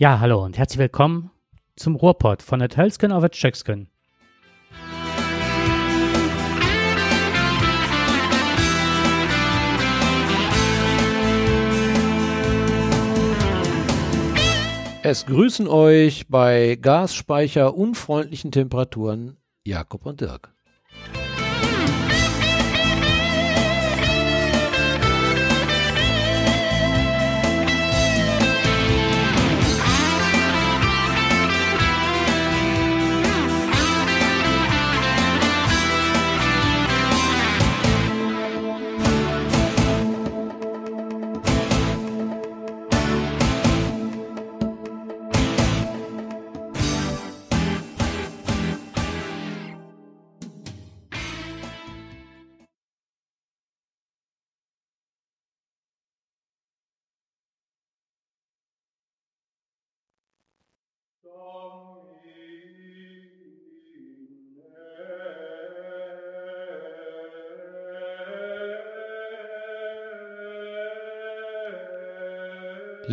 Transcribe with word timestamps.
Ja, 0.00 0.20
hallo 0.20 0.44
und 0.44 0.56
herzlich 0.56 0.78
willkommen 0.78 1.32
zum 1.74 1.96
Ruhrpott 1.96 2.40
von 2.40 2.60
der 2.60 2.68
Tölsken 2.68 3.10
auf 3.10 3.24
der. 3.24 3.88
Es 15.02 15.26
grüßen 15.26 15.66
euch 15.66 16.28
bei 16.28 16.76
Gasspeicher 16.80 17.74
unfreundlichen 17.74 18.52
Temperaturen 18.52 19.36
Jakob 19.64 20.06
und 20.06 20.20
Dirk. 20.20 20.54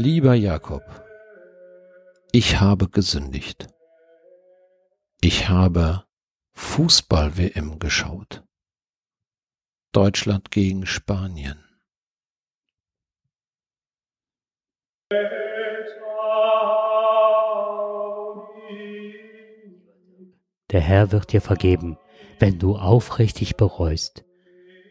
Lieber 0.05 0.35
Jakob, 0.35 0.83
ich 2.31 2.59
habe 2.59 2.89
gesündigt. 2.89 3.65
Ich 5.19 5.49
habe 5.49 6.05
Fußball-WM 6.53 7.79
geschaut. 7.79 8.43
Deutschland 9.93 10.51
gegen 10.51 10.85
Spanien. 10.85 11.57
Der 20.69 20.81
Herr 20.81 21.11
wird 21.11 21.33
dir 21.33 21.41
vergeben, 21.41 21.97
wenn 22.37 22.59
du 22.59 22.77
aufrichtig 22.77 23.57
bereust. 23.57 24.23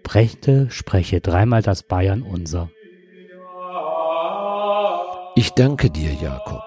Brechte 0.03 0.73
spreche 0.73 1.21
dreimal 1.21 1.63
das 1.63 1.85
Bayern 1.85 2.23
unser. 2.23 2.69
Ich 5.37 5.51
danke 5.51 5.91
dir, 5.91 6.13
Jakob. 6.13 6.63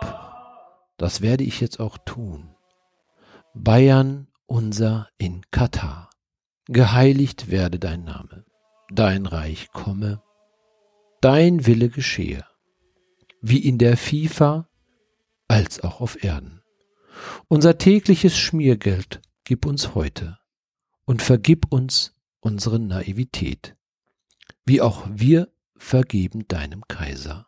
Das 0.97 1.21
werde 1.21 1.45
ich 1.45 1.61
jetzt 1.61 1.79
auch 1.79 1.97
tun. 1.99 2.53
Bayern 3.53 4.27
unser 4.45 5.07
in 5.17 5.41
Katar. 5.51 6.09
Geheiligt 6.65 7.49
werde 7.49 7.79
dein 7.79 8.03
Name. 8.03 8.43
Dein 8.89 9.25
Reich 9.25 9.71
komme. 9.71 10.21
Dein 11.21 11.65
Wille 11.65 11.87
geschehe. 11.87 12.43
Wie 13.41 13.59
in 13.59 13.77
der 13.77 13.95
FIFA 13.95 14.67
als 15.47 15.79
auch 15.79 16.01
auf 16.01 16.21
Erden. 16.21 16.61
Unser 17.47 17.77
tägliches 17.77 18.37
Schmiergeld 18.37 19.21
gib 19.45 19.65
uns 19.65 19.95
heute 19.95 20.39
und 21.05 21.21
vergib 21.21 21.71
uns 21.71 22.13
unsere 22.41 22.79
Naivität, 22.79 23.77
wie 24.65 24.81
auch 24.81 25.07
wir 25.09 25.47
vergeben 25.77 26.49
deinem 26.49 26.85
Kaiser. 26.89 27.46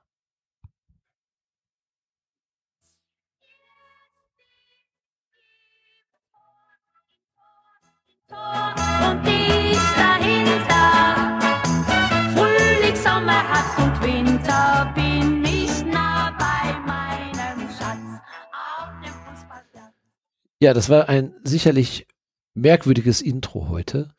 Ja, 20.59 20.73
das 20.73 20.89
war 20.89 21.07
ein 21.07 21.33
sicherlich 21.43 22.07
merkwürdiges 22.53 23.21
Intro 23.21 23.69
heute. 23.69 24.13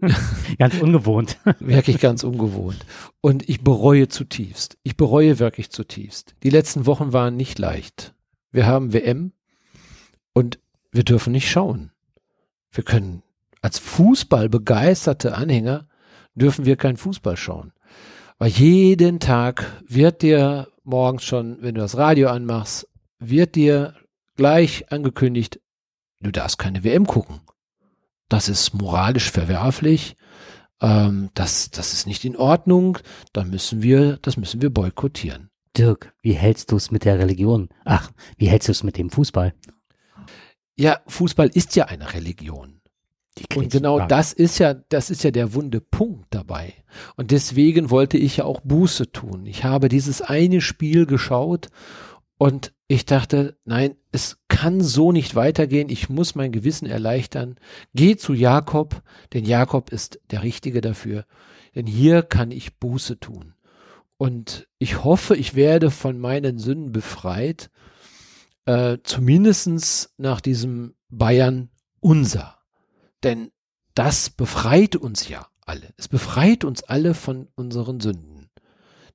Ganz 0.58 0.80
ungewohnt. 0.80 1.38
Wirklich 1.58 1.98
ganz 1.98 2.22
ungewohnt. 2.22 2.86
Und 3.20 3.48
ich 3.48 3.62
bereue 3.62 4.08
zutiefst. 4.08 4.78
Ich 4.84 4.96
bereue 4.96 5.40
wirklich 5.40 5.70
zutiefst. 5.70 6.36
Die 6.44 6.50
letzten 6.50 6.86
Wochen 6.86 7.12
waren 7.12 7.34
nicht 7.36 7.58
leicht. 7.58 8.14
Wir 8.52 8.66
haben 8.66 8.92
WM 8.92 9.32
und 10.34 10.60
wir 10.92 11.02
dürfen 11.02 11.32
nicht 11.32 11.50
schauen. 11.50 11.90
Wir 12.70 12.84
können 12.84 13.24
als 13.60 13.80
Fußball 13.80 14.48
begeisterte 14.48 15.34
Anhänger 15.34 15.88
dürfen 16.34 16.64
wir 16.64 16.76
kein 16.76 16.96
Fußball 16.96 17.36
schauen. 17.36 17.72
Weil 18.38 18.50
jeden 18.50 19.18
Tag 19.18 19.82
wird 19.86 20.22
dir 20.22 20.68
morgens 20.84 21.24
schon, 21.24 21.60
wenn 21.60 21.74
du 21.74 21.80
das 21.80 21.96
Radio 21.96 22.28
anmachst, 22.28 22.88
wird 23.18 23.56
dir 23.56 23.94
gleich 24.38 24.90
angekündigt, 24.90 25.60
du 26.20 26.30
darfst 26.30 26.58
keine 26.58 26.84
WM 26.84 27.06
gucken. 27.06 27.40
Das 28.30 28.48
ist 28.48 28.72
moralisch 28.72 29.30
verwerflich. 29.30 30.16
Ähm, 30.80 31.28
das, 31.34 31.70
das 31.70 31.92
ist 31.92 32.06
nicht 32.06 32.24
in 32.24 32.36
Ordnung. 32.36 32.98
Da 33.32 33.44
müssen 33.44 33.82
wir, 33.82 34.16
das 34.22 34.36
müssen 34.36 34.62
wir 34.62 34.70
boykottieren. 34.70 35.50
Dirk, 35.76 36.14
wie 36.22 36.32
hältst 36.32 36.72
du 36.72 36.76
es 36.76 36.90
mit 36.90 37.04
der 37.04 37.18
Religion? 37.18 37.68
Ach, 37.84 38.10
wie 38.36 38.48
hältst 38.48 38.68
du 38.68 38.72
es 38.72 38.82
mit 38.82 38.96
dem 38.96 39.10
Fußball? 39.10 39.54
Ja, 40.76 41.00
Fußball 41.08 41.48
ist 41.48 41.76
ja 41.76 41.86
eine 41.86 42.14
Religion. 42.14 42.80
Und 43.54 43.70
genau 43.70 44.06
das 44.06 44.32
ist 44.32 44.58
ja, 44.58 44.74
das 44.74 45.10
ist 45.10 45.22
ja 45.22 45.30
der 45.30 45.54
wunde 45.54 45.80
Punkt 45.80 46.26
dabei. 46.30 46.74
Und 47.16 47.30
deswegen 47.30 47.90
wollte 47.90 48.18
ich 48.18 48.38
ja 48.38 48.44
auch 48.44 48.60
Buße 48.62 49.12
tun. 49.12 49.46
Ich 49.46 49.64
habe 49.64 49.88
dieses 49.88 50.22
eine 50.22 50.60
Spiel 50.60 51.06
geschaut 51.06 51.68
und 52.38 52.72
ich 52.86 53.04
dachte, 53.04 53.58
nein, 53.64 53.96
es 54.12 54.38
kann 54.48 54.80
so 54.80 55.12
nicht 55.12 55.34
weitergehen. 55.34 55.90
Ich 55.90 56.08
muss 56.08 56.34
mein 56.34 56.52
Gewissen 56.52 56.86
erleichtern. 56.86 57.56
Geh 57.94 58.16
zu 58.16 58.32
Jakob, 58.32 59.02
denn 59.34 59.44
Jakob 59.44 59.90
ist 59.92 60.20
der 60.30 60.42
Richtige 60.42 60.80
dafür. 60.80 61.26
Denn 61.74 61.86
hier 61.86 62.22
kann 62.22 62.50
ich 62.50 62.78
Buße 62.78 63.20
tun. 63.20 63.54
Und 64.16 64.68
ich 64.78 65.04
hoffe, 65.04 65.36
ich 65.36 65.54
werde 65.54 65.90
von 65.90 66.18
meinen 66.18 66.58
Sünden 66.58 66.92
befreit, 66.92 67.70
äh, 68.64 68.98
zumindestens 69.02 70.14
nach 70.16 70.40
diesem 70.40 70.94
Bayern 71.08 71.70
unser. 72.00 72.58
Denn 73.22 73.50
das 73.94 74.30
befreit 74.30 74.96
uns 74.96 75.28
ja 75.28 75.46
alle. 75.66 75.92
Es 75.96 76.08
befreit 76.08 76.64
uns 76.64 76.84
alle 76.84 77.14
von 77.14 77.48
unseren 77.54 78.00
Sünden. 78.00 78.48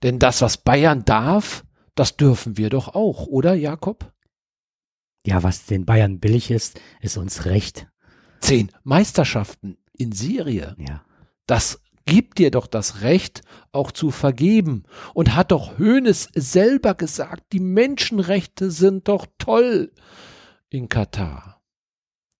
Denn 0.04 0.20
das, 0.20 0.42
was 0.42 0.58
Bayern 0.58 1.06
darf, 1.06 1.66
das 1.96 2.18
dürfen 2.18 2.58
wir 2.58 2.70
doch 2.70 2.96
auch, 2.96 3.28
oder 3.28 3.54
Jakob? 3.54 4.14
Ja, 5.26 5.44
was 5.44 5.66
den 5.66 5.86
Bayern 5.86 6.20
billig 6.20 6.52
ist, 6.52 6.80
ist 7.02 7.18
uns 7.18 7.46
recht. 7.46 7.88
Zehn 8.42 8.72
Meisterschaften 8.84 9.78
in 9.94 10.12
Serie. 10.12 10.76
Ja. 10.78 11.06
Das 11.46 11.82
gibt 12.06 12.40
dir 12.40 12.52
doch 12.52 12.68
das 12.68 13.02
Recht, 13.02 13.42
auch 13.72 13.92
zu 13.92 14.12
vergeben. 14.12 14.84
Und 15.14 15.36
hat 15.36 15.52
doch 15.52 15.78
Hoeneß 15.80 16.30
selber 16.36 16.96
gesagt, 16.96 17.54
die 17.54 17.62
Menschenrechte 17.62 18.72
sind 18.72 19.08
doch 19.08 19.26
toll 19.38 19.94
in 20.70 20.90
Katar. 20.90 21.62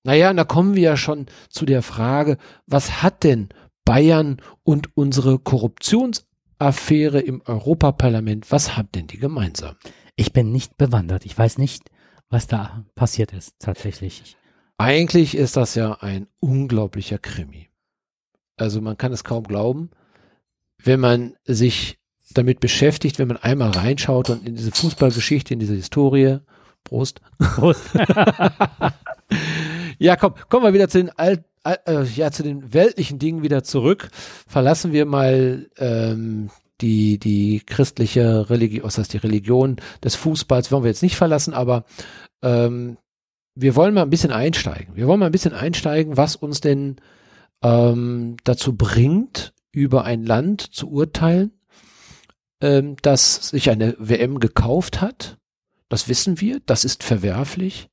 Naja, 0.04 0.32
und 0.32 0.38
da 0.38 0.44
kommen 0.44 0.76
wir 0.76 0.84
ja 0.84 0.98
schon 0.98 1.28
zu 1.50 1.66
der 1.66 1.82
Frage, 1.82 2.38
was 2.66 3.02
hat 3.02 3.24
denn 3.24 3.50
Bayern 3.86 4.42
und 4.64 4.98
unsere 4.98 5.40
Korruptionsaffäre 6.60 7.20
im 7.20 7.42
Europaparlament, 7.46 8.52
was 8.52 8.78
haben 8.78 8.90
denn 8.94 9.08
die 9.08 9.18
gemeinsam? 9.18 9.76
Ich 10.16 10.34
bin 10.34 10.52
nicht 10.52 10.78
bewandert. 10.78 11.26
Ich 11.26 11.38
weiß 11.38 11.58
nicht, 11.58 11.90
was 12.30 12.48
da 12.48 12.86
passiert 12.96 13.34
ist 13.34 13.56
tatsächlich. 13.60 14.38
Eigentlich 14.78 15.36
ist 15.36 15.58
das 15.58 15.76
ja 15.76 15.94
ein 16.02 16.28
unglaublicher 16.40 17.18
Krimi. 17.18 17.70
Also 18.58 18.82
man 18.82 18.98
kann 18.98 19.12
es 19.12 19.24
kaum 19.24 19.44
glauben, 19.44 19.92
wenn 20.82 21.00
man 21.00 21.36
sich 21.46 21.98
damit 22.34 22.60
beschäftigt, 22.60 23.20
wenn 23.20 23.28
man 23.28 23.38
einmal 23.38 23.72
reinschaut 23.72 24.30
und 24.30 24.48
in 24.48 24.56
diese 24.56 24.72
Fußballgeschichte, 24.72 25.54
in 25.54 25.60
diese 25.60 25.76
Historie, 25.76 26.40
Prost. 26.84 27.22
Prost. 27.40 27.90
Ja, 30.00 30.16
komm, 30.18 30.34
kommen 30.50 30.66
wir 30.66 30.74
wieder 30.74 30.90
zu 30.90 30.98
den 30.98 31.12
Alt, 31.12 31.46
äh, 31.64 32.04
ja, 32.16 32.32
zu 32.32 32.44
den 32.44 32.74
weltlichen 32.74 33.20
Dingen 33.20 33.44
wieder 33.44 33.64
zurück. 33.64 34.10
Verlassen 34.48 34.92
wir 34.92 35.06
mal 35.06 35.70
ähm, 35.78 36.50
die, 36.82 37.18
die 37.20 37.62
christliche 37.66 38.50
Religion, 38.50 38.84
was 38.84 38.98
heißt 38.98 39.14
die 39.14 39.18
Religion 39.18 39.78
des 40.04 40.16
Fußballs, 40.16 40.72
wollen 40.72 40.84
wir 40.84 40.90
jetzt 40.90 41.04
nicht 41.04 41.16
verlassen, 41.16 41.54
aber 41.54 41.86
ähm, 42.42 42.98
wir 43.56 43.76
wollen 43.76 43.94
mal 43.94 44.02
ein 44.02 44.10
bisschen 44.10 44.32
einsteigen. 44.32 44.96
Wir 44.96 45.08
wollen 45.08 45.20
mal 45.20 45.28
ein 45.28 45.32
bisschen 45.32 45.54
einsteigen, 45.54 46.18
was 46.18 46.36
uns 46.36 46.60
denn 46.60 46.98
ähm, 47.64 48.38
dazu 48.44 48.76
bringt, 48.76 49.54
über 49.72 50.04
ein 50.04 50.26
Land 50.26 50.62
zu 50.62 50.90
urteilen, 50.90 51.52
ähm, 52.62 52.96
das 53.02 53.50
sich 53.50 53.70
eine 53.70 53.96
WM 54.00 54.40
gekauft 54.40 55.02
hat. 55.02 55.38
Das 55.90 56.10
wissen 56.10 56.42
wir, 56.42 56.60
das 56.66 56.86
ist 56.86 57.04
verwerflich. 57.04 57.90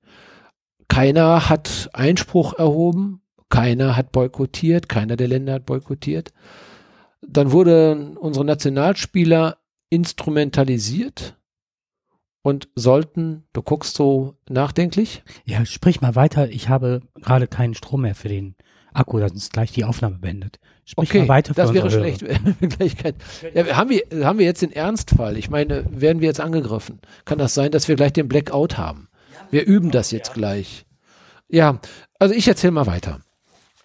Keiner 0.89 1.49
hat 1.49 1.91
Einspruch 1.93 2.55
erhoben, 2.55 3.23
keiner 3.51 3.97
hat 3.97 4.13
boykottiert, 4.13 4.89
keiner 4.89 5.17
der 5.17 5.29
Länder 5.29 5.55
hat 5.55 5.67
boykottiert. 5.67 6.33
Dann 7.21 7.53
wurden 7.53 8.17
unsere 8.17 8.45
Nationalspieler 8.45 9.59
instrumentalisiert 9.91 11.37
und 12.43 12.69
sollten, 12.75 13.45
du 13.53 13.63
guckst 13.63 13.97
so 13.97 14.37
nachdenklich. 14.49 15.23
Ja, 15.45 15.67
sprich 15.67 16.01
mal 16.01 16.15
weiter. 16.15 16.49
Ich 16.49 16.69
habe 16.69 17.03
gerade 17.17 17.47
keinen 17.47 17.75
Strom 17.75 18.03
mehr 18.03 18.15
für 18.15 18.29
den 18.29 18.55
Akku, 18.93 19.19
das 19.19 19.33
ist 19.33 19.53
gleich 19.53 19.73
die 19.73 19.85
Aufnahme 19.85 20.19
beendet. 20.19 20.59
Sprich 20.85 21.11
okay, 21.11 21.21
mal 21.21 21.29
weiter 21.29 21.55
das 21.55 21.73
wäre 21.73 21.91
schlecht. 21.91 22.23
ja, 23.55 23.77
haben, 23.77 23.91
wir, 23.91 24.27
haben 24.27 24.39
wir 24.39 24.47
jetzt 24.47 24.63
den 24.63 24.73
Ernstfall? 24.73 25.37
Ich 25.37 25.51
meine, 25.51 25.85
werden 25.91 26.21
wir 26.21 26.27
jetzt 26.27 26.41
angegriffen? 26.41 27.01
Kann 27.25 27.39
das 27.39 27.55
sein, 27.55 27.71
dass 27.71 27.87
wir 27.87 27.95
gleich 27.95 28.13
den 28.13 28.29
Blackout 28.29 28.79
haben? 28.79 29.09
Wir 29.51 29.67
üben 29.67 29.91
das 29.91 30.11
jetzt 30.11 30.35
gleich. 30.35 30.87
Ja, 31.49 31.81
also 32.19 32.35
ich 32.35 32.49
erzähle 32.49 32.73
mal 32.73 32.87
weiter. 32.87 33.21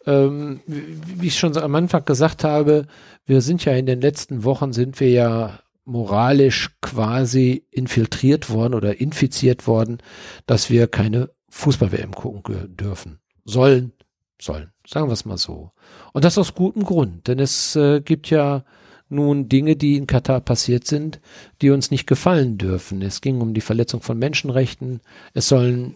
Ähm, 0.06 0.62
wie 0.68 1.28
ich 1.28 1.40
schon 1.40 1.58
am 1.58 1.76
Anfang 1.76 2.06
gesagt 2.06 2.44
habe, 2.44 2.86
wir 3.26 3.42
sind 3.42 3.66
ja 3.66 3.74
in 3.74 3.86
den 3.86 4.02
letzten 4.02 4.44
Wochen 4.44 4.72
sind 4.72 5.00
wir 5.00 5.10
ja 5.10 5.60
moralisch 5.86 6.72
quasi 6.82 7.66
infiltriert 7.72 8.50
worden 8.50 8.74
oder 8.74 9.00
infiziert 9.00 9.68
worden, 9.68 10.00
dass 10.46 10.70
wir 10.70 10.88
keine 10.88 11.30
Fußball-WM 11.50 12.12
gucken 12.12 12.76
dürfen. 12.76 13.20
Sollen, 13.46 13.94
sollen. 14.42 14.72
Sagen 14.88 15.08
wir 15.08 15.14
es 15.14 15.26
mal 15.26 15.38
so. 15.38 15.72
Und 16.14 16.26
das 16.26 16.38
aus 16.38 16.56
gutem 16.56 16.84
Grund, 16.84 17.28
denn 17.28 17.40
es 17.40 17.76
äh, 17.76 18.02
gibt 18.02 18.30
ja 18.30 18.64
nun 19.08 19.50
Dinge, 19.50 19.76
die 19.76 19.98
in 19.98 20.08
Katar 20.08 20.42
passiert 20.42 20.88
sind, 20.88 21.22
die 21.62 21.70
uns 21.70 21.92
nicht 21.92 22.08
gefallen 22.08 22.58
dürfen. 22.58 23.02
Es 23.02 23.22
ging 23.22 23.40
um 23.42 23.54
die 23.54 23.62
Verletzung 23.62 24.02
von 24.02 24.18
Menschenrechten. 24.18 25.02
Es 25.34 25.48
sollen 25.48 25.96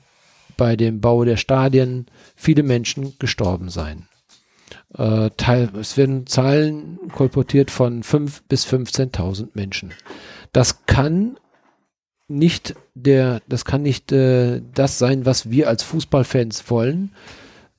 bei 0.59 0.75
dem 0.75 0.99
Bau 0.99 1.23
der 1.23 1.37
Stadien 1.37 2.07
viele 2.35 2.63
Menschen 2.63 3.13
gestorben 3.17 3.69
sein. 3.69 4.09
Äh, 4.93 5.29
Teil, 5.37 5.69
es 5.79 5.95
werden 5.95 6.27
Zahlen 6.27 6.99
kolportiert 7.13 7.71
von 7.71 8.03
5 8.03 8.43
bis 8.43 8.67
15.000 8.67 9.51
Menschen. 9.53 9.93
Das 10.51 10.85
kann 10.85 11.37
nicht 12.27 12.75
der, 12.93 13.41
das 13.47 13.63
kann 13.63 13.83
nicht 13.83 14.11
äh, 14.11 14.61
das 14.73 14.99
sein, 14.99 15.25
was 15.25 15.49
wir 15.49 15.69
als 15.69 15.81
Fußballfans 15.83 16.69
wollen. 16.69 17.13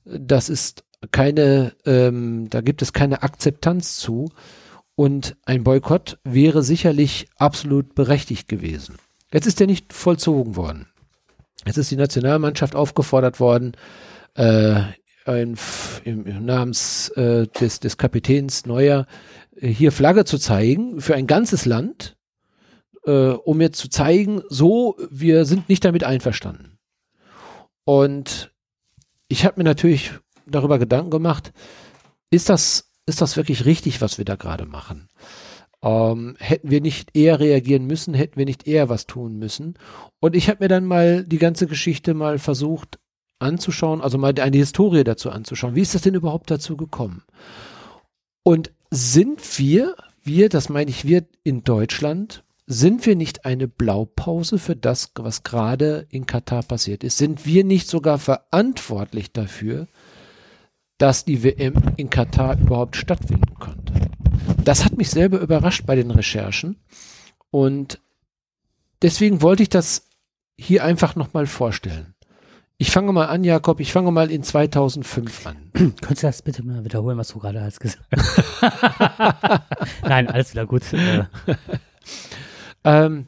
Das 0.03 0.49
ist 0.49 0.83
keine, 1.11 1.73
ähm, 1.85 2.49
da 2.49 2.61
gibt 2.61 2.81
es 2.81 2.93
keine 2.93 3.21
Akzeptanz 3.21 3.97
zu. 3.97 4.31
Und 4.95 5.37
ein 5.45 5.63
Boykott 5.63 6.17
wäre 6.23 6.63
sicherlich 6.63 7.27
absolut 7.37 7.93
berechtigt 7.93 8.47
gewesen. 8.47 8.95
Jetzt 9.31 9.45
ist 9.45 9.61
er 9.61 9.67
nicht 9.67 9.93
vollzogen 9.93 10.55
worden. 10.55 10.87
Jetzt 11.65 11.77
ist 11.77 11.91
die 11.91 11.95
Nationalmannschaft 11.95 12.75
aufgefordert 12.75 13.39
worden, 13.39 13.73
äh, 14.35 14.81
ein, 15.25 15.57
im, 16.03 16.25
im 16.25 16.45
Namens 16.45 17.09
äh, 17.09 17.47
des, 17.47 17.79
des 17.79 17.97
Kapitäns 17.97 18.65
Neuer 18.65 19.05
äh, 19.55 19.67
hier 19.67 19.91
Flagge 19.91 20.25
zu 20.25 20.37
zeigen 20.37 20.99
für 21.01 21.15
ein 21.15 21.27
ganzes 21.27 21.65
Land, 21.65 22.17
äh, 23.05 23.11
um 23.11 23.61
jetzt 23.61 23.79
zu 23.79 23.89
zeigen, 23.89 24.41
so, 24.49 24.97
wir 25.09 25.45
sind 25.45 25.69
nicht 25.69 25.85
damit 25.85 26.03
einverstanden. 26.03 26.79
Und 27.83 28.51
ich 29.27 29.45
habe 29.45 29.59
mir 29.59 29.63
natürlich 29.63 30.11
darüber 30.45 30.79
Gedanken 30.79 31.11
gemacht, 31.11 31.53
ist 32.31 32.49
das, 32.49 32.89
ist 33.05 33.21
das 33.21 33.37
wirklich 33.37 33.65
richtig, 33.65 34.01
was 34.01 34.17
wir 34.17 34.25
da 34.25 34.35
gerade 34.35 34.65
machen? 34.65 35.09
Ähm, 35.83 36.35
hätten 36.39 36.69
wir 36.69 36.81
nicht 36.81 37.15
eher 37.15 37.39
reagieren 37.39 37.85
müssen, 37.85 38.13
hätten 38.13 38.37
wir 38.37 38.45
nicht 38.45 38.67
eher 38.67 38.89
was 38.89 39.07
tun 39.07 39.37
müssen. 39.39 39.75
Und 40.19 40.35
ich 40.35 40.47
habe 40.49 40.63
mir 40.63 40.67
dann 40.67 40.85
mal 40.85 41.23
die 41.23 41.39
ganze 41.39 41.67
Geschichte 41.67 42.13
mal 42.13 42.37
versucht 42.37 42.99
anzuschauen, 43.39 44.01
also 44.01 44.17
mal 44.17 44.39
eine 44.39 44.57
Historie 44.57 45.03
dazu 45.03 45.31
anzuschauen. 45.31 45.75
Wie 45.75 45.81
ist 45.81 45.95
das 45.95 46.03
denn 46.03 46.13
überhaupt 46.13 46.51
dazu 46.51 46.77
gekommen? 46.77 47.23
Und 48.43 48.71
sind 48.91 49.57
wir, 49.57 49.95
wir, 50.23 50.49
das 50.49 50.69
meine 50.69 50.91
ich 50.91 51.05
wir 51.05 51.25
in 51.43 51.63
Deutschland, 51.63 52.43
sind 52.67 53.05
wir 53.05 53.15
nicht 53.15 53.45
eine 53.45 53.67
Blaupause 53.67 54.59
für 54.59 54.75
das, 54.75 55.11
was 55.15 55.43
gerade 55.43 56.07
in 56.09 56.25
Katar 56.25 56.63
passiert 56.63 57.03
ist? 57.03 57.17
Sind 57.17 57.45
wir 57.45 57.63
nicht 57.63 57.87
sogar 57.87 58.17
verantwortlich 58.17 59.33
dafür, 59.33 59.87
dass 60.97 61.25
die 61.25 61.43
WM 61.43 61.73
in 61.97 62.09
Katar 62.09 62.59
überhaupt 62.59 62.95
stattfinden 62.95 63.55
konnte? 63.55 64.10
Das 64.63 64.85
hat 64.85 64.97
mich 64.97 65.09
selber 65.09 65.39
überrascht 65.39 65.85
bei 65.85 65.95
den 65.95 66.11
Recherchen 66.11 66.77
und 67.49 67.99
deswegen 69.01 69.41
wollte 69.41 69.63
ich 69.63 69.69
das 69.69 70.07
hier 70.57 70.83
einfach 70.83 71.15
nochmal 71.15 71.47
vorstellen. 71.47 72.13
Ich 72.77 72.91
fange 72.91 73.13
mal 73.13 73.25
an, 73.25 73.43
Jakob, 73.43 73.79
ich 73.79 73.91
fange 73.91 74.11
mal 74.11 74.31
in 74.31 74.43
2005 74.43 75.45
an. 75.45 75.57
Könntest 75.73 76.23
du 76.23 76.27
das 76.27 76.41
bitte 76.41 76.63
mal 76.63 76.83
wiederholen, 76.83 77.17
was 77.17 77.27
du 77.27 77.39
gerade 77.39 77.61
hast 77.61 77.79
gesagt? 77.79 78.05
Nein, 80.03 80.27
alles 80.27 80.51
wieder 80.51 80.65
gut. 80.65 80.81
ähm, 82.83 83.27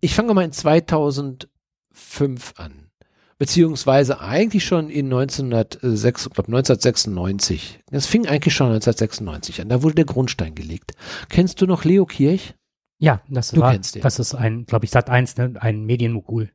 ich 0.00 0.16
fange 0.16 0.34
mal 0.34 0.44
in 0.44 0.50
2005 0.50 2.54
an. 2.56 2.90
Beziehungsweise 3.38 4.20
eigentlich 4.20 4.64
schon 4.64 4.88
in 4.88 5.06
1906, 5.06 6.30
glaub 6.30 6.46
1996. 6.46 7.80
Das 7.90 8.06
fing 8.06 8.26
eigentlich 8.26 8.54
schon 8.54 8.68
1996 8.68 9.60
an. 9.60 9.68
Da 9.68 9.82
wurde 9.82 9.96
der 9.96 10.04
Grundstein 10.04 10.54
gelegt. 10.54 10.92
Kennst 11.28 11.60
du 11.60 11.66
noch 11.66 11.84
Leo 11.84 12.06
Kirch? 12.06 12.54
Ja, 12.98 13.20
das 13.28 13.50
du 13.50 13.60
war, 13.60 13.76
das 13.76 14.18
ist 14.20 14.34
ein, 14.34 14.64
glaube 14.64 14.84
ich, 14.84 14.92
Sat 14.92 15.10
1, 15.10 15.36
ne, 15.36 15.54
ein 15.58 15.84
Medienmogul. 15.84 16.50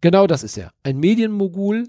Genau 0.00 0.26
das 0.26 0.42
ist 0.42 0.56
er. 0.56 0.72
Ein 0.82 0.98
Medienmogul, 0.98 1.88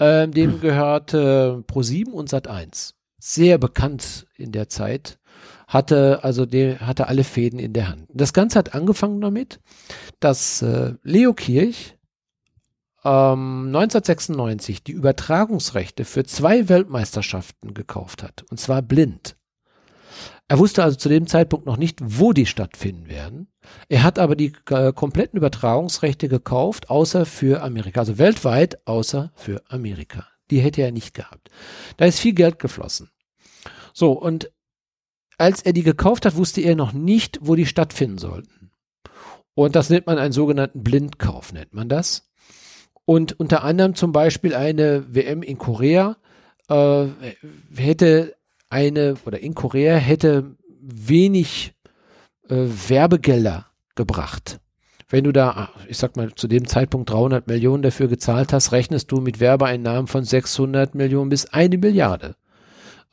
äh, 0.00 0.26
dem 0.26 0.54
hm. 0.54 0.60
gehört 0.60 1.14
äh, 1.14 1.18
Pro7 1.18 2.10
und 2.10 2.30
Sat1. 2.30 2.94
Sehr 3.20 3.58
bekannt 3.58 4.26
in 4.36 4.50
der 4.50 4.68
Zeit. 4.68 5.18
Hatte 5.68 6.22
also 6.22 6.46
der 6.46 6.80
hatte 6.80 7.06
alle 7.08 7.24
Fäden 7.24 7.58
in 7.58 7.72
der 7.72 7.88
Hand. 7.88 8.06
Das 8.12 8.32
Ganze 8.32 8.58
hat 8.58 8.74
angefangen 8.74 9.20
damit, 9.20 9.60
dass 10.20 10.60
äh, 10.62 10.94
Leo 11.02 11.32
Kirch 11.32 11.93
ähm, 13.04 13.66
1996 13.66 14.82
die 14.82 14.92
Übertragungsrechte 14.92 16.04
für 16.04 16.24
zwei 16.24 16.68
Weltmeisterschaften 16.68 17.74
gekauft 17.74 18.22
hat. 18.22 18.44
Und 18.50 18.58
zwar 18.58 18.82
blind. 18.82 19.36
Er 20.46 20.58
wusste 20.58 20.84
also 20.84 20.96
zu 20.96 21.08
dem 21.08 21.26
Zeitpunkt 21.26 21.66
noch 21.66 21.78
nicht, 21.78 22.00
wo 22.02 22.32
die 22.32 22.46
stattfinden 22.46 23.08
werden. 23.08 23.48
Er 23.88 24.02
hat 24.02 24.18
aber 24.18 24.36
die 24.36 24.52
äh, 24.68 24.92
kompletten 24.92 25.38
Übertragungsrechte 25.38 26.28
gekauft, 26.28 26.90
außer 26.90 27.24
für 27.24 27.62
Amerika, 27.62 28.00
also 28.00 28.18
weltweit, 28.18 28.86
außer 28.86 29.32
für 29.34 29.62
Amerika. 29.68 30.26
Die 30.50 30.60
hätte 30.60 30.82
er 30.82 30.92
nicht 30.92 31.14
gehabt. 31.14 31.50
Da 31.96 32.04
ist 32.04 32.20
viel 32.20 32.34
Geld 32.34 32.58
geflossen. 32.58 33.10
So, 33.94 34.12
und 34.12 34.50
als 35.38 35.62
er 35.62 35.72
die 35.72 35.82
gekauft 35.82 36.26
hat, 36.26 36.36
wusste 36.36 36.60
er 36.60 36.76
noch 36.76 36.92
nicht, 36.92 37.38
wo 37.40 37.54
die 37.54 37.66
stattfinden 37.66 38.18
sollten. 38.18 38.70
Und 39.54 39.76
das 39.76 39.88
nennt 39.88 40.06
man 40.06 40.18
einen 40.18 40.32
sogenannten 40.32 40.82
Blindkauf, 40.82 41.52
nennt 41.52 41.72
man 41.72 41.88
das. 41.88 42.28
Und 43.06 43.38
unter 43.38 43.64
anderem 43.64 43.94
zum 43.94 44.12
Beispiel 44.12 44.54
eine 44.54 45.04
WM 45.14 45.42
in 45.42 45.58
Korea 45.58 46.16
äh, 46.68 47.06
hätte 47.74 48.34
eine 48.70 49.14
oder 49.26 49.40
in 49.40 49.54
Korea 49.54 49.96
hätte 49.96 50.56
wenig 50.80 51.74
äh, 52.48 52.66
Werbegelder 52.88 53.66
gebracht. 53.94 54.60
Wenn 55.08 55.24
du 55.24 55.32
da, 55.32 55.70
ich 55.86 55.98
sag 55.98 56.16
mal, 56.16 56.34
zu 56.34 56.48
dem 56.48 56.66
Zeitpunkt 56.66 57.10
300 57.10 57.46
Millionen 57.46 57.82
dafür 57.82 58.08
gezahlt 58.08 58.52
hast, 58.52 58.72
rechnest 58.72 59.12
du 59.12 59.20
mit 59.20 59.38
Werbeeinnahmen 59.38 60.06
von 60.06 60.24
600 60.24 60.94
Millionen 60.94 61.28
bis 61.28 61.46
eine 61.46 61.78
Milliarde. 61.78 62.36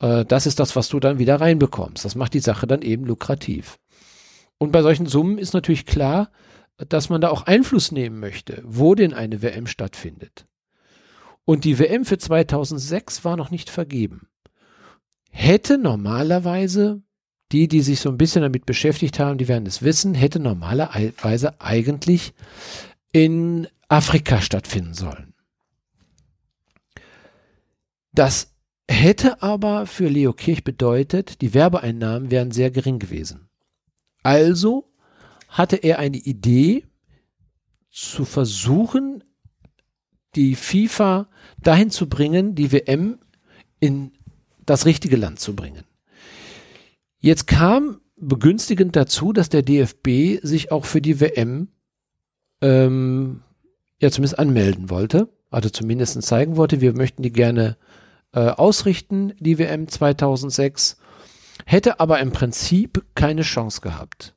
Äh, 0.00 0.24
das 0.24 0.46
ist 0.46 0.58
das, 0.58 0.74
was 0.74 0.88
du 0.88 1.00
dann 1.00 1.18
wieder 1.18 1.40
reinbekommst. 1.40 2.04
Das 2.04 2.14
macht 2.14 2.34
die 2.34 2.40
Sache 2.40 2.66
dann 2.66 2.82
eben 2.82 3.04
lukrativ. 3.04 3.78
Und 4.58 4.72
bei 4.72 4.82
solchen 4.82 5.06
Summen 5.06 5.38
ist 5.38 5.54
natürlich 5.54 5.86
klar, 5.86 6.30
dass 6.76 7.08
man 7.08 7.20
da 7.20 7.30
auch 7.30 7.42
Einfluss 7.42 7.92
nehmen 7.92 8.18
möchte, 8.20 8.62
wo 8.64 8.94
denn 8.94 9.14
eine 9.14 9.42
WM 9.42 9.66
stattfindet. 9.66 10.46
Und 11.44 11.64
die 11.64 11.78
WM 11.78 12.04
für 12.04 12.18
2006 12.18 13.24
war 13.24 13.36
noch 13.36 13.50
nicht 13.50 13.70
vergeben 13.70 14.28
hätte 15.32 15.78
normalerweise, 15.78 17.02
die, 17.50 17.66
die 17.66 17.80
sich 17.80 18.00
so 18.00 18.10
ein 18.10 18.18
bisschen 18.18 18.42
damit 18.42 18.66
beschäftigt 18.66 19.18
haben, 19.18 19.38
die 19.38 19.48
werden 19.48 19.66
es 19.66 19.82
wissen, 19.82 20.14
hätte 20.14 20.38
normalerweise 20.38 21.60
eigentlich 21.60 22.34
in 23.12 23.66
Afrika 23.88 24.40
stattfinden 24.40 24.94
sollen. 24.94 25.34
Das 28.12 28.54
hätte 28.88 29.42
aber 29.42 29.86
für 29.86 30.08
Leo 30.08 30.32
Kirch 30.32 30.64
bedeutet, 30.64 31.40
die 31.40 31.54
Werbeeinnahmen 31.54 32.30
wären 32.30 32.50
sehr 32.50 32.70
gering 32.70 32.98
gewesen. 32.98 33.48
Also 34.22 34.91
hatte 35.52 35.76
er 35.76 35.98
eine 35.98 36.16
Idee 36.16 36.84
zu 37.90 38.24
versuchen, 38.24 39.22
die 40.34 40.56
FIFA 40.56 41.28
dahin 41.58 41.90
zu 41.90 42.08
bringen, 42.08 42.54
die 42.54 42.72
WM 42.72 43.18
in 43.78 44.12
das 44.64 44.86
richtige 44.86 45.16
Land 45.16 45.40
zu 45.40 45.54
bringen. 45.54 45.84
Jetzt 47.18 47.46
kam 47.46 48.00
begünstigend 48.16 48.96
dazu, 48.96 49.34
dass 49.34 49.50
der 49.50 49.62
DFB 49.62 50.40
sich 50.42 50.72
auch 50.72 50.86
für 50.86 51.02
die 51.02 51.20
WM 51.20 51.68
ähm, 52.62 53.42
ja 54.00 54.10
zumindest 54.10 54.38
anmelden 54.38 54.88
wollte, 54.88 55.28
also 55.50 55.68
zumindest 55.68 56.20
zeigen 56.22 56.56
wollte, 56.56 56.80
wir 56.80 56.94
möchten 56.94 57.22
die 57.22 57.32
gerne 57.32 57.76
äh, 58.32 58.40
ausrichten, 58.40 59.34
die 59.38 59.58
WM 59.58 59.86
2006, 59.86 60.96
hätte 61.66 62.00
aber 62.00 62.20
im 62.20 62.32
Prinzip 62.32 63.04
keine 63.14 63.42
Chance 63.42 63.82
gehabt. 63.82 64.34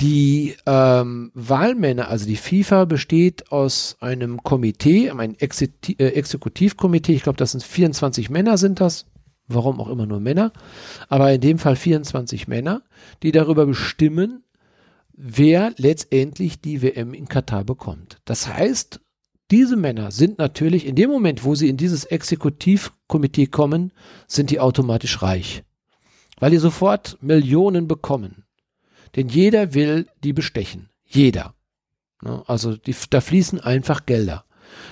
Die 0.00 0.56
ähm, 0.66 1.30
Wahlmänner, 1.34 2.08
also 2.08 2.26
die 2.26 2.36
FIFA 2.36 2.86
besteht 2.86 3.52
aus 3.52 3.96
einem 4.00 4.42
Komitee, 4.42 5.10
einem 5.10 5.36
äh, 5.38 6.04
Exekutivkomitee, 6.04 7.14
ich 7.14 7.22
glaube, 7.22 7.36
das 7.36 7.52
sind 7.52 7.62
24 7.62 8.30
Männer 8.30 8.58
sind 8.58 8.80
das, 8.80 9.06
warum 9.48 9.80
auch 9.80 9.88
immer 9.88 10.06
nur 10.06 10.20
Männer, 10.20 10.52
aber 11.08 11.32
in 11.32 11.40
dem 11.40 11.58
Fall 11.58 11.76
24 11.76 12.48
Männer, 12.48 12.82
die 13.22 13.32
darüber 13.32 13.66
bestimmen, 13.66 14.44
wer 15.12 15.72
letztendlich 15.76 16.60
die 16.60 16.82
WM 16.82 17.14
in 17.14 17.28
Katar 17.28 17.64
bekommt. 17.64 18.18
Das 18.24 18.48
heißt, 18.48 19.00
diese 19.50 19.76
Männer 19.76 20.10
sind 20.10 20.38
natürlich 20.38 20.86
in 20.86 20.96
dem 20.96 21.10
Moment, 21.10 21.44
wo 21.44 21.54
sie 21.54 21.68
in 21.68 21.76
dieses 21.76 22.04
Exekutivkomitee 22.04 23.46
kommen, 23.46 23.92
sind 24.26 24.50
die 24.50 24.60
automatisch 24.60 25.20
reich, 25.20 25.62
weil 26.40 26.50
die 26.50 26.56
sofort 26.56 27.18
Millionen 27.20 27.86
bekommen. 27.86 28.41
Denn 29.16 29.28
jeder 29.28 29.74
will 29.74 30.06
die 30.22 30.32
bestechen. 30.32 30.88
Jeder. 31.06 31.54
Ne, 32.22 32.42
also 32.46 32.76
die, 32.76 32.94
da 33.10 33.20
fließen 33.20 33.60
einfach 33.60 34.06
Gelder. 34.06 34.44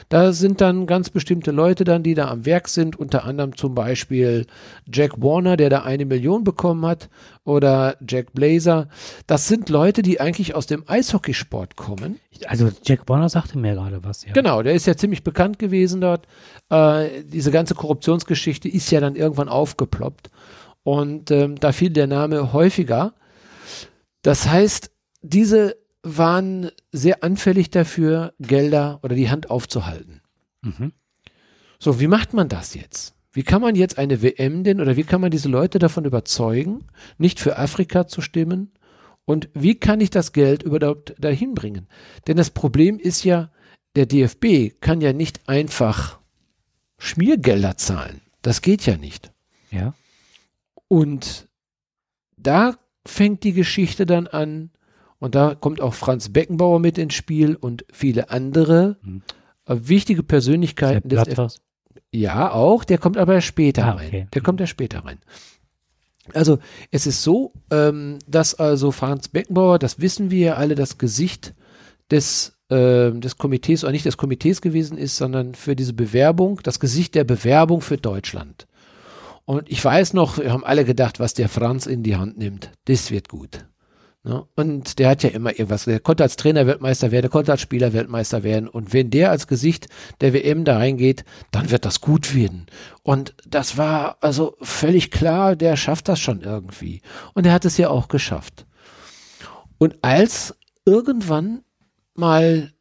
Da 0.09 0.33
sind 0.33 0.61
dann 0.61 0.87
ganz 0.87 1.11
bestimmte 1.11 1.53
Leute 1.53 1.85
dann, 1.85 2.03
die 2.03 2.15
da 2.15 2.29
am 2.29 2.45
Werk 2.45 2.69
sind, 2.69 2.97
unter 2.97 3.25
anderem 3.25 3.57
zum 3.57 3.75
Beispiel 3.75 4.47
Jack 4.93 5.23
Warner, 5.23 5.57
der 5.57 5.71
da 5.71 5.83
eine 5.83 6.05
Million 6.05 6.45
bekommen 6.45 6.85
hat, 6.85 7.09
oder 7.45 7.97
Jack 8.07 8.33
Blazer. 8.33 8.89
Das 9.27 9.49
sind 9.49 9.69
Leute, 9.69 10.03
die 10.03 10.21
eigentlich 10.21 10.55
aus 10.55 10.67
dem 10.67 10.85
Eishockeysport 10.87 11.77
kommen. 11.77 12.19
Also 12.47 12.71
Jack 12.85 13.09
Warner 13.09 13.29
sagte 13.29 13.59
mir 13.59 13.75
gerade 13.75 14.03
was, 14.05 14.25
ja. 14.25 14.33
Genau, 14.33 14.63
der 14.63 14.75
ist 14.75 14.87
ja 14.87 14.97
ziemlich 14.97 15.23
bekannt 15.23 15.59
gewesen 15.59 16.01
dort. 16.01 16.27
Äh, 16.69 17.23
diese 17.25 17.51
ganze 17.51 17.75
Korruptionsgeschichte 17.75 18.69
ist 18.69 18.91
ja 18.91 19.01
dann 19.01 19.17
irgendwann 19.17 19.49
aufgeploppt. 19.49 20.31
Und 20.83 21.31
ähm, 21.31 21.57
da 21.57 21.73
fiel 21.73 21.91
der 21.91 22.07
Name 22.07 22.53
häufiger. 22.53 23.15
Das 24.23 24.49
heißt, 24.49 24.91
diese 25.23 25.77
waren 26.03 26.71
sehr 26.93 27.23
anfällig 27.23 27.71
dafür, 27.71 28.35
Gelder 28.39 29.01
oder 29.03 29.15
die 29.15 29.31
Hand 29.31 29.51
aufzuhalten. 29.51 30.23
Mhm. 30.63 30.93
So, 31.79 32.01
wie 32.01 32.07
macht 32.07 32.33
man 32.33 32.49
das 32.49 32.75
jetzt? 32.75 33.15
Wie 33.33 33.43
kann 33.43 33.63
man 33.63 33.77
jetzt 33.77 33.99
eine 33.99 34.23
WM 34.23 34.65
denn 34.65 34.81
oder 34.81 34.97
wie 34.97 35.05
kann 35.05 35.21
man 35.21 35.31
diese 35.31 35.49
Leute 35.49 35.79
davon 35.79 36.05
überzeugen, 36.05 36.87
nicht 37.17 37.39
für 37.39 37.59
Afrika 37.59 38.07
zu 38.07 38.21
stimmen? 38.21 38.73
Und 39.25 39.49
wie 39.55 39.77
kann 39.77 40.01
ich 40.01 40.11
das 40.11 40.33
Geld 40.33 40.63
überhaupt 40.63 41.15
dahin 41.19 41.55
bringen? 41.55 41.87
Denn 42.27 42.37
das 42.37 42.51
Problem 42.51 42.99
ist 42.99 43.25
ja, 43.25 43.53
der 43.95 44.07
DFB 44.07 44.81
kann 44.81 45.01
ja 45.01 45.13
nicht 45.13 45.49
einfach 45.49 46.19
Schmiergelder 46.99 47.77
zahlen. 47.77 48.21
Das 48.43 48.63
geht 48.63 48.85
ja 48.87 48.97
nicht. 48.97 49.33
Ja. 49.71 49.95
Und 50.89 51.49
da 52.37 52.77
fängt 53.07 53.45
die 53.45 53.53
Geschichte 53.53 54.07
dann 54.07 54.27
an, 54.27 54.71
und 55.21 55.35
da 55.35 55.55
kommt 55.55 55.81
auch 55.81 55.95
Franz 55.95 56.31
Beckenbauer 56.31 56.81
mit 56.81 56.99
ins 56.99 57.15
Spiel 57.15 57.55
und 57.55 57.85
viele 57.93 58.31
andere 58.31 58.97
mhm. 59.03 59.23
wichtige 59.67 60.23
Persönlichkeiten 60.23 61.09
des 61.09 61.29
F 61.29 61.49
Ja, 62.11 62.53
auch. 62.53 62.85
Der 62.85 62.99
kommt 62.99 63.19
aber 63.19 63.41
später 63.43 63.85
ah, 63.85 63.95
okay. 63.95 64.21
rein. 64.21 64.29
Der 64.33 64.43
kommt 64.43 64.61
ja 64.61 64.67
später 64.67 65.05
rein. 65.05 65.19
Also 66.33 66.59
es 66.91 67.07
ist 67.07 67.23
so, 67.23 67.53
ähm, 67.71 68.19
dass 68.27 68.55
also 68.55 68.93
Franz 68.93 69.29
Beckenbauer, 69.29 69.79
das 69.79 70.01
wissen 70.01 70.31
wir 70.31 70.39
ja 70.39 70.55
alle, 70.55 70.75
das 70.75 70.97
Gesicht 70.97 71.55
des, 72.11 72.57
äh, 72.71 73.11
des 73.13 73.37
Komitees, 73.37 73.85
oder 73.85 73.93
nicht 73.93 74.07
des 74.07 74.17
Komitees 74.17 74.63
gewesen 74.63 74.97
ist, 74.97 75.17
sondern 75.17 75.55
für 75.55 75.77
diese 75.77 75.93
Bewerbung, 75.93 76.61
das 76.63 76.81
Gesicht 76.81 77.15
der 77.15 77.25
Bewerbung 77.25 77.83
für 77.83 77.99
Deutschland. 77.99 78.67
Und 79.51 79.69
ich 79.69 79.85
weiß 79.85 80.13
noch, 80.13 80.39
wir 80.39 80.53
haben 80.53 80.63
alle 80.63 80.85
gedacht, 80.85 81.19
was 81.19 81.35
der 81.35 81.49
Franz 81.49 81.87
in 81.87 82.05
die 82.05 82.15
Hand 82.15 82.39
nimmt, 82.39 82.71
das 82.85 83.11
wird 83.11 83.29
gut. 83.29 83.67
Ne? 84.23 84.47
Und 84.55 85.01
der 85.01 85.09
hat 85.09 85.25
ja 85.25 85.31
immer 85.31 85.51
irgendwas. 85.51 85.87
Der 85.87 85.99
konnte 85.99 86.23
als 86.23 86.37
Trainer 86.37 86.69
Weltmeister 86.69 87.11
werden, 87.11 87.23
der 87.23 87.33
konnte 87.33 87.51
als 87.51 87.61
Spieler 87.61 87.93
Weltmeister 87.93 88.45
werden. 88.45 88.69
Und 88.69 88.93
wenn 88.93 89.11
der 89.11 89.33
als 89.33 89.49
Gesicht 89.49 89.89
der 90.21 90.35
WM 90.35 90.65
da 90.65 90.77
reingeht, 90.77 91.25
dann 91.51 91.73
wird 91.73 91.85
das 91.85 92.01
gut 92.01 92.33
werden. 92.33 92.67
Und 93.03 93.35
das 93.45 93.77
war 93.77 94.19
also 94.21 94.55
völlig 94.63 95.11
klar, 95.11 95.57
der 95.57 95.77
schafft 95.77 96.07
das 96.07 96.21
schon 96.21 96.43
irgendwie. 96.43 97.03
Und 97.35 97.45
er 97.45 97.53
hat 97.53 97.65
es 97.65 97.77
ja 97.77 97.91
auch 97.91 98.07
geschafft. 98.07 98.67
Und 99.79 99.97
als 100.03 100.55
irgendwann 100.85 101.63
mal 102.15 102.73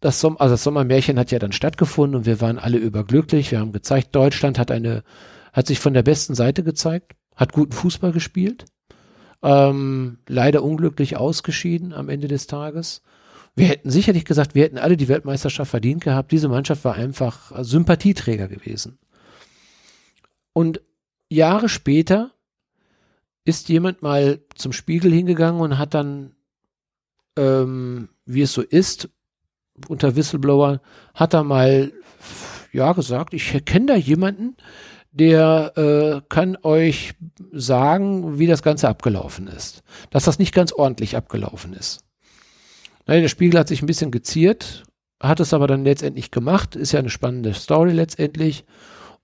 das 0.00 0.20
Sommer, 0.20 0.42
also 0.42 0.52
das 0.52 0.62
Sommermärchen 0.62 1.18
hat 1.18 1.30
ja 1.30 1.38
dann 1.38 1.52
stattgefunden 1.52 2.16
und 2.18 2.26
wir 2.26 2.42
waren 2.42 2.58
alle 2.58 2.76
überglücklich. 2.76 3.50
Wir 3.50 3.60
haben 3.60 3.72
gezeigt, 3.72 4.14
Deutschland 4.14 4.58
hat 4.58 4.70
eine, 4.70 5.04
hat 5.52 5.66
sich 5.66 5.78
von 5.78 5.94
der 5.94 6.02
besten 6.02 6.34
Seite 6.34 6.64
gezeigt, 6.64 7.12
hat 7.36 7.52
guten 7.52 7.72
Fußball 7.72 8.12
gespielt 8.12 8.66
ähm, 9.42 10.18
leider 10.28 10.62
unglücklich 10.62 11.16
ausgeschieden 11.16 11.92
am 11.92 12.08
Ende 12.08 12.28
des 12.28 12.46
Tages. 12.46 13.02
Wir 13.54 13.66
hätten 13.66 13.90
sicherlich 13.90 14.24
gesagt, 14.24 14.54
wir 14.54 14.64
hätten 14.64 14.78
alle 14.78 14.96
die 14.96 15.08
Weltmeisterschaft 15.08 15.70
verdient 15.70 16.02
gehabt. 16.02 16.32
Diese 16.32 16.48
Mannschaft 16.48 16.84
war 16.84 16.94
einfach 16.94 17.52
Sympathieträger 17.62 18.48
gewesen. 18.48 18.98
Und 20.52 20.80
Jahre 21.28 21.68
später 21.68 22.30
ist 23.44 23.68
jemand 23.68 24.02
mal 24.02 24.40
zum 24.54 24.72
Spiegel 24.72 25.12
hingegangen 25.12 25.60
und 25.60 25.78
hat 25.78 25.94
dann, 25.94 26.34
ähm, 27.36 28.08
wie 28.24 28.42
es 28.42 28.52
so 28.52 28.62
ist, 28.62 29.10
unter 29.88 30.14
Whistleblower, 30.14 30.80
hat 31.14 31.34
er 31.34 31.42
mal, 31.42 31.92
ja, 32.72 32.92
gesagt, 32.92 33.34
ich 33.34 33.64
kenne 33.64 33.86
da 33.86 33.96
jemanden, 33.96 34.56
der 35.12 35.72
äh, 35.76 36.22
kann 36.28 36.56
euch 36.62 37.14
sagen, 37.52 38.38
wie 38.38 38.46
das 38.46 38.62
Ganze 38.62 38.88
abgelaufen 38.88 39.46
ist. 39.46 39.82
Dass 40.10 40.24
das 40.24 40.38
nicht 40.38 40.54
ganz 40.54 40.72
ordentlich 40.72 41.16
abgelaufen 41.16 41.74
ist. 41.74 42.00
Naja, 43.06 43.20
der 43.20 43.28
Spiegel 43.28 43.60
hat 43.60 43.68
sich 43.68 43.82
ein 43.82 43.86
bisschen 43.86 44.10
geziert, 44.10 44.84
hat 45.20 45.40
es 45.40 45.52
aber 45.52 45.66
dann 45.66 45.84
letztendlich 45.84 46.30
gemacht. 46.30 46.76
Ist 46.76 46.92
ja 46.92 46.98
eine 46.98 47.10
spannende 47.10 47.52
Story 47.52 47.92
letztendlich. 47.92 48.64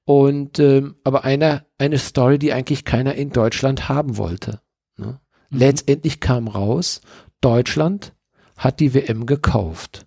Und 0.04 0.58
ähm, 0.58 0.96
aber 1.04 1.24
eine, 1.24 1.66
eine 1.78 1.98
Story, 1.98 2.38
die 2.38 2.52
eigentlich 2.52 2.84
keiner 2.84 3.14
in 3.14 3.30
Deutschland 3.30 3.88
haben 3.88 4.16
wollte. 4.16 4.60
Ne? 4.96 5.20
Mhm. 5.50 5.58
Letztendlich 5.58 6.20
kam 6.20 6.48
raus, 6.48 7.00
Deutschland 7.40 8.14
hat 8.56 8.80
die 8.80 8.94
WM 8.94 9.26
gekauft. 9.26 10.06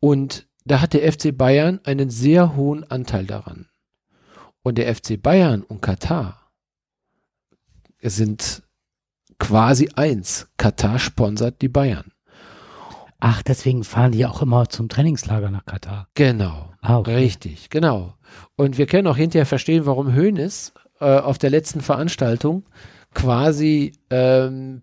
Und 0.00 0.46
da 0.64 0.80
hat 0.80 0.92
der 0.92 1.10
FC 1.10 1.36
Bayern 1.36 1.80
einen 1.84 2.10
sehr 2.10 2.56
hohen 2.56 2.84
Anteil 2.84 3.26
daran. 3.26 3.68
Und 4.64 4.78
der 4.78 4.92
FC 4.92 5.22
Bayern 5.22 5.62
und 5.62 5.82
Katar 5.82 6.50
sind 8.00 8.62
quasi 9.38 9.90
eins. 9.94 10.48
Katar 10.56 10.98
sponsert 10.98 11.60
die 11.60 11.68
Bayern. 11.68 12.10
Ach, 13.20 13.42
deswegen 13.42 13.84
fahren 13.84 14.12
die 14.12 14.26
auch 14.26 14.42
immer 14.42 14.68
zum 14.68 14.88
Trainingslager 14.88 15.50
nach 15.50 15.66
Katar. 15.66 16.08
Genau. 16.14 16.72
Ah, 16.80 16.98
okay. 16.98 17.14
Richtig, 17.14 17.68
genau. 17.68 18.14
Und 18.56 18.78
wir 18.78 18.86
können 18.86 19.06
auch 19.06 19.16
hinterher 19.16 19.46
verstehen, 19.46 19.86
warum 19.86 20.16
Hoeneß 20.16 20.72
äh, 21.00 21.18
auf 21.18 21.38
der 21.38 21.50
letzten 21.50 21.80
Veranstaltung 21.82 22.64
quasi 23.12 23.92
ähm, 24.10 24.82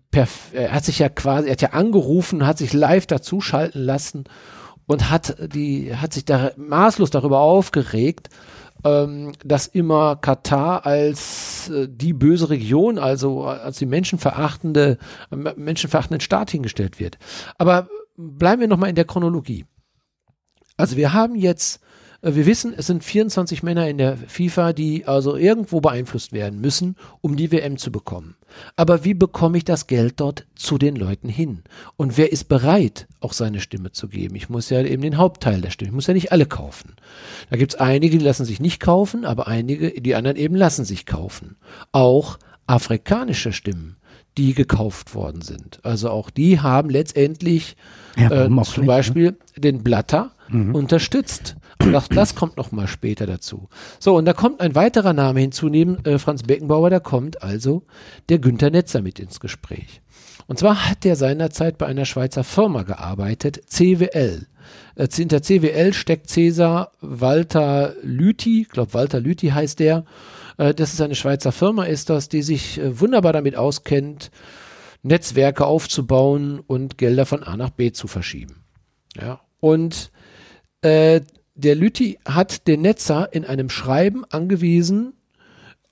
er 0.52 0.72
hat 0.72 0.84
sich 0.84 1.00
ja 1.00 1.08
quasi, 1.08 1.48
er 1.48 1.52
hat 1.52 1.62
ja 1.62 1.70
angerufen, 1.70 2.46
hat 2.46 2.58
sich 2.58 2.72
live 2.72 3.06
dazuschalten 3.06 3.82
lassen 3.82 4.24
und 4.86 5.10
hat 5.10 5.36
die, 5.54 5.94
hat 5.94 6.12
sich 6.12 6.24
da 6.24 6.52
maßlos 6.56 7.10
darüber 7.10 7.40
aufgeregt, 7.40 8.28
ähm, 8.84 9.32
dass 9.44 9.66
immer 9.66 10.16
Katar 10.16 10.86
als 10.86 11.68
äh, 11.68 11.88
die 11.88 12.12
böse 12.12 12.50
Region, 12.50 12.98
also 12.98 13.44
als 13.44 13.78
die 13.78 13.86
menschenverachtende, 13.86 14.98
äh, 15.30 15.36
menschenverachtenden 15.36 16.20
Staat 16.20 16.50
hingestellt 16.50 16.98
wird. 16.98 17.18
Aber 17.58 17.88
bleiben 18.16 18.60
wir 18.60 18.68
nochmal 18.68 18.90
in 18.90 18.96
der 18.96 19.04
Chronologie. 19.04 19.64
Also 20.76 20.96
wir 20.96 21.12
haben 21.12 21.36
jetzt 21.36 21.76
äh, 21.76 21.91
wir 22.22 22.46
wissen, 22.46 22.72
es 22.76 22.86
sind 22.86 23.02
24 23.02 23.64
Männer 23.64 23.88
in 23.88 23.98
der 23.98 24.16
FIFA, 24.16 24.72
die 24.72 25.06
also 25.06 25.36
irgendwo 25.36 25.80
beeinflusst 25.80 26.32
werden 26.32 26.60
müssen, 26.60 26.96
um 27.20 27.36
die 27.36 27.50
WM 27.50 27.78
zu 27.78 27.90
bekommen. 27.90 28.36
Aber 28.76 29.04
wie 29.04 29.14
bekomme 29.14 29.58
ich 29.58 29.64
das 29.64 29.88
Geld 29.88 30.20
dort 30.20 30.46
zu 30.54 30.78
den 30.78 30.94
Leuten 30.94 31.28
hin? 31.28 31.62
Und 31.96 32.16
wer 32.16 32.30
ist 32.30 32.44
bereit, 32.44 33.08
auch 33.20 33.32
seine 33.32 33.60
Stimme 33.60 33.90
zu 33.90 34.08
geben? 34.08 34.36
Ich 34.36 34.48
muss 34.48 34.70
ja 34.70 34.80
eben 34.82 35.02
den 35.02 35.16
Hauptteil 35.16 35.60
der 35.60 35.70
Stimme, 35.70 35.88
ich 35.88 35.94
muss 35.94 36.06
ja 36.06 36.14
nicht 36.14 36.30
alle 36.30 36.46
kaufen. 36.46 36.94
Da 37.50 37.56
gibt 37.56 37.74
es 37.74 37.80
einige, 37.80 38.18
die 38.18 38.24
lassen 38.24 38.44
sich 38.44 38.60
nicht 38.60 38.78
kaufen, 38.78 39.24
aber 39.24 39.48
einige, 39.48 40.00
die 40.00 40.14
anderen 40.14 40.36
eben 40.36 40.54
lassen 40.54 40.84
sich 40.84 41.06
kaufen. 41.06 41.56
Auch 41.90 42.38
afrikanische 42.66 43.52
Stimmen 43.52 43.96
die 44.38 44.54
gekauft 44.54 45.14
worden 45.14 45.42
sind. 45.42 45.80
Also 45.82 46.08
auch 46.10 46.30
die 46.30 46.60
haben 46.60 46.88
letztendlich 46.88 47.76
ja, 48.16 48.30
äh, 48.30 48.44
zum 48.46 48.56
nicht, 48.56 48.78
ne? 48.78 48.84
Beispiel 48.84 49.24
ne? 49.24 49.36
den 49.58 49.82
Blatter 49.82 50.32
mhm. 50.48 50.74
unterstützt. 50.74 51.56
Auch 51.94 52.08
das 52.08 52.34
kommt 52.34 52.56
noch 52.56 52.72
mal 52.72 52.86
später 52.86 53.26
dazu. 53.26 53.68
So, 53.98 54.16
und 54.16 54.24
da 54.24 54.32
kommt 54.32 54.60
ein 54.60 54.74
weiterer 54.74 55.12
Name 55.12 55.40
hinzu, 55.40 55.68
neben 55.68 56.04
äh, 56.04 56.18
Franz 56.18 56.42
Beckenbauer, 56.42 56.90
da 56.90 57.00
kommt 57.00 57.42
also 57.42 57.82
der 58.28 58.38
Günther 58.38 58.70
Netzer 58.70 59.02
mit 59.02 59.18
ins 59.18 59.40
Gespräch. 59.40 60.00
Und 60.46 60.58
zwar 60.58 60.88
hat 60.88 61.04
er 61.04 61.16
seinerzeit 61.16 61.78
bei 61.78 61.86
einer 61.86 62.04
Schweizer 62.04 62.44
Firma 62.44 62.82
gearbeitet, 62.82 63.62
CWL. 63.66 64.46
Äh, 64.94 65.08
hinter 65.12 65.42
CWL 65.42 65.92
steckt 65.92 66.28
Cäsar 66.28 66.92
Walter 67.00 67.94
Lüthi, 68.02 68.62
ich 68.62 68.68
glaube 68.68 68.94
Walter 68.94 69.20
Lüthi 69.20 69.48
heißt 69.48 69.80
der. 69.80 70.04
Äh, 70.58 70.74
das 70.74 70.92
ist 70.92 71.00
eine 71.00 71.14
Schweizer 71.14 71.52
Firma, 71.52 71.84
ist 71.84 72.10
das, 72.10 72.28
die 72.28 72.42
sich 72.42 72.78
äh, 72.78 73.00
wunderbar 73.00 73.32
damit 73.32 73.56
auskennt, 73.56 74.30
Netzwerke 75.02 75.66
aufzubauen 75.66 76.60
und 76.60 76.96
Gelder 76.98 77.26
von 77.26 77.42
A 77.42 77.56
nach 77.56 77.70
B 77.70 77.92
zu 77.92 78.06
verschieben. 78.06 78.64
Ja. 79.20 79.40
Und 79.60 80.12
äh, 80.82 81.20
der 81.54 81.74
Lüthi 81.74 82.18
hat 82.24 82.66
den 82.66 82.82
Netzer 82.82 83.32
in 83.32 83.44
einem 83.44 83.68
Schreiben 83.68 84.24
angewiesen, 84.24 85.14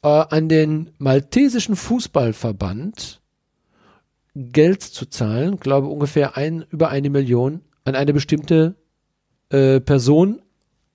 äh, 0.02 0.09
an 0.09 0.49
den 0.49 0.90
maltesischen 0.99 1.76
Fußballverband 1.76 3.21
Geld 4.35 4.83
zu 4.83 5.07
zahlen, 5.07 5.59
glaube 5.59 5.88
ungefähr 5.88 6.37
ein, 6.37 6.64
über 6.71 6.88
eine 6.88 7.11
Million 7.11 7.62
an 7.85 7.95
eine 7.95 8.12
bestimmte 8.12 8.76
äh, 9.50 9.81
Person. 9.81 10.40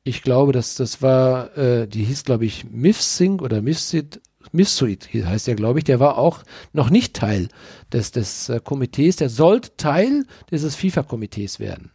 Ich 0.03 0.22
glaube, 0.22 0.51
dass 0.51 0.75
das 0.75 1.01
war, 1.01 1.57
äh, 1.57 1.88
die 1.88 2.03
hieß, 2.03 2.24
glaube 2.24 2.45
ich, 2.45 2.65
Mifsing 2.69 3.39
oder 3.39 3.62
Mifsid, 3.62 4.22
Mifsuit 4.51 5.10
heißt 5.13 5.48
der, 5.48 5.55
glaube 5.55 5.79
ich. 5.79 5.86
Der 5.86 6.00
war 6.00 6.17
auch 6.17 6.43
noch 6.72 6.89
nicht 6.89 7.15
Teil 7.15 7.50
des, 7.91 8.12
des 8.12 8.50
äh, 8.50 8.62
Komitees. 8.63 9.17
Der 9.17 9.29
sollte 9.29 9.75
Teil 9.77 10.25
dieses 10.51 10.75
FIFA-Komitees 10.75 11.60
werden. 11.60 11.91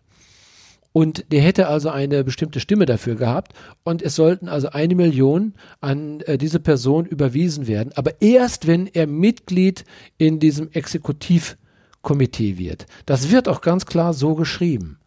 Und 0.92 1.30
der 1.30 1.40
hätte 1.40 1.68
also 1.68 1.88
eine 1.88 2.24
bestimmte 2.24 2.58
Stimme 2.58 2.84
dafür 2.84 3.14
gehabt 3.14 3.52
und 3.84 4.02
es 4.02 4.16
sollten 4.16 4.48
also 4.48 4.70
eine 4.70 4.96
Million 4.96 5.54
an 5.80 6.20
äh, 6.22 6.36
diese 6.36 6.58
Person 6.58 7.06
überwiesen 7.06 7.68
werden, 7.68 7.92
aber 7.94 8.20
erst 8.20 8.66
wenn 8.66 8.88
er 8.88 9.06
Mitglied 9.06 9.84
in 10.18 10.40
diesem 10.40 10.70
Exekutivkomitee 10.72 12.58
wird. 12.58 12.86
Das 13.06 13.30
wird 13.30 13.48
auch 13.48 13.60
ganz 13.60 13.86
klar 13.86 14.14
so 14.14 14.34
geschrieben. 14.34 14.98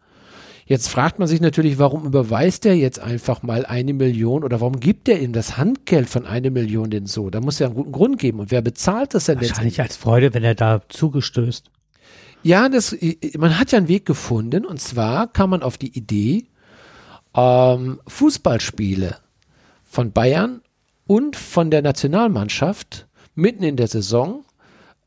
Jetzt 0.66 0.88
fragt 0.88 1.18
man 1.18 1.28
sich 1.28 1.42
natürlich, 1.42 1.78
warum 1.78 2.06
überweist 2.06 2.64
er 2.64 2.74
jetzt 2.74 2.98
einfach 2.98 3.42
mal 3.42 3.66
eine 3.66 3.92
Million 3.92 4.44
oder 4.44 4.62
warum 4.62 4.80
gibt 4.80 5.10
er 5.10 5.20
ihm 5.20 5.34
das 5.34 5.58
Handgeld 5.58 6.08
von 6.08 6.24
einer 6.24 6.48
Million 6.48 6.88
denn 6.88 7.04
so? 7.04 7.28
Da 7.28 7.40
muss 7.40 7.60
er 7.60 7.66
einen 7.66 7.76
guten 7.76 7.92
Grund 7.92 8.18
geben. 8.18 8.40
Und 8.40 8.50
wer 8.50 8.62
bezahlt 8.62 9.12
das 9.12 9.26
denn 9.26 9.38
Wahrscheinlich 9.38 9.82
als 9.82 9.96
Freude, 9.96 10.32
wenn 10.32 10.42
er 10.42 10.54
da 10.54 10.80
zugestößt. 10.88 11.70
Ja, 12.44 12.68
das, 12.68 12.94
man 13.38 13.58
hat 13.58 13.72
ja 13.72 13.78
einen 13.78 13.88
Weg 13.88 14.04
gefunden. 14.04 14.66
Und 14.66 14.80
zwar 14.80 15.32
kam 15.32 15.50
man 15.50 15.62
auf 15.62 15.78
die 15.78 15.96
Idee, 15.96 16.46
ähm, 17.34 18.00
Fußballspiele 18.06 19.16
von 19.82 20.12
Bayern 20.12 20.60
und 21.06 21.36
von 21.36 21.70
der 21.70 21.80
Nationalmannschaft 21.80 23.06
mitten 23.34 23.64
in 23.64 23.76
der 23.76 23.88
Saison 23.88 24.44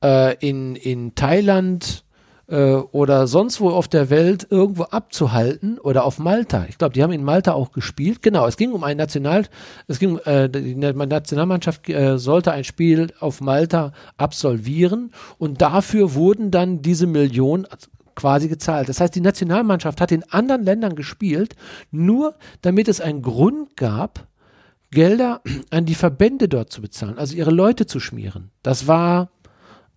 äh, 0.03 0.35
in, 0.45 0.75
in 0.75 1.13
Thailand, 1.13 2.03
äh, 2.47 2.73
oder 2.73 3.27
sonst 3.27 3.59
wo 3.59 3.69
auf 3.69 3.87
der 3.87 4.09
Welt 4.09 4.47
irgendwo 4.49 4.83
abzuhalten 4.83 5.79
oder 5.79 6.05
auf 6.05 6.19
Malta. 6.19 6.65
Ich 6.69 6.77
glaube, 6.77 6.93
die 6.93 7.03
haben 7.03 7.11
in 7.11 7.23
Malta 7.23 7.53
auch 7.53 7.71
gespielt. 7.71 8.21
Genau, 8.21 8.47
es 8.47 8.57
ging 8.57 8.71
um 8.71 8.83
ein 8.83 8.97
National, 8.97 9.45
es 9.87 9.99
ging, 9.99 10.17
äh, 10.19 10.49
die 10.49 10.75
Nationalmannschaft 10.75 11.89
äh, 11.89 12.17
sollte 12.17 12.51
ein 12.51 12.63
Spiel 12.63 13.13
auf 13.19 13.41
Malta 13.41 13.91
absolvieren 14.17 15.11
und 15.37 15.61
dafür 15.61 16.13
wurden 16.13 16.51
dann 16.51 16.81
diese 16.81 17.07
Millionen 17.07 17.67
quasi 18.15 18.47
gezahlt. 18.47 18.89
Das 18.89 18.99
heißt, 18.99 19.13
die 19.13 19.21
Nationalmannschaft 19.21 20.01
hat 20.01 20.11
in 20.11 20.23
anderen 20.31 20.63
Ländern 20.63 20.95
gespielt, 20.95 21.55
nur 21.91 22.35
damit 22.61 22.87
es 22.87 22.99
einen 22.99 23.21
Grund 23.21 23.77
gab, 23.77 24.27
Gelder 24.91 25.41
an 25.69 25.85
die 25.85 25.95
Verbände 25.95 26.47
dort 26.47 26.71
zu 26.71 26.81
bezahlen, 26.81 27.17
also 27.17 27.35
ihre 27.35 27.51
Leute 27.51 27.85
zu 27.85 27.99
schmieren. 27.99 28.51
Das 28.63 28.87
war 28.87 29.31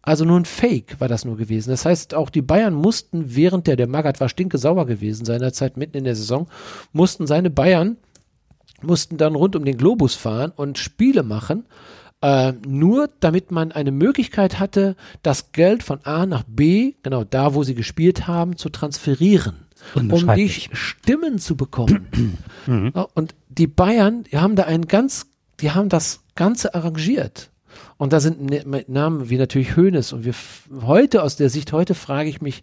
also 0.02 0.24
nur 0.24 0.40
ein 0.40 0.46
Fake 0.46 1.00
war 1.00 1.08
das 1.08 1.24
nur 1.24 1.36
gewesen. 1.36 1.70
Das 1.70 1.84
heißt, 1.84 2.14
auch 2.14 2.30
die 2.30 2.42
Bayern 2.42 2.74
mussten, 2.74 3.34
während 3.34 3.66
der, 3.66 3.76
der 3.76 3.86
Magath 3.86 4.20
war 4.20 4.28
stinke 4.28 4.56
sauer 4.56 4.86
gewesen 4.86 5.24
seinerzeit 5.24 5.76
mitten 5.76 5.98
in 5.98 6.04
der 6.04 6.16
Saison, 6.16 6.48
mussten 6.92 7.26
seine 7.26 7.50
Bayern, 7.50 7.96
mussten 8.82 9.18
dann 9.18 9.34
rund 9.34 9.56
um 9.56 9.64
den 9.64 9.76
Globus 9.76 10.14
fahren 10.14 10.52
und 10.56 10.78
Spiele 10.78 11.22
machen, 11.22 11.66
äh, 12.22 12.52
nur 12.66 13.10
damit 13.20 13.50
man 13.50 13.72
eine 13.72 13.92
Möglichkeit 13.92 14.58
hatte, 14.58 14.96
das 15.22 15.52
Geld 15.52 15.82
von 15.82 16.00
A 16.04 16.24
nach 16.24 16.44
B, 16.46 16.94
genau 17.02 17.24
da, 17.24 17.54
wo 17.54 17.62
sie 17.62 17.74
gespielt 17.74 18.26
haben, 18.26 18.56
zu 18.56 18.70
transferieren, 18.70 19.66
um 19.94 20.34
die 20.34 20.48
Stimmen 20.48 21.38
zu 21.38 21.56
bekommen. 21.56 22.08
Mhm. 22.66 22.92
Und 23.14 23.34
die 23.48 23.66
Bayern, 23.66 24.24
die 24.24 24.36
haben 24.36 24.54
da 24.54 24.64
einen 24.64 24.86
ganz, 24.86 25.26
die 25.60 25.70
haben 25.70 25.88
das 25.88 26.20
Ganze 26.34 26.74
arrangiert. 26.74 27.50
Und 28.00 28.14
da 28.14 28.20
sind 28.20 28.40
ne, 28.40 28.64
Namen 28.88 29.28
wie 29.28 29.36
natürlich 29.36 29.76
Hoeneß. 29.76 30.14
Und 30.14 30.24
wir 30.24 30.32
heute, 30.86 31.22
aus 31.22 31.36
der 31.36 31.50
Sicht 31.50 31.70
heute, 31.74 31.94
frage 31.94 32.30
ich 32.30 32.40
mich, 32.40 32.62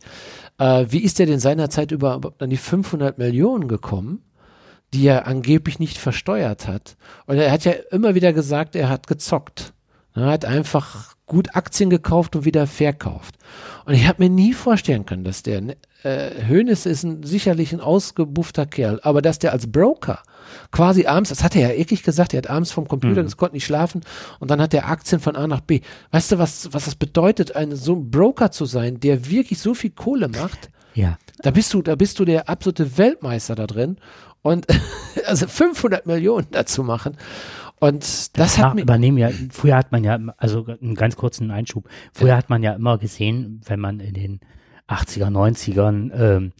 äh, 0.57 0.87
wie 0.89 1.03
ist 1.03 1.19
der 1.19 1.27
denn 1.27 1.37
seinerzeit 1.37 1.91
überhaupt 1.91 2.41
an 2.41 2.49
die 2.49 2.57
500 2.57 3.19
Millionen 3.19 3.67
gekommen, 3.67 4.23
die 4.95 5.05
er 5.05 5.27
angeblich 5.27 5.77
nicht 5.77 5.99
versteuert 5.99 6.67
hat? 6.67 6.97
Und 7.27 7.37
er 7.37 7.51
hat 7.51 7.65
ja 7.65 7.73
immer 7.91 8.15
wieder 8.15 8.33
gesagt, 8.33 8.75
er 8.75 8.89
hat 8.89 9.05
gezockt. 9.05 9.73
Er 10.15 10.25
hat 10.25 10.43
einfach 10.43 11.13
gut 11.27 11.55
Aktien 11.55 11.89
gekauft 11.89 12.35
und 12.35 12.45
wieder 12.45 12.65
verkauft. 12.65 13.35
Und 13.85 13.93
ich 13.93 14.07
habe 14.07 14.23
mir 14.23 14.29
nie 14.29 14.53
vorstellen 14.53 15.05
können, 15.05 15.23
dass 15.23 15.43
der 15.43 15.61
ne, 15.61 15.77
äh, 16.03 16.31
Hoeneß 16.49 16.85
ist 16.85 17.03
ein, 17.03 17.23
sicherlich 17.23 17.73
ein 17.73 17.81
ausgebuffter 17.81 18.65
Kerl, 18.65 18.99
aber 19.03 19.21
dass 19.21 19.37
der 19.37 19.51
als 19.51 19.71
Broker 19.71 20.23
quasi 20.71 21.05
abends, 21.05 21.29
das 21.29 21.43
hat 21.43 21.55
er 21.55 21.69
ja 21.69 21.75
eklig 21.75 22.03
gesagt, 22.03 22.33
er 22.33 22.39
hat 22.39 22.49
abends 22.49 22.71
vom 22.71 22.87
Computer, 22.87 23.21
mhm. 23.21 23.25
das 23.25 23.37
konnte 23.37 23.55
nicht 23.55 23.65
schlafen 23.65 24.01
und 24.39 24.49
dann 24.49 24.61
hat 24.61 24.73
er 24.73 24.87
Aktien 24.87 25.19
von 25.19 25.35
A 25.35 25.47
nach 25.47 25.61
B. 25.61 25.81
Weißt 26.11 26.31
du, 26.31 26.37
was, 26.37 26.73
was 26.73 26.85
das 26.85 26.95
bedeutet, 26.95 27.55
ein, 27.55 27.75
so 27.75 27.93
ein 27.93 28.09
Broker 28.09 28.51
zu 28.51 28.65
sein, 28.65 28.99
der 28.99 29.29
wirklich 29.29 29.59
so 29.59 29.73
viel 29.73 29.91
Kohle 29.91 30.29
macht? 30.29 30.69
Ja. 30.93 31.17
Da 31.39 31.51
bist 31.51 31.73
du, 31.73 31.81
da 31.81 31.95
bist 31.95 32.17
du 32.19 32.25
der 32.25 32.49
absolute 32.49 32.97
Weltmeister 32.97 33.55
da 33.55 33.67
drin 33.67 33.97
und 34.41 34.65
also 35.25 35.47
500 35.47 36.05
Millionen 36.05 36.47
dazu 36.51 36.83
machen. 36.83 37.17
Und 37.79 38.03
das, 38.03 38.31
das 38.31 38.57
hat 38.57 38.75
mir 38.75 38.81
übernehmen 38.81 39.17
ja. 39.17 39.29
Früher 39.51 39.77
hat 39.77 39.91
man 39.91 40.03
ja, 40.03 40.19
also 40.37 40.65
einen 40.65 40.95
ganz 40.95 41.15
kurzen 41.15 41.51
Einschub. 41.51 41.87
Früher 42.11 42.35
hat 42.35 42.49
man 42.49 42.63
ja 42.63 42.73
immer 42.73 42.97
gesehen, 42.97 43.61
wenn 43.65 43.79
man 43.79 43.99
in 43.99 44.13
den 44.13 44.39
80er, 44.87 45.29
90ern 45.29 46.11
ähm, 46.13 46.53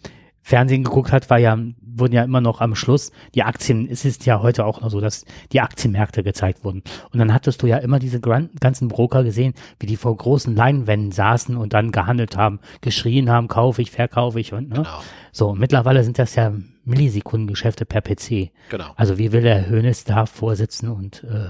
Fernsehen 0.48 0.86
geguckt 0.86 1.12
hat, 1.12 1.30
war 1.30 1.40
ja, 1.40 1.60
wurden 1.82 2.14
ja 2.14 2.24
immer 2.24 2.40
noch 2.40 2.62
am 2.62 2.74
Schluss 2.74 3.12
die 3.36 3.44
Aktien, 3.44 3.86
es 3.92 4.06
ist 4.06 4.26
ja 4.26 4.42
heute 4.42 4.64
auch 4.64 4.80
noch 4.80 4.90
so, 4.90 5.02
dass 5.02 5.26
die 5.52 5.60
Aktienmärkte 5.60 6.24
gezeigt 6.24 6.64
wurden. 6.64 6.84
Und 7.12 7.20
dann 7.20 7.34
hattest 7.34 7.62
du 7.62 7.68
ja 7.68 7.76
immer 7.80 8.00
diese 8.00 8.22
ganzen 8.22 8.88
Broker 8.88 9.26
gesehen, 9.26 9.56
wie 9.78 9.88
die 9.88 9.98
vor 9.98 10.16
großen 10.16 10.56
Leinwänden 10.56 11.12
saßen 11.12 11.58
und 11.58 11.74
dann 11.74 11.92
gehandelt 11.92 12.38
haben, 12.38 12.62
geschrien 12.80 13.30
haben, 13.30 13.50
kaufe 13.50 13.82
ich, 13.82 13.92
verkaufe 13.92 14.40
ich 14.40 14.54
und 14.54 14.70
ne. 14.70 14.76
Genau. 14.76 15.02
So, 15.34 15.50
und 15.50 15.60
mittlerweile 15.60 16.02
sind 16.06 16.18
das 16.18 16.36
ja 16.36 16.54
Millisekundengeschäfte 16.86 17.86
per 17.86 18.00
PC. 18.00 18.52
Genau. 18.70 18.94
Also 18.96 19.18
wie 19.18 19.34
will 19.34 19.42
der 19.42 19.68
Hönes 19.68 20.06
da 20.06 20.28
vorsitzen 20.28 20.88
und 20.88 21.26
äh, 21.26 21.50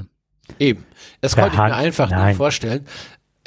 Eben. 0.60 0.86
Das 1.22 1.36
konnte 1.36 1.52
ich 1.52 1.58
mir 1.58 1.76
einfach 1.76 2.10
Nein. 2.10 2.30
nicht 2.30 2.38
vorstellen. 2.38 2.86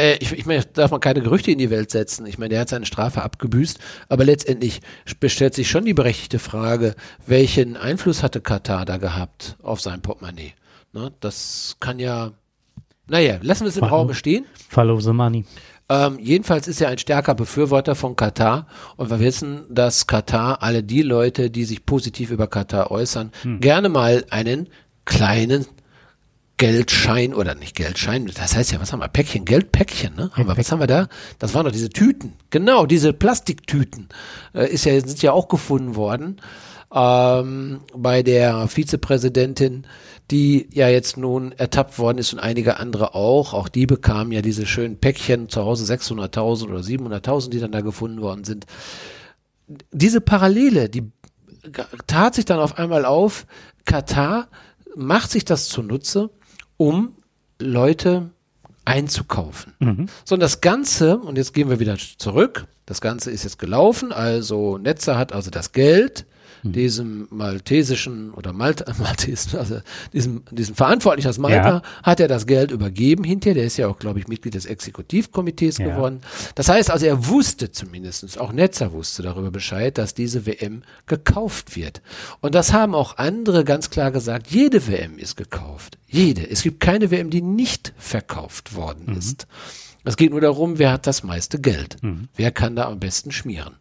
Äh, 0.00 0.16
ich, 0.20 0.32
ich 0.32 0.46
meine, 0.46 0.64
darf 0.64 0.90
man 0.90 1.00
keine 1.00 1.20
Gerüchte 1.20 1.50
in 1.50 1.58
die 1.58 1.68
Welt 1.68 1.90
setzen. 1.90 2.24
Ich 2.24 2.38
meine, 2.38 2.50
der 2.50 2.60
hat 2.60 2.70
seine 2.70 2.86
Strafe 2.86 3.22
abgebüßt, 3.22 3.78
aber 4.08 4.24
letztendlich 4.24 4.80
stellt 5.04 5.54
sich 5.54 5.68
schon 5.68 5.84
die 5.84 5.92
berechtigte 5.92 6.38
Frage, 6.38 6.94
welchen 7.26 7.76
Einfluss 7.76 8.22
hatte 8.22 8.40
Katar 8.40 8.86
da 8.86 8.96
gehabt 8.96 9.56
auf 9.62 9.80
sein 9.80 10.00
Portemonnaie? 10.00 10.54
Ne, 10.92 11.12
das 11.20 11.76
kann 11.80 11.98
ja, 11.98 12.32
naja, 13.06 13.38
lassen 13.42 13.64
wir 13.64 13.68
es 13.68 13.76
im 13.76 13.84
Raum 13.84 14.14
stehen. 14.14 14.46
Follow 14.68 14.98
the 15.00 15.12
money. 15.12 15.44
Ähm, 15.90 16.18
jedenfalls 16.18 16.66
ist 16.66 16.80
er 16.80 16.88
ein 16.88 16.98
stärker 16.98 17.34
Befürworter 17.34 17.94
von 17.94 18.16
Katar 18.16 18.68
und 18.96 19.10
wir 19.10 19.20
wissen, 19.20 19.66
dass 19.68 20.06
Katar 20.06 20.62
alle 20.62 20.82
die 20.82 21.02
Leute, 21.02 21.50
die 21.50 21.64
sich 21.64 21.84
positiv 21.84 22.30
über 22.30 22.46
Katar 22.46 22.90
äußern, 22.90 23.32
hm. 23.42 23.60
gerne 23.60 23.88
mal 23.88 24.24
einen 24.30 24.68
kleinen 25.04 25.66
Geldschein 26.60 27.32
oder 27.32 27.54
nicht 27.54 27.74
Geldschein, 27.74 28.26
das 28.26 28.54
heißt 28.54 28.70
ja, 28.70 28.80
was 28.82 28.92
haben 28.92 29.00
wir? 29.00 29.08
Päckchen, 29.08 29.46
Geldpäckchen, 29.46 30.14
ne? 30.14 30.30
Haben 30.34 30.46
wir, 30.46 30.58
was 30.58 30.70
haben 30.70 30.80
wir 30.80 30.86
da? 30.86 31.08
Das 31.38 31.54
waren 31.54 31.64
doch 31.64 31.72
diese 31.72 31.88
Tüten. 31.88 32.34
Genau, 32.50 32.84
diese 32.84 33.14
Plastiktüten. 33.14 34.10
Äh, 34.52 34.68
ist 34.70 34.84
ja, 34.84 34.92
sind 35.00 35.22
ja 35.22 35.32
auch 35.32 35.48
gefunden 35.48 35.96
worden. 35.96 36.38
Ähm, 36.92 37.80
bei 37.96 38.22
der 38.22 38.68
Vizepräsidentin, 38.68 39.86
die 40.30 40.68
ja 40.70 40.90
jetzt 40.90 41.16
nun 41.16 41.52
ertappt 41.52 41.98
worden 41.98 42.18
ist 42.18 42.34
und 42.34 42.40
einige 42.40 42.76
andere 42.76 43.14
auch. 43.14 43.54
Auch 43.54 43.70
die 43.70 43.86
bekamen 43.86 44.30
ja 44.30 44.42
diese 44.42 44.66
schönen 44.66 44.98
Päckchen 44.98 45.48
zu 45.48 45.64
Hause 45.64 45.90
600.000 45.90 46.64
oder 46.64 46.80
700.000, 46.80 47.48
die 47.48 47.60
dann 47.60 47.72
da 47.72 47.80
gefunden 47.80 48.20
worden 48.20 48.44
sind. 48.44 48.66
Diese 49.92 50.20
Parallele, 50.20 50.90
die 50.90 51.10
tat 52.06 52.34
sich 52.34 52.44
dann 52.44 52.58
auf 52.58 52.76
einmal 52.76 53.06
auf. 53.06 53.46
Katar 53.86 54.48
macht 54.94 55.30
sich 55.30 55.46
das 55.46 55.68
zunutze, 55.68 56.28
um 56.80 57.12
Leute 57.58 58.30
einzukaufen. 58.86 59.74
Mhm. 59.80 60.06
So, 60.24 60.34
und 60.34 60.40
das 60.40 60.62
Ganze, 60.62 61.18
und 61.18 61.36
jetzt 61.36 61.52
gehen 61.52 61.68
wir 61.68 61.78
wieder 61.78 61.98
zurück, 62.16 62.68
das 62.86 63.02
Ganze 63.02 63.30
ist 63.30 63.44
jetzt 63.44 63.58
gelaufen, 63.58 64.12
also 64.12 64.78
Netzer 64.78 65.18
hat 65.18 65.34
also 65.34 65.50
das 65.50 65.72
Geld 65.72 66.24
hm. 66.62 66.72
diesem 66.72 67.28
maltesischen 67.30 68.32
oder 68.32 68.52
Malta, 68.52 68.92
Maltesen, 68.98 69.58
also 69.58 69.80
diesem, 70.12 70.42
diesem 70.50 70.74
Verantwortlichen 70.74 71.28
aus 71.28 71.38
Malta, 71.38 71.68
ja. 71.68 71.82
hat 72.02 72.20
er 72.20 72.28
das 72.28 72.46
Geld 72.46 72.70
übergeben 72.70 73.24
hinterher. 73.24 73.54
Der 73.54 73.64
ist 73.64 73.76
ja 73.76 73.88
auch, 73.88 73.98
glaube 73.98 74.18
ich, 74.18 74.28
Mitglied 74.28 74.54
des 74.54 74.66
Exekutivkomitees 74.66 75.78
ja. 75.78 75.88
geworden. 75.88 76.20
Das 76.54 76.68
heißt 76.68 76.90
also, 76.90 77.06
er 77.06 77.26
wusste 77.28 77.70
zumindestens, 77.70 78.38
auch 78.38 78.52
Netzer 78.52 78.92
wusste 78.92 79.22
darüber 79.22 79.50
Bescheid, 79.50 79.98
dass 79.98 80.14
diese 80.14 80.46
WM 80.46 80.82
gekauft 81.06 81.76
wird. 81.76 82.02
Und 82.40 82.54
das 82.54 82.72
haben 82.72 82.94
auch 82.94 83.18
andere 83.18 83.64
ganz 83.64 83.90
klar 83.90 84.10
gesagt, 84.10 84.48
jede 84.48 84.86
WM 84.86 85.18
ist 85.18 85.36
gekauft. 85.36 85.98
Jede. 86.06 86.48
Es 86.48 86.62
gibt 86.62 86.80
keine 86.80 87.10
WM, 87.10 87.30
die 87.30 87.42
nicht 87.42 87.92
verkauft 87.96 88.74
worden 88.74 89.04
mhm. 89.06 89.16
ist. 89.16 89.46
Es 90.04 90.16
geht 90.16 90.30
nur 90.30 90.40
darum, 90.40 90.78
wer 90.78 90.92
hat 90.92 91.06
das 91.06 91.22
meiste 91.22 91.60
Geld. 91.60 92.02
Mhm. 92.02 92.28
Wer 92.34 92.50
kann 92.50 92.76
da 92.76 92.86
am 92.86 93.00
besten 93.00 93.32
schmieren. 93.32 93.76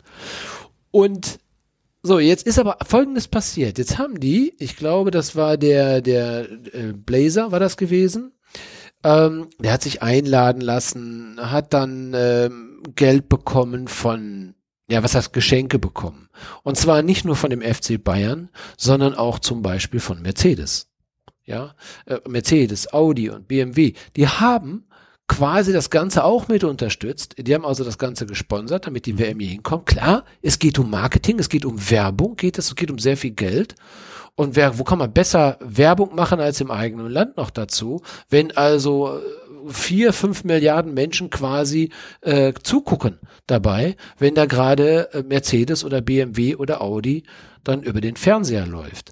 Und 0.92 1.39
so, 2.02 2.20
jetzt 2.20 2.48
ist 2.48 2.60
aber 2.60 2.78
Folgendes 2.86 3.28
passiert. 3.28 3.78
Jetzt 3.78 3.98
haben 3.98 4.20
die, 4.20 4.54
ich 4.60 4.78
glaube, 4.78 5.12
das 5.12 5.36
war 5.36 5.58
der, 5.58 6.02
der 6.02 6.50
äh, 6.74 6.94
Blazer, 6.94 7.52
war 7.52 7.60
das 7.60 7.76
gewesen. 7.76 8.32
Ähm, 9.04 9.50
der 9.60 9.74
hat 9.74 9.82
sich 9.82 10.02
einladen 10.02 10.62
lassen, 10.62 11.38
hat 11.40 11.74
dann 11.74 12.14
ähm, 12.16 12.84
Geld 12.96 13.30
bekommen 13.30 13.88
von, 13.88 14.56
ja, 14.90 15.04
was 15.04 15.16
heißt 15.16 15.34
Geschenke 15.34 15.80
bekommen. 15.80 16.30
Und 16.64 16.78
zwar 16.78 17.02
nicht 17.02 17.26
nur 17.26 17.36
von 17.36 17.50
dem 17.50 17.62
FC 17.62 18.02
Bayern, 18.02 18.50
sondern 18.78 19.16
auch 19.16 19.40
zum 19.40 19.62
Beispiel 19.62 20.00
von 20.00 20.22
Mercedes. 20.22 20.90
Ja, 21.46 21.76
äh, 22.06 22.20
Mercedes, 22.28 22.94
Audi 22.94 23.30
und 23.30 23.48
BMW, 23.48 23.94
die 24.16 24.28
haben 24.28 24.86
quasi 25.30 25.72
das 25.72 25.89
Ganze 25.89 26.26
auch 26.26 26.50
mit 26.50 26.65
unterstützt. 26.65 27.36
Die 27.38 27.54
haben 27.54 27.65
also 27.65 27.86
das 27.86 27.98
Ganze 27.98 28.26
gesponsert, 28.26 28.88
damit 28.88 29.06
die 29.06 29.18
WM 29.18 29.39
hier 29.39 29.52
hinkommt. 29.52 29.86
Klar, 29.86 30.26
es 30.42 30.60
geht 30.60 30.78
um 30.80 30.89
Marketing, 30.89 31.39
es 31.39 31.48
geht 31.48 31.63
um 31.63 31.89
Werbung, 31.89 32.36
geht 32.36 32.58
es, 32.58 32.68
es 32.68 32.76
geht 32.76 32.92
um 32.92 33.00
sehr 33.00 33.15
viel 33.15 33.32
Geld. 33.32 33.76
Und 34.36 34.56
wer, 34.56 34.80
wo 34.80 34.84
kann 34.84 35.00
man 35.00 35.13
besser 35.13 35.58
Werbung 35.62 36.15
machen 36.15 36.39
als 36.39 36.60
im 36.60 36.72
eigenen 36.72 37.10
Land 37.10 37.38
noch 37.38 37.52
dazu? 37.52 38.02
Wenn 38.30 38.56
also 38.56 39.18
äh, 39.18 39.22
vier, 39.72 40.13
fünf 40.13 40.44
Milliarden 40.44 40.94
Menschen 40.94 41.30
quasi 41.30 41.92
äh, 42.22 42.54
zugucken 42.63 43.20
dabei, 43.48 43.96
wenn 44.18 44.36
da 44.36 44.46
gerade 44.46 45.13
äh, 45.13 45.24
Mercedes 45.24 45.84
oder 45.84 46.02
BMW 46.02 46.56
oder 46.56 46.82
Audi 46.82 47.24
dann 47.63 47.84
über 47.84 48.02
den 48.02 48.15
Fernseher 48.15 48.65
läuft. 48.65 49.12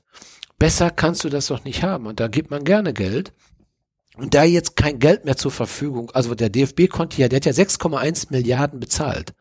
Besser 0.60 0.90
kannst 0.90 1.24
du 1.24 1.30
das 1.30 1.48
doch 1.48 1.64
nicht 1.64 1.84
haben. 1.84 2.08
Und 2.08 2.20
da 2.20 2.28
gibt 2.28 2.50
man 2.50 2.64
gerne 2.64 2.94
Geld. 2.94 3.34
Und 4.18 4.34
da 4.34 4.44
jetzt 4.44 4.76
kein 4.76 5.00
Geld 5.00 5.26
mehr 5.26 5.38
zur 5.38 5.52
Verfügung, 5.52 6.12
also 6.12 6.34
der 6.36 6.50
DFB 6.50 6.90
konnte 6.90 7.22
ja, 7.22 7.28
der 7.28 7.38
hat 7.38 7.46
ja 7.46 7.52
6,1 7.52 8.28
Milliarden 8.32 8.80
bezahlt. 8.80 9.34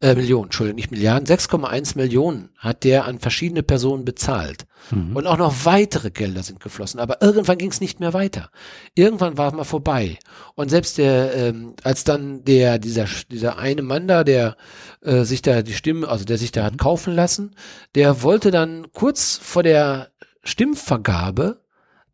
Äh, 0.00 0.16
Millionen, 0.16 0.44
Entschuldigung, 0.44 0.76
nicht 0.76 0.90
Milliarden, 0.90 1.26
6,1 1.26 1.96
Millionen 1.96 2.50
hat 2.58 2.84
der 2.84 3.06
an 3.06 3.20
verschiedene 3.20 3.62
Personen 3.62 4.04
bezahlt. 4.04 4.66
Mhm. 4.90 5.16
Und 5.16 5.26
auch 5.26 5.38
noch 5.38 5.64
weitere 5.64 6.10
Gelder 6.10 6.42
sind 6.42 6.60
geflossen. 6.60 7.00
Aber 7.00 7.22
irgendwann 7.22 7.58
ging 7.58 7.70
es 7.70 7.80
nicht 7.80 8.00
mehr 8.00 8.12
weiter. 8.12 8.50
Irgendwann 8.94 9.38
war 9.38 9.48
es 9.48 9.54
mal 9.54 9.64
vorbei. 9.64 10.18
Und 10.56 10.68
selbst 10.68 10.98
der, 10.98 11.34
ähm, 11.34 11.74
als 11.84 12.04
dann 12.04 12.44
der, 12.44 12.78
dieser, 12.78 13.06
dieser 13.30 13.56
eine 13.56 13.82
Mann 13.82 14.06
da, 14.06 14.24
der 14.24 14.56
äh, 15.00 15.22
sich 15.24 15.42
da 15.42 15.62
die 15.62 15.74
Stimme, 15.74 16.06
also 16.08 16.24
der 16.24 16.38
sich 16.38 16.52
da 16.52 16.64
hat 16.64 16.76
kaufen 16.76 17.14
lassen, 17.14 17.54
der 17.94 18.22
wollte 18.22 18.50
dann 18.50 18.88
kurz 18.92 19.38
vor 19.40 19.62
der 19.62 20.10
Stimmvergabe 20.42 21.63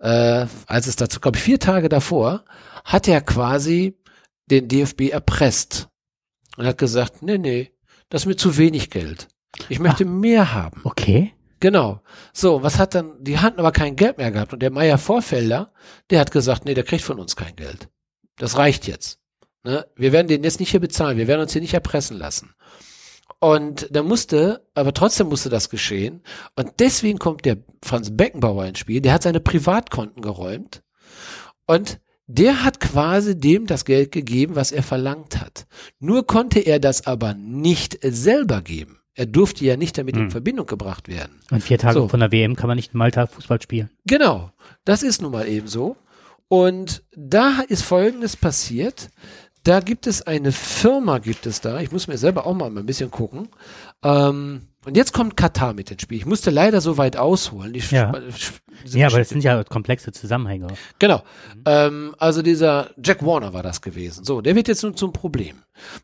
äh, 0.00 0.46
als 0.66 0.86
es 0.86 0.96
dazu, 0.96 1.20
ich, 1.32 1.40
vier 1.40 1.60
Tage 1.60 1.88
davor, 1.88 2.44
hat 2.84 3.06
er 3.08 3.20
quasi 3.20 3.96
den 4.50 4.68
DFB 4.68 5.10
erpresst 5.10 5.88
und 6.56 6.66
hat 6.66 6.78
gesagt, 6.78 7.22
nee, 7.22 7.38
nee, 7.38 7.70
das 8.08 8.22
ist 8.22 8.26
mir 8.26 8.36
zu 8.36 8.56
wenig 8.56 8.90
Geld. 8.90 9.28
Ich 9.68 9.78
möchte 9.78 10.04
Ach, 10.04 10.10
mehr 10.10 10.54
haben. 10.54 10.80
Okay. 10.84 11.32
Genau. 11.60 12.00
So, 12.32 12.62
was 12.62 12.78
hat 12.78 12.94
dann, 12.94 13.22
die 13.22 13.38
hatten 13.38 13.58
aber 13.58 13.70
kein 13.70 13.94
Geld 13.94 14.16
mehr 14.16 14.30
gehabt 14.30 14.54
und 14.54 14.60
der 14.60 14.70
Meier 14.70 14.96
Vorfelder, 14.96 15.72
der 16.08 16.20
hat 16.20 16.30
gesagt, 16.30 16.64
nee, 16.64 16.74
der 16.74 16.84
kriegt 16.84 17.04
von 17.04 17.18
uns 17.18 17.36
kein 17.36 17.54
Geld. 17.54 17.88
Das 18.36 18.56
reicht 18.56 18.86
jetzt. 18.86 19.20
Ne? 19.62 19.86
Wir 19.94 20.12
werden 20.12 20.28
den 20.28 20.42
jetzt 20.42 20.58
nicht 20.58 20.70
hier 20.70 20.80
bezahlen, 20.80 21.18
wir 21.18 21.28
werden 21.28 21.42
uns 21.42 21.52
hier 21.52 21.60
nicht 21.60 21.74
erpressen 21.74 22.16
lassen. 22.16 22.54
Und 23.40 23.88
da 23.90 24.02
musste, 24.02 24.66
aber 24.74 24.92
trotzdem 24.92 25.28
musste 25.28 25.48
das 25.48 25.70
geschehen. 25.70 26.22
Und 26.56 26.72
deswegen 26.78 27.18
kommt 27.18 27.46
der 27.46 27.56
Franz 27.82 28.10
Beckenbauer 28.14 28.66
ins 28.66 28.78
Spiel. 28.78 29.00
Der 29.00 29.14
hat 29.14 29.22
seine 29.22 29.40
Privatkonten 29.40 30.22
geräumt. 30.22 30.82
Und 31.66 32.00
der 32.26 32.62
hat 32.62 32.78
quasi 32.80 33.36
dem 33.38 33.66
das 33.66 33.84
Geld 33.84 34.12
gegeben, 34.12 34.54
was 34.56 34.72
er 34.72 34.82
verlangt 34.82 35.40
hat. 35.40 35.66
Nur 35.98 36.26
konnte 36.26 36.60
er 36.60 36.78
das 36.78 37.06
aber 37.06 37.34
nicht 37.34 37.98
selber 38.02 38.60
geben. 38.60 38.98
Er 39.14 39.26
durfte 39.26 39.64
ja 39.64 39.76
nicht 39.76 39.98
damit 39.98 40.16
hm. 40.16 40.24
in 40.24 40.30
Verbindung 40.30 40.66
gebracht 40.66 41.08
werden. 41.08 41.40
Und 41.50 41.62
vier 41.62 41.78
Tage 41.78 41.94
so. 41.94 42.08
von 42.08 42.20
der 42.20 42.32
WM 42.32 42.56
kann 42.56 42.68
man 42.68 42.76
nicht 42.76 42.92
in 42.92 42.98
Malta 42.98 43.26
Fußball 43.26 43.60
spielen. 43.60 43.90
Genau. 44.06 44.52
Das 44.84 45.02
ist 45.02 45.22
nun 45.22 45.32
mal 45.32 45.48
eben 45.48 45.66
so. 45.66 45.96
Und 46.48 47.02
da 47.16 47.60
ist 47.68 47.82
Folgendes 47.82 48.36
passiert 48.36 49.08
da 49.64 49.80
gibt 49.80 50.06
es 50.06 50.22
eine 50.22 50.52
Firma, 50.52 51.18
gibt 51.18 51.46
es 51.46 51.60
da. 51.60 51.80
Ich 51.80 51.92
muss 51.92 52.06
mir 52.06 52.18
selber 52.18 52.46
auch 52.46 52.54
mal 52.54 52.66
ein 52.66 52.86
bisschen 52.86 53.10
gucken. 53.10 53.48
Ähm, 54.02 54.68
und 54.86 54.96
jetzt 54.96 55.12
kommt 55.12 55.36
Katar 55.36 55.74
mit 55.74 55.90
ins 55.90 56.00
Spiel. 56.00 56.16
Ich 56.16 56.24
musste 56.24 56.50
leider 56.50 56.80
so 56.80 56.96
weit 56.96 57.18
ausholen. 57.18 57.74
Die 57.74 57.80
ja, 57.90 58.12
ja 58.86 59.06
aber 59.08 59.18
das 59.18 59.28
sind 59.28 59.44
ja 59.44 59.62
komplexe 59.64 60.12
Zusammenhänge. 60.12 60.68
Genau. 60.98 61.18
Mhm. 61.54 61.62
Ähm, 61.66 62.14
also 62.18 62.40
dieser 62.40 62.90
Jack 63.02 63.24
Warner 63.24 63.52
war 63.52 63.62
das 63.62 63.82
gewesen. 63.82 64.24
So, 64.24 64.40
der 64.40 64.56
wird 64.56 64.68
jetzt 64.68 64.82
nun 64.82 64.96
zum 64.96 65.12
Problem. 65.12 65.56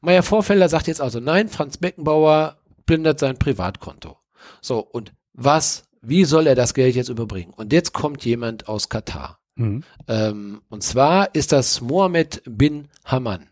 Meier 0.02 0.22
Vorfelder 0.22 0.68
sagt 0.68 0.88
jetzt 0.88 1.00
also, 1.00 1.20
nein, 1.20 1.48
Franz 1.48 1.78
Beckenbauer 1.78 2.58
plündert 2.84 3.18
sein 3.18 3.38
Privatkonto. 3.38 4.18
So, 4.60 4.80
und 4.80 5.12
was, 5.32 5.84
wie 6.02 6.24
soll 6.24 6.46
er 6.46 6.54
das 6.54 6.74
Geld 6.74 6.94
jetzt 6.94 7.08
überbringen? 7.08 7.54
Und 7.56 7.72
jetzt 7.72 7.94
kommt 7.94 8.24
jemand 8.26 8.68
aus 8.68 8.90
Katar. 8.90 9.38
Mhm. 9.56 9.82
Ähm, 10.06 10.62
und 10.68 10.82
zwar 10.82 11.34
ist 11.34 11.52
das 11.52 11.80
Mohammed 11.80 12.42
bin 12.46 12.88
Haman. 13.04 13.48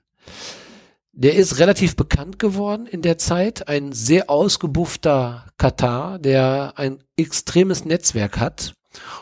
Der 1.13 1.35
ist 1.35 1.59
relativ 1.59 1.97
bekannt 1.97 2.39
geworden 2.39 2.87
in 2.87 3.01
der 3.03 3.19
Zeit, 3.19 3.69
ein 3.69 3.93
sehr 3.93 4.31
ausgebuffter 4.31 5.47
Katar, 5.59 6.19
der 6.19 6.75
ein 6.77 6.99
extremes 7.17 7.85
Netzwerk 7.85 8.39
hat 8.39 8.75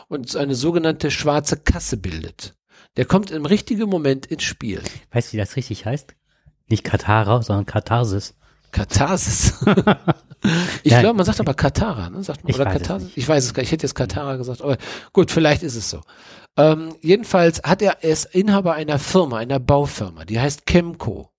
und 0.07 0.35
eine 0.35 0.55
sogenannte 0.55 1.11
schwarze 1.11 1.57
Kasse 1.57 1.97
bildet. 1.97 2.55
Der 2.97 3.05
kommt 3.05 3.31
im 3.31 3.45
richtigen 3.45 3.89
Moment 3.89 4.25
ins 4.25 4.43
Spiel. 4.43 4.81
Weißt 5.11 5.29
du, 5.29 5.33
wie 5.33 5.37
das 5.37 5.55
richtig 5.55 5.85
heißt? 5.85 6.15
Nicht 6.67 6.83
Katarer, 6.83 7.41
sondern 7.43 7.65
Katharsis. 7.65 8.35
Katharsis. 8.71 9.53
ich 10.83 10.97
glaube, 10.97 11.13
man 11.13 11.25
sagt 11.25 11.39
aber 11.39 11.53
Katara, 11.53 12.09
ne? 12.09 12.23
Sagt 12.23 12.43
man, 12.43 12.49
ich 12.49 12.55
oder 12.55 12.71
Katharsis? 12.71 13.11
Ich 13.15 13.27
weiß 13.27 13.45
es 13.45 13.53
gar 13.53 13.61
nicht. 13.61 13.67
Ich 13.67 13.71
hätte 13.71 13.85
jetzt 13.85 13.95
Katara 13.95 14.35
gesagt, 14.35 14.61
aber 14.61 14.77
gut, 15.11 15.31
vielleicht 15.31 15.63
ist 15.63 15.75
es 15.75 15.89
so. 15.89 16.01
Ähm, 16.55 16.95
jedenfalls 17.01 17.61
hat 17.63 17.81
er, 17.81 18.03
er 18.03 18.11
ist 18.11 18.25
Inhaber 18.35 18.73
einer 18.73 18.99
Firma, 18.99 19.37
einer 19.37 19.59
Baufirma, 19.59 20.25
die 20.25 20.39
heißt 20.39 20.65
Chemco. 20.65 21.29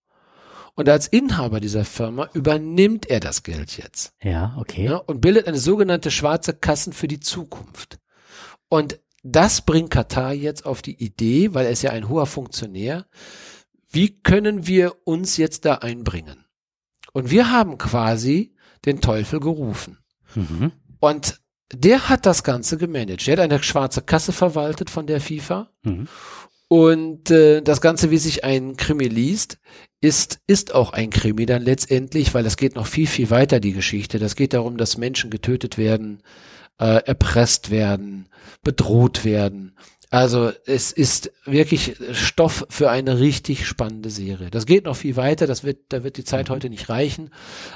Und 0.75 0.89
als 0.89 1.07
Inhaber 1.07 1.61
dieser 1.61 1.85
Firma 1.85 2.29
übernimmt 2.35 3.07
er 3.07 3.21
das 3.21 3.45
Geld 3.45 3.77
jetzt. 3.77 4.13
Ja, 4.21 4.57
okay. 4.59 4.87
Ja, 4.87 4.97
und 4.97 5.21
bildet 5.21 5.47
eine 5.47 5.59
sogenannte 5.59 6.11
schwarze 6.11 6.53
Kassen 6.53 6.93
für 6.93 7.07
die 7.07 7.21
Zukunft. 7.21 7.99
Und 8.69 8.99
das 9.23 9.63
bringt 9.63 9.91
Katar 9.91 10.33
jetzt 10.33 10.67
auf 10.67 10.83
die 10.83 11.03
Idee, 11.03 11.55
weil 11.55 11.67
er 11.67 11.73
ist 11.73 11.83
ja 11.83 11.91
ein 11.91 12.09
hoher 12.09 12.27
Funktionär, 12.27 13.07
wie 13.89 14.21
können 14.21 14.67
wir 14.67 14.97
uns 15.05 15.37
jetzt 15.37 15.65
da 15.65 15.77
einbringen? 15.77 16.45
Und 17.13 17.31
wir 17.31 17.53
haben 17.53 17.79
quasi 17.79 18.57
den 18.85 19.01
Teufel 19.01 19.39
gerufen. 19.39 19.99
Mhm. 20.35 20.73
Und 20.99 21.41
der 21.73 22.09
hat 22.09 22.27
das 22.27 22.43
Ganze 22.43 22.77
gemanagt. 22.77 23.27
Der 23.27 23.37
hat 23.37 23.41
eine 23.41 23.63
schwarze 23.63 24.03
Kasse 24.03 24.33
verwaltet 24.33 24.91
von 24.91 25.07
der 25.07 25.21
FIFA. 25.21 25.71
Mhm. 25.83 26.09
Und 26.69 27.31
äh, 27.31 27.61
das 27.61 27.81
Ganze, 27.81 28.11
wie 28.11 28.19
sich 28.19 28.45
ein 28.45 28.77
Krimi 28.77 29.07
liest, 29.07 29.59
ist, 30.01 30.41
ist 30.47 30.75
auch 30.75 30.93
ein 30.93 31.11
Krimi 31.11 31.47
dann 31.47 31.63
letztendlich, 31.63 32.35
weil 32.35 32.45
das 32.45 32.57
geht 32.57 32.75
noch 32.75 32.87
viel, 32.87 33.07
viel 33.07 33.31
weiter, 33.31 33.61
die 33.61 33.73
Geschichte. 33.73 34.19
Das 34.19 34.37
geht 34.37 34.55
darum, 34.55 34.77
dass 34.77 34.99
Menschen 34.99 35.31
getötet 35.31 35.79
werden, 35.79 36.23
äh, 36.79 37.03
erpresst 37.05 37.71
werden, 37.71 38.29
bedroht 38.63 39.25
werden. 39.25 39.77
Also 40.15 40.53
es 40.65 40.93
ist 40.93 41.33
wirklich 41.45 41.97
Stoff 42.13 42.65
für 42.71 42.89
eine 42.89 43.19
richtig 43.19 43.67
spannende 43.67 44.11
Serie. 44.11 44.49
Das 44.49 44.65
geht 44.65 44.85
noch 44.85 44.95
viel 44.95 45.17
weiter, 45.17 45.49
das 45.49 45.65
wird, 45.65 45.79
da 45.89 46.05
wird 46.05 46.19
die 46.19 46.23
Zeit 46.23 46.51
heute 46.51 46.71
nicht 46.71 46.89
reichen. 46.89 47.31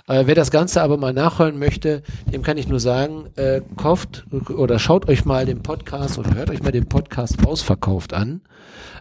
Äh, 0.06 0.22
wer 0.26 0.36
das 0.36 0.52
Ganze 0.52 0.80
aber 0.82 0.98
mal 0.98 1.12
nachhören 1.12 1.58
möchte, 1.58 2.04
dem 2.32 2.44
kann 2.44 2.56
ich 2.56 2.68
nur 2.68 2.78
sagen, 2.78 3.26
äh, 3.34 3.60
kauft 3.76 4.24
oder 4.50 4.78
schaut 4.78 5.08
euch 5.08 5.24
mal 5.24 5.46
den 5.46 5.64
Podcast 5.64 6.16
oder 6.16 6.32
hört 6.36 6.50
euch 6.50 6.62
mal 6.62 6.70
den 6.70 6.88
Podcast 6.88 7.44
ausverkauft 7.44 8.14
an 8.14 8.42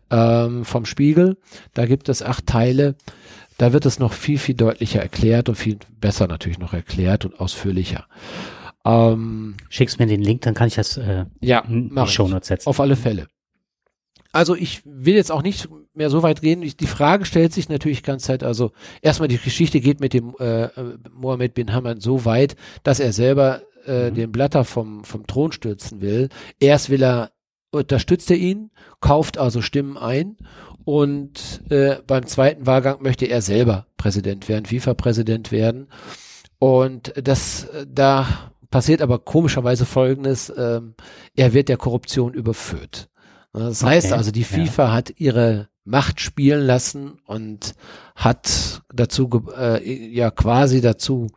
ähm, 0.10 0.65
vom 0.65 0.86
Spiegel. 0.86 1.38
Da 1.76 1.86
gibt 1.86 2.10
es 2.10 2.23
acht 2.23 2.47
Teile. 2.47 2.95
Da 3.60 3.71
wird 3.71 3.86
es 3.86 4.00
noch 4.00 4.13
viel, 4.13 4.39
viel 4.39 4.56
deutlicher 4.56 5.02
erklärt 5.02 5.47
und 5.47 5.56
viel 5.56 5.78
besser 6.02 6.28
natürlich 6.28 6.58
noch 6.58 6.73
erklärt 6.73 7.23
und 7.23 7.39
ausführlicher. 7.39 8.08
Ähm, 8.88 9.56
Schickst 9.69 10.00
mir 10.00 10.08
den 10.08 10.21
Link, 10.21 10.41
dann 10.41 10.54
kann 10.54 10.67
ich 10.67 10.76
das 10.76 10.97
äh, 10.97 11.26
ja, 11.41 11.60
in 11.60 11.93
die 11.93 12.08
Shownotes 12.08 12.47
setzen. 12.47 12.69
Auf 12.69 12.80
alle 12.80 12.95
Fälle. 12.95 13.28
also 14.32 14.56
ich 14.56 14.82
will 14.86 15.15
jetzt 15.15 15.32
auch 15.32 15.41
nicht 15.41 15.67
mehr 15.93 16.10
so 16.10 16.23
weit 16.23 16.41
gehen. 16.41 16.62
Die 16.62 16.88
Frage 16.88 17.26
stellt 17.26 17.54
sich 17.54 17.69
natürlich 17.69 18.04
ganz 18.04 18.23
Zeit, 18.23 18.43
also 18.43 18.71
erstmal 19.02 19.28
die 19.28 19.39
Geschichte 19.39 19.82
geht 19.82 20.00
mit 20.00 20.13
dem 20.13 20.36
äh, 20.39 20.69
Mohammed 21.12 21.54
bin 21.54 21.73
Hamad 21.73 22.02
so 22.02 22.23
weit, 22.23 22.56
dass 22.84 23.00
er 23.00 23.12
selber 23.13 23.63
äh, 23.86 24.10
mhm. 24.10 24.15
den 24.15 24.32
Blatter 24.32 24.63
vom, 24.63 25.04
vom 25.04 25.28
Thron 25.28 25.52
stürzen 25.52 26.02
will. 26.02 26.30
Erst 26.60 26.89
will 26.89 27.04
er, 27.04 27.32
unterstützt 27.71 28.32
er 28.32 28.38
ihn, 28.38 28.69
kauft 29.02 29.38
also 29.38 29.62
Stimmen 29.62 29.97
ein 29.97 30.38
und 30.86 31.63
äh, 31.69 31.97
beim 32.08 32.26
zweiten 32.26 32.65
Wahlgang 32.65 33.02
möchte 33.02 33.26
er 33.26 33.41
selber 33.41 33.88
Präsident 33.97 34.47
werden, 34.47 34.65
FIFA-Präsident 34.65 35.52
werden. 35.52 35.88
Und 36.60 37.13
das, 37.21 37.67
da 37.88 38.52
passiert 38.69 39.01
aber 39.01 39.19
komischerweise 39.19 39.86
Folgendes, 39.86 40.51
ähm, 40.56 40.95
er 41.36 41.53
wird 41.53 41.69
der 41.69 41.77
Korruption 41.77 42.34
überführt. 42.34 43.10
Das 43.53 43.82
okay. 43.82 43.95
heißt 43.95 44.13
also, 44.13 44.32
die 44.32 44.43
FIFA 44.43 44.84
ja. 44.84 44.93
hat 44.93 45.13
ihre 45.17 45.69
Macht 45.84 46.19
spielen 46.19 46.65
lassen 46.65 47.19
und 47.25 47.73
hat 48.15 48.84
dazu, 48.93 49.30
äh, 49.58 50.13
ja 50.13 50.32
quasi 50.32 50.82
dazu, 50.82 51.27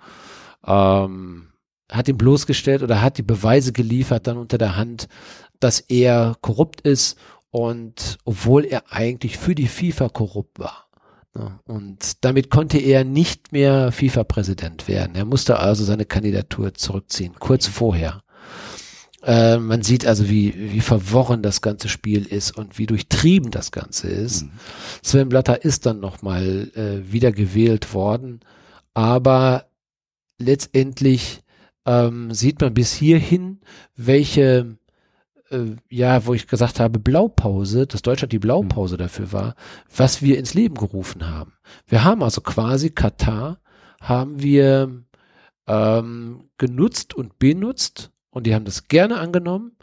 ähm, 0.67 1.49
hat 1.91 2.09
ihn 2.09 2.19
bloßgestellt 2.19 2.83
oder 2.83 3.01
hat 3.01 3.19
die 3.19 3.23
Beweise 3.23 3.73
geliefert 3.73 4.27
dann 4.27 4.39
unter 4.39 4.59
der 4.59 4.77
Hand, 4.77 5.09
dass 5.61 5.81
er 5.81 6.37
korrupt 6.41 6.81
ist 6.81 7.19
und 7.51 8.19
obwohl 8.25 8.65
er 8.65 8.93
eigentlich 8.93 9.39
für 9.39 9.55
die 9.55 9.69
FIFA 9.69 10.09
korrupt 10.09 10.59
war. 10.59 10.90
Und 11.65 12.25
damit 12.25 12.51
konnte 12.51 12.79
er 12.79 13.05
nicht 13.05 13.53
mehr 13.53 13.93
FIFA-Präsident 13.93 14.89
werden. 14.89 15.15
Er 15.15 15.25
musste 15.25 15.61
also 15.61 15.85
seine 15.85 16.05
Kandidatur 16.05 16.75
zurückziehen, 16.75 17.35
kurz 17.39 17.67
vorher. 17.67 18.23
Äh, 19.23 19.59
man 19.59 19.83
sieht 19.83 20.07
also, 20.07 20.29
wie, 20.29 20.73
wie 20.73 20.81
verworren 20.81 21.43
das 21.43 21.61
ganze 21.61 21.89
Spiel 21.89 22.25
ist 22.25 22.57
und 22.57 22.79
wie 22.79 22.87
durchtrieben 22.87 23.51
das 23.51 23.71
Ganze 23.71 24.09
ist. 24.09 24.45
Mhm. 24.45 24.51
Sven 25.03 25.29
Blatter 25.29 25.65
ist 25.65 25.87
dann 25.87 26.01
nochmal 26.01 26.71
äh, 26.75 27.13
wieder 27.13 27.31
gewählt 27.31 27.93
worden, 27.95 28.41
aber 28.95 29.67
letztendlich 30.39 31.43
ähm, 31.87 32.33
sieht 32.33 32.61
man 32.61 32.75
bis 32.75 32.93
hierhin, 32.93 33.61
welche 33.95 34.79
äh, 35.51 35.77
ja, 35.89 36.27
wo 36.27 36.35
ich 36.35 36.47
gesagt 36.47 36.81
habe, 36.81 36.99
Blaupause, 36.99 37.87
dass 37.87 38.03
Deutschland 38.03 38.33
die 38.33 38.39
Blaupause 38.39 38.95
mhm. 38.95 38.99
dafür 38.99 39.33
war, 39.33 39.55
was 39.95 40.23
wir 40.23 40.39
ins 40.39 40.55
Leben 40.55 40.75
gerufen 40.75 41.29
haben. 41.29 41.55
Wir 41.87 42.05
haben 42.05 42.23
also 42.23 42.41
quasi 42.41 42.91
Katar, 42.91 43.59
haben 44.01 44.43
wir 44.43 45.05
ähm, 45.67 46.49
genutzt 46.59 47.15
und 47.15 47.39
benutzt 47.39 48.11
und 48.31 48.47
die 48.47 48.55
haben 48.55 48.65
das 48.65 48.89
gerne 48.89 49.19
angenommen, 49.19 49.77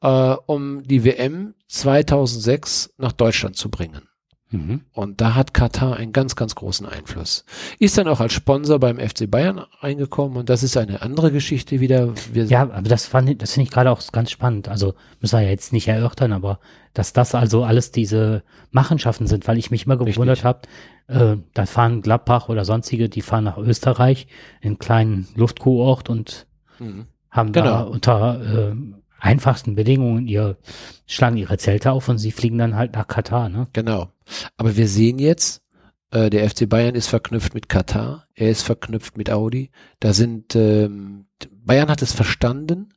äh, 0.00 0.36
um 0.46 0.82
die 0.82 1.04
WM 1.04 1.54
2006 1.68 2.94
nach 2.98 3.12
Deutschland 3.12 3.56
zu 3.56 3.70
bringen. 3.70 4.08
Mhm. 4.52 4.82
Und 4.92 5.20
da 5.20 5.34
hat 5.34 5.54
Katar 5.54 5.96
einen 5.96 6.12
ganz, 6.12 6.36
ganz 6.36 6.54
großen 6.54 6.86
Einfluss. 6.86 7.44
Ist 7.78 7.96
dann 7.96 8.06
auch 8.06 8.20
als 8.20 8.34
Sponsor 8.34 8.78
beim 8.78 8.98
FC 8.98 9.30
Bayern 9.30 9.62
eingekommen 9.80 10.36
und 10.36 10.50
das 10.50 10.62
ist 10.62 10.76
eine 10.76 11.02
andere 11.02 11.32
Geschichte 11.32 11.80
wieder. 11.80 12.12
Wir 12.32 12.44
ja, 12.44 12.62
aber 12.62 12.82
das 12.82 13.06
fand 13.06 13.40
das 13.40 13.52
finde 13.52 13.68
ich 13.68 13.72
gerade 13.72 13.90
auch 13.90 14.00
ganz 14.12 14.30
spannend. 14.30 14.68
Also 14.68 14.94
müssen 15.20 15.38
wir 15.38 15.44
ja 15.44 15.50
jetzt 15.50 15.72
nicht 15.72 15.88
erörtern, 15.88 16.32
aber 16.32 16.60
dass 16.92 17.12
das 17.12 17.34
also 17.34 17.64
alles 17.64 17.90
diese 17.90 18.42
Machenschaften 18.70 19.26
sind, 19.26 19.48
weil 19.48 19.58
ich 19.58 19.70
mich 19.70 19.86
immer 19.86 19.96
gewundert 19.96 20.44
habe, 20.44 20.60
äh, 21.08 21.36
da 21.54 21.66
fahren 21.66 22.02
Gladbach 22.02 22.48
oder 22.48 22.64
sonstige, 22.64 23.08
die 23.08 23.22
fahren 23.22 23.44
nach 23.44 23.58
Österreich 23.58 24.26
in 24.60 24.68
einen 24.68 24.78
kleinen 24.78 25.28
Luftkurort 25.34 26.10
und 26.10 26.46
mhm. 26.78 27.06
haben 27.30 27.52
genau. 27.52 27.66
da 27.66 27.82
unter 27.82 28.70
äh, 28.70 28.74
einfachsten 29.22 29.74
Bedingungen 29.74 30.26
ihr, 30.26 30.58
schlagen 31.06 31.36
ihre 31.36 31.56
Zelte 31.56 31.92
auf 31.92 32.08
und 32.08 32.18
sie 32.18 32.32
fliegen 32.32 32.58
dann 32.58 32.76
halt 32.76 32.94
nach 32.94 33.06
Katar, 33.06 33.48
ne? 33.48 33.68
Genau. 33.72 34.10
Aber 34.56 34.76
wir 34.76 34.88
sehen 34.88 35.18
jetzt, 35.18 35.62
äh, 36.10 36.28
der 36.28 36.48
FC 36.48 36.68
Bayern 36.68 36.96
ist 36.96 37.06
verknüpft 37.06 37.54
mit 37.54 37.68
Katar, 37.68 38.26
er 38.34 38.50
ist 38.50 38.62
verknüpft 38.62 39.16
mit 39.16 39.30
Audi. 39.30 39.70
Da 40.00 40.12
sind, 40.12 40.56
ähm, 40.56 41.26
Bayern 41.64 41.88
hat 41.88 42.02
es 42.02 42.12
verstanden, 42.12 42.88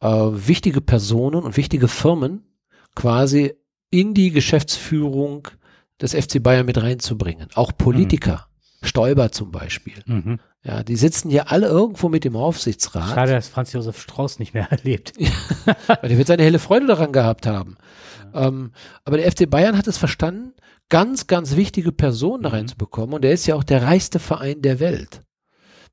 äh, 0.00 0.08
wichtige 0.08 0.80
Personen 0.80 1.42
und 1.42 1.56
wichtige 1.56 1.88
Firmen 1.88 2.42
quasi 2.96 3.54
in 3.90 4.12
die 4.12 4.32
Geschäftsführung 4.32 5.48
des 6.00 6.14
FC 6.14 6.42
Bayern 6.42 6.66
mit 6.66 6.82
reinzubringen. 6.82 7.48
Auch 7.54 7.72
Politiker. 7.76 8.48
Mhm. 8.82 8.86
Stoiber 8.86 9.30
zum 9.30 9.52
Beispiel. 9.52 10.02
Mhm. 10.06 10.40
Ja, 10.64 10.82
die 10.82 10.96
sitzen 10.96 11.28
hier 11.28 11.52
alle 11.52 11.66
irgendwo 11.66 12.08
mit 12.08 12.24
dem 12.24 12.36
Aufsichtsrat. 12.36 13.14
Schade, 13.14 13.32
dass 13.32 13.48
Franz 13.48 13.72
Josef 13.74 14.00
Strauß 14.00 14.38
nicht 14.38 14.54
mehr 14.54 14.66
erlebt. 14.70 15.12
Weil 15.86 16.08
der 16.08 16.16
wird 16.16 16.26
seine 16.26 16.42
helle 16.42 16.58
Freude 16.58 16.86
daran 16.86 17.12
gehabt 17.12 17.46
haben. 17.46 17.76
Ja. 18.32 18.48
Ähm, 18.48 18.72
aber 19.04 19.18
der 19.18 19.30
FC 19.30 19.48
Bayern 19.48 19.76
hat 19.76 19.86
es 19.86 19.98
verstanden, 19.98 20.54
ganz, 20.88 21.26
ganz 21.26 21.56
wichtige 21.56 21.92
Personen 21.92 22.44
mhm. 22.44 22.48
reinzubekommen. 22.48 23.14
Und 23.14 23.22
der 23.22 23.32
ist 23.32 23.46
ja 23.46 23.56
auch 23.56 23.64
der 23.64 23.82
reichste 23.82 24.18
Verein 24.18 24.62
der 24.62 24.80
Welt. 24.80 25.22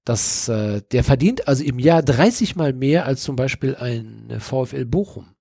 Das, 0.06 0.48
äh, 0.48 0.82
der 0.92 1.04
verdient 1.04 1.48
also 1.50 1.64
im 1.64 1.78
Jahr 1.78 2.02
30 2.02 2.56
mal 2.56 2.72
mehr 2.72 3.06
als 3.06 3.24
zum 3.24 3.36
Beispiel 3.36 3.76
ein 3.76 4.34
VfL 4.40 4.86
Bochum. 4.86 5.36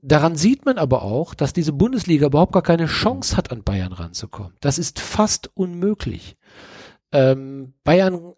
Daran 0.00 0.36
sieht 0.36 0.64
man 0.64 0.78
aber 0.78 1.02
auch, 1.02 1.34
dass 1.34 1.52
diese 1.52 1.72
Bundesliga 1.72 2.26
überhaupt 2.26 2.52
gar 2.52 2.62
keine 2.62 2.86
Chance 2.86 3.36
hat, 3.36 3.52
an 3.52 3.62
Bayern 3.62 3.92
ranzukommen. 3.92 4.54
Das 4.60 4.78
ist 4.78 5.00
fast 5.00 5.50
unmöglich. 5.54 6.37
Ähm, 7.12 7.74
Bayern, 7.84 8.34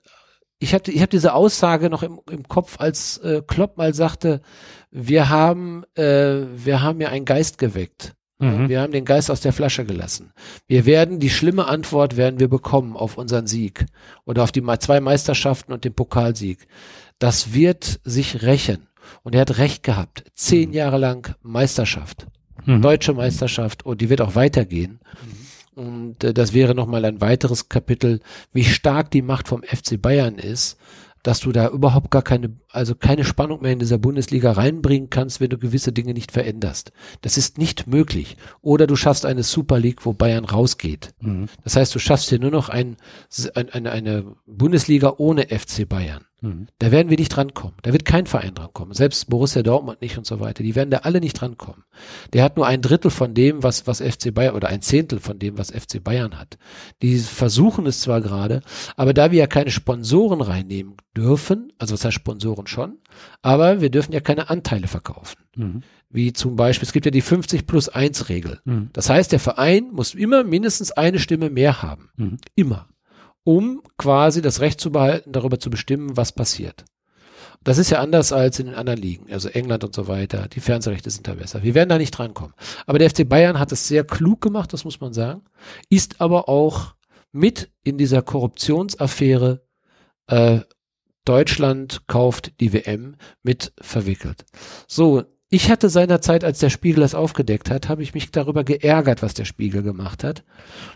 ich 0.58 0.74
habe 0.74 0.90
ich 0.90 1.02
hab 1.02 1.10
diese 1.10 1.34
Aussage 1.34 1.90
noch 1.90 2.02
im, 2.02 2.20
im 2.30 2.46
Kopf, 2.46 2.78
als 2.78 3.18
äh, 3.18 3.42
Klopp 3.46 3.76
mal 3.76 3.94
sagte, 3.94 4.42
wir 4.90 5.28
haben, 5.28 5.84
äh, 5.94 6.42
wir 6.54 6.82
haben 6.82 7.00
ja 7.00 7.08
einen 7.08 7.24
Geist 7.24 7.58
geweckt. 7.58 8.14
Mhm. 8.38 8.68
Wir 8.68 8.80
haben 8.80 8.92
den 8.92 9.04
Geist 9.04 9.30
aus 9.30 9.40
der 9.40 9.52
Flasche 9.52 9.84
gelassen. 9.84 10.32
Wir 10.66 10.86
werden, 10.86 11.20
die 11.20 11.30
schlimme 11.30 11.66
Antwort 11.66 12.16
werden 12.16 12.40
wir 12.40 12.48
bekommen 12.48 12.96
auf 12.96 13.18
unseren 13.18 13.46
Sieg 13.46 13.86
oder 14.24 14.42
auf 14.42 14.52
die 14.52 14.64
zwei 14.78 15.00
Meisterschaften 15.00 15.72
und 15.72 15.84
den 15.84 15.94
Pokalsieg. 15.94 16.66
Das 17.18 17.52
wird 17.52 18.00
sich 18.04 18.42
rächen. 18.42 18.86
Und 19.22 19.34
er 19.34 19.42
hat 19.42 19.58
recht 19.58 19.82
gehabt. 19.82 20.24
Zehn 20.34 20.70
mhm. 20.70 20.74
Jahre 20.74 20.98
lang 20.98 21.34
Meisterschaft. 21.42 22.26
Mhm. 22.64 22.82
Deutsche 22.82 23.12
Meisterschaft 23.12 23.84
und 23.84 24.00
die 24.00 24.08
wird 24.08 24.20
auch 24.20 24.34
weitergehen. 24.34 25.00
Und 25.80 26.22
äh, 26.24 26.34
das 26.34 26.52
wäre 26.52 26.74
nochmal 26.74 27.06
ein 27.06 27.22
weiteres 27.22 27.70
Kapitel, 27.70 28.20
wie 28.52 28.64
stark 28.64 29.10
die 29.10 29.22
Macht 29.22 29.48
vom 29.48 29.62
FC 29.62 30.00
Bayern 30.00 30.36
ist, 30.36 30.76
dass 31.22 31.40
du 31.40 31.52
da 31.52 31.68
überhaupt 31.68 32.10
gar 32.10 32.20
keine, 32.20 32.54
also 32.68 32.94
keine 32.94 33.24
Spannung 33.24 33.62
mehr 33.62 33.72
in 33.72 33.78
dieser 33.78 33.96
Bundesliga 33.96 34.52
reinbringen 34.52 35.08
kannst, 35.08 35.40
wenn 35.40 35.48
du 35.48 35.56
gewisse 35.56 35.92
Dinge 35.92 36.12
nicht 36.12 36.32
veränderst. 36.32 36.92
Das 37.22 37.38
ist 37.38 37.56
nicht 37.56 37.86
möglich. 37.86 38.36
Oder 38.60 38.86
du 38.86 38.94
schaffst 38.94 39.24
eine 39.24 39.42
Super 39.42 39.78
League, 39.78 40.04
wo 40.04 40.12
Bayern 40.12 40.44
rausgeht. 40.44 41.14
Mhm. 41.20 41.46
Das 41.64 41.76
heißt, 41.76 41.94
du 41.94 41.98
schaffst 41.98 42.28
hier 42.28 42.40
nur 42.40 42.50
noch 42.50 42.68
ein, 42.68 42.96
ein, 43.54 43.70
eine, 43.70 43.90
eine 43.90 44.36
Bundesliga 44.46 45.14
ohne 45.16 45.46
FC 45.48 45.88
Bayern. 45.88 46.26
Mhm. 46.40 46.66
Da 46.78 46.90
werden 46.90 47.10
wir 47.10 47.18
nicht 47.18 47.34
drankommen. 47.34 47.76
Da 47.82 47.92
wird 47.92 48.04
kein 48.04 48.26
Verein 48.26 48.54
drankommen. 48.54 48.94
Selbst 48.94 49.28
Borussia 49.28 49.62
Dortmund 49.62 50.00
nicht 50.00 50.16
und 50.18 50.26
so 50.26 50.40
weiter. 50.40 50.62
Die 50.62 50.74
werden 50.74 50.90
da 50.90 50.98
alle 50.98 51.20
nicht 51.20 51.34
drankommen. 51.34 51.84
Der 52.32 52.42
hat 52.42 52.56
nur 52.56 52.66
ein 52.66 52.82
Drittel 52.82 53.10
von 53.10 53.34
dem, 53.34 53.62
was, 53.62 53.86
was 53.86 54.00
FC 54.00 54.32
Bayern, 54.32 54.54
oder 54.54 54.68
ein 54.68 54.82
Zehntel 54.82 55.20
von 55.20 55.38
dem, 55.38 55.58
was 55.58 55.70
FC 55.70 56.02
Bayern 56.02 56.38
hat. 56.38 56.58
Die 57.02 57.18
versuchen 57.18 57.86
es 57.86 58.00
zwar 58.00 58.20
gerade, 58.20 58.62
aber 58.96 59.12
da 59.14 59.30
wir 59.30 59.38
ja 59.38 59.46
keine 59.46 59.70
Sponsoren 59.70 60.40
reinnehmen 60.40 60.96
dürfen, 61.16 61.72
also 61.78 61.94
was 61.94 62.04
heißt 62.04 62.14
Sponsoren 62.14 62.66
schon, 62.66 62.98
aber 63.42 63.80
wir 63.80 63.90
dürfen 63.90 64.12
ja 64.12 64.20
keine 64.20 64.50
Anteile 64.50 64.86
verkaufen. 64.86 65.38
Mhm. 65.56 65.82
Wie 66.08 66.32
zum 66.32 66.56
Beispiel, 66.56 66.86
es 66.86 66.92
gibt 66.92 67.06
ja 67.06 67.12
die 67.12 67.20
50 67.20 67.66
plus 67.66 67.88
1 67.88 68.28
Regel. 68.28 68.60
Mhm. 68.64 68.90
Das 68.92 69.10
heißt, 69.10 69.30
der 69.32 69.40
Verein 69.40 69.90
muss 69.92 70.14
immer 70.14 70.42
mindestens 70.42 70.90
eine 70.90 71.18
Stimme 71.18 71.50
mehr 71.50 71.82
haben. 71.82 72.10
Mhm. 72.16 72.38
Immer 72.54 72.88
um 73.44 73.82
quasi 73.96 74.42
das 74.42 74.60
Recht 74.60 74.80
zu 74.80 74.92
behalten, 74.92 75.32
darüber 75.32 75.58
zu 75.58 75.70
bestimmen, 75.70 76.16
was 76.16 76.32
passiert. 76.32 76.84
Das 77.62 77.76
ist 77.76 77.90
ja 77.90 78.00
anders 78.00 78.32
als 78.32 78.58
in 78.58 78.66
den 78.66 78.74
anderen 78.74 79.00
Ligen, 79.00 79.30
also 79.30 79.48
England 79.50 79.84
und 79.84 79.94
so 79.94 80.08
weiter. 80.08 80.48
Die 80.48 80.60
Fernsehrechte 80.60 81.10
sind 81.10 81.28
da 81.28 81.34
besser. 81.34 81.62
Wir 81.62 81.74
werden 81.74 81.90
da 81.90 81.98
nicht 81.98 82.12
drankommen. 82.12 82.54
Aber 82.86 82.98
der 82.98 83.10
FC 83.10 83.28
Bayern 83.28 83.58
hat 83.58 83.70
es 83.70 83.86
sehr 83.86 84.04
klug 84.04 84.40
gemacht, 84.40 84.72
das 84.72 84.84
muss 84.84 85.00
man 85.00 85.12
sagen, 85.12 85.42
ist 85.90 86.20
aber 86.22 86.48
auch 86.48 86.94
mit 87.32 87.70
in 87.82 87.98
dieser 87.98 88.22
Korruptionsaffäre 88.22 89.62
äh, 90.26 90.60
Deutschland 91.26 92.06
kauft 92.06 92.58
die 92.60 92.72
WM 92.72 93.16
mit 93.42 93.72
verwickelt. 93.80 94.46
So, 94.88 95.24
ich 95.50 95.68
hatte 95.68 95.88
seinerzeit, 95.88 96.44
als 96.44 96.60
der 96.60 96.70
Spiegel 96.70 97.00
das 97.00 97.16
aufgedeckt 97.16 97.70
hat, 97.70 97.88
habe 97.88 98.04
ich 98.04 98.14
mich 98.14 98.30
darüber 98.30 98.62
geärgert, 98.62 99.20
was 99.20 99.34
der 99.34 99.44
Spiegel 99.44 99.82
gemacht 99.82 100.22
hat. 100.22 100.44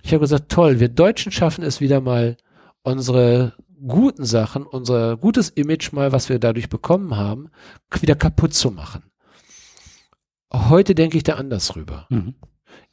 Ich 0.04 0.12
habe 0.12 0.20
gesagt, 0.20 0.50
toll, 0.50 0.78
wir 0.78 0.88
Deutschen 0.88 1.32
schaffen 1.32 1.64
es 1.64 1.80
wieder 1.80 2.00
mal, 2.00 2.36
unsere 2.84 3.54
guten 3.86 4.24
Sachen, 4.24 4.64
unser 4.64 5.16
gutes 5.16 5.50
Image 5.50 5.92
mal, 5.92 6.12
was 6.12 6.28
wir 6.28 6.38
dadurch 6.38 6.68
bekommen 6.68 7.16
haben, 7.16 7.50
wieder 8.00 8.14
kaputt 8.14 8.54
zu 8.54 8.70
machen. 8.70 9.02
Heute 10.52 10.94
denke 10.94 11.16
ich 11.16 11.24
da 11.24 11.34
anders 11.34 11.74
rüber. 11.74 12.06
Mhm. 12.10 12.34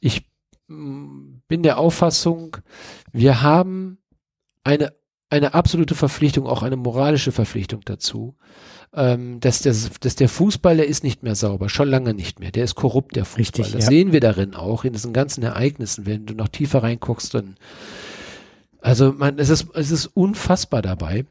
Ich 0.00 0.28
mm, 0.66 1.42
bin 1.46 1.62
der 1.62 1.78
Auffassung, 1.78 2.56
wir 3.12 3.40
haben 3.40 3.98
eine, 4.64 4.92
eine 5.30 5.54
absolute 5.54 5.94
Verpflichtung, 5.94 6.46
auch 6.46 6.64
eine 6.64 6.76
moralische 6.76 7.30
Verpflichtung 7.30 7.82
dazu, 7.84 8.36
ähm, 8.94 9.40
dass, 9.40 9.62
das, 9.62 9.90
dass 10.00 10.16
der 10.16 10.28
Fußball, 10.28 10.76
der 10.76 10.86
ist 10.86 11.02
nicht 11.02 11.22
mehr 11.22 11.34
sauber, 11.34 11.68
schon 11.68 11.88
lange 11.88 12.14
nicht 12.14 12.40
mehr. 12.40 12.50
Der 12.50 12.64
ist 12.64 12.74
korrupt, 12.74 13.16
der 13.16 13.24
Fußball. 13.24 13.40
Richtig, 13.40 13.72
das 13.72 13.84
ja. 13.84 13.90
sehen 13.90 14.12
wir 14.12 14.20
darin 14.20 14.54
auch, 14.54 14.84
in 14.84 14.92
diesen 14.92 15.12
ganzen 15.12 15.42
Ereignissen. 15.42 16.06
Wenn 16.06 16.26
du 16.26 16.34
noch 16.34 16.48
tiefer 16.48 16.82
reinguckst, 16.82 17.34
dann, 17.34 17.56
also 18.80 19.12
man, 19.12 19.38
es 19.38 19.48
ist, 19.48 19.68
es 19.74 19.90
ist 19.90 20.06
unfassbar 20.06 20.82
dabei. 20.82 21.24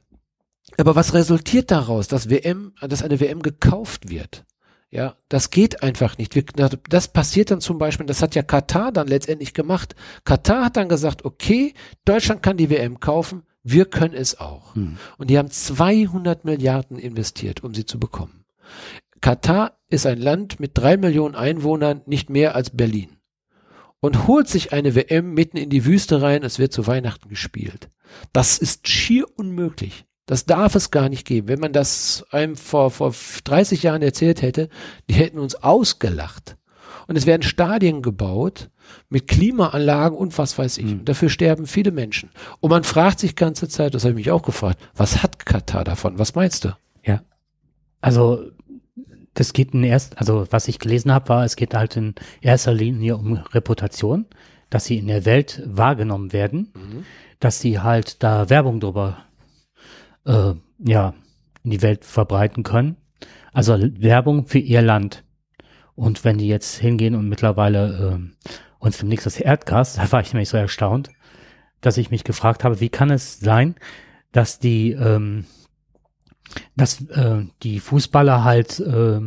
Aber 0.78 0.96
was 0.96 1.14
resultiert 1.14 1.70
daraus, 1.70 2.08
dass 2.08 2.30
WM, 2.30 2.74
dass 2.82 3.04
eine 3.04 3.20
WM 3.20 3.42
gekauft 3.42 4.10
wird? 4.10 4.46
Ja, 4.90 5.16
das 5.30 5.52
geht 5.52 5.84
einfach 5.84 6.18
nicht. 6.18 6.36
Wir, 6.36 6.44
das 6.90 7.08
passiert 7.08 7.50
dann 7.52 7.62
zum 7.62 7.78
Beispiel, 7.78 8.06
das 8.06 8.22
hat 8.22 8.36
ja 8.36 8.44
Katar 8.44 8.92
dann 8.92 9.08
letztendlich 9.08 9.54
gemacht. 9.54 9.96
Katar 10.26 10.66
hat 10.66 10.78
dann 10.78 10.90
gesagt, 10.90 11.24
okay, 11.24 11.74
Deutschland 12.04 12.44
kann 12.44 12.58
die 12.58 12.70
WM 12.70 13.00
kaufen, 13.00 13.44
wir 13.64 13.86
können 13.86 14.14
es 14.14 14.40
auch. 14.40 14.76
Hm. 14.76 14.98
Und 15.18 15.30
die 15.30 15.38
haben 15.38 15.52
200 15.52 16.46
Milliarden 16.46 16.98
investiert, 16.98 17.64
um 17.64 17.74
sie 17.74 17.86
zu 17.86 18.00
bekommen. 18.00 18.46
Katar 19.22 19.78
ist 19.88 20.08
ein 20.08 20.20
Land 20.20 20.60
mit 20.60 20.72
drei 20.74 20.98
Millionen 20.98 21.36
Einwohnern, 21.36 22.02
nicht 22.06 22.30
mehr 22.30 22.56
als 22.56 22.72
Berlin. 22.72 23.18
Und 24.00 24.28
holt 24.28 24.48
sich 24.48 24.74
eine 24.74 24.96
WM 24.96 25.36
mitten 25.36 25.58
in 25.58 25.70
die 25.70 25.86
Wüste 25.86 26.24
rein, 26.24 26.44
es 26.44 26.58
wird 26.58 26.74
zu 26.74 26.88
Weihnachten 26.88 27.30
gespielt. 27.30 27.90
Das 28.34 28.58
ist 28.58 28.88
schier 28.88 29.26
unmöglich. 29.36 30.06
Das 30.26 30.46
darf 30.46 30.74
es 30.74 30.90
gar 30.90 31.08
nicht 31.08 31.28
geben. 31.28 31.48
Wenn 31.48 31.60
man 31.60 31.74
das 31.74 32.26
einem 32.32 32.56
vor, 32.56 32.90
vor 32.90 33.14
30 33.44 33.84
Jahren 33.84 34.02
erzählt 34.02 34.42
hätte, 34.42 34.70
die 35.08 35.14
hätten 35.14 35.38
uns 35.38 35.56
ausgelacht. 35.56 36.58
Und 37.08 37.16
es 37.16 37.28
werden 37.28 37.44
Stadien 37.44 38.02
gebaut 38.02 38.71
mit 39.10 39.28
Klimaanlagen 39.28 40.18
und 40.18 40.38
was 40.38 40.58
weiß 40.58 40.78
ich. 40.78 40.86
Mhm. 40.86 41.00
Und 41.00 41.10
dafür 41.10 41.30
sterben 41.30 41.66
viele 41.66 41.92
Menschen. 41.92 42.30
Und 42.60 42.70
man 42.70 42.84
fragt 42.84 43.20
sich 43.20 43.36
ganze 43.36 43.68
Zeit, 43.68 43.94
das 43.94 44.04
habe 44.04 44.12
ich 44.12 44.26
mich 44.26 44.32
auch 44.32 44.44
gefragt, 44.44 44.80
was 44.96 45.24
hat 45.24 45.46
Katar 45.46 45.84
davon? 45.84 46.20
Was 46.20 46.36
meinst 46.36 46.66
du? 46.66 46.70
Ja. 47.04 47.22
Also 48.02 48.52
das 49.34 49.54
geht 49.54 49.74
in 49.74 49.84
erst, 49.84 50.18
also 50.18 50.46
was 50.52 50.68
ich 50.68 50.80
gelesen 50.80 51.12
habe, 51.12 51.30
war, 51.30 51.46
es 51.46 51.56
geht 51.56 51.74
halt 51.74 51.96
in 51.96 52.16
erster 52.42 52.74
Linie 52.74 53.18
um 53.18 53.34
Reputation, 53.34 54.26
dass 54.70 54.86
sie 54.86 54.98
in 54.98 55.08
der 55.08 55.26
Welt 55.26 55.62
wahrgenommen 55.66 56.34
werden, 56.34 56.72
dass 57.40 57.60
sie 57.60 57.80
halt 57.80 58.24
da 58.24 58.50
Werbung 58.50 58.80
drüber 58.80 59.18
äh, 60.26 60.54
ja 60.80 61.14
in 61.64 61.72
die 61.72 61.82
Welt 61.82 62.06
verbreiten 62.06 62.64
können. 62.64 62.98
Also 63.54 63.78
Werbung 63.80 64.48
für 64.48 64.60
ihr 64.60 64.82
Land. 64.82 65.24
Und 65.96 66.24
wenn 66.24 66.38
die 66.38 66.48
jetzt 66.48 66.78
hingehen 66.78 67.16
und 67.16 67.28
mittlerweile 67.30 68.18
äh, 68.18 68.50
uns 68.82 68.98
demnächst 68.98 69.26
das 69.26 69.40
Erdgas, 69.40 69.94
da 69.94 70.12
war 70.12 70.22
ich 70.22 70.34
nämlich 70.34 70.50
so 70.50 70.58
erstaunt, 70.58 71.10
dass 71.80 71.98
ich 71.98 72.12
mich 72.12 72.24
gefragt 72.24 72.64
habe, 72.64 72.80
wie 72.80 72.90
kann 72.90 73.10
es 73.10 73.40
sein, 73.40 73.76
dass 74.32 74.60
die 74.60 74.92
ähm, 74.92 75.46
dass 76.76 77.02
äh, 77.10 77.46
die 77.64 77.80
Fußballer 77.80 78.44
halt 78.44 78.80
äh, 78.80 79.22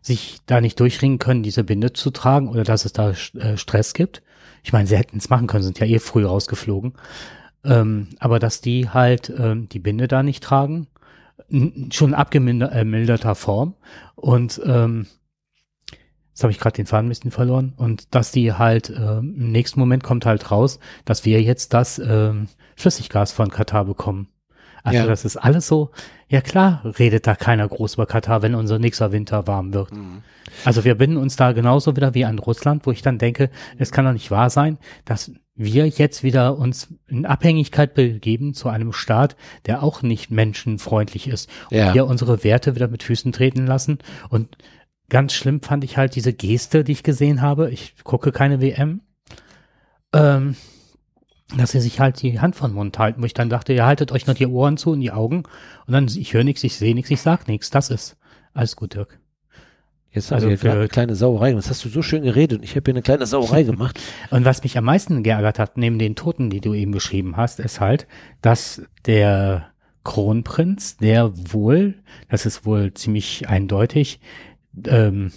sich 0.00 0.38
da 0.46 0.60
nicht 0.60 0.80
durchringen 0.80 1.18
können, 1.18 1.42
diese 1.42 1.64
Binde 1.64 1.92
zu 1.92 2.10
tragen 2.10 2.48
oder 2.48 2.64
dass 2.64 2.84
es 2.84 2.92
da 2.92 3.10
äh, 3.10 3.56
Stress 3.56 3.94
gibt. 3.94 4.22
Ich 4.62 4.72
meine, 4.72 4.86
sie 4.86 4.96
hätten 4.96 5.18
es 5.18 5.30
machen 5.30 5.46
können, 5.46 5.62
sind 5.62 5.78
ja 5.78 5.86
eh 5.86 5.98
früh 5.98 6.24
rausgeflogen. 6.24 6.94
Ähm, 7.64 8.08
aber 8.18 8.38
dass 8.38 8.60
die 8.60 8.88
halt 8.88 9.32
ähm, 9.36 9.68
die 9.68 9.78
Binde 9.78 10.08
da 10.08 10.22
nicht 10.22 10.42
tragen, 10.42 10.88
schon 11.92 12.14
abgemilderter 12.14 13.34
Form 13.34 13.74
und 14.16 14.60
ähm, 14.64 15.06
jetzt 16.36 16.42
habe 16.42 16.50
ich 16.52 16.60
gerade 16.60 16.76
den 16.76 16.84
Faden 16.84 17.06
ein 17.06 17.08
bisschen 17.08 17.30
verloren 17.30 17.72
und 17.78 18.14
dass 18.14 18.30
die 18.30 18.52
halt 18.52 18.90
ähm, 18.90 19.34
im 19.38 19.52
nächsten 19.52 19.80
Moment 19.80 20.04
kommt 20.04 20.26
halt 20.26 20.50
raus, 20.50 20.78
dass 21.06 21.24
wir 21.24 21.40
jetzt 21.40 21.72
das 21.72 21.98
ähm, 21.98 22.48
Flüssiggas 22.76 23.32
von 23.32 23.48
Katar 23.48 23.86
bekommen. 23.86 24.28
Also 24.82 24.98
Ja. 24.98 25.06
das 25.06 25.24
ist 25.24 25.38
alles 25.38 25.66
so, 25.66 25.92
ja 26.28 26.42
klar, 26.42 26.82
redet 26.98 27.26
da 27.26 27.36
keiner 27.36 27.66
groß 27.66 27.94
über 27.94 28.04
Katar, 28.04 28.42
wenn 28.42 28.54
unser 28.54 28.78
nächster 28.78 29.12
Winter 29.12 29.46
warm 29.46 29.72
wird. 29.72 29.88
Also 30.66 30.84
wir 30.84 30.96
binden 30.96 31.16
uns 31.16 31.36
da 31.36 31.52
genauso 31.52 31.96
wieder 31.96 32.12
wie 32.12 32.26
an 32.26 32.38
Russland, 32.38 32.84
wo 32.84 32.92
ich 32.92 33.00
dann 33.00 33.16
denke, 33.16 33.48
es 33.78 33.90
kann 33.90 34.04
doch 34.04 34.12
nicht 34.12 34.30
wahr 34.30 34.50
sein, 34.50 34.76
dass 35.06 35.32
wir 35.54 35.88
jetzt 35.88 36.22
wieder 36.22 36.58
uns 36.58 36.88
in 37.08 37.24
Abhängigkeit 37.24 37.94
begeben 37.94 38.52
zu 38.52 38.68
einem 38.68 38.92
Staat, 38.92 39.36
der 39.64 39.82
auch 39.82 40.02
nicht 40.02 40.30
menschenfreundlich 40.30 41.28
ist. 41.28 41.48
Ja. 41.70 41.88
Und 41.88 41.94
wir 41.94 42.06
unsere 42.06 42.44
Werte 42.44 42.74
wieder 42.74 42.88
mit 42.88 43.02
Füßen 43.02 43.32
treten 43.32 43.66
lassen. 43.66 44.00
Und 44.28 44.58
ganz 45.08 45.32
schlimm 45.32 45.60
fand 45.62 45.84
ich 45.84 45.96
halt 45.96 46.14
diese 46.14 46.32
Geste, 46.32 46.84
die 46.84 46.92
ich 46.92 47.02
gesehen 47.02 47.42
habe. 47.42 47.70
Ich 47.70 47.94
gucke 48.04 48.32
keine 48.32 48.60
WM. 48.60 49.00
Ähm, 50.12 50.56
dass 51.56 51.70
sie 51.72 51.80
sich 51.80 52.00
halt 52.00 52.20
die 52.22 52.40
Hand 52.40 52.56
von 52.56 52.72
Mund 52.72 52.98
halten, 52.98 53.22
wo 53.22 53.26
ich 53.26 53.34
dann 53.34 53.48
dachte, 53.48 53.72
ihr 53.72 53.86
haltet 53.86 54.10
euch 54.10 54.26
nur 54.26 54.34
die 54.34 54.46
Ohren 54.48 54.76
zu 54.76 54.90
und 54.90 55.00
die 55.00 55.12
Augen 55.12 55.44
und 55.86 55.92
dann, 55.92 56.06
ich 56.08 56.34
höre 56.34 56.42
nichts, 56.42 56.64
ich 56.64 56.76
sehe 56.76 56.94
nichts, 56.94 57.10
ich 57.10 57.20
sag 57.20 57.46
nichts. 57.46 57.70
Das 57.70 57.88
ist 57.90 58.16
alles 58.52 58.74
gut, 58.74 58.94
Dirk. 58.94 59.20
Jetzt 60.10 60.32
Also 60.32 60.48
für- 60.56 60.72
eine 60.72 60.88
kleine 60.88 61.14
Sauerei 61.14 61.50
gemacht. 61.50 61.64
Das 61.66 61.70
hast 61.70 61.84
du 61.84 61.88
so 61.88 62.02
schön 62.02 62.22
geredet 62.24 62.58
und 62.58 62.64
ich 62.64 62.70
habe 62.74 62.82
hier 62.86 62.94
eine 62.94 63.02
kleine 63.02 63.26
Sauerei 63.26 63.62
gemacht. 63.64 64.00
Und 64.30 64.44
was 64.44 64.62
mich 64.64 64.76
am 64.76 64.84
meisten 64.84 65.22
geärgert 65.22 65.58
hat, 65.60 65.76
neben 65.76 65.98
den 66.00 66.16
Toten, 66.16 66.50
die 66.50 66.60
du 66.60 66.74
eben 66.74 66.90
beschrieben 66.90 67.36
hast, 67.36 67.60
ist 67.60 67.80
halt, 67.80 68.08
dass 68.42 68.82
der 69.04 69.68
Kronprinz, 70.02 70.96
der 70.96 71.30
wohl, 71.52 71.94
das 72.28 72.46
ist 72.46 72.64
wohl 72.66 72.92
ziemlich 72.94 73.48
eindeutig, 73.48 74.18
ähm, 74.86 75.32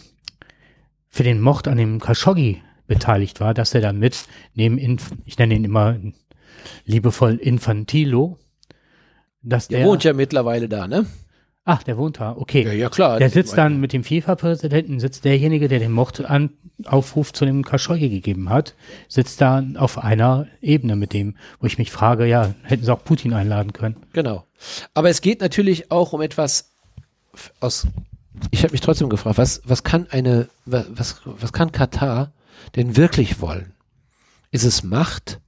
für 1.10 1.23
den 1.23 1.41
Mord 1.41 1.67
an 1.67 1.78
dem 1.78 1.99
Khashoggi 1.99 2.62
beteiligt 2.88 3.39
war, 3.39 3.54
dass 3.54 3.73
er 3.73 3.82
damit 3.82 4.25
neben, 4.56 4.78
Inf 4.78 5.12
ich 5.25 5.38
nenne 5.38 5.56
ihn 5.56 5.63
immer 5.63 5.97
liebevoll 6.86 7.36
Infantilo, 7.36 8.38
dass 9.41 9.67
Der 9.67 9.80
der, 9.80 9.88
wohnt 9.88 10.04
ja 10.04 10.13
mittlerweile 10.13 10.67
da, 10.67 10.88
ne? 10.88 11.06
ach, 11.69 11.84
der 11.84 11.97
wohnt 11.97 12.19
da, 12.19 12.36
okay. 12.36 12.63
Ja, 12.63 12.73
ja, 12.73 12.89
klar. 12.89 13.19
Der 13.19 13.30
sitzt 13.30 13.56
dann 13.58 13.80
mit 13.80 13.93
dem 13.93 14.04
FIFA-Präsidenten, 14.04 14.99
sitzt 14.99 15.23
derjenige, 15.23 15.67
der 15.67 15.80
den 15.80 15.91
Mordaufruf 15.91 17.32
zu 17.32 17.45
dem 17.45 17.63
Khashoggi 17.63 18.10
gegeben 18.10 18.49
hat, 18.49 18.75
sitzt 19.08 19.39
da 19.41 19.63
auf 19.75 19.99
einer 19.99 20.47
Ebene 20.62 20.95
mit 20.95 21.13
dem, 21.13 21.36
wo 21.60 21.67
ich 21.67 21.78
mich 21.78 21.91
frage, 21.91 22.25
ja, 22.25 22.56
hätten 22.63 22.84
sie 22.84 22.91
auch 22.91 23.04
Putin 23.04 23.34
einladen 23.34 23.71
können. 23.73 23.97
Genau. 24.13 24.45
Aber 24.95 25.10
es 25.10 25.21
geht 25.21 25.41
natürlich 25.41 25.91
auch 25.91 26.12
um 26.13 26.21
etwas 26.21 26.71
aus. 27.60 27.88
Ich 28.51 28.63
habe 28.63 28.71
mich 28.71 28.81
trotzdem 28.81 29.09
gefragt, 29.09 29.37
was, 29.37 29.61
was 29.65 29.83
kann 29.83 30.07
eine, 30.11 30.47
wa- 30.65 30.85
was, 30.89 31.21
was 31.25 31.53
kann 31.53 31.71
Katar 31.71 32.31
denn 32.75 32.95
wirklich 32.97 33.41
wollen? 33.41 33.73
Ist 34.51 34.63
es 34.65 34.83
Macht? 34.83 35.39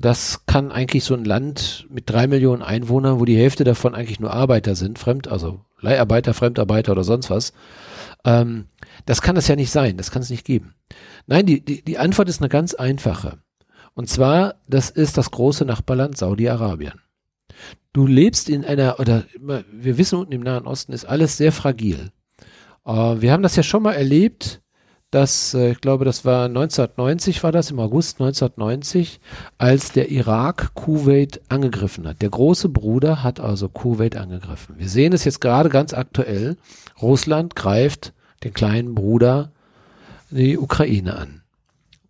Das 0.00 0.46
kann 0.46 0.70
eigentlich 0.70 1.04
so 1.04 1.14
ein 1.14 1.24
Land 1.24 1.86
mit 1.90 2.08
drei 2.08 2.26
Millionen 2.28 2.62
Einwohnern, 2.62 3.18
wo 3.18 3.24
die 3.24 3.36
Hälfte 3.36 3.64
davon 3.64 3.94
eigentlich 3.94 4.20
nur 4.20 4.32
Arbeiter 4.32 4.76
sind, 4.76 4.98
Fremd, 4.98 5.26
also 5.28 5.64
Leiharbeiter, 5.80 6.34
Fremdarbeiter 6.34 6.92
oder 6.92 7.04
sonst 7.04 7.30
was. 7.30 7.52
Ähm, 8.24 8.66
das 9.06 9.22
kann 9.22 9.36
es 9.36 9.48
ja 9.48 9.56
nicht 9.56 9.70
sein, 9.72 9.96
das 9.96 10.10
kann 10.10 10.22
es 10.22 10.30
nicht 10.30 10.44
geben. 10.44 10.74
Nein, 11.26 11.46
die, 11.46 11.64
die, 11.64 11.82
die 11.84 11.98
Antwort 11.98 12.28
ist 12.28 12.40
eine 12.40 12.48
ganz 12.48 12.74
einfache. 12.74 13.38
Und 13.94 14.08
zwar, 14.08 14.54
das 14.68 14.90
ist 14.90 15.18
das 15.18 15.30
große 15.32 15.64
Nachbarland 15.64 16.16
Saudi-Arabien. 16.16 17.00
Du 17.92 18.06
lebst 18.06 18.48
in 18.48 18.64
einer, 18.64 19.00
oder 19.00 19.24
wir 19.72 19.98
wissen, 19.98 20.18
unten 20.18 20.32
im 20.32 20.42
Nahen 20.42 20.66
Osten 20.66 20.92
ist 20.92 21.04
alles 21.04 21.36
sehr 21.36 21.52
fragil. 21.52 22.10
Äh, 22.84 22.92
wir 22.92 23.32
haben 23.32 23.42
das 23.42 23.56
ja 23.56 23.62
schon 23.62 23.82
mal 23.82 23.94
erlebt, 23.94 24.60
dass, 25.10 25.54
äh, 25.54 25.72
ich 25.72 25.80
glaube, 25.80 26.04
das 26.04 26.24
war 26.24 26.44
1990, 26.44 27.42
war 27.42 27.52
das 27.52 27.70
im 27.70 27.80
August 27.80 28.20
1990, 28.20 29.20
als 29.56 29.92
der 29.92 30.10
Irak 30.10 30.74
Kuwait 30.74 31.40
angegriffen 31.48 32.06
hat. 32.06 32.20
Der 32.20 32.30
große 32.30 32.68
Bruder 32.68 33.22
hat 33.22 33.40
also 33.40 33.68
Kuwait 33.68 34.16
angegriffen. 34.16 34.76
Wir 34.78 34.88
sehen 34.88 35.12
es 35.12 35.24
jetzt 35.24 35.40
gerade 35.40 35.70
ganz 35.70 35.94
aktuell. 35.94 36.56
Russland 37.00 37.56
greift 37.56 38.12
den 38.44 38.52
kleinen 38.52 38.94
Bruder 38.94 39.52
die 40.30 40.58
Ukraine 40.58 41.16
an 41.16 41.42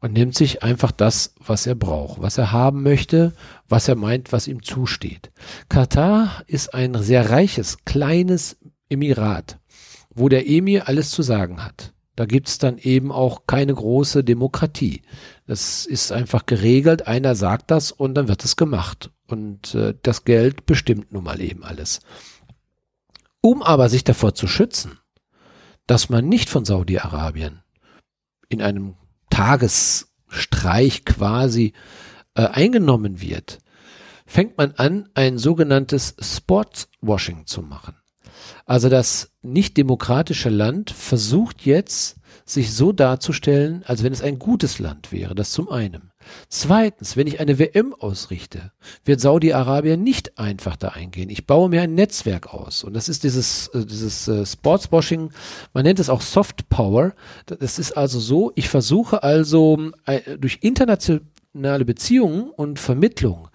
und 0.01 0.13
nimmt 0.13 0.35
sich 0.35 0.63
einfach 0.63 0.93
das, 0.93 1.35
was 1.45 1.67
er 1.67 1.75
braucht, 1.75 2.21
was 2.21 2.39
er 2.39 2.53
haben 2.53 2.83
möchte, 2.83 3.33
was 3.69 3.89
er 3.89 3.97
meint, 3.97 4.33
was 4.33 4.47
ihm 4.47 4.63
zusteht. 4.63 5.31
Katar 5.69 6.43
ist 6.47 6.75
ein 6.75 6.95
sehr 7.03 7.31
reiches, 7.31 7.79
kleines 7.85 8.57
Emirat, 8.89 9.59
wo 10.15 10.29
der 10.29 10.49
Emir 10.49 10.89
alles 10.89 11.11
zu 11.11 11.23
sagen 11.23 11.65
hat. 11.65 11.93
Da 12.17 12.27
gibt's 12.27 12.59
dann 12.59 12.79
eben 12.79 13.13
auch 13.13 13.47
keine 13.47 13.73
große 13.75 14.25
Demokratie. 14.25 15.03
Das 15.47 15.87
ist 15.87 16.11
einfach 16.11 16.47
geregelt, 16.47 17.07
einer 17.07 17.37
sagt 17.37 17.71
das 17.71 17.93
und 17.93 18.15
dann 18.15 18.27
wird 18.27 18.45
es 18.45 18.57
gemacht. 18.57 19.13
Und 19.29 19.75
äh, 19.77 19.95
das 20.03 20.25
Geld 20.25 20.67
bestimmt 20.67 21.13
nun 21.13 21.23
mal 21.23 21.41
eben 21.41 21.63
alles. 21.63 22.01
Um 23.41 23.63
aber 23.63 23.89
sich 23.89 24.03
davor 24.03 24.35
zu 24.35 24.49
schützen, 24.49 24.99
dass 25.87 26.09
man 26.09 26.29
nicht 26.29 26.51
von 26.51 26.65
Saudi-Arabien 26.65 27.63
in 28.49 28.63
einem 28.63 28.97
Tagesstreich 29.39 31.05
quasi 31.05 31.73
äh, 32.35 32.43
eingenommen 32.43 33.21
wird, 33.21 33.61
fängt 34.27 34.59
man 34.59 34.73
an, 34.73 35.09
ein 35.15 35.39
sogenanntes 35.39 36.17
Sportswashing 36.21 37.47
zu 37.47 37.63
machen. 37.63 37.95
Also 38.67 38.89
das 38.89 39.31
nicht 39.41 39.77
demokratische 39.77 40.49
Land 40.49 40.91
versucht 40.91 41.65
jetzt, 41.65 42.17
sich 42.45 42.75
so 42.75 42.91
darzustellen, 42.91 43.85
als 43.87 44.03
wenn 44.03 44.13
es 44.13 44.23
ein 44.23 44.41
gutes 44.41 44.81
Land 44.81 45.13
wäre. 45.13 45.37
Das 45.37 45.53
zum 45.53 45.69
einen. 45.71 46.08
Zweitens, 46.49 47.17
wenn 47.17 47.27
ich 47.27 47.41
eine 47.41 47.59
WM 47.59 47.95
ausrichte, 47.95 48.73
wird 49.05 49.21
Saudi-Arabien 49.21 50.03
nicht 50.03 50.39
einfach 50.39 50.77
da 50.77 50.89
eingehen. 50.89 51.31
Ich 51.31 51.47
baue 51.47 51.69
mir 51.69 51.83
ein 51.83 51.95
Netzwerk 51.95 52.53
aus. 52.53 52.85
Und 52.85 52.95
das 52.95 53.09
ist 53.09 53.25
dieses, 53.25 53.69
äh, 53.69 53.85
dieses 53.85 54.29
äh, 54.29 54.47
Sportswashing, 54.47 55.31
man 55.73 55.85
nennt 55.85 55.99
es 55.99 56.11
auch 56.11 56.23
Soft 56.23 56.69
Power. 56.69 57.15
Das 57.47 57.79
ist 57.79 57.93
also 57.93 58.21
so, 58.21 58.53
ich 58.55 58.69
versuche 58.69 59.23
also 59.23 59.91
äh, 60.07 60.39
durch 60.39 60.59
internationale 60.63 61.85
Beziehungen 61.85 62.51
und 62.51 62.79
Vermittlung, 62.79 63.49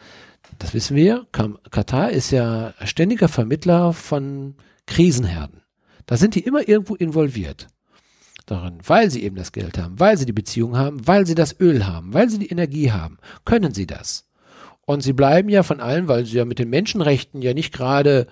das 0.59 0.73
wissen 0.73 0.95
wir, 0.95 1.25
Katar 1.31 2.11
ist 2.11 2.31
ja 2.31 2.73
ständiger 2.83 3.27
Vermittler 3.27 3.91
von 3.93 4.55
Krisenherden. 4.85 5.61
Da 6.05 6.17
sind 6.17 6.35
die 6.35 6.41
immer 6.41 6.67
irgendwo 6.67 6.95
involviert 6.95 7.67
darin, 8.45 8.79
weil 8.85 9.09
sie 9.09 9.23
eben 9.23 9.35
das 9.35 9.51
Geld 9.51 9.77
haben, 9.77 9.99
weil 9.99 10.17
sie 10.17 10.25
die 10.25 10.33
Beziehung 10.33 10.77
haben, 10.77 11.05
weil 11.07 11.25
sie 11.25 11.35
das 11.35 11.59
Öl 11.59 11.85
haben, 11.85 12.13
weil 12.13 12.29
sie 12.29 12.39
die 12.39 12.49
Energie 12.49 12.91
haben, 12.91 13.17
können 13.45 13.73
sie 13.73 13.87
das. 13.87 14.25
Und 14.85 15.01
sie 15.01 15.13
bleiben 15.13 15.49
ja 15.49 15.63
von 15.63 15.79
allen, 15.79 16.07
weil 16.07 16.25
sie 16.25 16.37
ja 16.37 16.45
mit 16.45 16.59
den 16.59 16.69
Menschenrechten 16.69 17.41
ja 17.41 17.53
nicht 17.53 17.73
gerade 17.73 18.27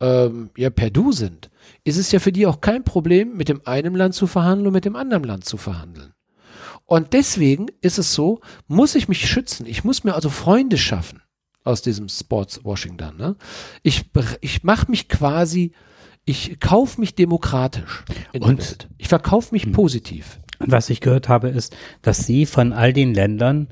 ähm, 0.00 0.50
ja 0.56 0.70
per 0.70 0.90
Du 0.90 1.12
sind, 1.12 1.50
ist 1.84 1.96
es 1.98 2.12
ja 2.12 2.20
für 2.20 2.32
die 2.32 2.46
auch 2.46 2.60
kein 2.60 2.84
Problem, 2.84 3.36
mit 3.36 3.48
dem 3.48 3.60
einen 3.64 3.94
Land 3.94 4.14
zu 4.14 4.26
verhandeln 4.26 4.68
und 4.68 4.72
mit 4.72 4.84
dem 4.84 4.96
anderen 4.96 5.24
Land 5.24 5.44
zu 5.44 5.56
verhandeln. 5.56 6.12
Und 6.84 7.12
deswegen 7.12 7.66
ist 7.80 7.98
es 7.98 8.14
so, 8.14 8.40
muss 8.68 8.94
ich 8.94 9.08
mich 9.08 9.28
schützen. 9.28 9.66
Ich 9.66 9.82
muss 9.82 10.04
mir 10.04 10.14
also 10.14 10.30
Freunde 10.30 10.78
schaffen 10.78 11.20
aus 11.64 11.82
diesem 11.82 12.08
Sportswashing 12.08 12.96
dann. 12.96 13.16
Ne? 13.16 13.34
Ich, 13.82 14.04
ich 14.40 14.62
mache 14.62 14.88
mich 14.88 15.08
quasi 15.08 15.72
ich 16.26 16.60
kaufe 16.60 17.00
mich 17.00 17.14
demokratisch 17.14 18.04
und. 18.38 18.88
Ich 18.98 19.08
verkaufe 19.08 19.54
mich 19.54 19.64
hm. 19.64 19.72
positiv. 19.72 20.40
Was 20.58 20.90
ich 20.90 21.00
gehört 21.00 21.28
habe, 21.28 21.48
ist, 21.48 21.76
dass 22.02 22.26
sie 22.26 22.44
von 22.44 22.72
all 22.72 22.92
den 22.92 23.14
Ländern 23.14 23.68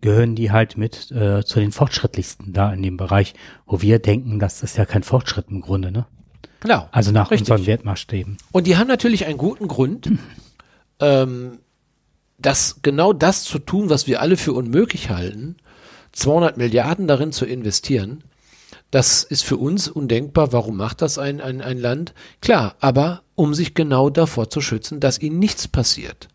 gehören 0.00 0.34
die 0.34 0.50
halt 0.50 0.76
mit 0.76 1.10
äh, 1.12 1.44
zu 1.44 1.60
den 1.60 1.72
fortschrittlichsten 1.72 2.52
da 2.52 2.72
in 2.72 2.82
dem 2.82 2.96
Bereich, 2.96 3.34
wo 3.66 3.80
wir 3.82 3.98
denken, 4.00 4.40
das 4.40 4.62
ist 4.62 4.76
ja 4.76 4.84
kein 4.84 5.04
Fortschritt 5.04 5.46
im 5.48 5.60
Grunde, 5.60 5.92
ne? 5.92 6.06
Genau. 6.60 6.88
Also 6.92 7.12
nach 7.12 7.30
richtig. 7.30 7.50
unseren 7.50 7.66
Wertmaßstäben. 7.66 8.36
Und 8.50 8.66
die 8.66 8.76
haben 8.76 8.88
natürlich 8.88 9.26
einen 9.26 9.38
guten 9.38 9.68
Grund, 9.68 10.10
ähm, 11.00 11.60
das 12.38 12.80
genau 12.82 13.12
das 13.12 13.44
zu 13.44 13.58
tun, 13.60 13.90
was 13.90 14.06
wir 14.06 14.20
alle 14.20 14.36
für 14.36 14.52
unmöglich 14.52 15.10
halten, 15.10 15.56
200 16.12 16.56
Milliarden 16.56 17.06
darin 17.06 17.32
zu 17.32 17.46
investieren, 17.46 18.24
das 18.92 19.24
ist 19.24 19.42
für 19.42 19.56
uns 19.56 19.88
undenkbar. 19.88 20.52
Warum 20.52 20.76
macht 20.76 21.02
das 21.02 21.18
ein, 21.18 21.40
ein, 21.40 21.62
ein 21.62 21.78
Land? 21.78 22.14
Klar, 22.42 22.76
aber 22.78 23.22
um 23.34 23.54
sich 23.54 23.74
genau 23.74 24.10
davor 24.10 24.50
zu 24.50 24.60
schützen, 24.60 25.00
dass 25.00 25.18
ihnen 25.18 25.38
nichts 25.38 25.66
passiert. 25.66 26.28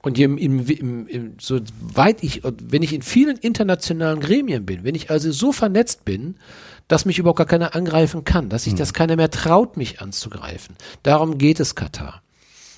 Und 0.00 0.16
im, 0.16 0.38
im, 0.38 0.64
im, 0.64 1.06
im, 1.08 1.34
so 1.40 1.58
weit 1.80 2.22
ich, 2.22 2.42
wenn 2.44 2.84
ich 2.84 2.92
in 2.92 3.02
vielen 3.02 3.36
internationalen 3.36 4.20
Gremien 4.20 4.64
bin, 4.64 4.84
wenn 4.84 4.94
ich 4.94 5.10
also 5.10 5.32
so 5.32 5.50
vernetzt 5.50 6.04
bin, 6.04 6.36
dass 6.86 7.04
mich 7.04 7.18
überhaupt 7.18 7.38
gar 7.38 7.46
keiner 7.46 7.74
angreifen 7.74 8.24
kann, 8.24 8.48
dass 8.48 8.64
sich 8.64 8.76
das 8.76 8.90
hm. 8.90 8.94
keiner 8.94 9.16
mehr 9.16 9.30
traut, 9.30 9.76
mich 9.76 10.00
anzugreifen. 10.00 10.76
Darum 11.02 11.36
geht 11.36 11.58
es 11.58 11.74
Katar. 11.74 12.22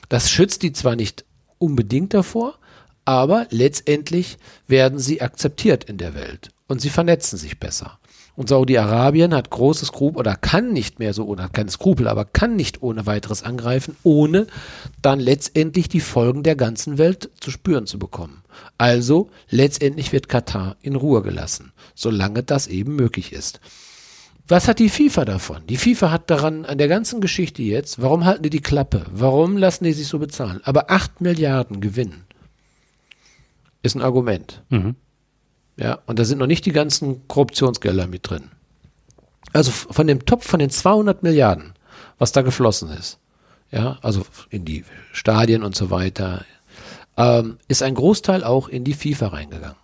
Das 0.08 0.30
schützt 0.30 0.62
die 0.62 0.72
zwar 0.72 0.96
nicht 0.96 1.26
unbedingt 1.58 2.14
davor, 2.14 2.58
aber 3.04 3.46
letztendlich 3.50 4.38
werden 4.66 4.98
sie 4.98 5.20
akzeptiert 5.20 5.84
in 5.84 5.98
der 5.98 6.14
Welt 6.14 6.48
und 6.68 6.80
sie 6.80 6.90
vernetzen 6.90 7.36
sich 7.36 7.60
besser. 7.60 7.99
Und 8.36 8.48
Saudi-Arabien 8.48 9.34
hat 9.34 9.50
große 9.50 9.84
Skrupel 9.86 10.18
oder 10.18 10.36
kann 10.36 10.72
nicht 10.72 10.98
mehr 10.98 11.12
so 11.12 11.26
ohne, 11.26 11.42
hat 11.42 11.52
keine 11.52 11.70
Skrupel, 11.70 12.08
aber 12.08 12.24
kann 12.24 12.56
nicht 12.56 12.82
ohne 12.82 13.06
weiteres 13.06 13.42
angreifen, 13.42 13.96
ohne 14.02 14.46
dann 15.02 15.20
letztendlich 15.20 15.88
die 15.88 16.00
Folgen 16.00 16.42
der 16.42 16.56
ganzen 16.56 16.98
Welt 16.98 17.30
zu 17.40 17.50
spüren 17.50 17.86
zu 17.86 17.98
bekommen. 17.98 18.42
Also 18.78 19.30
letztendlich 19.50 20.12
wird 20.12 20.28
Katar 20.28 20.76
in 20.80 20.96
Ruhe 20.96 21.22
gelassen, 21.22 21.72
solange 21.94 22.42
das 22.42 22.66
eben 22.66 22.96
möglich 22.96 23.32
ist. 23.32 23.60
Was 24.48 24.66
hat 24.66 24.80
die 24.80 24.88
FIFA 24.88 25.24
davon? 25.26 25.62
Die 25.68 25.76
FIFA 25.76 26.10
hat 26.10 26.28
daran 26.30 26.64
an 26.64 26.78
der 26.78 26.88
ganzen 26.88 27.20
Geschichte 27.20 27.62
jetzt, 27.62 28.02
warum 28.02 28.24
halten 28.24 28.42
die 28.42 28.50
die 28.50 28.60
Klappe? 28.60 29.06
Warum 29.12 29.56
lassen 29.56 29.84
die 29.84 29.92
sich 29.92 30.08
so 30.08 30.18
bezahlen? 30.18 30.60
Aber 30.64 30.90
8 30.90 31.20
Milliarden 31.20 31.80
Gewinn 31.80 32.24
ist 33.82 33.94
ein 33.94 34.02
Argument. 34.02 34.62
Mhm. 34.70 34.96
Ja, 35.80 35.98
und 36.06 36.18
da 36.18 36.24
sind 36.24 36.38
noch 36.38 36.46
nicht 36.46 36.66
die 36.66 36.72
ganzen 36.72 37.26
Korruptionsgelder 37.26 38.06
mit 38.06 38.28
drin. 38.28 38.50
Also 39.54 39.70
von 39.70 40.06
dem 40.06 40.26
Topf 40.26 40.46
von 40.46 40.60
den 40.60 40.68
200 40.68 41.22
Milliarden, 41.22 41.72
was 42.18 42.32
da 42.32 42.42
geflossen 42.42 42.90
ist, 42.90 43.18
ja, 43.70 43.98
also 44.02 44.22
in 44.50 44.66
die 44.66 44.84
Stadien 45.12 45.64
und 45.64 45.74
so 45.74 45.90
weiter, 45.90 46.44
ähm, 47.16 47.56
ist 47.66 47.82
ein 47.82 47.94
Großteil 47.94 48.44
auch 48.44 48.68
in 48.68 48.84
die 48.84 48.92
FIFA 48.92 49.28
reingegangen. 49.28 49.76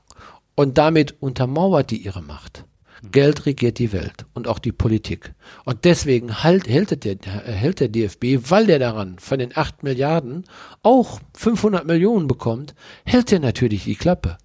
Und 0.55 0.77
damit 0.77 1.17
untermauert 1.21 1.91
die 1.91 1.99
ihre 1.99 2.23
Macht. 2.23 2.65
Geld 3.11 3.47
regiert 3.47 3.79
die 3.79 3.93
Welt 3.93 4.27
und 4.35 4.49
auch 4.49 4.59
die 4.59 4.73
Politik. 4.73 5.35
Und 5.65 5.85
deswegen 5.85 6.43
halt, 6.43 6.69
hält, 6.69 7.05
der, 7.05 7.17
hält 7.23 7.81
der 7.81 7.89
DFB, 7.89 8.51
weil 8.51 8.67
der 8.67 8.79
daran 8.79 9.19
von 9.19 9.39
den 9.39 9.57
8 9.57 9.83
Milliarden 9.83 10.45
auch 10.83 11.21
500 11.35 11.87
Millionen 11.87 12.27
bekommt, 12.27 12.75
hält 13.05 13.31
der 13.31 13.41
natürlich 13.41 13.85
die 13.85 13.97
Klappe. 13.97 14.37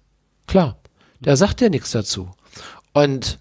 Klar. 0.46 0.81
Der 1.24 1.36
sagt 1.36 1.60
ja 1.60 1.68
nichts 1.68 1.90
dazu. 1.92 2.30
Und 2.92 3.38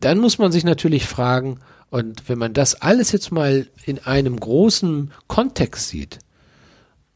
dann 0.00 0.18
muss 0.18 0.38
man 0.38 0.52
sich 0.52 0.64
natürlich 0.64 1.06
fragen, 1.06 1.60
und 1.90 2.28
wenn 2.28 2.38
man 2.38 2.52
das 2.52 2.80
alles 2.80 3.10
jetzt 3.10 3.32
mal 3.32 3.66
in 3.84 3.98
einem 3.98 4.38
großen 4.38 5.10
Kontext 5.26 5.88
sieht, 5.88 6.20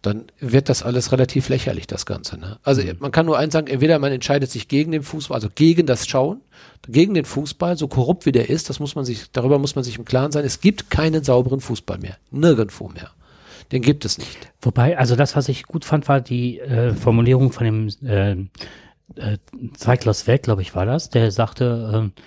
dann 0.02 0.26
wird 0.38 0.68
das 0.68 0.82
alles 0.82 1.12
relativ 1.12 1.48
lächerlich, 1.48 1.86
das 1.86 2.04
Ganze. 2.04 2.38
Ne? 2.38 2.58
Also 2.62 2.82
mhm. 2.82 2.96
man 2.98 3.12
kann 3.12 3.24
nur 3.24 3.38
eins 3.38 3.52
sagen, 3.52 3.68
entweder 3.68 3.98
man 3.98 4.12
entscheidet 4.12 4.50
sich 4.50 4.68
gegen 4.68 4.92
den 4.92 5.02
Fußball, 5.02 5.36
also 5.36 5.48
gegen 5.54 5.86
das 5.86 6.06
Schauen, 6.06 6.40
gegen 6.86 7.14
den 7.14 7.24
Fußball, 7.24 7.78
so 7.78 7.88
korrupt 7.88 8.26
wie 8.26 8.32
der 8.32 8.50
ist, 8.50 8.68
das 8.68 8.80
muss 8.80 8.96
man 8.96 9.04
sich, 9.04 9.30
darüber 9.32 9.58
muss 9.58 9.76
man 9.76 9.84
sich 9.84 9.96
im 9.96 10.04
Klaren 10.04 10.32
sein. 10.32 10.44
Es 10.44 10.60
gibt 10.60 10.90
keinen 10.90 11.24
sauberen 11.24 11.60
Fußball 11.60 11.98
mehr. 11.98 12.18
Nirgendwo 12.30 12.88
mehr. 12.88 13.10
Den 13.72 13.80
gibt 13.80 14.04
es 14.04 14.18
nicht. 14.18 14.52
Wobei, 14.60 14.98
also 14.98 15.16
das, 15.16 15.36
was 15.36 15.48
ich 15.48 15.62
gut 15.62 15.86
fand, 15.86 16.06
war 16.06 16.20
die 16.20 16.60
äh, 16.60 16.92
Formulierung 16.92 17.50
von 17.50 17.64
dem 17.64 17.88
äh, 18.06 18.36
äh, 19.16 19.38
Zeiglers 19.74 20.26
Welt, 20.26 20.42
glaube 20.44 20.62
ich, 20.62 20.74
war 20.74 20.86
das, 20.86 21.10
der 21.10 21.30
sagte, 21.30 22.12
äh, 22.14 22.20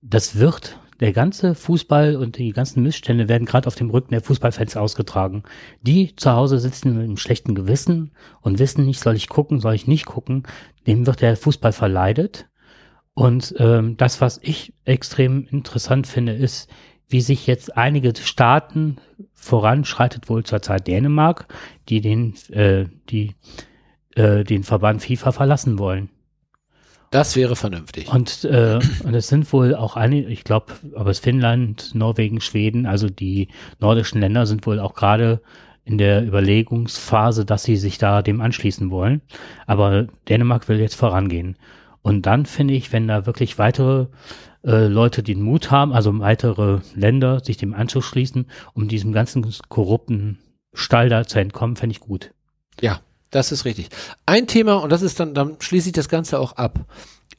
das 0.00 0.38
wird, 0.38 0.78
der 1.00 1.12
ganze 1.12 1.54
Fußball 1.54 2.16
und 2.16 2.38
die 2.38 2.52
ganzen 2.52 2.82
Missstände 2.82 3.28
werden 3.28 3.44
gerade 3.44 3.68
auf 3.68 3.76
dem 3.76 3.90
Rücken 3.90 4.10
der 4.10 4.20
Fußballfans 4.20 4.76
ausgetragen. 4.76 5.44
Die 5.80 6.16
zu 6.16 6.32
Hause 6.32 6.58
sitzen 6.58 6.94
mit 6.94 7.04
einem 7.04 7.16
schlechten 7.16 7.54
Gewissen 7.54 8.12
und 8.40 8.58
wissen 8.58 8.84
nicht, 8.84 9.00
soll 9.00 9.14
ich 9.14 9.28
gucken, 9.28 9.60
soll 9.60 9.74
ich 9.74 9.86
nicht 9.86 10.06
gucken, 10.06 10.42
dem 10.86 11.06
wird 11.06 11.20
der 11.20 11.36
Fußball 11.36 11.72
verleidet. 11.72 12.48
Und 13.14 13.54
ähm, 13.58 13.96
das, 13.96 14.20
was 14.20 14.40
ich 14.42 14.72
extrem 14.84 15.46
interessant 15.46 16.06
finde, 16.06 16.32
ist, 16.32 16.68
wie 17.08 17.20
sich 17.20 17.46
jetzt 17.46 17.76
einige 17.76 18.12
Staaten 18.16 18.96
voranschreitet, 19.32 20.28
wohl 20.28 20.44
zurzeit 20.44 20.86
Dänemark, 20.86 21.46
die 21.88 22.00
den, 22.00 22.34
äh, 22.50 22.86
die 23.08 23.34
äh, 24.18 24.44
den 24.44 24.64
Verband 24.64 25.02
FIFA 25.02 25.32
verlassen 25.32 25.78
wollen. 25.78 26.10
Das 27.10 27.36
wäre 27.36 27.56
vernünftig. 27.56 28.12
Und, 28.12 28.44
äh, 28.44 28.80
und 29.04 29.14
es 29.14 29.28
sind 29.28 29.50
wohl 29.52 29.74
auch 29.74 29.96
einige, 29.96 30.28
ich 30.28 30.44
glaube, 30.44 30.74
aber 30.94 31.10
es 31.10 31.20
Finnland, 31.20 31.94
Norwegen, 31.94 32.40
Schweden, 32.40 32.84
also 32.84 33.08
die 33.08 33.48
nordischen 33.78 34.20
Länder 34.20 34.44
sind 34.44 34.66
wohl 34.66 34.78
auch 34.80 34.94
gerade 34.94 35.40
in 35.84 35.96
der 35.96 36.26
Überlegungsphase, 36.26 37.46
dass 37.46 37.62
sie 37.62 37.76
sich 37.76 37.96
da 37.96 38.20
dem 38.20 38.42
anschließen 38.42 38.90
wollen. 38.90 39.22
Aber 39.66 40.08
Dänemark 40.28 40.68
will 40.68 40.80
jetzt 40.80 40.96
vorangehen. 40.96 41.56
Und 42.02 42.26
dann 42.26 42.44
finde 42.44 42.74
ich, 42.74 42.92
wenn 42.92 43.08
da 43.08 43.24
wirklich 43.24 43.58
weitere 43.58 44.06
äh, 44.64 44.86
Leute 44.86 45.22
den 45.22 45.40
Mut 45.40 45.70
haben, 45.70 45.94
also 45.94 46.18
weitere 46.18 46.80
Länder 46.94 47.40
sich 47.40 47.56
dem 47.56 47.72
anzuschließen, 47.72 48.46
um 48.74 48.88
diesem 48.88 49.12
ganzen 49.12 49.46
korrupten 49.68 50.38
Stall 50.74 51.08
da 51.08 51.24
zu 51.24 51.38
entkommen, 51.38 51.76
fände 51.76 51.92
ich 51.92 52.00
gut. 52.00 52.32
Ja, 52.80 53.00
das 53.30 53.52
ist 53.52 53.64
richtig. 53.64 53.90
Ein 54.26 54.46
Thema, 54.46 54.76
und 54.76 54.90
das 54.90 55.02
ist 55.02 55.20
dann, 55.20 55.34
dann 55.34 55.56
schließe 55.60 55.88
ich 55.88 55.92
das 55.92 56.08
Ganze 56.08 56.38
auch 56.38 56.52
ab. 56.52 56.80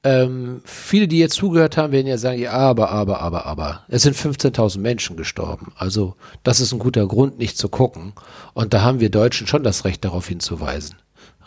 Ähm, 0.03 0.61
viele, 0.63 1.07
die 1.07 1.19
jetzt 1.19 1.35
zugehört 1.35 1.75
haben, 1.75 1.91
werden 1.91 2.07
ja 2.07 2.17
sagen, 2.17 2.39
ja, 2.39 2.51
aber, 2.51 2.89
aber, 2.91 3.19
aber, 3.19 3.45
aber. 3.45 3.83
Es 3.89 4.03
sind 4.03 4.15
15.000 4.15 4.79
Menschen 4.79 5.17
gestorben. 5.17 5.73
Also, 5.75 6.15
das 6.43 6.61
ist 6.61 6.71
ein 6.71 6.79
guter 6.79 7.05
Grund, 7.05 7.37
nicht 7.37 7.57
zu 7.57 7.67
gucken. 7.67 8.13
Und 8.53 8.73
da 8.73 8.81
haben 8.81 8.99
wir 8.99 9.09
Deutschen 9.09 9.47
schon 9.47 9.63
das 9.63 9.83
Recht, 9.83 10.05
darauf 10.05 10.27
hinzuweisen. 10.27 10.95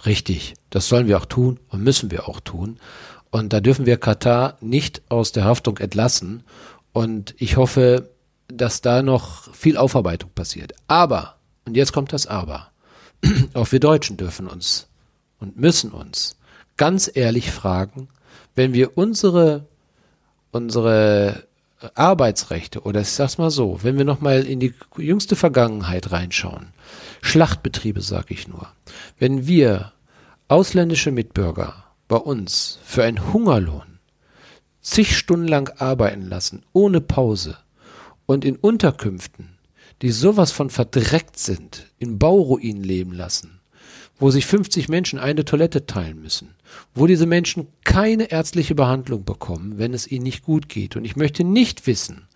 Richtig. 0.04 0.54
Das 0.70 0.88
sollen 0.88 1.06
wir 1.06 1.16
auch 1.16 1.24
tun 1.24 1.60
und 1.68 1.82
müssen 1.82 2.10
wir 2.10 2.28
auch 2.28 2.40
tun. 2.40 2.78
Und 3.30 3.52
da 3.52 3.60
dürfen 3.60 3.86
wir 3.86 3.96
Katar 3.96 4.58
nicht 4.60 5.00
aus 5.08 5.32
der 5.32 5.44
Haftung 5.44 5.78
entlassen. 5.78 6.42
Und 6.92 7.34
ich 7.38 7.56
hoffe, 7.56 8.10
dass 8.48 8.82
da 8.82 9.02
noch 9.02 9.54
viel 9.54 9.78
Aufarbeitung 9.78 10.30
passiert. 10.34 10.74
Aber, 10.88 11.36
und 11.64 11.76
jetzt 11.76 11.92
kommt 11.92 12.12
das 12.12 12.26
Aber 12.26 12.71
auch 13.54 13.72
wir 13.72 13.80
Deutschen 13.80 14.16
dürfen 14.16 14.48
uns 14.48 14.88
und 15.38 15.56
müssen 15.56 15.90
uns 15.92 16.36
ganz 16.76 17.10
ehrlich 17.12 17.50
fragen, 17.50 18.08
wenn 18.54 18.72
wir 18.72 18.96
unsere, 18.96 19.66
unsere 20.50 21.46
Arbeitsrechte 21.94 22.82
oder 22.82 23.00
ich 23.00 23.08
sag's 23.08 23.38
mal 23.38 23.50
so, 23.50 23.80
wenn 23.82 23.98
wir 23.98 24.04
nochmal 24.04 24.44
in 24.44 24.60
die 24.60 24.74
jüngste 24.96 25.36
Vergangenheit 25.36 26.12
reinschauen, 26.12 26.68
Schlachtbetriebe 27.22 28.00
sage 28.00 28.34
ich 28.34 28.48
nur, 28.48 28.68
wenn 29.18 29.46
wir 29.46 29.92
ausländische 30.48 31.10
Mitbürger 31.10 31.84
bei 32.08 32.16
uns 32.16 32.78
für 32.84 33.04
einen 33.04 33.32
Hungerlohn 33.32 33.98
zig 34.80 35.16
Stunden 35.16 35.48
lang 35.48 35.70
arbeiten 35.78 36.28
lassen, 36.28 36.64
ohne 36.72 37.00
Pause 37.00 37.56
und 38.26 38.44
in 38.44 38.56
Unterkünften, 38.56 39.51
die 40.02 40.10
sowas 40.10 40.50
von 40.50 40.68
verdreckt 40.68 41.38
sind, 41.38 41.86
in 41.98 42.18
Bauruinen 42.18 42.82
leben 42.82 43.12
lassen, 43.12 43.60
wo 44.18 44.30
sich 44.30 44.46
50 44.46 44.88
Menschen 44.88 45.18
eine 45.18 45.44
Toilette 45.44 45.86
teilen 45.86 46.20
müssen, 46.20 46.54
wo 46.94 47.06
diese 47.06 47.26
Menschen 47.26 47.68
keine 47.84 48.30
ärztliche 48.30 48.74
Behandlung 48.74 49.24
bekommen, 49.24 49.78
wenn 49.78 49.94
es 49.94 50.10
ihnen 50.10 50.24
nicht 50.24 50.42
gut 50.42 50.68
geht. 50.68 50.96
Und 50.96 51.04
ich 51.04 51.16
möchte 51.16 51.44
nicht 51.44 51.86
wissen, 51.86 52.26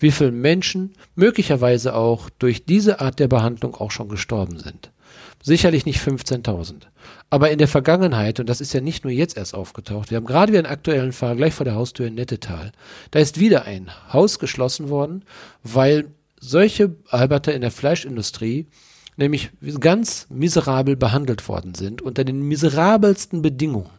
wie 0.00 0.10
viele 0.10 0.32
Menschen 0.32 0.94
möglicherweise 1.14 1.94
auch 1.94 2.28
durch 2.38 2.64
diese 2.64 3.00
Art 3.00 3.20
der 3.20 3.28
Behandlung 3.28 3.76
auch 3.76 3.92
schon 3.92 4.08
gestorben 4.08 4.58
sind. 4.58 4.90
Sicherlich 5.44 5.86
nicht 5.86 6.00
15.000. 6.00 6.82
Aber 7.30 7.50
in 7.50 7.58
der 7.58 7.68
Vergangenheit, 7.68 8.38
und 8.38 8.48
das 8.48 8.60
ist 8.60 8.72
ja 8.72 8.80
nicht 8.80 9.04
nur 9.04 9.12
jetzt 9.12 9.36
erst 9.36 9.54
aufgetaucht, 9.54 10.10
wir 10.10 10.16
haben 10.16 10.24
gerade 10.24 10.52
wieder 10.52 10.60
einen 10.60 10.72
aktuellen 10.72 11.12
Fall 11.12 11.36
gleich 11.36 11.54
vor 11.54 11.64
der 11.64 11.74
Haustür 11.74 12.06
in 12.06 12.14
Nettetal. 12.14 12.72
Da 13.10 13.18
ist 13.18 13.40
wieder 13.40 13.64
ein 13.64 13.90
Haus 14.12 14.38
geschlossen 14.38 14.88
worden, 14.88 15.24
weil 15.64 16.06
solche 16.42 16.96
Arbeiter 17.08 17.54
in 17.54 17.60
der 17.60 17.70
Fleischindustrie 17.70 18.66
nämlich 19.16 19.50
ganz 19.78 20.26
miserabel 20.30 20.96
behandelt 20.96 21.48
worden 21.48 21.74
sind, 21.74 22.02
unter 22.02 22.24
den 22.24 22.42
miserabelsten 22.42 23.42
Bedingungen. 23.42 23.90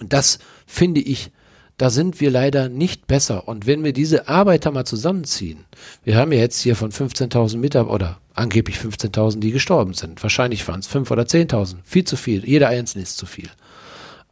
Und 0.00 0.12
das 0.12 0.38
finde 0.66 1.00
ich, 1.00 1.30
da 1.76 1.90
sind 1.90 2.20
wir 2.20 2.30
leider 2.30 2.68
nicht 2.68 3.06
besser. 3.06 3.48
Und 3.48 3.66
wenn 3.66 3.84
wir 3.84 3.92
diese 3.92 4.28
Arbeiter 4.28 4.70
mal 4.70 4.84
zusammenziehen, 4.84 5.64
wir 6.04 6.16
haben 6.16 6.32
ja 6.32 6.38
jetzt 6.38 6.60
hier 6.60 6.76
von 6.76 6.90
15.000 6.90 7.58
Mitarbeitern 7.58 7.94
oder 7.94 8.18
angeblich 8.34 8.76
15.000, 8.76 9.40
die 9.40 9.50
gestorben 9.50 9.94
sind. 9.94 10.22
Wahrscheinlich 10.22 10.66
waren 10.66 10.80
es 10.80 10.88
5.000 10.88 11.12
oder 11.12 11.22
10.000. 11.24 11.76
Viel 11.84 12.04
zu 12.04 12.16
viel. 12.16 12.44
Jeder 12.44 12.68
Einzelne 12.68 13.02
ist 13.02 13.16
zu 13.16 13.26
viel. 13.26 13.50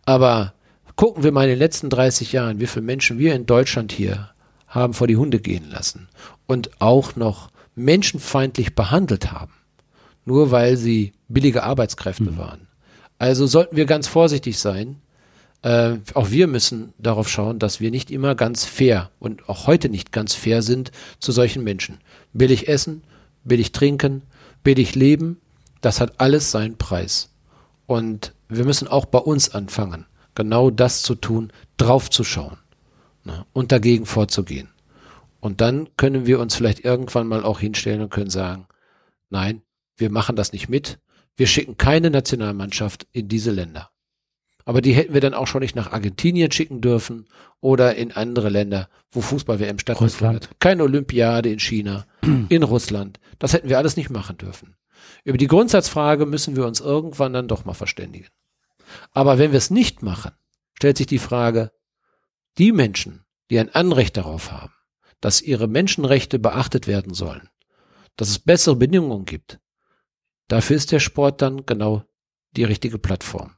Aber 0.04 0.54
gucken 0.96 1.22
wir 1.22 1.32
mal 1.32 1.44
in 1.44 1.50
den 1.50 1.58
letzten 1.58 1.90
30 1.90 2.32
Jahren, 2.32 2.60
wie 2.60 2.66
viele 2.66 2.84
Menschen 2.84 3.18
wir 3.18 3.34
in 3.34 3.46
Deutschland 3.46 3.92
hier 3.92 4.31
haben 4.72 4.94
vor 4.94 5.06
die 5.06 5.16
Hunde 5.16 5.38
gehen 5.38 5.70
lassen 5.70 6.08
und 6.46 6.80
auch 6.80 7.14
noch 7.14 7.50
menschenfeindlich 7.74 8.74
behandelt 8.74 9.30
haben, 9.30 9.52
nur 10.24 10.50
weil 10.50 10.76
sie 10.76 11.12
billige 11.28 11.62
Arbeitskräfte 11.62 12.32
mhm. 12.32 12.38
waren. 12.38 12.68
Also 13.18 13.46
sollten 13.46 13.76
wir 13.76 13.84
ganz 13.84 14.08
vorsichtig 14.08 14.58
sein. 14.58 14.96
Äh, 15.60 15.98
auch 16.14 16.30
wir 16.30 16.46
müssen 16.48 16.92
darauf 16.98 17.28
schauen, 17.28 17.58
dass 17.58 17.80
wir 17.80 17.90
nicht 17.90 18.10
immer 18.10 18.34
ganz 18.34 18.64
fair 18.64 19.10
und 19.20 19.48
auch 19.48 19.66
heute 19.66 19.88
nicht 19.90 20.10
ganz 20.10 20.34
fair 20.34 20.62
sind 20.62 20.90
zu 21.20 21.32
solchen 21.32 21.62
Menschen. 21.62 21.98
Billig 22.32 22.66
essen, 22.66 23.02
billig 23.44 23.72
trinken, 23.72 24.22
billig 24.64 24.94
leben, 24.94 25.40
das 25.82 26.00
hat 26.00 26.18
alles 26.18 26.50
seinen 26.50 26.78
Preis. 26.78 27.28
Und 27.86 28.32
wir 28.48 28.64
müssen 28.64 28.88
auch 28.88 29.04
bei 29.04 29.18
uns 29.18 29.54
anfangen, 29.54 30.06
genau 30.34 30.70
das 30.70 31.02
zu 31.02 31.14
tun, 31.14 31.52
draufzuschauen 31.76 32.61
ne, 33.24 33.46
und 33.52 33.72
dagegen 33.72 34.06
vorzugehen. 34.06 34.68
Und 35.40 35.60
dann 35.60 35.88
können 35.96 36.26
wir 36.26 36.38
uns 36.38 36.54
vielleicht 36.54 36.84
irgendwann 36.84 37.26
mal 37.26 37.42
auch 37.44 37.60
hinstellen 37.60 38.02
und 38.02 38.10
können 38.10 38.30
sagen, 38.30 38.66
nein, 39.30 39.62
wir 39.96 40.10
machen 40.10 40.36
das 40.36 40.52
nicht 40.52 40.68
mit, 40.68 40.98
wir 41.36 41.46
schicken 41.46 41.76
keine 41.76 42.10
Nationalmannschaft 42.10 43.06
in 43.12 43.28
diese 43.28 43.50
Länder. 43.50 43.90
Aber 44.64 44.80
die 44.80 44.92
hätten 44.92 45.14
wir 45.14 45.20
dann 45.20 45.34
auch 45.34 45.48
schon 45.48 45.62
nicht 45.62 45.74
nach 45.74 45.92
Argentinien 45.92 46.52
schicken 46.52 46.80
dürfen 46.80 47.26
oder 47.60 47.96
in 47.96 48.12
andere 48.12 48.48
Länder, 48.48 48.88
wo 49.10 49.20
Fußball-WM 49.20 49.78
stattfindet. 49.78 50.50
Keine 50.60 50.84
Olympiade 50.84 51.50
in 51.50 51.58
China, 51.58 52.06
in 52.48 52.62
Russland. 52.62 53.18
Das 53.38 53.52
hätten 53.52 53.68
wir 53.68 53.78
alles 53.78 53.96
nicht 53.96 54.10
machen 54.10 54.38
dürfen. 54.38 54.76
Über 55.24 55.38
die 55.38 55.48
Grundsatzfrage 55.48 56.26
müssen 56.26 56.54
wir 56.54 56.66
uns 56.66 56.80
irgendwann 56.80 57.32
dann 57.32 57.48
doch 57.48 57.64
mal 57.64 57.74
verständigen. 57.74 58.28
Aber 59.12 59.38
wenn 59.38 59.52
wir 59.52 59.58
es 59.58 59.70
nicht 59.70 60.02
machen, 60.02 60.32
stellt 60.74 60.96
sich 60.96 61.06
die 61.06 61.18
Frage, 61.18 61.72
die 62.58 62.72
Menschen, 62.72 63.24
die 63.50 63.58
ein 63.58 63.74
Anrecht 63.74 64.16
darauf 64.16 64.50
haben, 64.52 64.72
dass 65.20 65.42
ihre 65.42 65.68
Menschenrechte 65.68 66.38
beachtet 66.38 66.86
werden 66.86 67.14
sollen, 67.14 67.48
dass 68.16 68.28
es 68.28 68.38
bessere 68.38 68.76
Bedingungen 68.76 69.24
gibt, 69.24 69.60
dafür 70.48 70.76
ist 70.76 70.92
der 70.92 71.00
Sport 71.00 71.42
dann 71.42 71.64
genau 71.66 72.04
die 72.52 72.64
richtige 72.64 72.98
Plattform. 72.98 73.56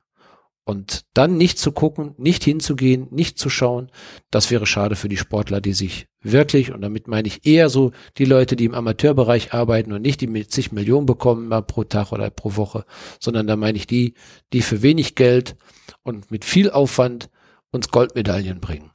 Und 0.66 1.04
dann 1.12 1.36
nicht 1.36 1.58
zu 1.58 1.72
gucken, 1.72 2.14
nicht 2.16 2.42
hinzugehen, 2.42 3.08
nicht 3.10 3.38
zu 3.38 3.50
schauen, 3.50 3.90
das 4.30 4.50
wäre 4.50 4.64
schade 4.64 4.96
für 4.96 5.10
die 5.10 5.18
Sportler, 5.18 5.60
die 5.60 5.74
sich 5.74 6.06
wirklich, 6.22 6.72
und 6.72 6.80
damit 6.80 7.06
meine 7.06 7.28
ich 7.28 7.44
eher 7.46 7.68
so 7.68 7.92
die 8.16 8.24
Leute, 8.24 8.56
die 8.56 8.64
im 8.64 8.74
Amateurbereich 8.74 9.52
arbeiten 9.52 9.92
und 9.92 10.00
nicht 10.00 10.22
die 10.22 10.26
mit 10.26 10.50
zig 10.50 10.72
Millionen 10.72 11.04
bekommen 11.04 11.48
mal 11.48 11.60
pro 11.60 11.84
Tag 11.84 12.12
oder 12.12 12.30
pro 12.30 12.56
Woche, 12.56 12.86
sondern 13.20 13.46
da 13.46 13.56
meine 13.56 13.76
ich 13.76 13.86
die, 13.86 14.14
die 14.54 14.62
für 14.62 14.80
wenig 14.80 15.16
Geld 15.16 15.54
und 16.02 16.30
mit 16.30 16.46
viel 16.46 16.70
Aufwand 16.70 17.28
uns 17.74 17.88
Goldmedaillen 17.88 18.60
bringen. 18.60 18.90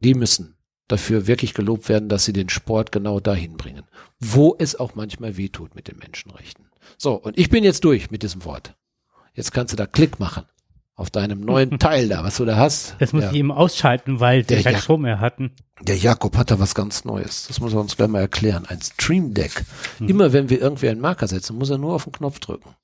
Die 0.00 0.14
müssen 0.14 0.54
dafür 0.86 1.26
wirklich 1.26 1.54
gelobt 1.54 1.88
werden, 1.88 2.08
dass 2.08 2.24
sie 2.24 2.32
den 2.32 2.48
Sport 2.48 2.92
genau 2.92 3.18
dahin 3.18 3.56
bringen, 3.56 3.84
wo 4.20 4.54
es 4.58 4.78
auch 4.78 4.94
manchmal 4.94 5.36
wehtut 5.36 5.74
mit 5.74 5.88
den 5.88 5.98
Menschenrechten. 5.98 6.66
So, 6.98 7.14
und 7.14 7.36
ich 7.38 7.50
bin 7.50 7.64
jetzt 7.64 7.84
durch 7.84 8.10
mit 8.10 8.22
diesem 8.22 8.44
Wort. 8.44 8.76
Jetzt 9.34 9.52
kannst 9.52 9.72
du 9.72 9.76
da 9.76 9.86
Klick 9.86 10.20
machen 10.20 10.44
auf 10.94 11.10
deinem 11.10 11.40
neuen 11.40 11.78
Teil 11.78 12.08
da, 12.08 12.22
was 12.22 12.36
du 12.36 12.44
da 12.44 12.56
hast. 12.56 12.96
Das 13.00 13.12
muss 13.12 13.24
ja. 13.24 13.30
ich 13.30 13.36
eben 13.36 13.50
ausschalten, 13.50 14.20
weil 14.20 14.44
der 14.44 14.58
wir 14.58 14.64
keinen 14.64 14.80
Strom 14.80 15.02
mehr 15.02 15.20
hatten. 15.20 15.52
Der 15.80 15.96
Jakob 15.96 16.36
hat 16.36 16.50
da 16.50 16.58
was 16.58 16.74
ganz 16.74 17.04
Neues. 17.04 17.46
Das 17.48 17.60
muss 17.60 17.74
er 17.74 17.80
uns 17.80 17.96
gleich 17.96 18.08
mal 18.08 18.20
erklären. 18.20 18.64
Ein 18.66 18.80
Stream 18.80 19.34
Deck. 19.34 19.64
Hm. 19.98 20.08
Immer 20.08 20.32
wenn 20.32 20.48
wir 20.48 20.60
irgendwie 20.60 20.88
einen 20.88 21.00
Marker 21.00 21.28
setzen, 21.28 21.58
muss 21.58 21.68
er 21.68 21.78
nur 21.78 21.94
auf 21.94 22.04
den 22.04 22.12
Knopf 22.12 22.38
drücken. 22.38 22.74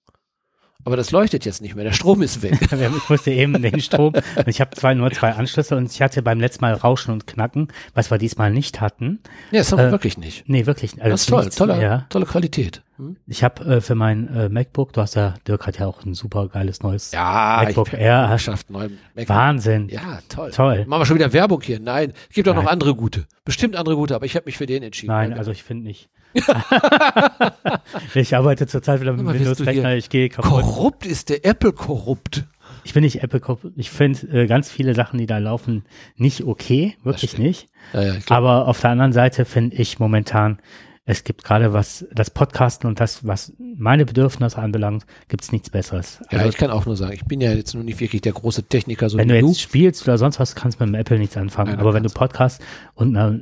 Aber 0.85 0.97
das 0.97 1.11
leuchtet 1.11 1.45
jetzt 1.45 1.63
nicht 1.63 1.75
mehr. 1.75 1.85
Der 1.85 1.93
Strom 1.93 2.23
ist 2.23 2.43
weg. 2.43 2.59
ich 2.73 3.09
musste 3.09 3.31
eben 3.31 3.61
den 3.61 3.81
Strom. 3.81 4.13
Ich 4.47 4.61
habe 4.61 4.71
zwar 4.75 4.95
nur 4.95 5.11
zwei 5.13 5.33
Anschlüsse 5.33 5.77
und 5.77 5.91
ich 5.91 6.03
hatte 6.03 6.23
beim 6.23 6.41
letzten 6.41 6.65
Mal 6.65 6.75
Rauschen 6.75 7.13
und 7.13 7.27
Knacken, 7.27 7.69
was 7.95 8.11
wir 8.11 8.19
diesmal 8.19 8.51
nicht 8.51 8.81
hatten. 8.81 9.21
Ja, 9.51 9.61
das 9.61 9.73
haben 9.73 9.79
wir 9.79 9.89
äh, 9.89 9.93
wirklich 9.93 10.19
nicht. 10.19 10.49
Nee, 10.49 10.67
wirklich. 10.67 10.95
Also 11.01 11.11
das 11.11 11.21
ist 11.23 11.29
toll. 11.29 11.49
Tolle, 11.51 11.83
ja. 11.83 12.07
tolle 12.09 12.27
Qualität. 12.27 12.83
Hm? 12.97 13.17
Ich 13.27 13.45
habe 13.45 13.65
äh, 13.65 13.81
für 13.81 13.95
mein 13.95 14.29
äh, 14.35 14.49
MacBook, 14.49 14.93
du 14.93 15.01
hast 15.01 15.15
ja, 15.15 15.35
Dirk 15.47 15.67
hat 15.67 15.79
ja 15.79 15.87
auch 15.87 16.05
ein 16.05 16.15
super 16.15 16.49
geiles 16.49 16.83
neues 16.83 17.13
ja, 17.13 17.63
MacBook 17.65 17.93
Air. 17.93 18.31
Geschafft, 18.33 18.71
neu 18.71 18.89
Wahnsinn. 19.27 19.89
Ja, 19.89 20.21
toll. 20.29 20.51
Toll. 20.51 20.85
Machen 20.87 21.03
wir 21.03 21.07
schon 21.07 21.17
wieder 21.17 21.33
Werbung 21.33 21.61
hier. 21.63 21.81
Nein, 21.81 22.13
es 22.29 22.35
gibt 22.35 22.49
auch 22.49 22.55
noch 22.55 22.67
andere 22.67 22.95
gute. 22.95 23.27
Bestimmt 23.45 23.77
andere 23.77 23.97
gute, 23.97 24.15
aber 24.15 24.27
ich 24.27 24.37
habe 24.37 24.47
mich 24.47 24.57
für 24.57 24.67
den 24.67 24.83
entschieden. 24.83 25.13
Nein, 25.13 25.33
also 25.35 25.51
ich 25.51 25.63
finde 25.63 25.85
nicht. 25.85 26.11
ich 28.15 28.37
arbeite 28.37 28.67
zurzeit 28.67 29.01
wieder 29.01 29.13
mit 29.13 29.27
Windows-Rechner, 29.27 29.97
ich 29.97 30.09
gehe 30.09 30.29
kaputt. 30.29 30.63
Korrupt 30.63 31.07
ist 31.07 31.29
der 31.29 31.45
Apple 31.45 31.73
korrupt. 31.73 32.45
Ich 32.85 32.95
bin 32.95 33.05
nicht 33.05 33.23
Apple 33.23 33.41
korrupt. 33.41 33.67
Ich 33.77 33.91
finde 33.91 34.27
äh, 34.29 34.47
ganz 34.47 34.71
viele 34.71 34.95
Sachen, 34.95 35.19
die 35.19 35.27
da 35.27 35.39
laufen, 35.39 35.85
nicht 36.17 36.45
okay, 36.45 36.97
wirklich 37.05 37.39
nicht. 37.39 37.69
Ja, 37.93 38.03
ja, 38.03 38.15
Aber 38.29 38.69
auf 38.69 38.81
der 38.81 38.91
anderen 38.91 39.13
Seite 39.13 39.45
finde 39.45 39.77
ich 39.77 39.99
momentan 39.99 40.59
es 41.05 41.25
gibt 41.25 41.43
gerade 41.43 41.73
was, 41.73 42.07
das 42.13 42.31
Podcasten 42.31 42.89
und 42.89 43.01
das, 43.01 43.27
was 43.27 43.53
meine 43.59 44.07
Bedürfnisse 44.07 44.59
anbelangt, 44.59 45.05
gibt 45.29 45.43
es 45.43 45.51
nichts 45.51 45.69
Besseres. 45.69 46.21
Ja, 46.31 46.39
also, 46.39 46.51
ich 46.51 46.57
kann 46.57 46.71
auch 46.71 46.87
nur 46.87 46.97
sagen, 46.97 47.13
ich 47.13 47.25
bin 47.25 47.41
ja 47.41 47.53
jetzt 47.53 47.75
nur 47.75 47.83
nicht 47.83 47.99
wirklich 47.99 48.23
der 48.23 48.33
große 48.33 48.65
Techniker. 48.65 49.11
So 49.11 49.19
wenn 49.19 49.27
du 49.27 49.35
jetzt 49.35 49.45
du. 49.45 49.55
spielst 49.55 50.03
oder 50.05 50.17
sonst 50.17 50.39
was, 50.39 50.55
kannst 50.55 50.79
du 50.79 50.85
mit 50.85 50.95
dem 50.95 51.01
Apple 51.01 51.19
nichts 51.19 51.37
anfangen. 51.37 51.73
Nein, 51.73 51.81
Aber 51.81 51.93
wenn 51.93 52.05
du 52.05 52.11
Podcast 52.11 52.63
und 52.95 53.13
na, 53.13 53.35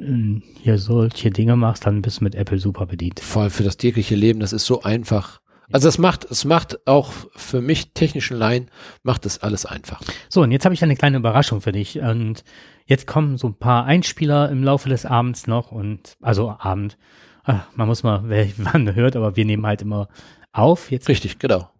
hier 0.62 0.78
solche 0.78 1.30
Dinge 1.30 1.54
machst, 1.56 1.84
dann 1.84 2.00
bist 2.00 2.20
du 2.20 2.24
mit 2.24 2.34
Apple 2.34 2.58
super 2.58 2.86
bedient. 2.86 3.20
Voll 3.20 3.50
für 3.50 3.62
das 3.62 3.76
tägliche 3.76 4.14
Leben, 4.14 4.40
das 4.40 4.54
ist 4.54 4.64
so 4.64 4.82
einfach. 4.82 5.40
Also 5.70 5.88
es 5.88 5.98
macht, 5.98 6.24
es 6.30 6.44
macht 6.44 6.86
auch 6.86 7.12
für 7.36 7.60
mich 7.60 7.92
technischen 7.92 8.36
Laien, 8.38 8.70
macht 9.02 9.26
es 9.26 9.38
alles 9.38 9.66
einfach. 9.66 10.00
So, 10.28 10.42
und 10.42 10.50
jetzt 10.50 10.64
habe 10.64 10.74
ich 10.74 10.82
eine 10.82 10.96
kleine 10.96 11.18
Überraschung 11.18 11.60
für 11.60 11.72
dich. 11.72 12.00
Und 12.00 12.42
jetzt 12.86 13.06
kommen 13.06 13.36
so 13.36 13.48
ein 13.48 13.54
paar 13.54 13.84
Einspieler 13.84 14.50
im 14.50 14.64
Laufe 14.64 14.88
des 14.88 15.04
Abends 15.04 15.46
noch 15.46 15.70
und 15.70 16.16
also 16.20 16.56
Abend 16.58 16.96
ach, 17.44 17.66
man 17.74 17.88
muss 17.88 18.02
mal, 18.02 18.22
wer 18.26 18.46
wann 18.58 18.94
hört, 18.94 19.16
aber 19.16 19.36
wir 19.36 19.44
nehmen 19.44 19.66
halt 19.66 19.82
immer 19.82 20.08
auf. 20.52 20.90
Jetzt, 20.90 21.08
Richtig, 21.08 21.38
genau. 21.38 21.70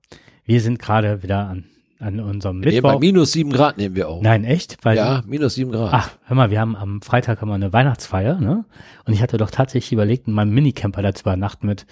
Wir 0.45 0.61
sind 0.61 0.79
gerade 0.79 1.23
wieder 1.23 1.49
an, 1.49 1.65
an 1.99 2.21
unserem 2.21 2.65
wir 2.65 2.73
Mittwoch. 2.73 2.95
Bei 2.95 2.99
minus 2.99 3.33
sieben 3.33 3.53
Grad 3.53 3.79
nehmen 3.79 3.95
wir 3.95 4.09
auf. 4.09 4.23
Nein, 4.23 4.45
echt? 4.45 4.79
Weil, 4.83 4.97
ja, 4.97 5.23
minus 5.27 5.55
sieben 5.55 5.73
Grad. 5.73 5.91
Ach, 5.93 6.11
hör 6.25 6.37
mal, 6.37 6.51
wir 6.51 6.61
haben 6.61 6.77
am 6.77 7.03
Freitag 7.03 7.41
haben 7.41 7.49
wir 7.49 7.55
eine 7.55 7.73
Weihnachtsfeier, 7.73 8.41
ne? 8.41 8.65
Und 9.05 9.13
ich 9.13 9.23
hatte 9.23 9.37
doch 9.37 9.51
tatsächlich 9.51 9.93
überlegt, 9.93 10.27
in 10.27 10.35
meinem 10.35 10.53
Minicamper 10.53 11.03
da 11.03 11.15
zu 11.15 11.23
übernachten 11.23 11.67
mit. 11.67 11.87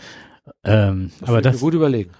Ähm, 0.64 1.12
das 1.20 1.28
aber 1.28 1.42
das 1.42 1.60
gut 1.60 1.74
überlegen. 1.74 2.10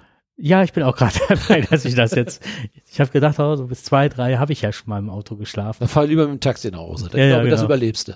Ja, 0.40 0.62
ich 0.62 0.72
bin 0.72 0.84
auch 0.84 0.96
gerade 0.96 1.18
dabei, 1.28 1.62
dass 1.62 1.84
ich 1.84 1.94
das 1.94 2.12
jetzt. 2.14 2.46
Ich 2.90 3.00
habe 3.00 3.10
gedacht, 3.10 3.38
oh, 3.40 3.56
so 3.56 3.66
bis 3.66 3.82
zwei, 3.82 4.08
drei 4.08 4.36
habe 4.36 4.52
ich 4.52 4.62
ja 4.62 4.72
schon 4.72 4.88
mal 4.88 4.98
im 4.98 5.10
Auto 5.10 5.36
geschlafen. 5.36 5.78
Dann 5.80 5.88
fahr 5.88 6.06
lieber 6.06 6.26
mit 6.26 6.34
dem 6.34 6.40
Taxi 6.40 6.70
nach 6.70 6.78
Hause. 6.78 7.08
Dann 7.10 7.20
ja, 7.20 7.26
glaube 7.26 7.38
ja, 7.38 7.44
genau. 7.44 7.56
das 7.56 7.64
überlebst 7.64 8.08
du. 8.08 8.12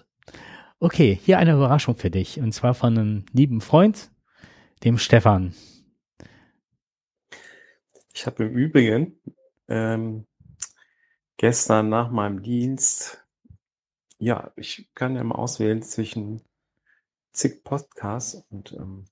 Okay, 0.82 1.16
hier 1.22 1.38
eine 1.38 1.52
Überraschung 1.52 1.94
für 1.94 2.10
dich. 2.10 2.40
Und 2.40 2.50
zwar 2.50 2.74
von 2.74 2.98
einem 2.98 3.24
lieben 3.32 3.60
Freund, 3.60 4.10
dem 4.82 4.98
Stefan. 4.98 5.54
Ich 8.12 8.26
habe 8.26 8.46
im 8.46 8.56
Übrigen 8.56 9.16
ähm, 9.68 10.26
gestern 11.36 11.88
nach 11.88 12.10
meinem 12.10 12.42
Dienst 12.42 13.24
ja, 14.18 14.50
ich 14.56 14.90
kann 14.96 15.14
ja 15.14 15.22
mal 15.22 15.36
auswählen 15.36 15.82
zwischen 15.82 16.42
zig 17.32 17.62
Podcasts 17.62 18.44
und 18.50 18.72
ähm, 18.72 19.04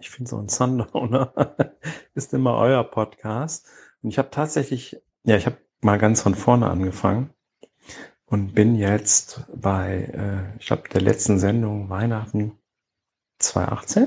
ich 0.00 0.08
finde 0.08 0.30
so 0.30 0.38
ein 0.38 0.48
Sundowner 0.48 1.56
ist 2.14 2.32
immer 2.32 2.56
euer 2.56 2.84
Podcast. 2.84 3.66
Und 4.00 4.08
ich 4.08 4.18
habe 4.18 4.30
tatsächlich, 4.30 4.96
ja, 5.24 5.36
ich 5.36 5.44
habe 5.44 5.58
mal 5.82 5.98
ganz 5.98 6.22
von 6.22 6.34
vorne 6.34 6.70
angefangen 6.70 7.34
und 8.30 8.54
bin 8.54 8.76
jetzt 8.76 9.42
bei, 9.52 10.08
äh, 10.14 10.56
ich 10.58 10.66
glaube, 10.66 10.88
der 10.88 11.00
letzten 11.00 11.40
Sendung 11.40 11.90
Weihnachten 11.90 12.52
2018. 13.40 14.06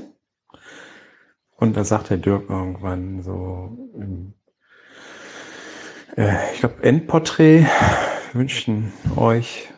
Und 1.56 1.76
da 1.76 1.84
sagt 1.84 2.08
der 2.08 2.16
Dirk 2.16 2.48
irgendwann 2.48 3.22
so, 3.22 3.76
im, 3.94 4.32
äh, 6.16 6.52
ich 6.54 6.60
glaube, 6.60 6.82
Endporträt 6.82 7.66
wünschen 8.32 8.94
euch 9.16 9.68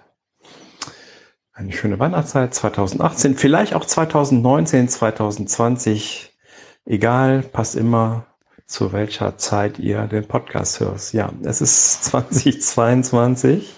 eine 1.52 1.72
schöne 1.72 1.98
Weihnachtszeit 1.98 2.54
2018, 2.54 3.36
vielleicht 3.36 3.74
auch 3.74 3.84
2019, 3.84 4.88
2020, 4.88 6.38
egal, 6.84 7.42
passt 7.42 7.74
immer 7.74 8.26
zu 8.66 8.92
welcher 8.92 9.38
Zeit 9.38 9.80
ihr 9.80 10.06
den 10.06 10.28
Podcast 10.28 10.78
hörst. 10.78 11.14
Ja, 11.14 11.32
es 11.42 11.60
ist 11.60 12.04
2022 12.10 13.74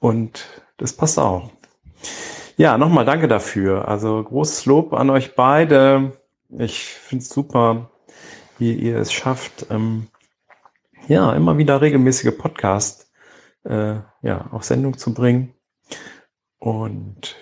und 0.00 0.62
das 0.78 0.94
passt 0.94 1.18
auch. 1.18 1.50
Ja, 2.56 2.76
nochmal 2.76 3.04
danke 3.04 3.28
dafür. 3.28 3.88
Also 3.88 4.22
großes 4.22 4.66
Lob 4.66 4.92
an 4.92 5.10
euch 5.10 5.34
beide. 5.34 6.12
Ich 6.58 6.84
finde 6.84 7.22
es 7.22 7.30
super, 7.30 7.90
wie 8.58 8.74
ihr 8.74 8.98
es 8.98 9.12
schafft, 9.12 9.66
ähm, 9.70 10.08
ja, 11.08 11.32
immer 11.32 11.56
wieder 11.58 11.80
regelmäßige 11.80 12.36
Podcast 12.36 13.10
äh, 13.64 13.94
ja, 14.22 14.48
auf 14.50 14.64
Sendung 14.64 14.98
zu 14.98 15.14
bringen. 15.14 15.54
Und 16.58 17.36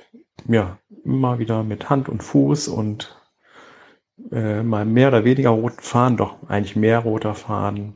ja, 0.47 0.79
immer 1.05 1.39
wieder 1.39 1.65
mit 1.65 1.91
Hand 1.91 2.09
und 2.09 2.23
Fuß 2.23 2.69
und 2.69 3.17
äh, 4.31 4.63
mal 4.63 4.85
mehr 4.85 5.09
oder 5.09 5.25
weniger 5.25 5.51
roten 5.51 5.81
Faden, 5.81 6.17
doch 6.17 6.49
eigentlich 6.49 6.77
mehr 6.77 7.01
roter 7.01 7.35
Faden. 7.35 7.95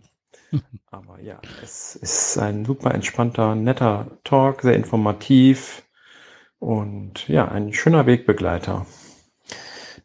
Aber 0.90 1.20
ja, 1.20 1.40
es 1.62 1.96
ist 1.96 2.38
ein 2.38 2.64
super 2.64 2.94
entspannter, 2.94 3.54
netter 3.54 4.18
Talk, 4.24 4.62
sehr 4.62 4.74
informativ 4.74 5.82
und 6.58 7.28
ja, 7.28 7.48
ein 7.48 7.72
schöner 7.72 8.06
Wegbegleiter. 8.06 8.86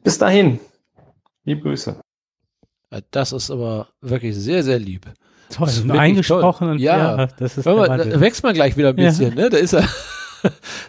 Bis 0.03 0.17
dahin, 0.17 0.59
liebe 1.43 1.61
Grüße. 1.61 1.99
Das 3.11 3.33
ist 3.33 3.51
aber 3.51 3.89
wirklich 4.01 4.35
sehr, 4.35 4.63
sehr 4.63 4.79
lieb. 4.79 5.05
Toll, 5.49 5.67
das 5.67 5.77
ist 5.77 5.91
eingesprochen 5.91 6.69
und 6.69 6.79
ja, 6.79 7.17
ja, 7.17 7.27
das 7.27 7.57
ist 7.57 7.65
mal, 7.65 7.97
da 7.97 8.19
wächst 8.19 8.43
man 8.43 8.53
gleich 8.53 8.77
wieder 8.77 8.89
ein 8.89 8.95
bisschen, 8.95 9.35
ja. 9.35 9.43
ne? 9.43 9.49
Da 9.49 9.57
ist 9.57 9.73
er. 9.73 9.87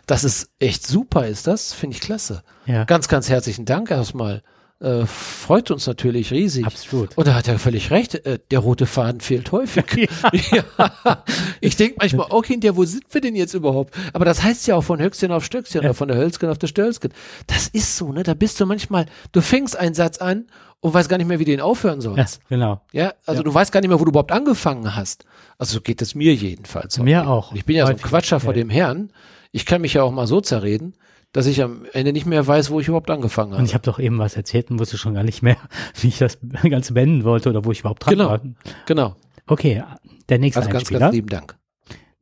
Das 0.06 0.24
ist 0.24 0.50
echt 0.58 0.86
super, 0.86 1.26
ist 1.26 1.46
das? 1.46 1.72
Finde 1.72 1.96
ich 1.96 2.02
klasse. 2.02 2.42
Ja. 2.66 2.84
Ganz, 2.84 3.08
ganz 3.08 3.30
herzlichen 3.30 3.64
Dank 3.64 3.90
erstmal 3.90 4.42
äh, 4.80 5.06
freut 5.06 5.72
uns 5.72 5.86
natürlich 5.88 6.30
riesig. 6.30 6.64
Absolut. 6.64 7.16
Und 7.18 7.26
da 7.26 7.34
hat 7.34 7.48
er 7.48 7.58
völlig 7.58 7.90
recht, 7.90 8.14
äh, 8.26 8.38
der 8.50 8.60
rote 8.60 8.86
Faden 8.86 9.20
fehlt 9.20 9.50
häufig. 9.52 9.84
Ja. 10.28 10.64
ja. 11.04 11.24
Ich 11.60 11.76
denke 11.76 11.96
manchmal, 11.98 12.26
okay, 12.30 12.56
der, 12.56 12.76
wo 12.76 12.84
sind 12.84 13.04
wir 13.10 13.20
denn 13.20 13.34
jetzt 13.34 13.54
überhaupt? 13.54 13.94
Aber 14.12 14.24
das 14.24 14.42
heißt 14.42 14.66
ja 14.66 14.76
auch 14.76 14.82
von 14.82 15.00
Höchstchen 15.00 15.32
auf 15.32 15.44
Stöckchen 15.44 15.82
ja. 15.82 15.88
oder 15.88 15.94
von 15.94 16.08
der 16.08 16.16
Hölzchen 16.16 16.48
auf 16.48 16.58
der 16.58 16.68
Stölzchen. 16.68 17.12
Das 17.46 17.68
ist 17.68 17.96
so, 17.96 18.12
ne? 18.12 18.22
Da 18.22 18.34
bist 18.34 18.60
du 18.60 18.66
manchmal, 18.66 19.06
du 19.32 19.40
fängst 19.40 19.76
einen 19.76 19.94
Satz 19.94 20.18
an 20.18 20.46
und 20.80 20.94
weißt 20.94 21.08
gar 21.08 21.18
nicht 21.18 21.26
mehr, 21.26 21.38
wie 21.38 21.44
du 21.44 21.52
ihn 21.52 21.60
aufhören 21.60 22.00
sollst. 22.00 22.36
Ja, 22.36 22.42
genau. 22.48 22.80
Ja, 22.92 23.14
also 23.26 23.40
ja. 23.40 23.44
du 23.44 23.52
weißt 23.52 23.72
gar 23.72 23.80
nicht 23.80 23.88
mehr, 23.88 23.98
wo 23.98 24.04
du 24.04 24.10
überhaupt 24.10 24.32
angefangen 24.32 24.94
hast. 24.94 25.24
Also 25.58 25.74
so 25.74 25.80
geht 25.80 26.00
es 26.02 26.14
mir 26.14 26.34
jedenfalls. 26.34 26.98
Mir 26.98 27.28
auch. 27.28 27.52
Ich 27.52 27.64
bin 27.64 27.76
ja 27.76 27.84
Häufig. 27.84 28.00
so 28.00 28.06
ein 28.06 28.10
Quatscher 28.10 28.40
vor 28.40 28.52
dem 28.52 28.70
Herrn. 28.70 29.10
Ich 29.50 29.66
kann 29.66 29.80
mich 29.80 29.94
ja 29.94 30.02
auch 30.02 30.12
mal 30.12 30.26
so 30.26 30.40
zerreden 30.40 30.94
dass 31.32 31.46
ich 31.46 31.62
am 31.62 31.84
Ende 31.92 32.12
nicht 32.12 32.26
mehr 32.26 32.46
weiß, 32.46 32.70
wo 32.70 32.80
ich 32.80 32.88
überhaupt 32.88 33.10
angefangen 33.10 33.52
habe. 33.52 33.60
Und 33.60 33.66
ich 33.66 33.74
habe 33.74 33.84
doch 33.84 33.98
eben 33.98 34.18
was 34.18 34.36
erzählt 34.36 34.70
und 34.70 34.78
wusste 34.78 34.98
schon 34.98 35.14
gar 35.14 35.24
nicht 35.24 35.42
mehr, 35.42 35.56
wie 36.00 36.08
ich 36.08 36.18
das 36.18 36.38
Ganze 36.68 36.94
beenden 36.94 37.24
wollte 37.24 37.48
oder 37.50 37.64
wo 37.64 37.72
ich 37.72 37.80
überhaupt 37.80 38.04
dran 38.04 38.14
genau, 38.14 38.28
war. 38.30 38.40
Genau. 38.86 39.16
Okay, 39.46 39.82
der 40.28 40.38
nächste 40.38 40.60
Also 40.60 40.70
ganz, 40.70 40.88
ganz 40.90 41.14
lieben 41.14 41.28
Dank. 41.28 41.56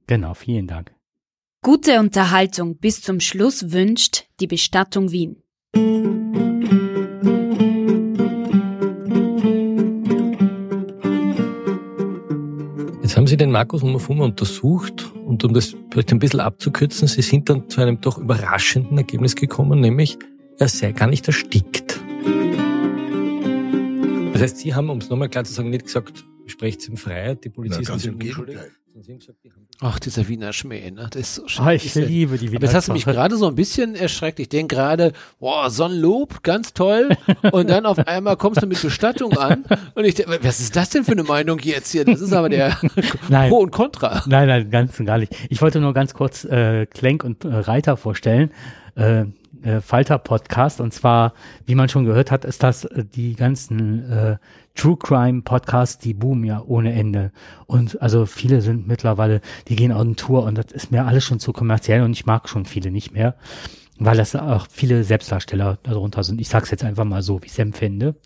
Genau, 0.06 0.34
vielen 0.34 0.66
Dank. 0.66 0.92
Gute 1.62 1.98
Unterhaltung 1.98 2.76
bis 2.76 3.02
zum 3.02 3.18
Schluss 3.18 3.72
wünscht 3.72 4.26
die 4.38 4.46
Bestattung 4.46 5.10
Wien. 5.10 5.42
Haben 13.26 13.30
Sie 13.30 13.36
den 13.36 13.50
Markus 13.50 13.82
Mumafuma 13.82 14.24
untersucht 14.24 15.12
und 15.26 15.42
um 15.42 15.52
das 15.52 15.74
vielleicht 15.90 16.12
ein 16.12 16.20
bisschen 16.20 16.38
abzukürzen, 16.38 17.08
Sie 17.08 17.22
sind 17.22 17.48
dann 17.48 17.68
zu 17.68 17.80
einem 17.80 18.00
doch 18.00 18.18
überraschenden 18.18 18.96
Ergebnis 18.96 19.34
gekommen, 19.34 19.80
nämlich 19.80 20.16
er 20.60 20.68
sei 20.68 20.92
gar 20.92 21.08
nicht 21.08 21.26
erstickt. 21.26 21.85
Das 24.36 24.42
heißt, 24.50 24.58
Sie 24.58 24.74
haben, 24.74 24.90
um 24.90 24.98
es 24.98 25.08
nochmal 25.08 25.28
klar 25.28 25.44
zu 25.44 25.52
sagen, 25.52 25.70
nicht 25.70 25.84
gesagt, 25.86 26.24
sprecht 26.46 26.86
in 26.88 26.96
Freiheit, 26.96 27.44
die 27.44 27.48
Polizisten 27.48 27.98
sind 27.98 28.22
unschuldig. 28.22 28.58
Ach, 29.80 29.98
dieser 29.98 30.26
Wiener 30.26 30.54
Schmäh, 30.54 30.90
ne? 30.90 31.08
Das 31.10 31.20
ist 31.20 31.34
so 31.34 31.48
schön. 31.48 31.66
Ah, 31.66 31.72
ich 31.74 31.94
liebe 31.94 32.38
die 32.38 32.46
Wiener 32.46 32.56
Aber 32.56 32.66
das 32.66 32.74
hast 32.74 32.88
du 32.88 32.92
mich 32.92 33.04
gerade 33.04 33.36
so 33.36 33.46
ein 33.46 33.54
bisschen 33.54 33.94
erschreckt. 33.94 34.40
Ich 34.40 34.48
denke 34.48 34.74
gerade, 34.74 35.12
boah, 35.38 35.68
so 35.70 35.84
ein 35.84 35.92
Lob, 35.92 36.42
ganz 36.42 36.72
toll. 36.72 37.10
Und 37.52 37.68
dann 37.68 37.84
auf 37.84 37.98
einmal 37.98 38.38
kommst 38.38 38.62
du 38.62 38.66
mit 38.66 38.80
Bestattung 38.80 39.36
an. 39.36 39.64
Und 39.94 40.04
ich 40.04 40.14
denke, 40.14 40.38
was 40.42 40.60
ist 40.60 40.76
das 40.76 40.88
denn 40.90 41.04
für 41.04 41.12
eine 41.12 41.24
Meinung 41.24 41.58
jetzt 41.58 41.92
hier? 41.92 42.06
Das 42.06 42.22
ist 42.22 42.32
aber 42.32 42.48
der 42.48 42.78
nein, 43.28 43.50
Pro 43.50 43.58
und 43.58 43.70
Contra. 43.70 44.22
Nein, 44.26 44.48
nein, 44.48 44.70
ganz 44.70 44.98
und 44.98 45.04
gar 45.04 45.18
nicht. 45.18 45.34
Ich 45.50 45.60
wollte 45.60 45.78
nur 45.80 45.92
ganz 45.92 46.14
kurz 46.14 46.44
äh, 46.44 46.86
Klenk 46.86 47.22
und 47.22 47.44
äh, 47.44 47.48
Reiter 47.48 47.98
vorstellen. 47.98 48.50
Äh, 48.94 49.26
äh, 49.62 49.80
Falter-Podcast. 49.80 50.80
Und 50.80 50.92
zwar, 50.92 51.32
wie 51.64 51.74
man 51.74 51.88
schon 51.88 52.04
gehört 52.04 52.30
hat, 52.30 52.44
ist 52.44 52.62
das 52.62 52.84
äh, 52.84 53.04
die 53.04 53.34
ganzen 53.34 54.10
äh, 54.10 54.36
True 54.74 54.96
Crime 54.96 55.42
Podcasts, 55.42 55.98
die 55.98 56.14
boomen 56.14 56.44
ja 56.44 56.62
ohne 56.66 56.92
Ende. 56.92 57.32
Und 57.66 58.00
also 58.02 58.26
viele 58.26 58.60
sind 58.60 58.86
mittlerweile, 58.86 59.40
die 59.68 59.76
gehen 59.76 59.92
on 59.92 60.16
Tour 60.16 60.44
und 60.44 60.58
das 60.58 60.66
ist 60.72 60.90
mir 60.90 61.06
alles 61.06 61.24
schon 61.24 61.40
zu 61.40 61.52
kommerziell 61.52 62.02
und 62.02 62.12
ich 62.12 62.26
mag 62.26 62.48
schon 62.48 62.66
viele 62.66 62.90
nicht 62.90 63.12
mehr, 63.12 63.36
weil 63.98 64.16
das 64.16 64.36
auch 64.36 64.66
viele 64.70 65.02
Selbstdarsteller 65.04 65.78
darunter 65.82 66.22
sind. 66.22 66.40
Ich 66.40 66.48
sag's 66.48 66.70
jetzt 66.70 66.84
einfach 66.84 67.04
mal 67.04 67.22
so, 67.22 67.40
wie 67.40 67.46
ich 67.46 67.52
es 67.52 67.58
empfinde. 67.58 68.16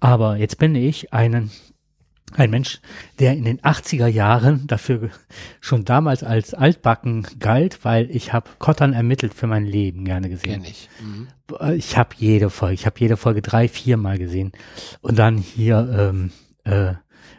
Aber 0.00 0.36
jetzt 0.36 0.58
bin 0.58 0.74
ich 0.74 1.12
einen 1.12 1.50
ein 2.32 2.50
Mensch, 2.50 2.80
der 3.20 3.36
in 3.36 3.44
den 3.44 3.60
80er 3.60 4.06
Jahren 4.06 4.66
dafür 4.66 5.10
schon 5.60 5.84
damals 5.84 6.24
als 6.24 6.54
altbacken 6.54 7.26
galt, 7.38 7.84
weil 7.84 8.10
ich 8.10 8.32
habe 8.32 8.50
Kottern 8.58 8.92
ermittelt 8.92 9.34
für 9.34 9.46
mein 9.46 9.64
Leben 9.64 10.04
gerne 10.04 10.28
gesehen. 10.28 10.62
Kenn 10.62 10.64
ich. 10.64 10.88
Mhm. 11.00 11.28
Ich 11.74 11.96
habe 11.96 12.10
jede 12.16 12.50
Folge, 12.50 12.74
ich 12.74 12.86
habe 12.86 12.98
jede 12.98 13.16
Folge 13.16 13.42
drei, 13.42 13.68
vier 13.68 13.96
Mal 13.96 14.18
gesehen. 14.18 14.52
Und 15.00 15.18
dann 15.18 15.36
hier 15.36 15.88
ähm, 15.96 16.32
äh, 16.64 16.94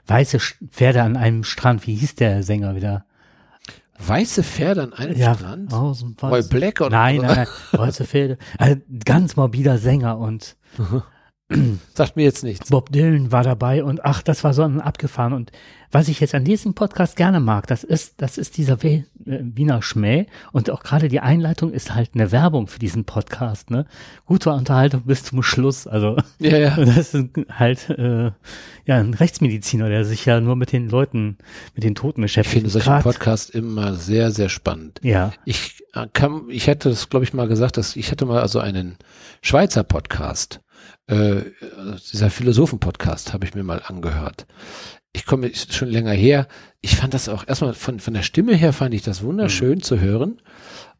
weiße 0.08 0.40
Pferde 0.40 1.02
an 1.02 1.18
einem 1.18 1.44
Strand. 1.44 1.86
Wie 1.88 1.96
hieß 1.96 2.16
der 2.16 2.44
Sänger 2.44 2.76
wieder? 2.76 3.06
Weiße 3.98 4.44
Pferde 4.44 4.84
an 4.84 4.94
einem 4.94 5.18
ja, 5.18 5.36
Strand? 5.36 5.74
Oh, 5.74 5.94
so 5.94 6.08
Roy 6.22 6.44
Black 6.44 6.82
oder? 6.82 6.90
Nein, 6.90 7.18
nein, 7.18 7.36
nein, 7.36 7.48
weiße 7.72 8.06
Pferde. 8.06 8.38
Also, 8.58 8.82
ganz 9.04 9.36
morbider 9.36 9.78
Sänger 9.78 10.18
und 10.18 10.58
Sagt 11.93 12.16
mir 12.16 12.24
jetzt 12.24 12.43
nichts. 12.43 12.70
Bob 12.70 12.91
Dylan 12.91 13.32
war 13.32 13.43
dabei 13.43 13.84
und 13.84 14.04
ach, 14.04 14.24
das 14.24 14.43
war 14.43 14.54
so 14.54 14.64
ein 14.64 14.82
abgefahren. 14.82 15.34
Und 15.34 15.52
was 15.91 16.08
ich 16.08 16.20
jetzt 16.20 16.34
an 16.34 16.43
diesem 16.43 16.74
Podcast 16.74 17.16
gerne 17.16 17.39
mag, 17.39 17.68
das 17.68 17.84
ist, 17.84 18.16
das 18.18 18.39
ist 18.39 18.58
dieser 18.58 18.84
äh, 18.84 19.04
Wiener 19.24 19.84
Schmäh 19.84 20.26
und 20.52 20.72
auch 20.72 20.82
gerade 20.82 21.08
die 21.08 21.20
Einleitung 21.20 21.72
ist 21.72 21.93
halt 21.93 22.12
eine 22.16 22.32
Werbung 22.32 22.68
für 22.68 22.80
diesen 22.80 23.06
Podcast, 23.06 23.70
ne? 23.70 23.86
Gute 24.26 24.52
Unterhaltung 24.52 25.04
bis 25.04 25.24
zum 25.24 25.43
Schluss. 25.43 25.86
Also 25.86 26.18
ja, 26.39 26.58
ja. 26.58 26.76
das 26.84 27.14
ist 27.14 27.30
halt 27.50 27.91
äh, 27.91 28.32
ja 28.86 28.96
ein 28.96 29.14
Rechtsmediziner, 29.14 29.88
der 29.88 30.04
sich 30.04 30.26
ja 30.26 30.41
nur 30.41 30.56
mit 30.56 30.72
den 30.72 30.89
Leuten, 30.89 31.38
mit 31.76 31.84
den 31.84 31.93
Toten 31.93 32.22
beschäftigt. 32.22 32.66
Ich 32.66 32.72
finde 32.72 32.84
solche 32.84 33.04
Podcasts 33.04 33.52
immer 33.52 33.93
sehr, 33.93 34.32
sehr 34.32 34.50
spannend. 34.50 35.00
Ja. 35.04 35.32
Ich 35.46 35.84
äh, 35.93 36.08
kann, 36.12 36.46
ich 36.50 36.66
hätte 36.66 36.89
das, 36.89 37.10
glaube 37.10 37.24
ich, 37.24 37.34
mal 37.36 37.48
gesagt, 37.48 37.78
dass 37.78 37.96
ich 37.96 38.10
hatte 38.10 38.26
mal 38.26 38.41
also 38.41 38.60
einen 38.60 38.98
Schweizer 39.41 39.84
Podcast 39.84 40.60
äh, 41.08 41.43
dieser 42.12 42.30
Philosophen-Podcast 42.30 43.34
habe 43.34 43.45
ich 43.45 43.53
mir 43.53 43.64
mal 43.64 43.82
angehört. 43.86 44.47
Ich 45.14 45.26
komme 45.26 45.53
schon 45.53 45.89
länger 45.89 46.12
her. 46.12 46.47
Ich 46.82 46.95
fand 46.95 47.14
das 47.14 47.30
auch 47.30 47.47
erstmal 47.47 47.74
von, 47.74 47.99
von 47.99 48.14
der 48.14 48.24
Stimme 48.24 48.56
her 48.56 48.74
fand 48.74 48.93
ich 48.93 49.01
das 49.01 49.24
wunderschön 49.24 49.76
mhm. 49.76 49.84
zu 49.84 49.99
hören. 49.99 50.41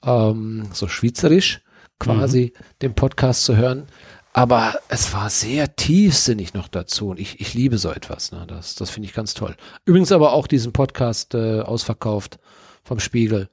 Ähm, 0.04 0.70
so 0.72 0.88
schweizerisch 0.88 1.62
quasi 2.00 2.54
mhm. 2.56 2.64
den 2.82 2.94
Podcast 2.96 3.46
zu 3.46 3.58
hören. 3.58 3.88
Aber 4.32 4.76
es 4.90 5.14
war 5.14 5.30
sehr 5.30 5.78
tiefsinnig 5.78 6.54
noch 6.54 6.68
dazu 6.68 7.08
und 7.08 7.20
ich, 7.22 7.40
ich 7.40 7.54
liebe 7.54 7.78
so 7.78 7.90
etwas. 7.90 8.32
Ne? 8.32 8.46
Das, 8.48 8.76
das 8.76 8.90
finde 8.90 9.08
ich 9.08 9.16
ganz 9.16 9.34
toll. 9.34 9.56
Übrigens 9.86 10.12
aber 10.12 10.34
auch 10.34 10.48
diesen 10.48 10.74
Podcast 10.74 11.34
äh, 11.36 11.62
ausverkauft 11.62 12.38
vom 12.84 13.00
Spiegel. 13.00 13.50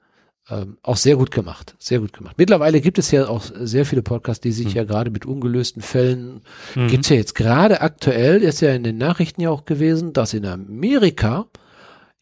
Ähm, 0.51 0.77
auch 0.83 0.97
sehr 0.97 1.15
gut 1.17 1.31
gemacht, 1.31 1.77
sehr 1.79 2.01
gut 2.01 2.13
gemacht. 2.13 2.35
Mittlerweile 2.37 2.81
gibt 2.81 2.99
es 2.99 3.13
ja 3.13 3.29
auch 3.29 3.45
sehr 3.61 3.87
viele 3.87 4.03
Podcasts, 4.03 4.41
die 4.41 4.51
sich 4.51 4.71
mhm. 4.71 4.73
ja 4.73 4.85
gerade 4.85 5.11
mit 5.13 5.25
ungelösten 5.25 5.83
Fällen, 5.83 6.41
mhm. 6.75 6.89
gibt's 6.89 7.09
ja 7.11 7.17
jetzt 7.17 7.37
gerade 7.37 7.81
aktuell, 7.81 8.43
ist 8.43 8.61
ja 8.61 8.73
in 8.75 8.83
den 8.83 8.99
Nachrichten 8.99 9.41
ja 9.41 9.51
auch 9.51 9.65
gewesen, 9.65 10.13
dass 10.13 10.35
in 10.35 10.45
Amerika 10.45 11.47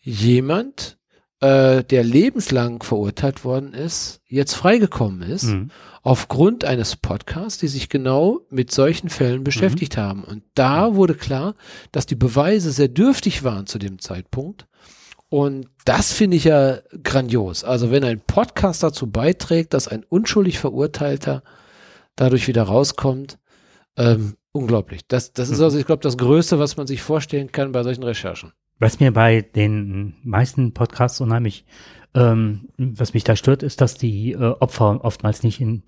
jemand 0.00 0.98
äh, 1.40 1.82
der 1.84 2.04
lebenslang 2.04 2.82
verurteilt 2.82 3.44
worden 3.44 3.72
ist, 3.72 4.20
jetzt 4.26 4.54
freigekommen 4.54 5.22
ist, 5.22 5.44
Mhm. 5.44 5.70
aufgrund 6.02 6.66
eines 6.66 6.96
Podcasts, 6.96 7.58
die 7.58 7.68
sich 7.68 7.88
genau 7.88 8.40
mit 8.50 8.70
solchen 8.70 9.08
Fällen 9.08 9.44
beschäftigt 9.44 9.96
Mhm. 9.96 10.00
haben. 10.00 10.24
Und 10.24 10.42
da 10.54 10.94
wurde 10.94 11.14
klar, 11.14 11.54
dass 11.92 12.04
die 12.04 12.16
Beweise 12.16 12.70
sehr 12.72 12.88
dürftig 12.88 13.42
waren 13.44 13.66
zu 13.66 13.78
dem 13.78 13.98
Zeitpunkt. 13.98 14.66
Und 15.30 15.68
das 15.84 16.12
finde 16.12 16.36
ich 16.36 16.44
ja 16.44 16.80
grandios. 17.02 17.64
Also 17.64 17.90
wenn 17.90 18.04
ein 18.04 18.20
Podcast 18.20 18.82
dazu 18.82 19.10
beiträgt, 19.10 19.72
dass 19.72 19.88
ein 19.88 20.04
unschuldig 20.08 20.58
Verurteilter 20.58 21.42
dadurch 22.16 22.48
wieder 22.48 22.64
rauskommt, 22.64 23.38
ähm, 23.96 24.34
unglaublich. 24.52 25.06
Das, 25.06 25.32
das 25.32 25.48
ist 25.48 25.58
Mhm. 25.58 25.64
also, 25.64 25.78
ich 25.78 25.86
glaube, 25.86 26.02
das 26.02 26.18
Größte, 26.18 26.58
was 26.58 26.76
man 26.76 26.86
sich 26.86 27.00
vorstellen 27.00 27.52
kann 27.52 27.72
bei 27.72 27.82
solchen 27.84 28.02
Recherchen. 28.02 28.52
Was 28.80 28.98
mir 28.98 29.12
bei 29.12 29.42
den 29.42 30.16
meisten 30.24 30.74
Podcasts 30.74 31.20
unheimlich, 31.20 31.64
ähm, 32.14 32.68
was 32.76 33.14
mich 33.14 33.22
da 33.24 33.36
stört, 33.36 33.62
ist, 33.62 33.80
dass 33.80 33.94
die 33.94 34.32
äh, 34.32 34.36
Opfer 34.36 35.04
oftmals 35.04 35.44
nicht 35.44 35.60
in, 35.60 35.84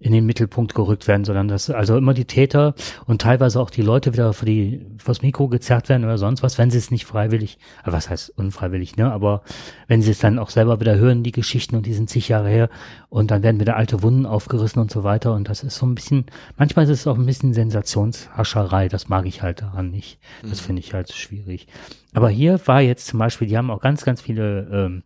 in 0.00 0.12
den 0.12 0.24
Mittelpunkt 0.24 0.74
gerückt 0.74 1.06
werden, 1.06 1.24
sondern 1.24 1.48
dass 1.48 1.68
also 1.68 1.96
immer 1.96 2.14
die 2.14 2.24
Täter 2.24 2.74
und 3.06 3.20
teilweise 3.20 3.60
auch 3.60 3.68
die 3.68 3.82
Leute 3.82 4.14
wieder 4.14 4.32
für 4.32 4.46
die 4.46 4.86
fürs 4.96 5.20
Mikro 5.20 5.48
gezerrt 5.48 5.90
werden 5.90 6.04
oder 6.04 6.16
sonst 6.16 6.42
was, 6.42 6.56
wenn 6.56 6.70
sie 6.70 6.78
es 6.78 6.90
nicht 6.90 7.04
freiwillig, 7.04 7.58
was 7.84 8.08
heißt 8.08 8.30
unfreiwillig, 8.38 8.96
ne? 8.96 9.12
Aber 9.12 9.42
wenn 9.88 10.00
sie 10.00 10.12
es 10.12 10.18
dann 10.18 10.38
auch 10.38 10.48
selber 10.48 10.80
wieder 10.80 10.96
hören, 10.96 11.22
die 11.22 11.32
Geschichten 11.32 11.76
und 11.76 11.84
die 11.84 11.92
sind 11.92 12.08
zig 12.08 12.28
Jahre 12.28 12.48
her 12.48 12.70
und 13.10 13.30
dann 13.30 13.42
werden 13.42 13.60
wieder 13.60 13.76
alte 13.76 14.02
Wunden 14.02 14.24
aufgerissen 14.24 14.80
und 14.80 14.90
so 14.90 15.04
weiter 15.04 15.34
und 15.34 15.48
das 15.50 15.62
ist 15.62 15.76
so 15.76 15.84
ein 15.84 15.94
bisschen, 15.94 16.24
manchmal 16.56 16.86
ist 16.86 16.90
es 16.90 17.06
auch 17.06 17.18
ein 17.18 17.26
bisschen 17.26 17.52
Sensationshascherei, 17.52 18.88
das 18.88 19.08
mag 19.08 19.26
ich 19.26 19.42
halt 19.42 19.60
daran 19.60 19.90
nicht. 19.90 20.18
Das 20.48 20.60
finde 20.60 20.80
ich 20.80 20.94
halt 20.94 21.12
schwierig. 21.12 21.66
Aber 22.14 22.30
hier 22.30 22.58
war 22.66 22.80
jetzt 22.80 23.06
zum 23.06 23.18
Beispiel, 23.18 23.48
die 23.48 23.58
haben 23.58 23.70
auch 23.70 23.80
ganz, 23.80 24.04
ganz 24.04 24.22
viele 24.22 24.68
ähm, 24.72 25.02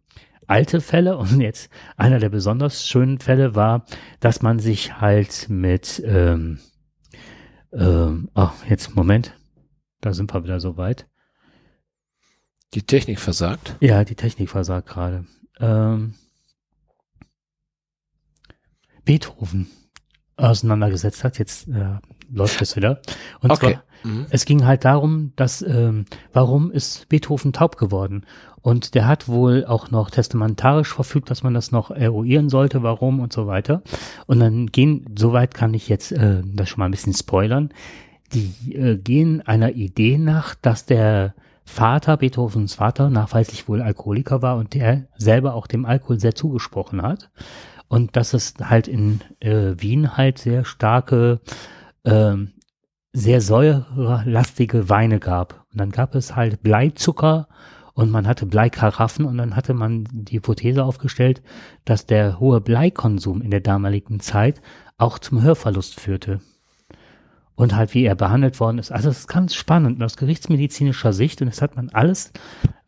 alte 0.49 0.81
Fälle 0.81 1.17
und 1.19 1.41
jetzt 1.41 1.71
einer 1.97 2.19
der 2.19 2.29
besonders 2.29 2.87
schönen 2.87 3.19
Fälle 3.19 3.55
war, 3.55 3.87
dass 4.21 4.43
man 4.43 4.59
sich 4.59 5.01
halt 5.01 5.49
mit, 5.49 6.03
ähm, 6.05 6.61
ähm, 7.73 8.31
oh, 8.35 8.51
jetzt 8.69 8.95
Moment, 8.95 9.35
da 10.01 10.13
sind 10.13 10.33
wir 10.33 10.45
wieder 10.45 10.61
so 10.61 10.77
weit. 10.77 11.07
Die 12.75 12.83
Technik 12.83 13.21
versagt. 13.21 13.77
Ja, 13.81 14.05
die 14.05 14.17
Technik 14.17 14.51
versagt 14.51 14.89
gerade. 14.89 15.25
Ähm, 15.61 16.15
Beethoven 19.05 19.69
auseinandergesetzt 20.37 21.23
hat, 21.25 21.39
jetzt 21.39 21.69
äh, 21.69 21.99
läuft 22.31 22.61
es 22.63 22.75
wieder. 22.75 23.01
Und 23.41 23.53
Okay. 23.53 23.75
zwar 23.75 23.85
Mhm. 24.05 24.27
es 24.31 24.45
ging 24.45 24.65
halt 24.65 24.85
darum, 24.85 25.33
dass 25.37 25.63
ähm, 25.63 26.05
warum 26.33 26.71
ist 26.71 27.09
Beethoven 27.09 27.53
taub 27.53 27.77
geworden? 27.77 28.25
Und 28.61 28.95
der 28.95 29.07
hat 29.07 29.29
wohl 29.29 29.67
auch 29.67 29.91
noch 29.91 30.11
testamentarisch 30.11 30.95
verfügt, 30.95 31.31
dass 31.31 31.43
man 31.43 31.53
das 31.53 31.71
noch 31.71 31.91
eruieren 31.91 32.49
sollte, 32.49 32.83
warum 32.83 33.21
und 33.21 33.33
so 33.33 33.47
weiter. 33.47 33.83
Und 34.27 34.41
dann 34.41 34.69
gehen, 34.69 35.05
soweit 35.19 35.53
kann 35.53 35.75
ich 35.75 35.89
jetzt 35.89 36.13
äh, 36.13 36.43
das 36.45 36.71
schon 36.71 36.79
mal 36.81 36.87
ein 36.87 36.91
bisschen 36.91 37.13
spoilern. 37.13 37.71
Die 38.33 38.75
äh, 38.75 38.97
gehen 38.97 39.43
einer 39.43 39.73
Idee 39.73 40.17
nach, 40.17 40.55
dass 40.55 40.87
der 40.87 41.35
Vater, 41.67 42.17
Beethovens 42.17 42.75
Vater, 42.75 43.11
nachweislich 43.11 43.69
wohl 43.69 43.83
Alkoholiker 43.83 44.43
war 44.43 44.57
und 44.57 44.75
der 44.75 45.09
selber 45.17 45.55
auch 45.55 45.67
dem 45.67 45.85
Alkohol 45.85 46.21
sehr 46.21 46.35
zugesprochen 46.35 47.03
hat. 47.03 47.31
Und 47.89 48.17
dass 48.17 48.33
es 48.33 48.55
halt 48.63 48.89
in 48.89 49.21
äh, 49.41 49.75
Wien 49.77 50.17
halt 50.17 50.39
sehr 50.39 50.65
starke 50.65 51.41
ähm, 52.05 52.53
sehr 53.15 53.41
säurelastige 53.41 54.89
Weine 54.89 55.21
gab. 55.21 55.65
Und 55.73 55.81
dann 55.81 55.91
gab 55.93 56.17
es 56.17 56.35
halt 56.35 56.63
Bleizucker 56.63 57.49
und 57.95 58.11
man 58.11 58.27
hatte 58.27 58.45
Bleikaraffen 58.45 59.25
und 59.25 59.39
dann 59.39 59.55
hatte 59.55 59.73
man 59.73 60.09
die 60.11 60.37
Hypothese 60.37 60.85
aufgestellt, 60.85 61.41
dass 61.85 62.07
der 62.07 62.41
hohe 62.41 62.61
Bleikonsum 62.61 63.41
in 63.41 63.53
der 63.53 63.61
damaligen 63.61 64.19
Zeit 64.19 64.61
auch 64.99 65.21
zum 65.21 65.43
Hörverlust 65.43 65.99
führte. 65.99 66.41
Und 67.55 67.77
halt, 67.77 67.95
wie 67.95 68.05
er 68.05 68.17
behandelt 68.17 68.59
worden 68.59 68.79
ist. 68.79 68.91
Also, 68.91 69.11
es 69.11 69.21
ist 69.21 69.29
ganz 69.29 69.55
spannend 69.55 70.03
aus 70.03 70.17
gerichtsmedizinischer 70.17 71.13
Sicht. 71.13 71.41
Und 71.41 71.47
das 71.47 71.63
hat 71.63 71.77
man 71.77 71.89
alles, 71.91 72.33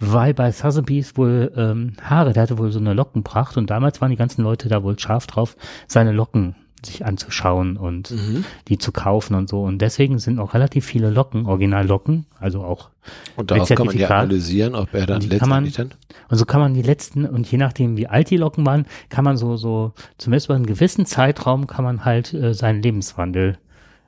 weil 0.00 0.34
bei 0.34 0.50
Sotheby's 0.50 1.16
wohl 1.16 1.52
ähm, 1.56 1.92
Haare, 2.02 2.32
der 2.32 2.42
hatte 2.42 2.58
wohl 2.58 2.72
so 2.72 2.80
eine 2.80 2.92
Lockenpracht. 2.92 3.56
Und 3.56 3.70
damals 3.70 4.00
waren 4.00 4.10
die 4.10 4.16
ganzen 4.16 4.42
Leute 4.42 4.68
da 4.68 4.82
wohl 4.82 4.98
scharf 4.98 5.28
drauf, 5.28 5.56
seine 5.86 6.10
Locken 6.10 6.56
sich 6.86 7.04
anzuschauen 7.04 7.76
und 7.76 8.10
Mhm. 8.10 8.44
die 8.68 8.78
zu 8.78 8.92
kaufen 8.92 9.34
und 9.34 9.48
so. 9.48 9.62
Und 9.62 9.78
deswegen 9.82 10.18
sind 10.18 10.38
auch 10.38 10.54
relativ 10.54 10.86
viele 10.86 11.10
Locken, 11.10 11.46
Originallocken, 11.46 12.26
also 12.40 12.62
auch. 12.64 12.90
Und 13.36 13.50
daraus 13.50 13.68
Mit 13.68 13.76
kann 13.78 13.86
man 13.86 13.98
ja 13.98 14.08
analysieren, 14.08 14.74
ob 14.74 14.92
er 14.94 15.06
dann 15.06 15.20
man- 15.22 15.28
letztendlich 15.64 15.74
dann. 15.74 15.90
Und 16.28 16.38
so 16.38 16.44
kann 16.44 16.60
man 16.60 16.74
die 16.74 16.82
letzten, 16.82 17.26
und 17.26 17.50
je 17.50 17.58
nachdem, 17.58 17.96
wie 17.96 18.06
alt 18.08 18.30
die 18.30 18.36
Locken 18.36 18.64
waren, 18.66 18.86
kann 19.10 19.24
man 19.24 19.36
so, 19.36 19.56
so, 19.56 19.92
zumindest 20.18 20.46
über 20.46 20.54
einen 20.56 20.66
gewissen 20.66 21.06
Zeitraum 21.06 21.66
kann 21.66 21.84
man 21.84 22.04
halt 22.04 22.32
äh, 22.34 22.54
seinen 22.54 22.82
Lebenswandel 22.82 23.58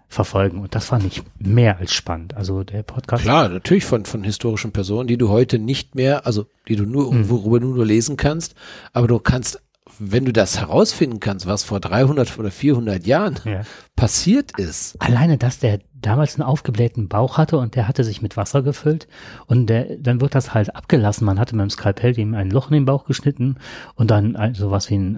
verfolgen. 0.08 0.60
Und 0.60 0.74
das 0.74 0.86
fand 0.86 1.04
ich 1.04 1.22
mehr 1.38 1.78
als 1.78 1.92
spannend. 1.92 2.34
Also 2.34 2.64
der 2.64 2.82
Podcast. 2.82 3.22
Klar, 3.24 3.50
natürlich 3.50 3.84
von, 3.84 4.04
von 4.06 4.24
historischen 4.24 4.72
Personen, 4.72 5.06
die 5.06 5.18
du 5.18 5.28
heute 5.28 5.58
nicht 5.58 5.94
mehr, 5.94 6.26
also 6.26 6.46
die 6.66 6.76
du 6.76 6.84
nur, 6.86 7.10
Hm. 7.10 7.28
worüber 7.28 7.60
du 7.60 7.68
nur 7.74 7.84
lesen 7.86 8.16
kannst, 8.16 8.54
aber 8.94 9.06
du 9.06 9.18
kannst, 9.18 9.60
wenn 9.98 10.24
du 10.24 10.32
das 10.32 10.58
herausfinden 10.60 11.20
kannst, 11.20 11.46
was 11.46 11.64
vor 11.64 11.80
300 11.80 12.38
oder 12.38 12.50
400 12.50 13.06
Jahren 13.06 13.38
Ja. 13.44 13.62
passiert 13.96 14.58
ist. 14.58 14.96
Alleine, 15.00 15.38
dass 15.38 15.58
der 15.58 15.80
damals 16.00 16.36
einen 16.36 16.44
aufgeblähten 16.48 17.08
Bauch 17.08 17.38
hatte 17.38 17.58
und 17.58 17.74
der 17.74 17.88
hatte 17.88 18.04
sich 18.04 18.22
mit 18.22 18.36
Wasser 18.36 18.62
gefüllt 18.62 19.08
und 19.46 19.66
der, 19.66 19.96
dann 19.98 20.20
wird 20.20 20.34
das 20.34 20.54
halt 20.54 20.74
abgelassen. 20.76 21.24
Man 21.24 21.38
hatte 21.40 21.56
mit 21.56 21.64
dem 21.64 21.70
Skalpell 21.70 22.12
dem 22.12 22.34
ein 22.34 22.50
Loch 22.50 22.68
in 22.68 22.74
den 22.74 22.84
Bauch 22.84 23.04
geschnitten 23.04 23.56
und 23.96 24.10
dann 24.10 24.54
sowas 24.54 24.90
wie 24.90 24.94
ein, 24.96 25.16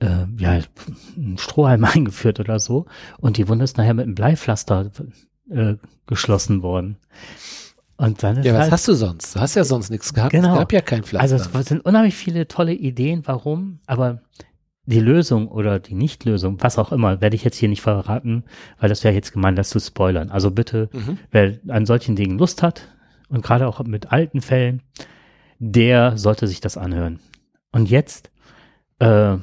äh, 0.00 0.04
äh, 0.04 0.26
ja, 0.38 0.60
ein 1.16 1.38
Strohhalm 1.38 1.84
eingeführt 1.84 2.40
oder 2.40 2.58
so 2.58 2.86
und 3.18 3.36
die 3.38 3.48
Wunde 3.48 3.64
ist 3.64 3.78
nachher 3.78 3.94
mit 3.94 4.04
einem 4.04 4.14
Bleipflaster 4.14 4.90
äh, 5.50 5.74
geschlossen 6.06 6.62
worden. 6.62 6.96
Und 8.00 8.22
dann 8.22 8.38
ist 8.38 8.46
Ja, 8.46 8.54
was 8.54 8.62
halt, 8.62 8.72
hast 8.72 8.88
du 8.88 8.94
sonst? 8.94 9.36
Du 9.36 9.40
hast 9.40 9.54
ja 9.56 9.64
sonst 9.64 9.90
nichts 9.90 10.14
gehabt. 10.14 10.32
Genau. 10.32 10.54
Es 10.54 10.58
gab 10.60 10.72
ja 10.72 10.80
kein 10.80 11.02
Pflaster. 11.02 11.22
also 11.36 11.58
es 11.58 11.66
sind 11.66 11.84
unheimlich 11.84 12.14
viele 12.14 12.48
tolle 12.48 12.72
Ideen, 12.72 13.22
warum, 13.26 13.80
aber 13.86 14.22
die 14.86 15.00
Lösung 15.00 15.48
oder 15.48 15.78
die 15.78 15.94
Nichtlösung, 15.94 16.56
was 16.62 16.78
auch 16.78 16.92
immer, 16.92 17.20
werde 17.20 17.36
ich 17.36 17.44
jetzt 17.44 17.58
hier 17.58 17.68
nicht 17.68 17.82
verraten, 17.82 18.44
weil 18.78 18.88
das 18.88 19.04
wäre 19.04 19.14
jetzt 19.14 19.32
gemein, 19.32 19.54
das 19.54 19.68
zu 19.68 19.78
spoilern. 19.78 20.30
Also 20.30 20.50
bitte, 20.50 20.88
Mhm. 20.92 21.18
wer 21.30 21.58
an 21.68 21.84
solchen 21.84 22.16
Dingen 22.16 22.38
Lust 22.38 22.62
hat 22.62 22.88
und 23.28 23.42
gerade 23.44 23.68
auch 23.68 23.82
mit 23.84 24.10
alten 24.10 24.40
Fällen, 24.40 24.82
der 25.58 26.16
sollte 26.16 26.46
sich 26.46 26.60
das 26.60 26.78
anhören. 26.78 27.20
Und 27.70 27.90
jetzt 27.90 28.30
äh, 28.98 29.36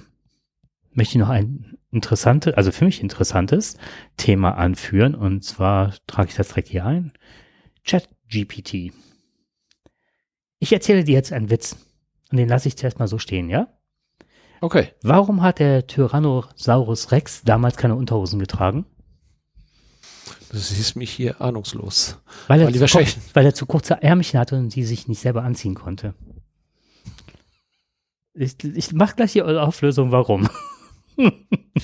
möchte 0.93 1.12
ich 1.12 1.16
noch 1.16 1.30
ein 1.30 1.78
interessantes, 1.91 2.55
also 2.55 2.72
für 2.72 2.86
mich 2.86 3.01
interessantes 3.01 3.78
Thema 4.18 4.58
anführen 4.58 5.14
und 5.14 5.43
zwar 5.43 5.93
trage 6.08 6.30
ich 6.30 6.36
das 6.36 6.47
direkt 6.49 6.70
hier 6.70 6.86
ein. 6.86 7.14
ChatGPT. 8.32 8.93
Ich 10.59 10.73
erzähle 10.73 11.03
dir 11.03 11.13
jetzt 11.13 11.34
einen 11.34 11.49
Witz 11.49 11.78
und 12.32 12.38
den 12.38 12.49
lasse 12.49 12.67
ich 12.67 12.78
zuerst 12.78 12.99
mal 12.99 13.07
so 13.07 13.17
stehen, 13.17 13.49
ja? 13.49 13.67
okay. 14.61 14.89
Warum 15.01 15.41
hat 15.41 15.59
der 15.59 15.88
Tyrannosaurus 15.88 17.11
Rex 17.11 17.43
damals 17.43 17.78
keine 17.78 17.95
Unterhosen 17.95 18.39
getragen? 18.39 18.86
Du 20.51 20.57
siehst 20.57 20.95
mich 20.95 21.11
hier 21.11 21.41
ahnungslos. 21.41 22.17
Weil 22.47 22.61
er, 22.61 22.67
Weil 22.67 22.73
die 22.73 22.80
kurz, 22.80 23.17
weil 23.34 23.45
er 23.45 23.53
zu 23.53 23.65
kurze 23.65 24.01
Ärmchen 24.01 24.39
hatte 24.39 24.55
und 24.55 24.71
sie 24.71 24.84
sich 24.84 25.07
nicht 25.07 25.19
selber 25.19 25.43
anziehen 25.43 25.75
konnte. 25.75 26.13
Ich, 28.34 28.63
ich 28.63 28.93
mache 28.93 29.15
gleich 29.15 29.34
die 29.34 29.41
Auflösung, 29.41 30.11
warum. 30.11 30.49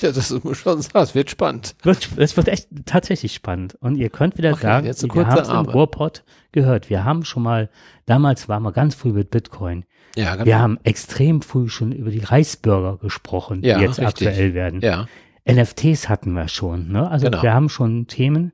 Ja, 0.02 0.12
das 0.12 0.32
ist 0.32 0.44
mir 0.44 0.56
schon 0.56 0.82
das 0.94 1.14
wird 1.14 1.30
spannend. 1.30 1.76
Es 2.18 2.36
wird 2.36 2.48
echt 2.48 2.68
tatsächlich 2.86 3.34
spannend. 3.34 3.76
Und 3.80 3.96
ihr 3.96 4.10
könnt 4.10 4.38
wieder 4.40 4.52
Okay, 4.54 4.62
sagen, 4.62 4.86
jetzt 4.88 5.02
so 5.02 5.08
wir 5.14 5.28
haben 5.28 5.40
es 5.40 5.50
im. 5.50 5.56
Ruhrpott 5.70 6.24
gehört. 6.52 6.90
Wir 6.90 7.04
haben 7.04 7.24
schon 7.26 7.44
mal, 7.44 7.70
damals 8.08 8.50
waren 8.50 8.64
wir 8.64 8.72
ganz 8.72 8.96
früh 8.96 9.12
mit 9.14 9.30
Bitcoin. 9.30 9.86
Ja, 10.16 10.34
genau. 10.34 10.46
Wir 10.46 10.60
haben 10.60 10.80
extrem 10.84 11.42
früh 11.44 11.70
schon 11.70 11.92
über 11.92 12.10
die 12.10 12.20
Reisbürger 12.20 12.98
gesprochen, 12.98 13.62
die 13.62 13.68
Ja, 13.70 13.80
jetzt 13.80 14.00
richtig. 14.00 14.28
aktuell 14.28 14.54
werden. 14.56 14.82
ja. 14.82 15.08
NFTs 15.46 16.08
hatten 16.10 16.32
wir 16.34 16.48
schon. 16.48 16.88
Ne? 16.92 17.10
Also 17.12 17.26
Genau. 17.30 17.44
wir 17.44 17.54
haben 17.54 17.68
schon 17.70 18.08
Themen. 18.08 18.54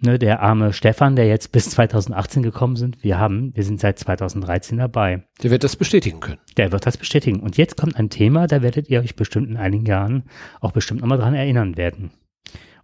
Ne, 0.00 0.16
der 0.16 0.40
arme 0.40 0.72
Stefan, 0.72 1.16
der 1.16 1.26
jetzt 1.26 1.50
bis 1.50 1.70
2018 1.70 2.44
gekommen 2.44 2.76
sind, 2.76 3.02
wir 3.02 3.18
haben, 3.18 3.54
wir 3.56 3.64
sind 3.64 3.80
seit 3.80 3.98
2013 3.98 4.78
dabei. 4.78 5.24
Der 5.42 5.50
wird 5.50 5.64
das 5.64 5.74
bestätigen 5.74 6.20
können. 6.20 6.38
Der 6.56 6.70
wird 6.70 6.86
das 6.86 6.96
bestätigen. 6.96 7.40
Und 7.40 7.56
jetzt 7.56 7.76
kommt 7.76 7.96
ein 7.96 8.08
Thema, 8.08 8.46
da 8.46 8.62
werdet 8.62 8.88
ihr 8.88 9.00
euch 9.00 9.16
bestimmt 9.16 9.48
in 9.48 9.56
einigen 9.56 9.86
Jahren 9.86 10.22
auch 10.60 10.70
bestimmt 10.70 11.00
nochmal 11.00 11.18
dran 11.18 11.34
erinnern 11.34 11.76
werden. 11.76 12.12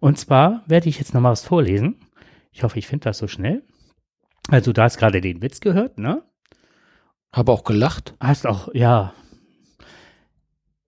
Und 0.01 0.19
zwar 0.19 0.65
werde 0.67 0.89
ich 0.89 0.99
jetzt 0.99 1.15
nochmal 1.15 1.33
was 1.33 1.45
vorlesen. 1.45 1.97
Ich 2.51 2.65
hoffe, 2.65 2.81
ich 2.81 2.89
finde 2.89 3.05
das 3.05 3.19
so 3.19 3.29
schnell. 3.29 3.63
Also, 4.49 4.73
du 4.73 4.83
hast 4.83 4.99
gerade 4.99 5.21
den 5.21 5.41
Witz 5.41 5.61
gehört, 5.61 5.99
ne? 5.99 6.23
Habe 7.33 7.53
auch 7.53 7.65
gelacht. 7.65 8.15
Hast 8.21 8.47
auch, 8.47 8.69
ja. 8.75 9.15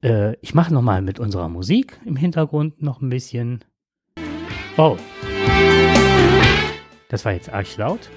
Äh, 0.03 0.37
ich 0.41 0.55
mache 0.55 0.75
nochmal 0.75 1.03
mit 1.03 1.21
unserer 1.21 1.49
Musik 1.49 2.01
im 2.05 2.17
Hintergrund 2.17 2.83
noch 2.83 3.01
ein 3.01 3.09
bisschen. 3.09 3.65
Oh. 4.77 4.97
Das 7.09 7.25
war 7.25 7.33
jetzt 7.33 7.53
arg 7.53 7.77
laut. 7.77 8.11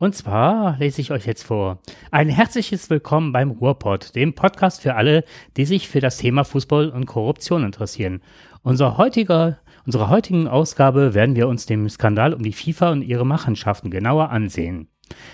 Und 0.00 0.14
zwar 0.14 0.76
lese 0.78 1.00
ich 1.00 1.10
euch 1.10 1.26
jetzt 1.26 1.44
vor. 1.44 1.80
Ein 2.10 2.28
herzliches 2.28 2.90
Willkommen 2.90 3.32
beim 3.32 3.50
Ruhrpott, 3.50 4.14
dem 4.14 4.34
Podcast 4.34 4.82
für 4.82 4.94
alle, 4.94 5.24
die 5.56 5.64
sich 5.64 5.88
für 5.88 6.00
das 6.00 6.18
Thema 6.18 6.44
Fußball 6.44 6.88
und 6.90 7.06
Korruption 7.06 7.64
interessieren. 7.64 8.20
Unser 8.62 8.96
heutiger, 8.96 9.58
unserer 9.86 10.08
heutigen 10.08 10.46
Ausgabe 10.48 11.14
werden 11.14 11.36
wir 11.36 11.48
uns 11.48 11.66
dem 11.66 11.88
Skandal 11.88 12.34
um 12.34 12.42
die 12.42 12.52
FIFA 12.52 12.90
und 12.90 13.02
ihre 13.02 13.26
Machenschaften 13.26 13.90
genauer 13.90 14.30
ansehen. 14.30 14.88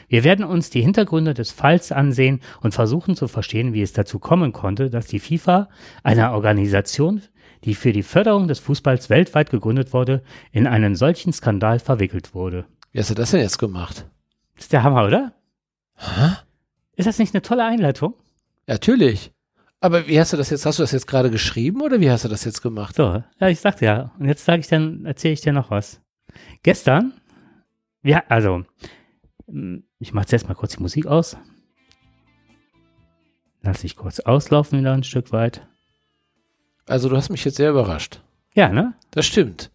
Wir 0.09 0.24
werden 0.24 0.45
uns 0.45 0.70
die 0.70 0.82
Hintergründe 0.82 1.34
des 1.34 1.51
Falls 1.51 1.92
ansehen 1.92 2.40
und 2.61 2.74
versuchen 2.74 3.16
zu 3.16 3.28
verstehen, 3.28 3.72
wie 3.72 3.82
es 3.82 3.92
dazu 3.92 4.18
kommen 4.18 4.53
konnte, 4.53 4.90
dass 4.90 5.07
die 5.07 5.18
FIFA, 5.18 5.68
eine 6.03 6.32
Organisation, 6.32 7.22
die 7.64 7.74
für 7.74 7.92
die 7.92 8.02
Förderung 8.02 8.48
des 8.48 8.58
Fußballs 8.60 9.10
weltweit 9.10 9.50
gegründet 9.50 9.92
wurde, 9.92 10.22
in 10.52 10.66
einen 10.66 10.94
solchen 10.94 11.32
Skandal 11.32 11.78
verwickelt 11.78 12.34
wurde. 12.34 12.66
Wie 12.92 12.98
hast 12.98 13.10
du 13.10 13.14
das 13.14 13.30
denn 13.30 13.40
jetzt 13.40 13.58
gemacht? 13.58 14.06
Ist 14.56 14.72
der 14.72 14.82
Hammer, 14.82 15.06
oder? 15.06 15.32
Hä? 15.96 16.36
Ist 16.96 17.06
das 17.06 17.18
nicht 17.18 17.34
eine 17.34 17.42
tolle 17.42 17.64
Einleitung? 17.64 18.14
Natürlich. 18.66 19.32
Aber 19.80 20.06
wie 20.06 20.18
hast 20.18 20.32
du 20.32 20.36
das 20.36 20.50
jetzt? 20.50 20.64
Hast 20.64 20.78
du 20.78 20.82
das 20.82 20.92
jetzt 20.92 21.06
gerade 21.06 21.30
geschrieben 21.30 21.82
oder 21.82 22.00
wie 22.00 22.10
hast 22.10 22.24
du 22.24 22.28
das 22.28 22.44
jetzt 22.44 22.62
gemacht? 22.62 22.96
So, 22.96 23.22
ja, 23.40 23.48
ich 23.48 23.60
sagte 23.60 23.84
ja. 23.84 24.12
Und 24.18 24.26
jetzt 24.26 24.44
sage 24.44 24.60
ich 24.60 24.68
dann, 24.68 25.04
erzähle 25.04 25.34
ich 25.34 25.40
dir 25.40 25.52
noch 25.52 25.70
was. 25.70 26.00
Gestern, 26.62 27.12
ja, 28.02 28.22
also, 28.28 28.64
hm, 29.46 29.84
ich 29.98 30.12
mache 30.14 30.26
jetzt 30.30 30.48
mal 30.48 30.54
kurz 30.54 30.76
die 30.76 30.82
Musik 30.82 31.06
aus. 31.06 31.36
Lass 33.60 33.84
ich 33.84 33.96
kurz 33.96 34.20
auslaufen 34.20 34.80
wieder 34.80 34.92
ein 34.92 35.04
Stück 35.04 35.32
weit. 35.32 35.66
Also 36.87 37.09
du 37.09 37.16
hast 37.16 37.30
mich 37.30 37.45
jetzt 37.45 37.57
sehr 37.57 37.70
überrascht. 37.70 38.20
Ja, 38.55 38.68
ne? 38.68 38.95
Das 39.11 39.26
stimmt. 39.26 39.70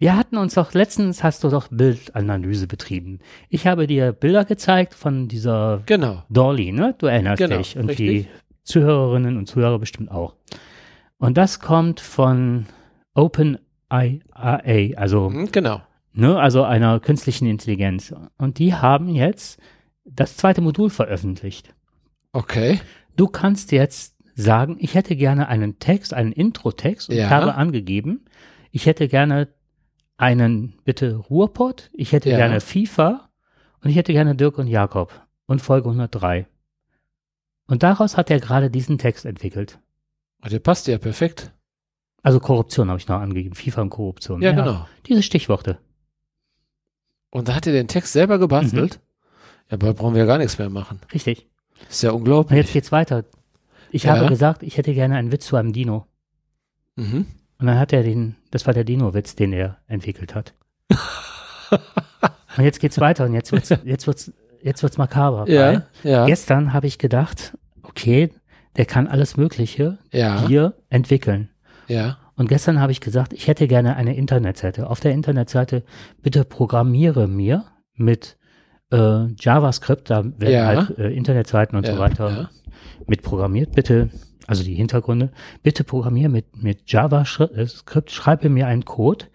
Wir 0.00 0.16
hatten 0.16 0.36
uns 0.36 0.54
doch 0.54 0.74
letztens, 0.74 1.24
hast 1.24 1.42
du 1.42 1.48
doch 1.48 1.68
Bildanalyse 1.68 2.68
betrieben. 2.68 3.18
Ich 3.48 3.66
habe 3.66 3.86
dir 3.88 4.12
Bilder 4.12 4.44
gezeigt 4.44 4.94
von 4.94 5.26
dieser 5.26 5.82
genau. 5.86 6.22
Dolly, 6.30 6.70
ne? 6.72 6.94
Du 6.98 7.06
erinnerst 7.06 7.38
genau, 7.38 7.58
dich. 7.58 7.76
Und 7.76 7.88
richtig. 7.88 8.06
die 8.08 8.28
Zuhörerinnen 8.62 9.36
und 9.36 9.46
Zuhörer 9.46 9.78
bestimmt 9.78 10.10
auch. 10.10 10.36
Und 11.18 11.36
das 11.36 11.58
kommt 11.58 11.98
von 11.98 12.66
OpenIA, 13.14 13.58
also, 14.96 15.30
Mhm, 15.30 15.50
Genau. 15.50 15.82
ne, 16.12 16.38
also 16.38 16.62
einer 16.62 17.00
künstlichen 17.00 17.46
Intelligenz. 17.48 18.14
Und 18.36 18.58
die 18.60 18.74
haben 18.74 19.08
jetzt 19.08 19.58
das 20.04 20.36
zweite 20.36 20.60
Modul 20.60 20.90
veröffentlicht. 20.90 21.74
Okay. 22.32 22.80
Du 23.16 23.26
kannst 23.26 23.72
jetzt 23.72 24.14
sagen, 24.42 24.76
ich 24.78 24.94
hätte 24.94 25.16
gerne 25.16 25.48
einen 25.48 25.78
Text, 25.78 26.14
einen 26.14 26.32
Intro-Text 26.32 27.08
und 27.08 27.16
Ja. 27.16 27.24
ich 27.26 27.30
habe 27.30 27.54
angegeben, 27.54 28.24
ich 28.70 28.86
hätte 28.86 29.08
gerne 29.08 29.48
einen, 30.16 30.74
bitte 30.84 31.16
Ruhrpott, 31.16 31.90
ich 31.92 32.12
hätte 32.12 32.30
Ja. 32.30 32.36
gerne 32.36 32.60
FIFA 32.60 33.28
und 33.82 33.90
ich 33.90 33.96
hätte 33.96 34.12
gerne 34.12 34.34
Dirk 34.36 34.58
und 34.58 34.66
Jakob 34.68 35.12
und 35.46 35.60
Folge 35.60 35.88
103. 35.88 36.46
Und 37.66 37.82
daraus 37.82 38.16
hat 38.16 38.30
er 38.30 38.40
gerade 38.40 38.70
diesen 38.70 38.98
Text 38.98 39.24
entwickelt. 39.26 39.78
Der 40.48 40.58
passt 40.60 40.86
ja 40.86 40.98
perfekt. 40.98 41.52
Also 42.22 42.40
Korruption 42.40 42.88
habe 42.88 42.98
ich 42.98 43.08
noch 43.08 43.20
angegeben, 43.20 43.54
FIFA 43.54 43.82
und 43.82 43.90
Korruption. 43.90 44.40
Ja, 44.42 44.52
genau. 44.52 44.86
Diese 45.06 45.22
Stichworte. 45.22 45.78
Und 47.30 47.48
da 47.48 47.54
hat 47.54 47.66
er 47.66 47.72
den 47.72 47.88
Text 47.88 48.12
selber 48.12 48.38
gebastelt. 48.38 49.00
Ja, 49.70 49.76
bald 49.76 49.96
brauchen 49.98 50.14
wir 50.14 50.20
ja 50.20 50.26
gar 50.26 50.38
nichts 50.38 50.58
mehr 50.58 50.70
machen. 50.70 51.00
Richtig. 51.12 51.46
Ist 51.88 52.02
ja 52.02 52.10
Und 52.10 52.18
unglaublich. 52.18 52.56
jetzt 52.56 52.72
geht's 52.72 52.90
weiter. 52.92 53.24
Ich 53.90 54.04
Ja. 54.04 54.16
habe 54.16 54.28
gesagt, 54.28 54.62
ich 54.62 54.76
hätte 54.76 54.94
gerne 54.94 55.16
einen 55.16 55.32
Witz 55.32 55.46
zu 55.46 55.56
einem 55.56 55.72
Dino. 55.72 56.06
Mhm. 56.96 57.26
Und 57.60 57.66
dann 57.66 57.78
hat 57.78 57.92
er 57.92 58.02
den, 58.02 58.36
das 58.50 58.66
war 58.66 58.74
der 58.74 58.84
Dino-Witz, 58.84 59.34
den 59.34 59.52
er 59.52 59.78
entwickelt 59.88 60.34
hat. 60.34 60.54
und 62.56 62.64
jetzt 62.64 62.80
geht's 62.80 63.00
weiter 63.00 63.24
und 63.24 63.34
jetzt 63.34 63.52
wird's, 63.52 63.70
jetzt 63.84 64.06
wird's, 64.06 64.32
jetzt 64.62 64.82
wird's 64.82 64.98
makaber. 64.98 65.48
Ja, 65.48 65.82
ja, 66.02 66.26
Gestern 66.26 66.72
habe 66.72 66.86
ich 66.86 66.98
gedacht, 66.98 67.56
okay, 67.82 68.30
der 68.76 68.86
kann 68.86 69.06
alles 69.06 69.36
Mögliche 69.36 69.98
ja, 70.12 70.46
hier 70.46 70.74
entwickeln. 70.90 71.50
ja. 71.88 72.18
Und 72.36 72.48
gestern 72.48 72.80
habe 72.80 72.92
ich 72.92 73.00
gesagt, 73.00 73.32
ich 73.32 73.48
hätte 73.48 73.66
gerne 73.66 73.96
eine 73.96 74.14
Internetseite. 74.16 74.88
Auf 74.88 75.00
der 75.00 75.10
Internetseite 75.10 75.82
bitte 76.22 76.44
programmiere 76.44 77.26
mir 77.26 77.64
mit 77.94 78.36
äh, 78.92 79.26
JavaScript, 79.40 80.08
da 80.08 80.24
werden 80.24 80.52
Ja. 80.52 80.66
halt 80.66 80.98
äh, 80.98 81.08
Internetseiten 81.08 81.76
und 81.76 81.84
ja, 81.84 81.94
so 81.94 81.98
weiter 81.98 82.30
Ja. 82.30 82.50
Mit 83.06 83.22
programmiert. 83.22 83.72
Bitte, 83.72 84.10
also 84.46 84.64
die 84.64 84.74
Hintergründe, 84.74 85.30
bitte 85.62 85.84
programmiere 85.84 86.28
mit, 86.28 86.62
mit 86.62 86.90
JavaScript, 86.90 88.10
schreibe 88.10 88.48
mir 88.48 88.66
einen 88.66 88.84
Code 88.84 89.26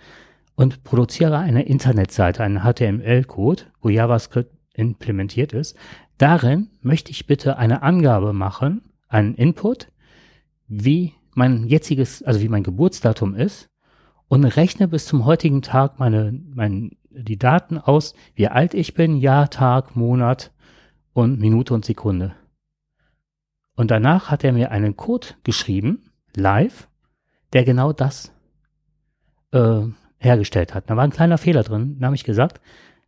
und 0.56 0.84
produziere 0.84 1.38
eine 1.38 1.64
Internetseite, 1.64 2.44
einen 2.44 2.62
HTML-Code, 2.62 3.64
wo 3.82 3.89
JavaScript 3.89 4.52
implementiert 4.74 5.54
ist. 5.54 5.76
Darin 6.18 6.70
möchte 6.82 7.12
ich 7.12 7.28
bitte 7.28 7.58
eine 7.58 7.82
Angabe 7.82 8.34
machen, 8.34 8.82
einen 9.08 9.36
Input, 9.36 9.89
wie 10.68 11.14
mein 11.36 11.68
jetziges, 11.68 12.24
also 12.24 12.41
wie 12.41 12.50
mein 12.50 12.64
Geburtsdatum 12.64 13.36
ist 13.36 13.70
und 14.28 14.46
rechne 14.46 14.88
bis 14.88 15.06
zum 15.06 15.26
heutigen 15.26 15.62
Tag 15.62 16.00
meine, 16.00 16.39
mein, 16.54 16.91
die 17.10 17.38
Daten 17.38 17.78
aus, 17.78 18.16
wie 18.36 18.48
alt 18.48 18.74
ich 18.74 18.94
bin, 18.94 19.18
Jahr, 19.18 19.50
Tag, 19.50 19.96
Monat 19.96 20.52
und 21.14 21.39
Minute 21.39 21.74
und 21.74 21.86
Sekunde. 21.86 22.34
Und 23.76 23.92
danach 23.92 24.30
hat 24.30 24.44
er 24.44 24.54
mir 24.54 24.72
einen 24.72 24.96
Code 24.96 25.28
geschrieben, 25.44 26.12
live, 26.36 26.88
der 27.54 27.64
genau 27.64 27.92
das 27.94 28.32
äh, 29.52 29.82
hergestellt 30.20 30.74
hat. 30.74 30.90
Da 30.90 30.96
war 30.96 31.04
ein 31.04 31.12
kleiner 31.12 31.38
Fehler 31.38 31.64
drin. 31.64 31.96
Dann 31.96 32.06
habe 32.06 32.16
ich 32.16 32.24
gesagt, 32.24 32.62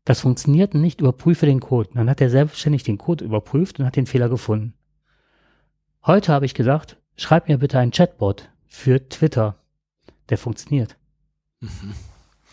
das 0.06 0.22
funktioniert 0.22 0.74
nicht, 0.74 1.02
überprüfe 1.02 1.46
den 1.46 1.60
Code. 1.60 1.90
Dann 1.94 2.10
hat 2.10 2.22
er 2.22 2.30
selbstständig 2.30 2.84
den 2.84 2.98
Code 2.98 3.26
überprüft 3.26 3.80
und 3.80 3.86
hat 3.86 3.96
den 3.96 4.06
Fehler 4.06 4.30
gefunden. 4.30 4.74
Heute 6.06 6.32
habe 6.32 6.46
ich 6.46 6.54
gesagt, 6.54 6.98
schreib 7.18 7.48
mir 7.48 7.58
bitte 7.58 7.80
einen 7.80 7.92
Chatbot 7.92 8.50
für 8.68 9.08
Twitter. 9.10 9.56
Der 10.30 10.38
funktioniert. 10.38 10.96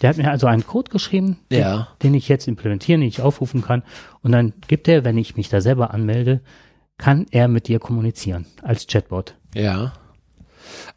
Der 0.01 0.11
hat 0.11 0.17
mir 0.17 0.31
also 0.31 0.47
einen 0.47 0.67
Code 0.67 0.91
geschrieben, 0.91 1.39
den, 1.51 1.61
Ja. 1.61 1.89
den 2.03 2.15
ich 2.15 2.29
jetzt 2.29 2.49
implementieren, 2.49 3.01
den 3.01 3.09
ich 3.09 3.21
aufrufen 3.23 3.63
kann. 3.63 3.83
Und 4.23 4.33
dann 4.33 4.53
gibt 4.69 4.89
er, 4.89 5.05
wenn 5.05 5.17
ich 5.19 5.37
mich 5.37 5.49
da 5.49 5.61
selber 5.61 5.93
anmelde, 5.93 6.41
kann 6.99 7.26
er 7.30 7.49
mit 7.49 7.68
dir 7.68 7.78
kommunizieren 7.78 8.47
als 8.62 8.86
Chatbot. 8.86 9.34
Ja. 9.55 9.93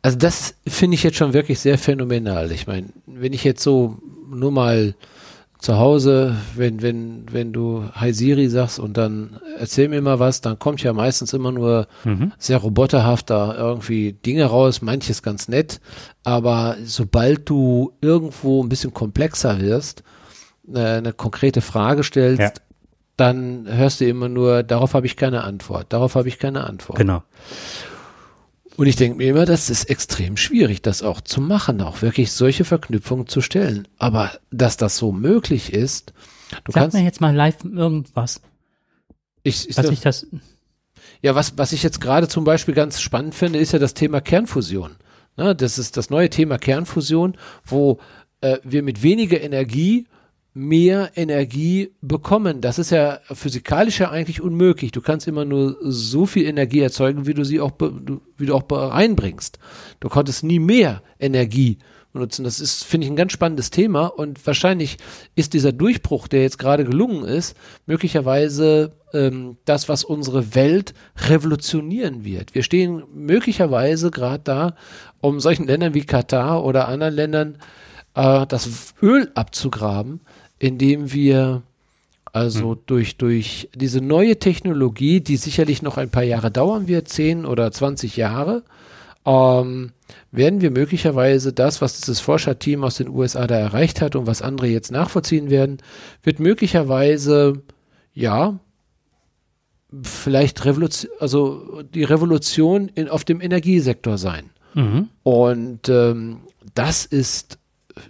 Also 0.02 0.18
das 0.18 0.56
finde 0.68 0.96
ich 0.96 1.04
jetzt 1.04 1.18
schon 1.18 1.34
wirklich 1.34 1.60
sehr 1.60 1.78
phänomenal. 1.78 2.52
Ich 2.52 2.68
meine, 2.68 2.88
wenn 3.08 3.34
ich 3.34 3.44
jetzt 3.44 3.64
so 3.64 3.98
nur 4.30 4.52
mal 4.52 4.94
zu 5.58 5.78
Hause, 5.78 6.36
wenn, 6.56 6.84
wenn, 6.84 7.26
wenn 7.32 7.52
du 7.52 7.86
Hi 7.94 8.14
Siri 8.14 8.48
sagst 8.50 8.78
und 8.78 8.98
dann 8.98 9.40
erzähl 9.58 9.88
mir 9.90 10.02
mal 10.02 10.20
was, 10.20 10.42
dann 10.42 10.60
kommt 10.60 10.84
ja 10.84 10.94
meistens 10.94 11.34
immer 11.34 11.52
nur 11.52 11.88
Mhm. 12.04 12.34
sehr 12.38 12.58
roboterhaft 12.58 13.32
da 13.32 13.56
irgendwie 13.56 14.14
Dinge 14.14 14.46
raus, 14.46 14.84
manches 14.84 15.24
ganz 15.24 15.48
nett, 15.48 15.80
aber 16.24 16.76
sobald 16.84 17.50
du 17.50 17.94
irgendwo 18.02 18.64
ein 18.64 18.70
bisschen 18.70 18.94
komplexer 18.94 19.60
wirst, 19.60 20.04
äh, 20.72 20.80
eine 20.80 21.14
konkrete 21.14 21.62
Frage 21.62 22.04
stellst, 22.04 22.42
Ja. 22.42 22.52
Dann 23.18 23.66
hörst 23.68 24.02
du 24.02 24.06
immer 24.06 24.30
nur, 24.30 24.64
darauf 24.64 24.94
habe 24.94 25.06
ich 25.06 25.16
keine 25.16 25.44
Antwort, 25.44 25.94
darauf 25.94 26.16
habe 26.16 26.28
ich 26.28 26.40
keine 26.40 26.66
Antwort. 26.66 26.98
Genau. 26.98 27.24
Und 28.78 28.88
ich 28.88 28.98
denke 28.98 29.18
mir 29.18 29.30
immer, 29.30 29.46
das 29.46 29.70
ist 29.70 29.86
extrem 29.86 30.36
schwierig, 30.36 30.82
das 30.82 31.02
auch 31.02 31.22
zu 31.22 31.40
machen, 31.40 31.82
auch 31.82 32.02
wirklich 32.02 32.32
solche 32.34 32.66
Verknüpfungen 32.66 33.28
zu 33.28 33.40
stellen. 33.42 33.88
Aber 33.98 34.32
dass 34.52 34.76
das 34.76 34.98
so 34.98 35.14
möglich 35.14 35.72
ist, 35.72 36.14
du 36.66 36.74
Sag 36.74 36.82
kannst, 36.82 36.98
mir 36.98 37.04
jetzt 37.04 37.22
mal 37.22 37.34
live 37.34 37.64
irgendwas, 37.64 38.42
ich, 39.44 39.70
ich, 39.70 39.78
was 39.78 39.90
ich 39.90 40.02
das, 40.02 40.28
ja, 41.22 41.36
was, 41.36 41.58
was 41.58 41.72
ich 41.72 41.84
jetzt 41.84 42.02
gerade 42.02 42.28
zum 42.28 42.44
Beispiel 42.44 42.74
ganz 42.74 43.00
spannend 43.00 43.34
finde, 43.34 43.60
ist 43.60 43.72
ja 43.72 43.80
das 43.80 43.94
Thema 43.94 44.20
Kernfusion. 44.20 44.96
Ne, 45.38 45.56
das 45.56 45.78
ist 45.78 45.98
das 45.98 46.10
neue 46.10 46.30
Thema 46.30 46.58
Kernfusion, 46.58 47.38
wo 47.66 48.00
äh, 48.42 48.58
wir 48.64 48.84
mit 48.84 49.04
weniger 49.04 49.40
Energie 49.42 50.08
mehr 50.56 51.12
Energie 51.16 51.92
bekommen. 52.02 52.62
Das 52.62 52.80
ist 52.80 52.90
ja 52.90 53.20
physikalisch 53.34 54.00
ja 54.00 54.10
eigentlich 54.10 54.42
unmöglich. 54.42 54.94
Du 54.94 55.02
kannst 55.02 55.28
immer 55.28 55.44
nur 55.44 55.78
so 55.82 56.26
viel 56.26 56.46
Energie 56.46 56.80
erzeugen, 56.80 57.28
wie 57.28 57.34
du 57.34 57.44
sie 57.44 57.60
auch, 57.60 57.74
wie 58.38 58.46
du 58.46 58.56
auch 58.56 58.64
reinbringst. 58.72 59.60
Du 60.00 60.08
konntest 60.08 60.44
nie 60.46 60.60
mehr 60.60 61.04
Energie 61.20 61.78
benutzen. 62.14 62.46
Das 62.46 62.62
ist, 62.62 62.86
finde 62.86 63.06
ich, 63.06 63.12
ein 63.12 63.18
ganz 63.18 63.34
spannendes 63.34 63.70
Thema 63.70 64.06
und 64.06 64.48
wahrscheinlich 64.48 64.98
ist 65.36 65.54
dieser 65.54 65.74
Durchbruch, 65.74 66.30
der 66.30 66.44
jetzt 66.44 66.58
gerade 66.58 66.86
gelungen 66.86 67.26
ist, 67.26 67.58
möglicherweise 67.86 68.94
ähm, 69.14 69.58
das, 69.66 69.90
was 69.90 70.06
unsere 70.06 70.56
Welt 70.56 70.94
revolutionieren 71.18 72.24
wird. 72.24 72.56
Wir 72.56 72.64
stehen 72.64 73.04
möglicherweise 73.14 74.10
gerade 74.10 74.44
da, 74.44 74.76
um 75.20 75.42
solchen 75.42 75.68
Ländern 75.68 75.94
wie 75.94 76.06
Katar 76.06 76.64
oder 76.64 76.88
anderen 76.88 77.14
Ländern 77.14 77.58
äh, 78.16 78.48
das 78.48 78.94
Öl 79.02 79.30
abzugraben, 79.36 80.22
indem 80.60 81.12
wir 81.12 81.64
also 82.36 82.76
durch, 82.76 83.16
durch 83.16 83.70
diese 83.74 84.02
neue 84.02 84.38
Technologie, 84.38 85.22
die 85.22 85.38
sicherlich 85.38 85.82
noch 85.82 85.98
ein 85.98 86.10
paar 86.10 86.24
Jahre 86.24 86.52
dauern 86.52 86.88
wird, 86.88 87.08
10 87.08 87.46
oder 87.46 87.72
20 87.72 88.18
Jahre, 88.18 88.64
ähm, 89.26 89.92
werden 90.32 90.60
wir 90.60 90.70
möglicherweise 90.70 91.54
das, 91.54 91.82
was 91.82 92.02
dieses 92.02 92.20
Forscherteam 92.20 92.84
aus 92.84 92.98
den 92.98 93.08
USA 93.08 93.48
da 93.48 93.56
erreicht 93.56 94.02
hat 94.02 94.18
und 94.18 94.28
was 94.28 94.42
andere 94.42 94.68
jetzt 94.68 94.92
nachvollziehen 94.92 95.50
werden, 95.50 95.78
wird 96.24 96.42
möglicherweise, 96.42 97.62
ja, 98.14 98.60
vielleicht 100.02 100.66
Revolution, 100.66 101.12
also 101.22 101.84
die 101.84 102.04
Revolution 102.04 102.90
in, 102.90 103.08
auf 103.08 103.24
dem 103.24 103.40
Energiesektor 103.40 104.18
sein. 104.18 104.50
Mhm. 104.74 105.08
Und 105.24 105.88
ähm, 105.88 106.40
das 106.74 107.06
ist 107.06 107.60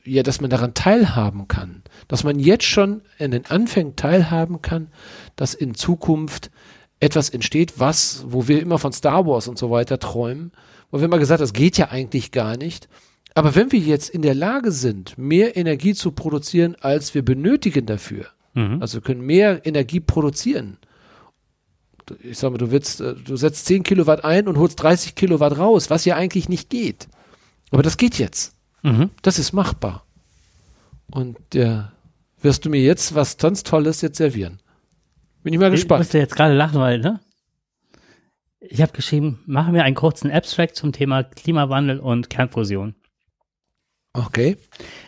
ja, 0.03 0.23
dass 0.23 0.41
man 0.41 0.49
daran 0.49 0.73
teilhaben 0.73 1.47
kann, 1.47 1.83
dass 2.07 2.23
man 2.23 2.39
jetzt 2.39 2.65
schon 2.65 3.01
in 3.17 3.31
den 3.31 3.45
Anfängen 3.45 3.95
teilhaben 3.95 4.61
kann, 4.61 4.87
dass 5.35 5.53
in 5.53 5.75
Zukunft 5.75 6.51
etwas 6.99 7.29
entsteht, 7.29 7.79
was, 7.79 8.25
wo 8.27 8.47
wir 8.47 8.61
immer 8.61 8.79
von 8.79 8.93
Star 8.93 9.25
Wars 9.27 9.47
und 9.47 9.57
so 9.57 9.69
weiter 9.69 9.99
träumen, 9.99 10.51
wo 10.91 10.99
wir 10.99 11.05
immer 11.05 11.19
gesagt, 11.19 11.41
das 11.41 11.53
geht 11.53 11.77
ja 11.77 11.89
eigentlich 11.89 12.31
gar 12.31 12.57
nicht. 12.57 12.87
Aber 13.33 13.53
wenn 13.55 13.71
wir 13.71 13.79
jetzt 13.79 14.09
in 14.09 14.21
der 14.21 14.35
Lage 14.35 14.71
sind, 14.71 15.17
mehr 15.17 15.57
Energie 15.57 15.93
zu 15.93 16.11
produzieren, 16.11 16.75
als 16.79 17.13
wir 17.13 17.23
benötigen 17.23 17.85
dafür, 17.85 18.27
Mhm. 18.55 18.81
also 18.81 18.97
wir 18.97 19.01
können 19.01 19.21
mehr 19.21 19.65
Energie 19.65 19.99
produzieren. 19.99 20.77
Ich 22.21 22.37
sag 22.37 22.51
mal, 22.51 22.57
du, 22.57 22.71
willst, 22.71 23.01
äh, 23.01 23.15
du 23.15 23.35
setzt 23.35 23.65
10 23.65 23.83
Kilowatt 23.83 24.23
ein 24.23 24.47
und 24.47 24.57
holst 24.57 24.81
30 24.81 25.15
Kilowatt 25.15 25.57
raus, 25.57 25.89
was 25.89 26.05
ja 26.05 26.15
eigentlich 26.15 26.49
nicht 26.49 26.69
geht. 26.69 27.07
Aber 27.71 27.83
das 27.83 27.97
geht 27.97 28.17
jetzt. 28.17 28.54
Mhm. 28.85 29.09
Das 29.21 29.39
ist 29.39 29.51
machbar. 29.53 30.05
Und 31.11 31.37
ja, 31.53 31.91
wirst 32.41 32.65
du 32.65 32.69
mir 32.69 32.81
jetzt 32.81 33.15
was 33.15 33.37
ganz 33.37 33.63
Tolles 33.63 34.01
jetzt 34.01 34.17
servieren? 34.17 34.59
Bin 35.43 35.53
ich 35.53 35.59
mal 35.59 35.67
Ich 35.73 35.81
gespannt. 35.81 35.99
musste 36.01 36.17
jetzt 36.19 36.35
gerade 36.35 36.53
lachen, 36.53 36.79
weil, 36.79 36.99
ne? 36.99 37.19
Ich 38.59 38.81
habe 38.81 38.91
geschrieben, 38.93 39.41
machen 39.45 39.73
wir 39.73 39.83
einen 39.83 39.95
kurzen 39.95 40.31
Abstract 40.31 40.75
zum 40.75 40.91
Thema 40.91 41.23
Klimawandel 41.23 41.99
und 41.99 42.29
Kernfusion. 42.29 42.95
Okay. 44.15 44.55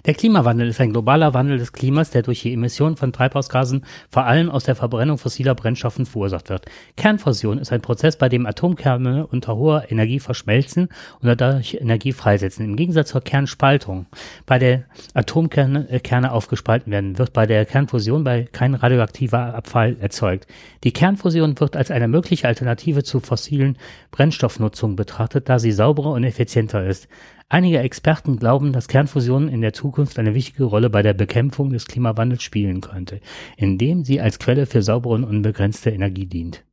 Der 0.06 0.14
Klimawandel 0.14 0.68
ist 0.68 0.82
ein 0.82 0.92
globaler 0.92 1.34
Wandel 1.34 1.58
des 1.58 1.72
Klimas, 1.72 2.10
der 2.10 2.24
durch 2.24 2.42
die 2.42 2.54
Emission 2.54 2.98
von 2.98 3.14
Treibhausgasen 3.14 3.86
vor 4.10 4.26
allem 4.26 4.50
aus 4.50 4.66
der 4.66 4.76
Verbrennung 4.76 5.18
fossiler 5.18 5.56
Brennstoffen 5.56 6.06
verursacht 6.06 6.50
wird. 6.50 6.66
Kernfusion 6.98 7.58
ist 7.58 7.72
ein 7.72 7.82
Prozess, 7.82 8.18
bei 8.18 8.28
dem 8.28 8.46
Atomkerne 8.46 9.26
unter 9.26 9.56
hoher 9.56 9.90
Energie 9.92 10.20
verschmelzen 10.20 10.90
und 11.22 11.28
dadurch 11.28 11.76
Energie 11.80 12.12
freisetzen. 12.12 12.66
Im 12.66 12.76
Gegensatz 12.76 13.10
zur 13.10 13.22
Kernspaltung, 13.22 14.08
bei 14.46 14.60
der 14.60 14.84
Atomkerne 15.14 15.90
äh, 15.90 16.00
Kerne 16.00 16.34
aufgespalten 16.34 16.92
werden, 16.92 17.18
wird 17.18 17.32
bei 17.32 17.46
der 17.46 17.66
Kernfusion 17.66 18.26
bei 18.26 18.44
kein 18.52 18.76
radioaktiver 18.76 19.56
Abfall 19.56 19.96
erzeugt. 20.02 20.48
Die 20.84 20.92
Kernfusion 20.92 21.58
wird 21.60 21.78
als 21.78 21.92
eine 21.92 22.10
mögliche 22.10 22.48
Alternative 22.48 23.04
zu 23.04 23.22
fossilen 23.22 23.78
Brennstoffnutzung 24.12 24.98
betrachtet, 24.98 25.48
da 25.48 25.60
sie 25.60 25.72
sauberer 25.72 26.12
und 26.12 26.26
effizienter 26.26 26.86
ist. 26.86 27.08
Einige 27.50 27.80
Experten 27.80 28.38
glauben, 28.38 28.74
dass 28.74 28.90
Kernfusion 28.90 29.48
in 29.48 29.62
der 29.62 29.72
Zukunft 29.72 30.20
eine 30.20 30.34
wichtige 30.34 30.66
Rolle 30.66 30.90
bei 30.90 31.02
der 31.02 31.14
Bekämpfung 31.14 31.72
des 31.72 31.86
Klimawandels 31.86 32.44
spielen 32.44 32.82
könnte, 32.82 33.22
indem 33.56 34.04
sie 34.04 34.20
als 34.20 34.38
Quelle 34.38 34.66
für 34.66 34.82
saubere 34.82 35.14
und 35.14 35.24
unbegrenzte 35.24 35.90
Energie 35.90 36.26
dient. 36.26 36.66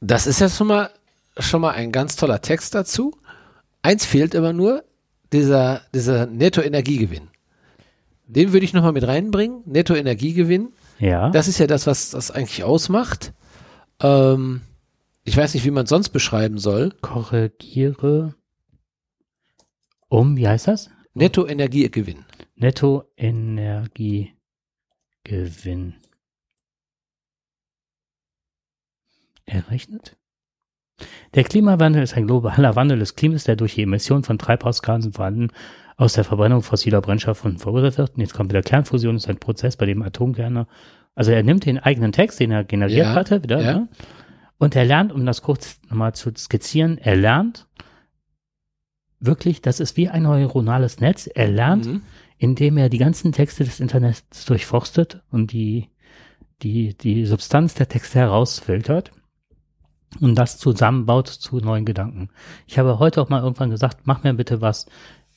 Das 0.00 0.26
ist 0.26 0.40
ja 0.40 0.50
schon 0.50 0.66
mal, 0.66 0.90
schon 1.38 1.62
mal 1.62 1.70
ein 1.70 1.92
ganz 1.92 2.16
toller 2.16 2.42
Text 2.42 2.74
dazu. 2.74 3.16
Eins 3.80 4.04
fehlt 4.04 4.36
aber 4.36 4.52
nur, 4.52 4.84
dieser, 5.32 5.80
dieser 5.94 6.26
Nettoenergiegewinn. 6.26 7.28
Den 8.26 8.52
würde 8.52 8.64
ich 8.64 8.74
nochmal 8.74 8.92
mit 8.92 9.06
reinbringen. 9.06 9.62
Nettoenergiegewinn. 9.64 10.68
Ja. 10.98 11.30
Das 11.30 11.48
ist 11.48 11.58
ja 11.58 11.66
das, 11.66 11.86
was 11.86 12.10
das 12.10 12.30
eigentlich 12.30 12.64
ausmacht. 12.64 13.32
Ähm, 14.02 14.60
ich 15.24 15.36
weiß 15.36 15.54
nicht, 15.54 15.64
wie 15.64 15.70
man 15.70 15.84
es 15.84 15.90
sonst 15.90 16.10
beschreiben 16.10 16.58
soll. 16.58 16.92
korrigiere 17.00 18.34
um, 20.08 20.36
wie 20.36 20.48
heißt 20.48 20.68
das? 20.68 20.90
Nettoenergiegewinn. 21.14 22.24
Nettoenergiegewinn. 22.56 24.34
Errechnet? 29.46 30.16
Der 31.34 31.44
Klimawandel 31.44 32.02
ist 32.02 32.16
ein 32.16 32.26
globaler 32.26 32.74
Wandel 32.76 32.98
des 32.98 33.14
Klimas, 33.14 33.44
der 33.44 33.56
durch 33.56 33.74
die 33.74 33.82
Emission 33.82 34.24
von 34.24 34.38
Treibhausgasen 34.38 35.12
vor 35.12 35.26
allem 35.26 35.50
aus 35.96 36.14
der 36.14 36.24
Verbrennung 36.24 36.62
fossiler 36.62 37.00
Brennstoffe 37.00 37.46
verursacht 37.56 37.98
wird. 37.98 38.14
Und 38.14 38.20
jetzt 38.20 38.34
kommt 38.34 38.50
wieder 38.50 38.62
Kernfusion, 38.62 39.14
das 39.14 39.24
ist 39.24 39.30
ein 39.30 39.38
Prozess, 39.38 39.76
bei 39.76 39.86
dem 39.86 40.02
Atomkerne, 40.02 40.66
also 41.14 41.32
er 41.32 41.42
nimmt 41.42 41.66
den 41.66 41.78
eigenen 41.78 42.12
Text, 42.12 42.38
den 42.40 42.50
er 42.50 42.64
generiert 42.64 43.06
Ja, 43.06 43.14
hatte, 43.14 43.42
wieder, 43.42 43.60
ja. 43.60 43.72
ne? 43.80 43.88
und 44.58 44.76
er 44.76 44.84
lernt, 44.84 45.12
um 45.12 45.24
das 45.24 45.42
kurz 45.42 45.80
nochmal 45.88 46.14
zu 46.14 46.30
skizzieren, 46.36 46.98
er 46.98 47.16
lernt 47.16 47.67
wirklich, 49.20 49.60
das 49.62 49.80
ist 49.80 49.96
wie 49.96 50.08
ein 50.08 50.22
neuronales 50.24 51.00
Netz, 51.00 51.28
er 51.32 51.48
lernt, 51.48 51.86
Mhm. 51.86 52.02
indem 52.38 52.76
er 52.76 52.88
die 52.88 52.98
ganzen 52.98 53.32
Texte 53.32 53.64
des 53.64 53.80
Internets 53.80 54.44
durchforstet 54.46 55.22
und 55.30 55.52
die, 55.52 55.88
die, 56.62 56.94
die 56.94 57.26
Substanz 57.26 57.74
der 57.74 57.88
Texte 57.88 58.18
herausfiltert 58.20 59.12
und 60.20 60.36
das 60.36 60.58
zusammenbaut 60.58 61.28
zu 61.28 61.56
neuen 61.58 61.84
Gedanken. 61.84 62.30
Ich 62.66 62.78
habe 62.78 62.98
heute 62.98 63.20
auch 63.20 63.28
mal 63.28 63.42
irgendwann 63.42 63.70
gesagt, 63.70 64.00
mach 64.04 64.22
mir 64.22 64.34
bitte 64.34 64.60
was, 64.60 64.86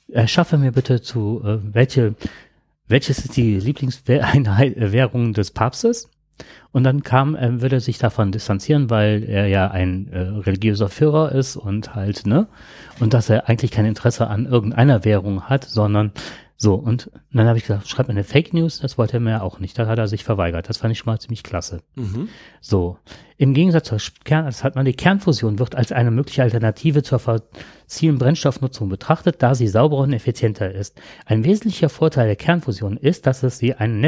erschaffe 0.07 0.57
mir 0.57 0.71
bitte 0.71 1.01
zu, 1.01 1.41
äh, 1.43 1.59
welche, 1.61 2.15
welches 2.88 3.19
ist 3.19 3.36
die 3.38 3.59
Lieblingswährung 3.59 5.34
des 5.34 5.51
Papstes? 5.51 6.09
Und 6.71 6.83
dann 6.83 7.03
kam, 7.03 7.35
er 7.35 7.61
würde 7.61 7.79
sich 7.79 7.97
davon 7.97 8.31
distanzieren, 8.31 8.89
weil 8.89 9.23
er 9.23 9.47
ja 9.47 9.69
ein 9.69 10.07
äh, 10.11 10.19
religiöser 10.19 10.89
Führer 10.89 11.31
ist 11.31 11.55
und 11.55 11.95
halt, 11.95 12.25
ne? 12.25 12.47
Und 12.99 13.13
dass 13.13 13.29
er 13.29 13.49
eigentlich 13.49 13.71
kein 13.71 13.85
Interesse 13.85 14.27
an 14.27 14.45
irgendeiner 14.45 15.03
Währung 15.03 15.43
hat, 15.43 15.65
sondern 15.65 16.11
so. 16.61 16.75
Und 16.75 17.09
dann 17.33 17.47
habe 17.47 17.57
ich 17.57 17.65
gesagt, 17.65 17.89
schreib 17.89 18.07
mir 18.07 18.11
eine 18.11 18.23
Fake 18.23 18.53
News, 18.53 18.79
das 18.79 18.99
wollte 18.99 19.17
er 19.17 19.19
mir 19.19 19.41
auch 19.41 19.57
nicht. 19.57 19.79
Da 19.79 19.87
hat 19.87 19.97
er 19.97 20.07
sich 20.07 20.23
verweigert. 20.23 20.69
Das 20.69 20.77
fand 20.77 20.91
ich 20.91 20.99
schon 20.99 21.11
mal 21.11 21.19
ziemlich 21.19 21.41
klasse. 21.41 21.81
Mhm. 21.95 22.29
So. 22.59 22.99
Im 23.37 23.55
Gegensatz 23.55 23.87
zur 23.87 23.97
Kern, 24.25 24.45
das 24.45 24.63
hat 24.63 24.75
man 24.75 24.85
die 24.85 24.93
Kernfusion 24.93 25.57
wird 25.57 25.73
als 25.73 25.91
eine 25.91 26.11
mögliche 26.11 26.43
Alternative 26.43 27.01
zur 27.01 27.17
fossilen 27.17 28.19
Brennstoffnutzung 28.19 28.89
betrachtet, 28.89 29.41
da 29.41 29.55
sie 29.55 29.67
sauberer 29.67 30.01
und 30.01 30.13
effizienter 30.13 30.71
ist. 30.71 31.01
Ein 31.25 31.43
wesentlicher 31.43 31.89
Vorteil 31.89 32.27
der 32.27 32.35
Kernfusion 32.35 32.95
ist, 32.95 33.25
dass 33.25 33.41
es 33.41 33.57
sie 33.57 33.73
einen 33.73 33.99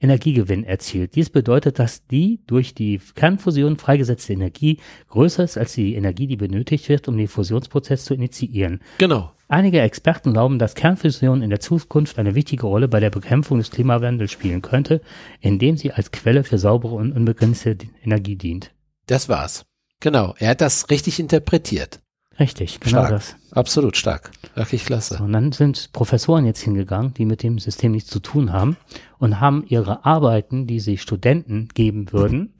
Netto-Energiegewinn 0.00 0.64
erzielt. 0.64 1.14
Dies 1.14 1.30
bedeutet, 1.30 1.78
dass 1.78 2.06
die 2.06 2.40
durch 2.46 2.74
die 2.74 3.00
Kernfusion 3.14 3.76
freigesetzte 3.76 4.32
Energie 4.32 4.78
größer 5.08 5.44
ist 5.44 5.58
als 5.58 5.74
die 5.74 5.94
Energie, 5.94 6.26
die 6.26 6.36
benötigt 6.36 6.88
wird, 6.88 7.08
um 7.08 7.16
den 7.16 7.28
Fusionsprozess 7.28 8.04
zu 8.04 8.14
initiieren. 8.14 8.80
Genau. 8.98 9.32
Einige 9.48 9.80
Experten 9.80 10.32
glauben, 10.32 10.58
dass 10.58 10.74
Kernfusion 10.74 11.42
in 11.42 11.50
der 11.50 11.60
Zukunft 11.60 12.18
eine 12.18 12.34
wichtige 12.34 12.66
Rolle 12.66 12.88
bei 12.88 13.00
der 13.00 13.10
Bekämpfung 13.10 13.58
des 13.58 13.70
Klimawandels 13.70 14.30
spielen 14.30 14.62
könnte, 14.62 15.00
indem 15.40 15.76
sie 15.76 15.92
als 15.92 16.12
Quelle 16.12 16.44
für 16.44 16.58
saubere 16.58 16.94
und 16.94 17.12
unbegrenzte 17.12 17.76
Energie 18.04 18.36
dient. 18.36 18.72
Das 19.06 19.28
war's. 19.28 19.64
Genau. 19.98 20.34
Er 20.38 20.50
hat 20.50 20.60
das 20.60 20.88
richtig 20.90 21.18
interpretiert. 21.18 22.00
Richtig, 22.40 22.80
genau 22.80 23.04
Stark. 23.04 23.10
das. 23.10 23.36
Absolut 23.52 23.98
stark. 23.98 24.30
Wirklich 24.54 24.86
klasse. 24.86 25.18
So, 25.18 25.24
und 25.24 25.32
dann 25.34 25.52
sind 25.52 25.92
Professoren 25.92 26.46
jetzt 26.46 26.62
hingegangen, 26.62 27.12
die 27.12 27.26
mit 27.26 27.42
dem 27.42 27.58
System 27.58 27.92
nichts 27.92 28.08
zu 28.08 28.18
tun 28.18 28.50
haben 28.50 28.78
und 29.18 29.40
haben 29.40 29.62
ihre 29.66 30.06
Arbeiten, 30.06 30.66
die 30.66 30.80
sie 30.80 30.96
Studenten 30.96 31.68
geben 31.68 32.12
würden, 32.12 32.54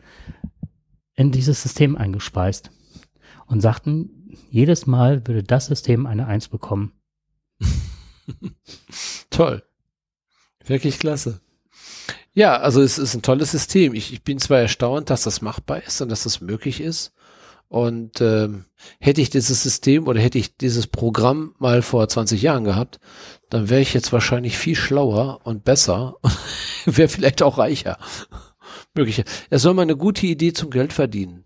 in 1.15 1.33
dieses 1.33 1.63
System 1.63 1.97
eingespeist 1.97 2.71
und 3.47 3.63
sagten, 3.63 4.37
jedes 4.51 4.87
Mal 4.87 5.27
würde 5.27 5.43
das 5.43 5.67
System 5.67 6.05
eine 6.05 6.27
Eins 6.27 6.49
bekommen. 6.49 6.93
Toll. 9.31 9.63
Wirklich 10.67 10.99
klasse. 10.99 11.41
Ja, 12.33 12.59
also 12.59 12.83
es 12.83 12.99
ist 12.99 13.15
ein 13.15 13.23
tolles 13.23 13.51
System. 13.51 13.95
Ich, 13.95 14.13
ich 14.13 14.23
bin 14.23 14.39
zwar 14.39 14.61
erstaunt, 14.61 15.09
dass 15.09 15.23
das 15.23 15.41
machbar 15.41 15.83
ist 15.83 16.03
und 16.03 16.11
dass 16.11 16.25
das 16.25 16.43
möglich 16.43 16.81
ist. 16.81 17.13
Und 17.71 18.21
ähm, 18.21 18.65
hätte 18.99 19.21
ich 19.21 19.31
dieses 19.31 19.63
System 19.63 20.09
oder 20.09 20.21
hätte 20.21 20.39
ich 20.39 20.57
dieses 20.57 20.89
Programm 20.89 21.55
mal 21.61 21.83
vor 21.83 22.09
20 22.09 22.43
Jahren 22.43 22.65
gehabt, 22.65 22.99
dann 23.49 23.71
wäre 23.71 23.81
ich 23.81 23.95
jetzt 23.95 24.13
wahrscheinlich 24.13 24.59
viel 24.59 24.75
schlauer 24.75 25.39
und 25.45 25.65
besser, 25.65 26.17
wäre 26.85 27.09
vielleicht 27.09 27.43
auch 27.43 27.59
reicher. 27.59 27.97
Möglich. 28.93 29.23
Es 29.51 29.63
soll 29.63 29.75
mal 29.75 29.83
eine 29.83 29.97
gute 29.97 30.27
Idee 30.27 30.53
zum 30.53 30.71
Geld 30.71 30.93
verdienen. 30.93 31.45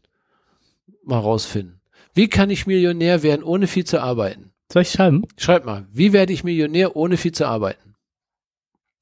Mal 1.02 1.18
rausfinden. 1.18 1.82
Wie 2.14 2.28
kann 2.28 2.48
ich 2.48 2.66
Millionär 2.66 3.22
werden, 3.22 3.42
ohne 3.42 3.66
viel 3.66 3.84
zu 3.84 4.00
arbeiten? 4.00 4.54
Soll 4.72 4.80
ich 4.80 4.92
schreiben? 4.92 5.24
Schreib 5.36 5.66
mal, 5.66 5.86
wie 5.92 6.14
werde 6.14 6.32
ich 6.32 6.42
Millionär, 6.42 6.96
ohne 6.96 7.18
viel 7.18 7.32
zu 7.32 7.46
arbeiten? 7.46 7.96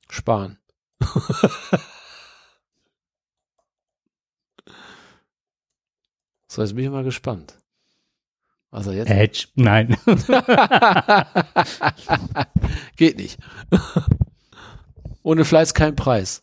Sparen. 0.09 0.59
so, 6.53 6.61
jetzt 6.61 6.74
bin 6.74 6.84
ich 6.84 6.90
mal 6.90 7.03
gespannt. 7.03 7.57
Er 8.72 8.92
jetzt. 8.92 9.11
Edge. 9.11 9.46
Nein. 9.55 9.96
Geht 12.96 13.16
nicht. 13.16 13.38
ohne 15.22 15.46
Fleiß 15.46 15.72
kein 15.72 15.96
Preis. 15.96 16.42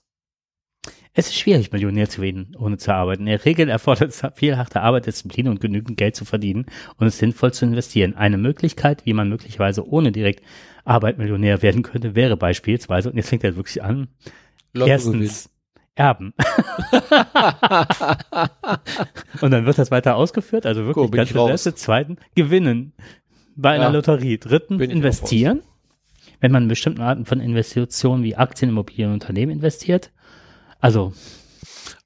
Es 1.13 1.27
ist 1.27 1.37
schwierig, 1.37 1.71
Millionär 1.71 2.09
zu 2.09 2.21
werden, 2.21 2.55
ohne 2.57 2.77
zu 2.77 2.91
arbeiten. 2.91 3.23
In 3.23 3.27
der 3.29 3.45
Regel 3.45 3.69
erfordert 3.69 4.09
es 4.09 4.23
viel 4.33 4.57
harte 4.57 4.81
Arbeit, 4.81 5.05
Disziplin 5.05 5.47
und 5.47 5.61
genügend 5.61 5.97
Geld 5.97 6.15
zu 6.15 6.25
verdienen 6.25 6.65
und 6.97 7.05
es 7.05 7.19
sinnvoll 7.19 7.53
zu 7.53 7.65
investieren. 7.65 8.15
Eine 8.15 8.37
Möglichkeit, 8.37 9.05
wie 9.05 9.13
man 9.13 9.29
möglicherweise 9.29 9.87
ohne 9.87 10.11
direkt 10.11 10.43
Arbeit 10.85 11.19
Millionär 11.19 11.61
werden 11.61 11.83
könnte, 11.83 12.15
wäre 12.15 12.35
beispielsweise, 12.35 13.11
und 13.11 13.17
jetzt 13.17 13.29
fängt 13.29 13.43
er 13.43 13.55
wirklich 13.55 13.83
an, 13.83 14.07
Lotto 14.73 14.89
erstens 14.89 15.49
Erben. 15.99 16.33
und 19.41 19.51
dann 19.51 19.65
wird 19.65 19.77
das 19.77 19.91
weiter 19.91 20.15
ausgeführt, 20.15 20.65
also 20.65 20.85
wirklich 20.85 21.11
bin 21.11 21.17
ganz. 21.17 21.31
Interesse. 21.31 21.75
Zweiten, 21.75 22.17
gewinnen 22.35 22.93
bei 23.57 23.71
einer 23.71 23.85
Ja. 23.85 23.89
Lotterie. 23.89 24.37
Dritten, 24.37 24.77
Bin 24.77 24.91
investieren. 24.91 25.61
Wenn 26.39 26.53
man 26.53 26.63
in 26.63 26.69
bestimmten 26.69 27.01
Arten 27.01 27.25
von 27.25 27.41
Investitionen 27.41 28.23
wie 28.23 28.37
Aktien, 28.37 28.69
Immobilien 28.69 29.09
und 29.09 29.15
Unternehmen 29.15 29.51
investiert. 29.51 30.11
Also 30.79 31.11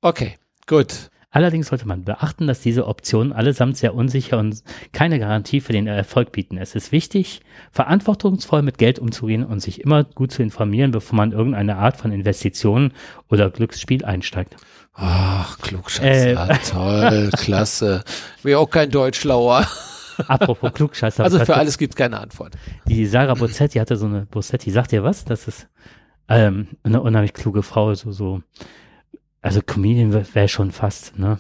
Okay, 0.01 0.37
gut. 0.65 1.11
Allerdings 1.33 1.69
sollte 1.69 1.87
man 1.87 2.03
beachten, 2.03 2.45
dass 2.45 2.61
diese 2.61 2.85
Optionen 2.85 3.33
allesamt 3.33 3.75
sehr 3.75 3.95
unsicher 3.95 4.37
und 4.37 4.63
keine 4.91 5.17
Garantie 5.17 5.61
für 5.61 5.73
den 5.73 5.87
Erfolg 5.87 6.31
bieten. 6.31 6.57
Es 6.57 6.75
ist 6.75 6.91
wichtig, 6.91 7.41
verantwortungsvoll 7.71 8.61
mit 8.61 8.77
Geld 8.77 8.99
umzugehen 8.99 9.43
und 9.43 9.59
sich 9.59 9.81
immer 9.81 10.03
gut 10.03 10.31
zu 10.31 10.43
informieren, 10.43 10.91
bevor 10.91 11.17
man 11.17 11.31
irgendeine 11.31 11.77
Art 11.77 11.97
von 11.97 12.11
Investitionen 12.11 12.93
oder 13.29 13.49
Glücksspiel 13.49 14.05
einsteigt. 14.05 14.55
Ach, 14.93 15.57
Klugscheißer. 15.57 16.51
Äh. 16.51 16.57
Toll, 16.69 17.29
klasse. 17.37 18.03
Mir 18.43 18.59
auch 18.59 18.69
kein 18.69 18.91
Deutschlauer. 18.91 19.65
Apropos 20.27 20.71
Klugscheißer. 20.71 21.23
Also 21.23 21.43
für 21.43 21.55
alles 21.55 21.79
gibt 21.79 21.95
keine 21.95 22.19
Antwort. 22.19 22.53
Die 22.85 23.07
Sarah 23.07 23.33
Bozzetti 23.33 23.79
hatte 23.79 23.95
so 23.95 24.05
eine, 24.05 24.27
Bozzetti, 24.27 24.69
sagt 24.69 24.93
ihr 24.93 25.03
was? 25.03 25.25
Das 25.25 25.47
ist 25.47 25.67
ähm, 26.29 26.67
eine 26.83 27.01
unheimlich 27.01 27.33
kluge 27.33 27.63
Frau, 27.63 27.95
so, 27.95 28.11
so, 28.11 28.43
also 29.43 29.61
Comedian 29.61 30.13
wäre 30.13 30.25
wär 30.33 30.47
schon 30.47 30.71
fast, 30.71 31.19
ne? 31.19 31.37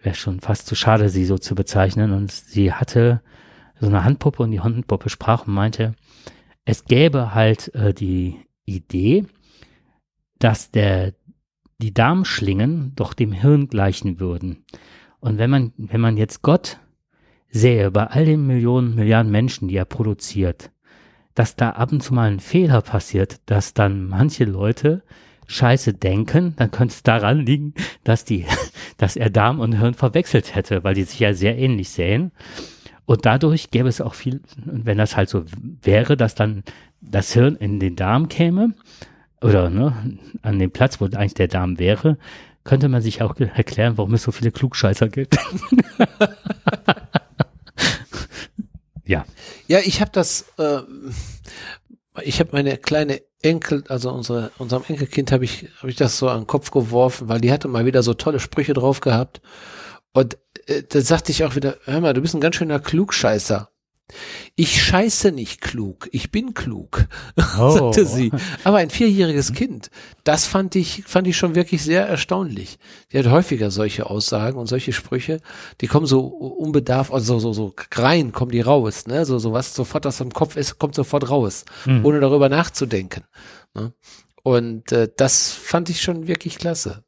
Wäre 0.00 0.14
schon 0.14 0.40
fast 0.40 0.66
zu 0.66 0.76
schade, 0.76 1.08
sie 1.08 1.24
so 1.24 1.38
zu 1.38 1.54
bezeichnen. 1.54 2.12
Und 2.12 2.30
sie 2.30 2.72
hatte 2.72 3.22
so 3.80 3.86
eine 3.86 4.04
Handpuppe 4.04 4.42
und 4.42 4.52
die 4.52 4.60
Handpuppe 4.60 5.08
sprach 5.08 5.46
und 5.46 5.54
meinte, 5.54 5.94
es 6.64 6.84
gäbe 6.84 7.34
halt 7.34 7.74
äh, 7.74 7.94
die 7.94 8.36
Idee, 8.64 9.24
dass 10.38 10.70
der, 10.70 11.14
die 11.78 11.94
Darmschlingen 11.94 12.92
doch 12.94 13.14
dem 13.14 13.32
Hirn 13.32 13.68
gleichen 13.68 14.20
würden. 14.20 14.64
Und 15.18 15.38
wenn 15.38 15.50
man, 15.50 15.72
wenn 15.78 16.00
man 16.00 16.16
jetzt 16.18 16.42
Gott 16.42 16.78
sehe, 17.48 17.90
bei 17.90 18.06
all 18.06 18.26
den 18.26 18.46
Millionen, 18.46 18.94
Milliarden 18.94 19.32
Menschen, 19.32 19.68
die 19.68 19.76
er 19.76 19.86
produziert, 19.86 20.70
dass 21.34 21.56
da 21.56 21.70
ab 21.70 21.90
und 21.90 22.02
zu 22.02 22.12
mal 22.12 22.30
ein 22.30 22.40
Fehler 22.40 22.82
passiert, 22.82 23.40
dass 23.46 23.72
dann 23.72 24.06
manche 24.06 24.44
Leute 24.44 25.02
Scheiße 25.48 25.94
denken, 25.94 26.54
dann 26.56 26.70
könnte 26.70 26.92
es 26.92 27.02
daran 27.02 27.44
liegen, 27.44 27.74
dass 28.04 28.24
die, 28.24 28.46
dass 28.98 29.16
er 29.16 29.30
Darm 29.30 29.58
und 29.58 29.72
Hirn 29.72 29.94
verwechselt 29.94 30.54
hätte, 30.54 30.84
weil 30.84 30.94
die 30.94 31.04
sich 31.04 31.18
ja 31.18 31.34
sehr 31.34 31.58
ähnlich 31.58 31.88
sehen. 31.90 32.30
Und 33.06 33.24
dadurch 33.24 33.70
gäbe 33.70 33.88
es 33.88 34.00
auch 34.00 34.14
viel, 34.14 34.42
wenn 34.64 34.98
das 34.98 35.16
halt 35.16 35.30
so 35.30 35.44
wäre, 35.82 36.16
dass 36.16 36.34
dann 36.34 36.62
das 37.00 37.32
Hirn 37.32 37.56
in 37.56 37.80
den 37.80 37.96
Darm 37.96 38.28
käme, 38.28 38.74
oder 39.40 39.70
ne, 39.70 40.18
an 40.42 40.58
dem 40.58 40.70
Platz, 40.70 41.00
wo 41.00 41.06
eigentlich 41.06 41.34
der 41.34 41.48
Darm 41.48 41.78
wäre, 41.78 42.18
könnte 42.64 42.88
man 42.88 43.02
sich 43.02 43.22
auch 43.22 43.36
erklären, 43.36 43.96
warum 43.96 44.14
es 44.14 44.24
so 44.24 44.32
viele 44.32 44.50
Klugscheißer 44.50 45.08
gibt. 45.08 45.38
ja. 49.04 49.24
Ja, 49.68 49.78
ich 49.78 50.00
habe 50.00 50.10
das, 50.12 50.52
äh, 50.58 50.80
ich 52.22 52.40
habe 52.40 52.50
meine 52.52 52.76
kleine 52.76 53.22
Enkel, 53.42 53.84
also 53.88 54.10
unsere, 54.10 54.50
unserem 54.58 54.84
Enkelkind 54.88 55.30
habe 55.32 55.44
ich, 55.44 55.68
habe 55.78 55.90
ich 55.90 55.96
das 55.96 56.18
so 56.18 56.28
an 56.28 56.40
den 56.40 56.46
Kopf 56.46 56.70
geworfen, 56.70 57.28
weil 57.28 57.40
die 57.40 57.52
hatte 57.52 57.68
mal 57.68 57.86
wieder 57.86 58.02
so 58.02 58.14
tolle 58.14 58.40
Sprüche 58.40 58.74
drauf 58.74 59.00
gehabt. 59.00 59.40
Und 60.12 60.38
äh, 60.66 60.82
da 60.82 61.00
sagte 61.00 61.30
ich 61.30 61.44
auch 61.44 61.54
wieder, 61.54 61.76
hör 61.84 62.00
mal, 62.00 62.14
du 62.14 62.20
bist 62.20 62.34
ein 62.34 62.40
ganz 62.40 62.56
schöner 62.56 62.80
Klugscheißer. 62.80 63.70
Ich 64.56 64.82
scheiße 64.82 65.32
nicht 65.32 65.60
klug, 65.60 66.08
ich 66.12 66.30
bin 66.30 66.54
klug, 66.54 67.06
Oh. 67.58 67.70
sagte 67.70 68.06
sie. 68.06 68.30
Aber 68.64 68.78
ein 68.78 68.90
vierjähriges 68.90 69.52
Kind, 69.52 69.90
das 70.24 70.46
fand 70.46 70.74
ich, 70.76 71.04
fand 71.06 71.26
ich 71.26 71.36
schon 71.36 71.54
wirklich 71.54 71.82
sehr 71.82 72.06
erstaunlich. 72.06 72.78
Die 73.12 73.18
hat 73.18 73.26
häufiger 73.26 73.70
solche 73.70 74.06
Aussagen 74.08 74.58
und 74.58 74.66
solche 74.66 74.92
Sprüche, 74.92 75.40
die 75.80 75.86
kommen 75.86 76.06
so 76.06 76.20
unbedarf, 76.26 77.12
also 77.12 77.38
so, 77.38 77.52
so 77.52 77.74
rein, 77.94 78.32
kommen 78.32 78.50
die 78.52 78.60
raus, 78.62 79.06
ne? 79.06 79.24
So, 79.26 79.38
so 79.38 79.52
was 79.52 79.74
sofort, 79.74 80.04
was 80.04 80.20
im 80.20 80.32
Kopf 80.32 80.56
ist, 80.56 80.78
kommt 80.78 80.94
sofort 80.94 81.28
raus, 81.30 81.64
Hm. 81.84 82.04
ohne 82.04 82.20
darüber 82.20 82.48
nachzudenken. 82.48 83.24
Ne? 83.74 83.92
Und 84.42 84.92
äh, 84.92 85.08
das 85.16 85.52
fand 85.52 85.90
ich 85.90 86.00
schon 86.00 86.26
wirklich 86.26 86.58
klasse. 86.58 87.04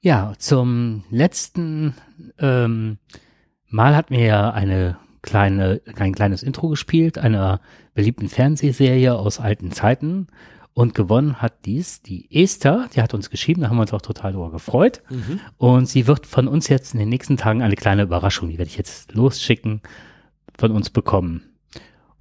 Ja, 0.00 0.32
zum 0.38 1.04
letzten 1.10 1.94
ähm, 2.38 2.98
Mal 3.70 3.94
hatten 3.96 4.14
wir 4.14 4.24
ja 4.24 4.50
eine 4.50 4.96
kleine, 5.22 5.80
ein 5.96 6.14
kleines 6.14 6.42
Intro 6.42 6.68
gespielt, 6.68 7.18
einer 7.18 7.60
beliebten 7.94 8.28
Fernsehserie 8.28 9.14
aus 9.14 9.40
alten 9.40 9.72
Zeiten. 9.72 10.28
Und 10.74 10.94
gewonnen 10.94 11.42
hat 11.42 11.64
dies 11.64 12.02
die 12.02 12.28
Esther, 12.30 12.88
die 12.94 13.02
hat 13.02 13.12
uns 13.12 13.30
geschrieben, 13.30 13.62
da 13.62 13.68
haben 13.68 13.76
wir 13.78 13.82
uns 13.82 13.92
auch 13.92 14.02
total 14.02 14.32
darüber 14.32 14.52
gefreut. 14.52 15.02
Und 15.56 15.86
sie 15.88 16.06
wird 16.06 16.26
von 16.26 16.46
uns 16.46 16.68
jetzt 16.68 16.94
in 16.94 17.00
den 17.00 17.08
nächsten 17.08 17.36
Tagen 17.36 17.62
eine 17.62 17.74
kleine 17.74 18.02
Überraschung, 18.02 18.48
die 18.48 18.58
werde 18.58 18.70
ich 18.70 18.76
jetzt 18.76 19.12
losschicken, 19.14 19.82
von 20.56 20.70
uns 20.70 20.90
bekommen. 20.90 21.42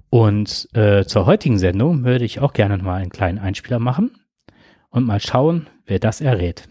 Und 0.10 0.70
äh, 0.74 1.06
zur 1.06 1.26
heutigen 1.26 1.60
Sendung 1.60 2.04
würde 2.04 2.26
ich 2.26 2.39
auch 2.39 2.54
gerne 2.54 2.78
mal 2.78 2.95
einen 2.95 3.12
kleinen 3.12 3.39
Einspieler 3.39 3.80
machen 3.80 4.12
und 4.89 5.06
mal 5.06 5.20
schauen, 5.20 5.68
wer 5.86 6.00
das 6.00 6.22
errät. 6.22 6.68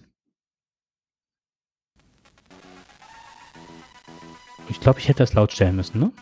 Ich 4.76 4.80
glaube, 4.80 5.00
ich 5.00 5.08
hätte 5.08 5.20
das 5.20 5.32
laut 5.32 5.52
stellen 5.52 5.74
müssen, 5.74 5.98
ne? 5.98 6.12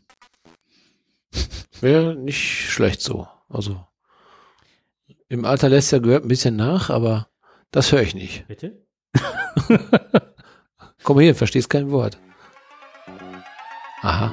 Wäre 1.81 2.15
nicht 2.15 2.71
schlecht 2.71 3.03
so. 3.03 3.27
Also 3.49 3.85
im 5.29 5.45
Alter 5.45 5.69
lässt 5.69 5.91
ja 5.91 5.99
gehört 5.99 6.25
ein 6.25 6.29
bisschen 6.29 6.55
nach, 6.55 6.89
aber 6.89 7.29
das 7.73 7.91
höre 7.91 8.03
ich 8.03 8.15
nicht. 8.15 8.47
Bitte? 8.47 8.87
Komm 11.03 11.19
hier, 11.19 11.35
verstehst 11.35 11.69
kein 11.69 11.91
Wort. 11.91 12.17
Aha. 14.03 14.33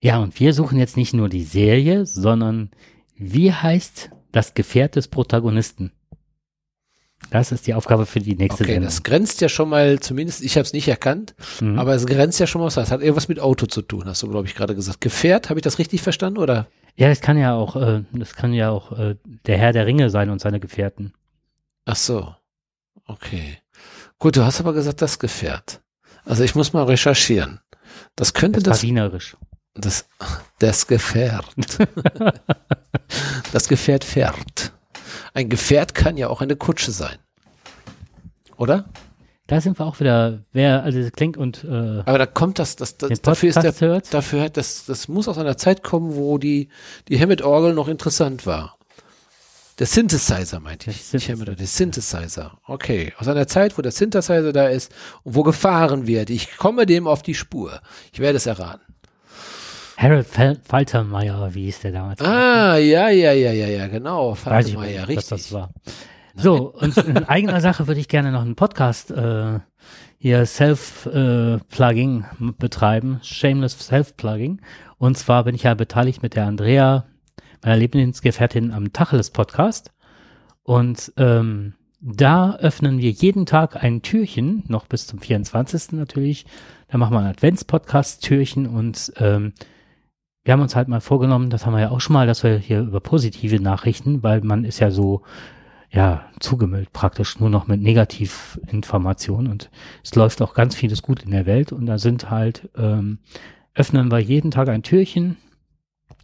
Ja, 0.00 0.18
und 0.20 0.38
wir 0.38 0.54
suchen 0.54 0.78
jetzt 0.78 0.96
nicht 0.96 1.12
nur 1.12 1.28
die 1.28 1.44
Serie, 1.44 2.06
sondern 2.06 2.70
wie 3.16 3.52
heißt 3.52 4.10
das 4.30 4.54
Gefährt 4.54 4.94
des 4.94 5.08
Protagonisten? 5.08 5.92
Das 7.30 7.52
ist 7.52 7.66
die 7.66 7.74
Aufgabe 7.74 8.06
für 8.06 8.20
die 8.20 8.36
nächste 8.36 8.62
Okay, 8.64 8.72
Sendung. 8.74 8.84
das 8.86 9.02
grenzt 9.02 9.40
ja 9.42 9.48
schon 9.48 9.68
mal, 9.68 10.00
zumindest 10.00 10.42
ich 10.42 10.56
habe 10.56 10.62
es 10.64 10.72
nicht 10.72 10.88
erkannt, 10.88 11.34
Mhm. 11.60 11.78
aber 11.78 11.94
es 11.94 12.06
grenzt 12.06 12.40
ja 12.40 12.46
schon 12.46 12.60
mal 12.60 12.66
was. 12.68 12.74
Das 12.76 12.90
hat 12.90 13.00
irgendwas 13.02 13.28
mit 13.28 13.38
Auto 13.40 13.66
zu 13.66 13.82
tun, 13.82 14.04
hast 14.06 14.22
du, 14.22 14.28
glaube 14.30 14.46
ich, 14.46 14.54
gerade 14.54 14.74
gesagt. 14.74 15.00
Gefährt, 15.02 15.50
habe 15.50 15.58
ich 15.60 15.64
das 15.64 15.78
richtig 15.78 16.00
verstanden, 16.02 16.38
oder? 16.38 16.66
ja, 16.96 17.08
das 17.08 17.20
kann 17.20 17.36
ja 17.38 17.54
auch, 17.54 17.76
äh, 17.76 18.02
das 18.12 18.34
kann 18.34 18.52
ja 18.52 18.70
auch 18.70 18.90
äh, 18.98 19.14
der 19.46 19.56
Herr 19.58 19.72
der 19.72 19.86
Ringe 19.86 20.10
sein 20.10 20.30
und 20.30 20.40
seine 20.40 20.58
Gefährten. 20.58 21.12
Ach 21.84 21.94
so. 21.96 22.34
Okay. 23.06 23.58
Gut, 24.18 24.36
du 24.36 24.44
hast 24.44 24.58
aber 24.60 24.72
gesagt, 24.72 25.00
das 25.02 25.18
Gefährt. 25.20 25.80
Also 26.24 26.42
ich 26.44 26.54
muss 26.56 26.72
mal 26.72 26.84
recherchieren. 26.84 27.60
Das 28.16 28.34
könnte 28.34 28.60
Das 28.60 28.78
das, 28.78 28.82
wienerisch. 28.82 29.36
das, 29.74 30.08
das 30.58 30.86
Gefährt. 30.88 31.46
das 33.52 33.68
Gefährt 33.68 34.04
fährt. 34.04 34.72
Ein 35.34 35.48
Gefährt 35.48 35.94
kann 35.94 36.16
ja 36.16 36.28
auch 36.28 36.40
eine 36.40 36.56
Kutsche 36.56 36.90
sein. 36.90 37.16
Oder? 38.56 38.86
Da 39.46 39.62
sind 39.62 39.78
wir 39.78 39.86
auch 39.86 39.98
wieder, 39.98 40.44
wer 40.52 40.82
also 40.82 41.00
das 41.00 41.10
klingt 41.12 41.38
und 41.38 41.64
äh, 41.64 42.02
Aber 42.04 42.18
da 42.18 42.26
kommt 42.26 42.58
das, 42.58 42.76
das, 42.76 42.98
das 42.98 43.22
dafür 43.22 43.48
ist 43.48 43.62
der, 43.62 43.72
hört. 43.80 44.12
dafür 44.12 44.42
hat 44.42 44.58
das, 44.58 44.84
das 44.84 45.08
muss 45.08 45.26
aus 45.26 45.38
einer 45.38 45.56
Zeit 45.56 45.82
kommen, 45.82 46.14
wo 46.16 46.36
die, 46.36 46.68
die 47.08 47.18
Hammett-Orgel 47.18 47.72
noch 47.72 47.88
interessant 47.88 48.44
war. 48.44 48.76
Der 49.78 49.86
Synthesizer 49.86 50.60
meinte 50.60 50.90
ich. 50.90 51.08
Der 51.10 51.20
Hammett, 51.20 51.58
der 51.58 51.66
Synthesizer. 51.66 52.58
Okay. 52.66 53.14
Aus 53.16 53.28
einer 53.28 53.46
Zeit, 53.46 53.78
wo 53.78 53.82
der 53.82 53.92
Synthesizer 53.92 54.52
da 54.52 54.68
ist 54.68 54.92
und 55.22 55.36
wo 55.36 55.44
gefahren 55.44 56.06
wird. 56.06 56.30
Ich 56.30 56.56
komme 56.56 56.84
dem 56.84 57.06
auf 57.06 57.22
die 57.22 57.34
Spur. 57.34 57.80
Ich 58.12 58.18
werde 58.18 58.36
es 58.36 58.46
erraten. 58.46 58.82
Harold 59.98 60.28
Fal 60.28 60.56
Faltermeier, 60.62 61.54
wie 61.54 61.64
hieß 61.64 61.80
der 61.80 61.90
damals? 61.90 62.20
Ah, 62.20 62.76
ja, 62.76 63.08
ja, 63.08 63.32
ja, 63.32 63.50
ja, 63.50 63.66
ja, 63.66 63.88
genau. 63.88 64.30
Weiß 64.30 64.68
ich 64.68 64.74
Faltermeier, 64.74 65.06
nicht, 65.06 65.16
was 65.16 65.32
richtig. 65.32 65.50
das 65.50 65.52
war. 65.52 65.70
So, 66.36 66.72
und 66.72 66.96
in 66.98 67.16
eigener 67.28 67.60
Sache 67.60 67.88
würde 67.88 67.98
ich 68.00 68.06
gerne 68.06 68.30
noch 68.30 68.42
einen 68.42 68.54
Podcast 68.54 69.10
äh, 69.10 69.58
hier 70.16 70.46
Self-Plugging 70.46 72.24
betreiben, 72.58 73.18
Shameless 73.24 73.76
Self-Plugging. 73.76 74.60
Und 74.98 75.18
zwar 75.18 75.42
bin 75.42 75.56
ich 75.56 75.64
ja 75.64 75.74
beteiligt 75.74 76.22
mit 76.22 76.36
der 76.36 76.46
Andrea, 76.46 77.04
meiner 77.64 77.76
Lebensgefährtin 77.76 78.70
am 78.70 78.92
Tacheles 78.92 79.30
Podcast. 79.30 79.90
Und 80.62 81.12
ähm, 81.16 81.74
da 82.00 82.54
öffnen 82.54 82.98
wir 82.98 83.10
jeden 83.10 83.46
Tag 83.46 83.82
ein 83.82 84.02
Türchen, 84.02 84.62
noch 84.68 84.86
bis 84.86 85.08
zum 85.08 85.18
24. 85.18 85.90
natürlich. 85.92 86.46
Da 86.86 86.98
machen 86.98 87.14
wir 87.14 87.18
ein 87.18 87.26
Advents-Podcast-Türchen 87.26 88.68
und 88.68 89.12
ähm, 89.16 89.54
wir 90.48 90.54
haben 90.54 90.62
uns 90.62 90.74
halt 90.74 90.88
mal 90.88 91.02
vorgenommen, 91.02 91.50
das 91.50 91.66
haben 91.66 91.74
wir 91.74 91.80
ja 91.82 91.90
auch 91.90 92.00
schon 92.00 92.14
mal, 92.14 92.26
dass 92.26 92.42
wir 92.42 92.56
hier 92.56 92.80
über 92.80 93.00
positive 93.00 93.60
Nachrichten, 93.60 94.22
weil 94.22 94.40
man 94.40 94.64
ist 94.64 94.78
ja 94.78 94.90
so, 94.90 95.20
ja, 95.90 96.24
zugemüllt 96.40 96.90
praktisch 96.94 97.38
nur 97.38 97.50
noch 97.50 97.66
mit 97.66 97.82
Negativinformationen 97.82 99.52
und 99.52 99.70
es 100.02 100.14
läuft 100.14 100.40
auch 100.40 100.54
ganz 100.54 100.74
vieles 100.74 101.02
gut 101.02 101.22
in 101.22 101.32
der 101.32 101.44
Welt 101.44 101.70
und 101.70 101.84
da 101.84 101.98
sind 101.98 102.30
halt, 102.30 102.70
ähm, 102.78 103.18
öffnen 103.74 104.10
wir 104.10 104.20
jeden 104.20 104.50
Tag 104.50 104.70
ein 104.70 104.82
Türchen, 104.82 105.36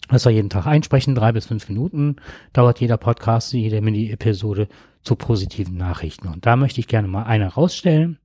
das 0.09 0.25
wir 0.25 0.33
jeden 0.33 0.49
Tag 0.49 0.65
einsprechen, 0.67 1.15
drei 1.15 1.33
bis 1.33 1.45
fünf 1.45 1.69
Minuten 1.69 2.17
dauert 2.55 2.81
jeder 2.81 2.97
Podcast, 2.97 3.53
jede 3.53 3.83
Mini-Episode 3.83 4.69
zu 5.03 5.17
positiven 5.17 5.77
Nachrichten. 5.77 6.29
Und 6.29 6.47
da 6.47 6.57
möchte 6.57 6.81
ich 6.81 6.89
gerne 6.89 7.09
mal 7.09 7.25
eine 7.25 7.49
rausstellen. 7.49 8.19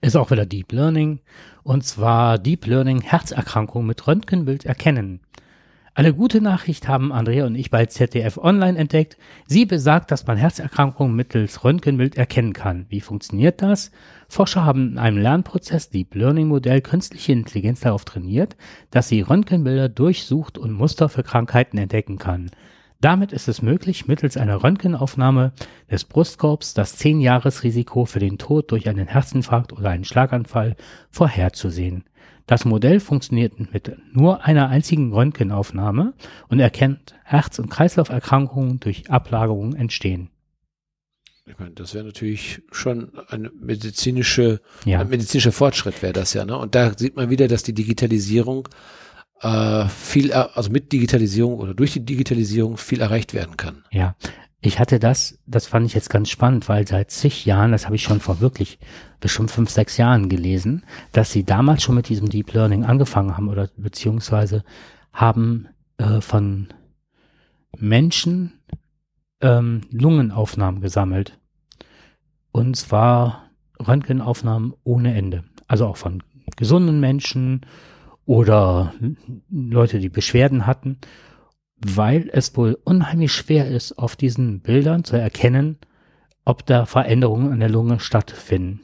Ist 0.00 0.16
auch 0.16 0.30
wieder 0.30 0.46
Deep 0.46 0.72
Learning. 0.72 1.20
Und 1.62 1.84
zwar 1.84 2.38
Deep 2.38 2.66
Learning 2.66 3.00
Herzerkrankung 3.00 3.86
mit 3.86 4.06
Röntgenbild 4.06 4.64
erkennen. 4.64 5.20
Eine 5.96 6.12
gute 6.12 6.42
Nachricht 6.42 6.88
haben 6.88 7.10
Andrea 7.10 7.46
und 7.46 7.54
ich 7.54 7.70
bei 7.70 7.86
ZDF 7.86 8.36
Online 8.36 8.76
entdeckt. 8.76 9.16
Sie 9.46 9.64
besagt, 9.64 10.10
dass 10.10 10.26
man 10.26 10.36
Herzerkrankungen 10.36 11.16
mittels 11.16 11.64
Röntgenbild 11.64 12.18
erkennen 12.18 12.52
kann. 12.52 12.84
Wie 12.90 13.00
funktioniert 13.00 13.62
das? 13.62 13.92
Forscher 14.28 14.62
haben 14.62 14.90
in 14.90 14.98
einem 14.98 15.16
Lernprozess 15.16 15.88
Deep 15.88 16.14
Learning 16.14 16.48
Modell 16.48 16.82
künstliche 16.82 17.32
Intelligenz 17.32 17.80
darauf 17.80 18.04
trainiert, 18.04 18.56
dass 18.90 19.08
sie 19.08 19.22
Röntgenbilder 19.22 19.88
durchsucht 19.88 20.58
und 20.58 20.72
Muster 20.72 21.08
für 21.08 21.22
Krankheiten 21.22 21.78
entdecken 21.78 22.18
kann. 22.18 22.50
Damit 23.00 23.32
ist 23.32 23.46
es 23.48 23.60
möglich, 23.60 24.06
mittels 24.08 24.36
einer 24.36 24.62
Röntgenaufnahme 24.62 25.52
des 25.90 26.04
Brustkorbs 26.04 26.72
das 26.74 26.98
10-Jahres-Risiko 26.98 28.06
für 28.06 28.20
den 28.20 28.38
Tod 28.38 28.70
durch 28.70 28.88
einen 28.88 29.06
Herzinfarkt 29.06 29.72
oder 29.72 29.90
einen 29.90 30.04
Schlaganfall 30.04 30.76
vorherzusehen. 31.10 32.04
Das 32.46 32.64
Modell 32.64 33.00
funktioniert 33.00 33.72
mit 33.72 33.96
nur 34.12 34.44
einer 34.44 34.68
einzigen 34.68 35.12
Röntgenaufnahme 35.12 36.14
und 36.48 36.60
erkennt 36.60 37.14
Herz- 37.24 37.58
und 37.58 37.68
Kreislauferkrankungen 37.70 38.80
durch 38.80 39.10
Ablagerungen 39.10 39.74
entstehen. 39.74 40.30
Ich 41.48 41.58
meine, 41.58 41.72
das 41.72 41.94
wäre 41.94 42.04
natürlich 42.04 42.62
schon 42.72 43.12
eine 43.28 43.50
medizinische, 43.50 44.60
Ja. 44.84 45.00
ein 45.00 45.08
medizinischer 45.08 45.52
Fortschritt 45.52 46.02
wäre 46.02 46.12
das 46.12 46.34
ja, 46.34 46.44
ne? 46.44 46.56
Und 46.56 46.74
da 46.74 46.96
sieht 46.96 47.14
man 47.14 47.30
wieder, 47.30 47.46
dass 47.46 47.62
die 47.62 47.72
Digitalisierung 47.74 48.68
äh, 49.40 49.86
viel, 49.88 50.32
also 50.32 50.70
mit 50.70 50.92
Digitalisierung 50.92 51.58
oder 51.58 51.74
durch 51.74 51.92
die 51.92 52.04
Digitalisierung 52.04 52.76
viel 52.76 53.00
erreicht 53.00 53.34
werden 53.34 53.56
kann. 53.56 53.84
Ja, 53.90 54.14
ich 54.60 54.80
hatte 54.80 54.98
das, 54.98 55.38
das 55.46 55.66
fand 55.66 55.86
ich 55.86 55.94
jetzt 55.94 56.10
ganz 56.10 56.28
spannend, 56.28 56.68
weil 56.68 56.88
seit 56.88 57.10
zig 57.10 57.44
Jahren, 57.44 57.72
das 57.72 57.84
habe 57.84 57.96
ich 57.96 58.02
schon 58.02 58.20
vor 58.20 58.40
wirklich 58.40 58.78
bestimmt 59.20 59.50
fünf, 59.50 59.70
sechs 59.70 59.96
Jahren 59.96 60.28
gelesen, 60.28 60.84
dass 61.12 61.30
sie 61.30 61.44
damals 61.44 61.82
schon 61.82 61.94
mit 61.94 62.08
diesem 62.08 62.28
Deep 62.28 62.52
Learning 62.52 62.84
angefangen 62.84 63.36
haben 63.36 63.48
oder 63.48 63.68
beziehungsweise 63.76 64.64
haben 65.12 65.68
äh, 65.98 66.20
von 66.20 66.68
Menschen 67.78 68.60
ähm, 69.40 69.82
Lungenaufnahmen 69.90 70.80
gesammelt. 70.80 71.38
Und 72.50 72.76
zwar 72.76 73.50
Röntgenaufnahmen 73.78 74.72
ohne 74.82 75.14
Ende. 75.14 75.44
Also 75.68 75.86
auch 75.86 75.96
von 75.96 76.22
gesunden 76.56 77.00
Menschen 77.00 77.66
oder 78.26 78.92
Leute, 79.48 79.98
die 79.98 80.10
Beschwerden 80.10 80.66
hatten 80.66 80.98
weil 81.78 82.30
es 82.32 82.56
wohl 82.56 82.78
unheimlich 82.84 83.32
schwer 83.32 83.68
ist, 83.68 83.98
auf 83.98 84.16
diesen 84.16 84.60
Bildern 84.60 85.04
zu 85.04 85.16
erkennen, 85.16 85.78
ob 86.44 86.64
da 86.64 86.86
Veränderungen 86.86 87.52
an 87.52 87.60
der 87.60 87.68
Lunge 87.68 88.00
stattfinden. 88.00 88.80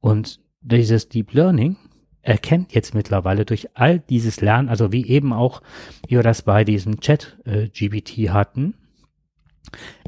Und 0.00 0.40
dieses 0.60 1.08
Deep 1.08 1.32
Learning 1.32 1.76
erkennt 2.22 2.74
jetzt 2.74 2.94
mittlerweile 2.94 3.44
durch 3.44 3.76
all 3.76 3.98
dieses 4.00 4.40
Lernen, 4.40 4.68
also 4.68 4.92
wie 4.92 5.06
eben 5.06 5.32
auch, 5.32 5.62
wir 6.08 6.22
das 6.22 6.42
bei 6.42 6.64
diesem 6.64 7.00
Chat 7.00 7.38
äh, 7.44 7.68
GBT 7.68 8.30
hatten, 8.30 8.74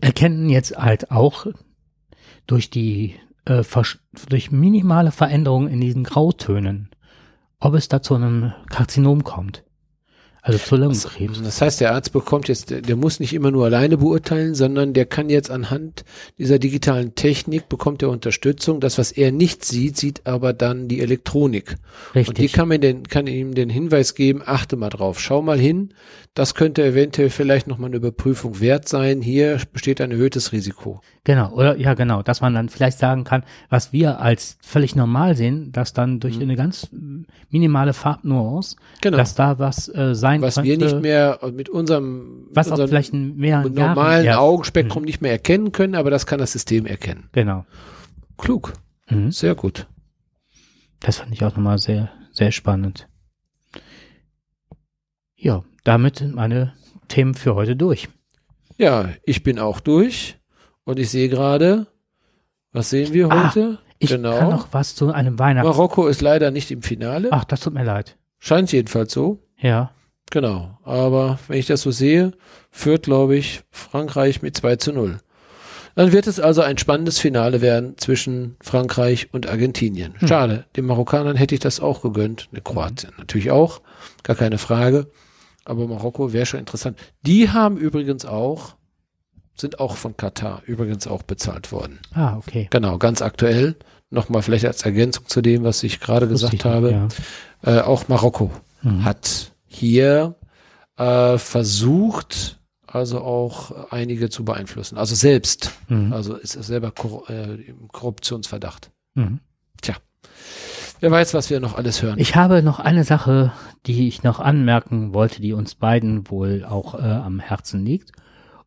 erkennen 0.01 0.49
jetzt 0.49 0.77
halt 0.77 1.11
auch 1.11 1.47
durch 2.47 2.69
die 2.69 3.15
äh, 3.45 3.63
durch 4.29 4.51
minimale 4.51 5.13
Veränderungen 5.13 5.69
in 5.69 5.81
diesen 5.81 6.05
Grautönen, 6.05 6.91
ob 7.63 7.75
es 7.75 7.89
da 7.89 8.03
zu 8.03 8.15
einem 8.15 8.53
Karzinom 8.71 9.23
kommt. 9.23 9.65
Also 10.45 10.59
zu 10.59 10.75
Lungenkrebs. 10.75 11.41
Das 11.41 11.61
heißt, 11.63 11.81
der 11.81 11.95
Arzt 11.95 12.13
bekommt 12.13 12.49
jetzt, 12.49 12.71
der, 12.71 12.81
der 12.83 12.97
muss 12.97 13.21
nicht 13.21 13.33
immer 13.33 13.53
nur 13.53 13.65
alleine 13.65 13.97
beurteilen, 13.97 14.57
sondern 14.57 14.93
der 14.93 15.07
kann 15.07 15.31
jetzt 15.31 15.51
anhand 15.53 16.05
dieser 16.37 16.59
digitalen 16.59 17.15
Technik 17.15 17.69
bekommt 17.69 18.03
er 18.03 18.11
Unterstützung. 18.11 18.81
Das, 18.81 18.99
was 18.99 19.13
er 19.13 19.31
nicht 19.31 19.65
sieht, 19.65 19.97
sieht 19.97 20.27
aber 20.27 20.53
dann 20.53 20.89
die 20.89 21.01
Elektronik. 21.01 21.77
Richtig. 22.15 22.29
Und 22.29 22.39
die 22.39 22.49
kann 22.49 22.67
man 22.67 22.81
den, 22.81 23.05
kann 23.05 23.29
ihm 23.29 23.55
den 23.55 23.71
Hinweis 23.71 24.17
geben, 24.17 24.43
achte 24.45 24.75
mal 24.77 24.91
drauf, 24.91 25.21
schau 25.21 25.43
mal 25.43 25.61
hin, 25.61 25.95
das 26.35 26.55
könnte 26.57 26.83
eventuell 26.83 27.31
vielleicht 27.31 27.69
nochmal 27.69 27.91
eine 27.91 27.97
Überprüfung 27.99 28.59
wert 28.59 28.89
sein. 28.89 29.23
Hier 29.23 29.61
besteht 29.73 30.01
ein 30.01 30.11
erhöhtes 30.11 30.51
Risiko. 30.51 31.03
Genau, 31.25 31.53
oder 31.53 31.77
ja 31.79 31.95
genau, 31.95 32.23
dass 32.23 32.41
man 32.41 32.53
dann 32.53 32.69
vielleicht 32.69 32.99
sagen 32.99 33.23
kann, 33.23 33.45
was 33.69 33.93
wir 33.93 34.19
als 34.19 34.57
völlig 34.61 34.97
normal 34.97 35.37
sehen, 35.37 35.71
dass 35.71 35.93
dann 35.93 36.19
durch 36.19 36.41
eine 36.41 36.57
ganz 36.57 36.89
minimale 37.51 37.93
Farbnuance, 37.93 38.75
Mhm. 38.77 38.83
Genau. 39.03 39.17
dass 39.19 39.35
da 39.35 39.59
was 39.59 39.89
äh, 39.95 40.15
sein 40.15 40.32
was 40.41 40.55
könnte, 40.55 40.71
wir 40.71 40.79
nicht 40.79 41.01
mehr 41.03 41.39
mit 41.53 41.69
unserem, 41.69 42.47
was 42.53 42.71
mit 42.71 42.81
auch 42.81 42.87
vielleicht 42.89 43.13
in 43.13 43.37
mehreren 43.37 43.75
Jahren 43.77 43.95
normalen 43.95 44.25
erst- 44.25 44.39
Augenspektrum 44.39 45.03
nicht 45.03 45.21
mehr 45.21 45.33
erkennen 45.33 45.73
können, 45.73 45.95
aber 45.95 46.11
das 46.11 46.25
kann 46.27 46.39
das 46.39 46.53
System 46.53 46.87
erkennen. 46.87 47.29
Genau. 47.33 47.67
Klug, 48.39 48.73
Mhm. 49.11 49.31
sehr 49.33 49.55
gut. 49.55 49.87
Das 51.01 51.19
fand 51.19 51.33
ich 51.33 51.45
auch 51.45 51.51
nochmal 51.57 51.79
sehr, 51.79 52.11
sehr 52.31 52.53
spannend. 52.53 53.09
Ja, 55.37 55.65
damit 55.85 56.17
sind 56.17 56.35
meine 56.35 56.73
Themen 57.09 57.35
für 57.35 57.55
heute 57.55 57.77
durch. 57.77 58.09
Ja, 58.79 59.09
ich 59.25 59.43
bin 59.43 59.59
auch 59.59 59.81
durch 59.81 60.39
und 60.85 60.99
ich 60.99 61.11
sehe 61.11 61.29
gerade, 61.29 61.87
was 62.73 62.91
sehen 62.91 63.13
wir 63.13 63.31
Ah, 63.31 63.49
heute? 63.49 63.79
Ich 63.99 64.11
Genau. 64.11 64.37
kann 64.39 64.51
noch 64.51 64.69
was 64.73 64.95
zu 64.95 65.13
einem 65.13 65.39
Weihnachts... 65.39 65.69
Marokko 65.69 66.07
ist 66.09 66.23
leider 66.23 66.51
nicht 66.51 66.71
im 66.71 66.83
Finale. 66.83 67.29
Ach, 67.31 67.45
das 67.45 67.61
tut 67.61 67.75
mir 67.75 67.85
leid. 67.85 68.17
Scheint 68.39 68.73
jedenfalls 68.73 69.13
so. 69.13 69.39
Ja. 69.59 69.93
Genau. 70.31 70.79
Aber 70.85 71.39
wenn 71.49 71.59
ich 71.59 71.67
das 71.67 71.83
so 71.83 71.91
sehe, 71.91 72.33
führt, 72.71 73.05
glaube 73.05 73.37
ich, 73.37 73.63
Frankreich 73.71 74.43
mit 74.43 74.57
2 74.57 74.77
zu 74.77 74.93
0. 74.93 75.19
Dann 75.95 76.13
wird 76.13 76.27
es 76.27 76.41
also 76.41 76.63
ein 76.63 76.79
spannendes 76.79 77.19
Finale 77.19 77.61
werden 77.61 77.99
zwischen 77.99 78.57
Frankreich 78.63 79.29
und 79.33 79.47
Argentinien. 79.47 80.15
Hm. 80.19 80.29
Schade. 80.29 80.65
Den 80.75 80.87
Marokkanern 80.87 81.37
hätte 81.37 81.55
ich 81.55 81.61
das 81.61 81.81
auch 81.81 82.01
gegönnt. 82.01 82.49
Ne, 82.53 82.63
Kroatien 82.63 83.13
natürlich 83.19 83.51
auch. 83.51 83.83
Gar 84.23 84.37
keine 84.37 84.57
Frage. 84.57 85.11
Aber 85.65 85.87
Marokko 85.87 86.33
wäre 86.33 86.47
schon 86.47 86.61
interessant. 86.61 86.99
Die 87.27 87.51
haben 87.51 87.77
übrigens 87.77 88.25
auch, 88.25 88.75
sind 89.55 89.81
auch 89.81 89.97
von 89.97 90.17
Katar 90.17 90.63
übrigens 90.67 91.07
auch 91.07 91.23
bezahlt 91.23 91.71
worden. 91.73 92.01
Ah, 92.15 92.37
okay. 92.39 92.69
Genau, 92.71 92.97
ganz 92.97 93.21
aktuell. 93.21 93.77
Nochmal 94.09 94.43
vielleicht 94.43 94.65
als 94.65 94.83
Ergänzung 94.83 95.27
zu 95.27 95.43
dem, 95.43 95.63
was 95.63 95.83
ich 95.83 96.01
gerade 96.01 96.27
gesagt 96.27 96.55
ich 96.55 96.65
habe. 96.65 97.09
Ja. 97.65 97.79
Äh, 97.79 97.81
auch 97.83 98.09
Marokko 98.09 98.51
Mhm. 98.83 99.05
hat 99.05 99.52
hier 99.73 100.37
äh, 100.97 101.39
versucht, 101.39 102.61
also 102.87 103.21
auch 103.21 103.91
einige 103.91 104.29
zu 104.31 104.45
beeinflussen. 104.45 104.99
Also 104.99 105.15
selbst, 105.15 105.73
Mhm. 105.89 106.13
also 106.13 106.37
ist 106.37 106.57
er 106.57 106.63
selber 106.63 106.91
Korru 106.91 107.25
äh, 107.29 107.55
im 107.55 107.89
Korruptionsverdacht. 107.89 108.91
Mhm. 109.15 109.41
Wer 111.01 111.11
weiß, 111.11 111.35
was 111.35 111.51
wir 111.51 111.59
noch 111.59 111.77
alles 111.77 112.01
hören. 112.01 112.21
Ich 112.21 112.37
habe 112.37 112.63
noch 112.63 112.79
eine 112.79 113.03
Sache, 113.03 113.53
die 113.87 114.07
ich 114.07 114.23
noch 114.23 114.39
anmerken 114.39 115.13
wollte, 115.13 115.43
die 115.43 115.53
uns 115.53 115.75
beiden 115.75 116.31
wohl 116.31 116.65
auch 116.65 116.95
äh, 116.95 116.99
am 117.03 117.41
Herzen 117.41 117.85
liegt. 117.85 118.13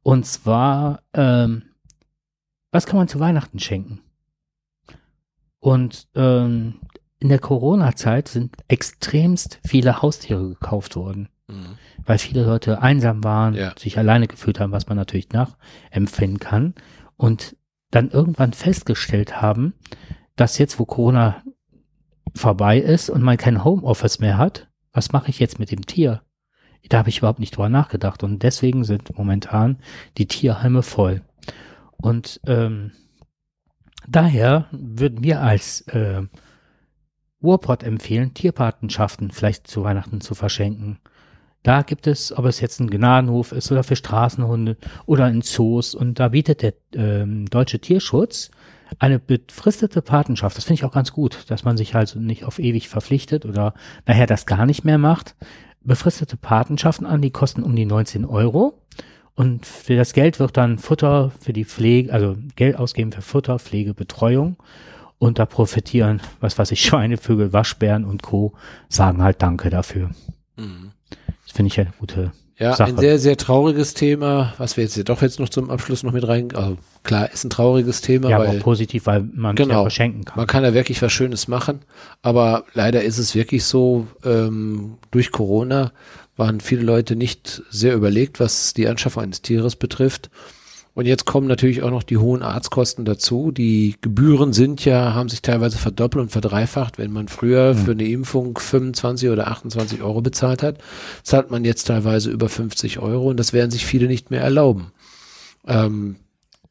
Und 0.03 0.25
zwar, 0.25 1.01
ähm, 1.13 1.63
was 2.73 2.85
kann 2.85 2.97
man 2.97 3.07
zu 3.07 3.21
Weihnachten 3.21 3.59
schenken? 3.59 4.01
Und 5.59 6.09
ähm, 6.13 6.81
in 7.25 7.29
der 7.29 7.39
Corona-Zeit 7.39 8.27
sind 8.27 8.55
extremst 8.67 9.59
viele 9.65 10.03
Haustiere 10.03 10.47
gekauft 10.49 10.95
worden, 10.95 11.27
Mhm. 11.47 11.79
weil 12.05 12.19
viele 12.19 12.45
Leute 12.45 12.83
einsam 12.83 13.23
waren, 13.23 13.55
Ja. 13.55 13.73
sich 13.79 13.97
alleine 13.97 14.27
gefühlt 14.27 14.59
haben, 14.59 14.71
was 14.71 14.85
man 14.87 14.95
natürlich 14.95 15.29
nachempfinden 15.31 16.37
kann. 16.37 16.75
Und 17.17 17.55
dann 17.89 18.11
irgendwann 18.11 18.53
festgestellt 18.53 19.41
haben, 19.41 19.73
dass 20.35 20.59
jetzt, 20.59 20.77
wo 20.77 20.85
Corona 20.85 21.41
vorbei 22.35 22.77
ist 22.77 23.09
und 23.09 23.23
man 23.23 23.37
kein 23.37 23.63
Homeoffice 23.63 24.19
mehr 24.19 24.37
hat, 24.37 24.67
was 24.93 25.11
mache 25.11 25.31
ich 25.31 25.39
jetzt 25.39 25.57
mit 25.57 25.71
dem 25.71 25.83
Tier? 25.87 26.21
Da 26.89 26.99
habe 26.99 27.09
ich 27.09 27.17
überhaupt 27.17 27.39
nicht 27.39 27.55
drüber 27.57 27.69
nachgedacht 27.69 28.21
und 28.23 28.43
deswegen 28.43 28.83
sind 28.83 29.17
momentan 29.17 29.79
die 30.19 30.27
Tierheime 30.27 30.83
voll. 30.83 31.23
Und 31.97 32.39
ähm, 32.45 32.91
daher 34.07 34.67
würden 34.71 35.23
wir 35.23 35.41
als 35.41 35.81
äh, 35.87 36.21
Ruhrpott 37.45 37.83
empfehlen, 37.83 38.33
Tierpatenschaften 38.33 39.31
vielleicht 39.31 39.67
zu 39.67 39.83
Weihnachten 39.83 40.19
zu 40.19 40.35
verschenken. 40.35 40.99
Da 41.63 41.81
gibt 41.81 42.05
es, 42.05 42.37
ob 42.37 42.45
es 42.45 42.59
jetzt 42.59 42.79
ein 42.79 42.89
Gnadenhof 42.89 43.51
ist 43.51 43.71
oder 43.71 43.83
für 43.83 43.95
Straßenhunde 43.95 44.77
oder 45.05 45.27
in 45.29 45.41
Zoos 45.41 45.95
und 45.95 46.19
da 46.19 46.27
bietet 46.27 46.61
der 46.61 46.73
ähm, 46.93 47.47
Deutsche 47.49 47.79
Tierschutz 47.79 48.51
eine 48.99 49.19
befristete 49.19 50.01
Patenschaft. 50.01 50.57
Das 50.57 50.65
finde 50.65 50.75
ich 50.79 50.85
auch 50.85 50.93
ganz 50.93 51.11
gut, 51.11 51.49
dass 51.49 51.63
man 51.63 51.77
sich 51.77 51.95
halt 51.95 52.15
nicht 52.15 52.43
auf 52.43 52.59
ewig 52.59 52.87
verpflichtet 52.87 53.45
oder 53.45 53.73
nachher 54.05 54.27
das 54.27 54.45
gar 54.45 54.65
nicht 54.65 54.85
mehr 54.85 54.97
macht. 54.97 55.35
befristete 55.81 56.37
Patenschaften 56.37 57.05
an, 57.05 57.21
die 57.21 57.31
kosten 57.31 57.63
um 57.63 57.75
die 57.75 57.85
19 57.85 58.25
Euro. 58.25 58.81
Und 59.35 59.65
für 59.65 59.95
das 59.95 60.13
Geld 60.13 60.39
wird 60.39 60.57
dann 60.57 60.77
Futter 60.77 61.31
für 61.39 61.51
die 61.51 61.65
Pflege, 61.65 62.13
also 62.13 62.37
Geld 62.55 62.77
ausgeben 62.77 63.11
für 63.11 63.21
Futter, 63.21 63.59
Pflege, 63.59 63.93
Betreuung. 63.93 64.55
Und 65.17 65.39
da 65.39 65.45
profitieren, 65.45 66.21
was 66.41 66.57
weiß 66.57 66.71
ich, 66.71 66.81
Schweinevögel, 66.85 67.53
Waschbären 67.53 68.05
und 68.05 68.21
Co. 68.23 68.53
sagen 68.89 69.23
halt 69.23 69.41
Danke 69.41 69.69
dafür. 69.69 70.09
Mhm. 70.57 70.91
Das 71.45 71.55
finde 71.55 71.67
ich 71.67 71.79
eine 71.79 71.91
gute 71.99 72.31
Ja, 72.57 72.75
Sache. 72.75 72.89
ein 72.89 72.97
sehr, 72.97 73.17
sehr 73.19 73.37
trauriges 73.37 73.93
Thema, 73.93 74.53
was 74.57 74.75
wir 74.77 74.83
jetzt 74.83 74.95
hier 74.95 75.03
doch 75.03 75.21
jetzt 75.21 75.39
noch 75.39 75.49
zum 75.49 75.69
Abschluss 75.69 76.03
noch 76.03 76.11
mit 76.11 76.27
rein, 76.27 76.53
also 76.55 76.77
klar, 77.03 77.31
ist 77.31 77.43
ein 77.45 77.49
trauriges 77.49 78.01
Thema, 78.01 78.29
ja, 78.29 78.37
aber 78.37 78.47
weil 78.47 78.59
auch 78.59 78.63
positiv, 78.63 79.05
weil 79.05 79.21
man 79.33 79.55
es 79.55 79.59
ja 79.59 79.65
Genau. 79.65 79.81
verschenken 79.83 80.25
kann. 80.25 80.37
man 80.37 80.47
kann 80.47 80.63
da 80.63 80.73
wirklich 80.73 81.01
was 81.01 81.11
Schönes 81.11 81.47
machen, 81.47 81.79
aber 82.21 82.65
leider 82.73 83.03
ist 83.03 83.17
es 83.19 83.35
wirklich 83.35 83.63
so, 83.65 84.07
ähm, 84.25 84.97
durch 85.11 85.31
Corona 85.31 85.91
waren 86.37 86.59
viele 86.59 86.81
Leute 86.83 87.15
nicht 87.15 87.61
sehr 87.69 87.93
überlegt, 87.95 88.39
was 88.41 88.73
die 88.73 88.87
Anschaffung 88.87 89.23
eines 89.23 89.41
Tieres 89.41 89.75
betrifft. 89.77 90.29
Und 90.95 91.05
jetzt 91.05 91.25
kommen 91.25 91.45
natürlich 91.47 91.83
auch 91.83 91.91
noch 91.91 92.03
die 92.03 92.17
hohen 92.17 92.41
Arztkosten 92.41 93.03
dazu. 93.05 93.51
Die 93.51 93.95
Gebühren 94.01 94.53
sind 94.53 94.83
ja, 94.85 95.13
haben 95.13 95.27
sich 95.29 95.41
teilweise 95.41 95.77
verdoppelt 95.77 96.23
und 96.23 96.29
verdreifacht. 96.31 96.97
Wenn 96.97 97.11
man 97.11 97.27
früher 97.27 97.75
für 97.75 97.91
eine 97.91 98.07
Impfung 98.07 98.57
25 98.57 99.29
oder 99.29 99.47
28 99.47 100.01
Euro 100.01 100.21
bezahlt 100.21 100.63
hat, 100.63 100.77
zahlt 101.21 101.51
man 101.51 101.65
jetzt 101.65 101.83
teilweise 101.83 102.31
über 102.31 102.47
50 102.47 102.99
Euro 102.99 103.29
und 103.29 103.37
das 103.37 103.51
werden 103.51 103.71
sich 103.71 103.85
viele 103.85 104.07
nicht 104.07 104.31
mehr 104.31 104.39
erlauben. 104.41 104.93
Ähm, 105.67 106.15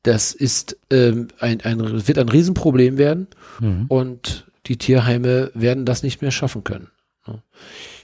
das 0.05 0.33
ist 0.33 0.79
ähm, 0.91 1.29
ein, 1.39 1.61
ein, 1.61 2.07
wird 2.09 2.19
ein 2.19 2.29
Riesenproblem 2.29 2.99
werden 2.99 3.29
Mhm. 3.61 3.85
und 3.89 4.47
die 4.67 4.79
Tierheime 4.79 5.51
werden 5.55 5.85
das 5.85 6.03
nicht 6.03 6.23
mehr 6.23 6.31
schaffen 6.31 6.65
können. 6.65 6.89
ne? 7.27 7.43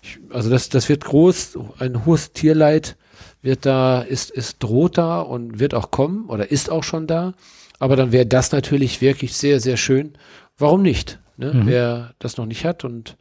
Ich, 0.02 0.18
also 0.30 0.48
das, 0.50 0.68
das 0.68 0.88
wird 0.90 1.04
groß, 1.04 1.58
ein 1.78 2.04
hohes 2.04 2.32
Tierleid 2.32 2.96
wird 3.42 3.66
da, 3.66 4.02
ist, 4.02 4.30
ist 4.30 4.62
droht 4.62 4.98
da 4.98 5.20
und 5.20 5.58
wird 5.58 5.74
auch 5.74 5.90
kommen 5.90 6.26
oder 6.28 6.50
ist 6.50 6.70
auch 6.70 6.84
schon 6.84 7.06
da. 7.06 7.34
Aber 7.78 7.96
dann 7.96 8.12
wäre 8.12 8.26
das 8.26 8.52
natürlich 8.52 9.00
wirklich 9.00 9.34
sehr, 9.34 9.60
sehr 9.60 9.76
schön. 9.76 10.12
Warum 10.58 10.82
nicht? 10.82 11.18
Ne? 11.36 11.54
Mhm. 11.54 11.66
Wer 11.66 12.14
das 12.18 12.36
noch 12.36 12.46
nicht 12.46 12.64
hat 12.64 12.84
und 12.84 13.16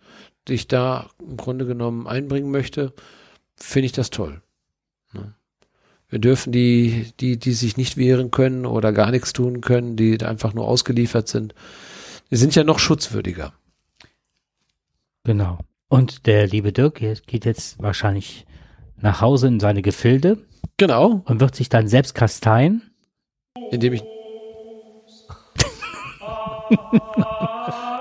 sich 0.48 0.68
da 0.68 1.10
im 1.20 1.38
Grunde 1.38 1.66
genommen 1.66 2.08
einbringen 2.08 2.52
möchte, 2.52 2.94
finde 3.56 3.86
ich 3.86 3.92
das 3.92 4.10
toll. 4.10 4.42
Ne? 5.14 5.34
Wir 6.10 6.20
dürfen 6.20 6.52
die, 6.52 7.14
die, 7.20 7.38
die 7.38 7.54
sich 7.54 7.78
nicht 7.78 7.96
wehren 7.96 8.32
können 8.32 8.66
oder 8.66 8.92
gar 8.92 9.12
nichts 9.12 9.32
tun 9.32 9.62
können, 9.62 9.96
die 9.96 10.22
einfach 10.22 10.54
nur 10.54 10.68
ausgeliefert 10.68 11.28
sind, 11.28 11.54
die 12.32 12.36
sind 12.36 12.56
ja 12.56 12.64
noch 12.64 12.80
schutzwürdiger. 12.80 13.54
Genau. 15.24 15.60
Und 15.88 16.26
der 16.26 16.48
liebe 16.48 16.72
Dirk 16.72 16.96
geht 16.96 17.46
jetzt 17.46 17.82
wahrscheinlich 17.82 18.46
nach 19.02 19.22
Hause 19.22 19.48
in 19.48 19.60
seine 19.60 19.82
Gefilde 19.82 20.38
Genau, 20.78 21.22
und 21.26 21.40
wird 21.42 21.56
sich 21.56 21.68
dann 21.70 21.88
selbst 21.88 22.16
kasteien. 22.16 22.90
indem 23.72 23.94
ich. 23.94 24.04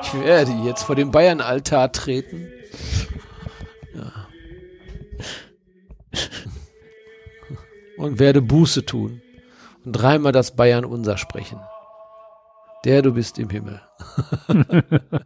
ich 0.02 0.14
werde 0.20 0.52
jetzt 0.64 0.84
vor 0.84 0.94
dem 0.94 1.10
Bayern-Altar 1.10 1.90
treten. 1.92 2.52
Ja. 3.94 4.28
Und 7.96 8.18
werde 8.20 8.40
Buße 8.42 8.84
tun 8.86 9.20
und 9.84 9.92
dreimal 9.92 10.30
das 10.32 10.54
Bayern 10.54 10.84
unser 10.84 11.16
sprechen. 11.16 11.58
Der 12.84 13.02
du 13.02 13.12
bist 13.14 13.38
im 13.40 13.50
Himmel. 13.50 13.80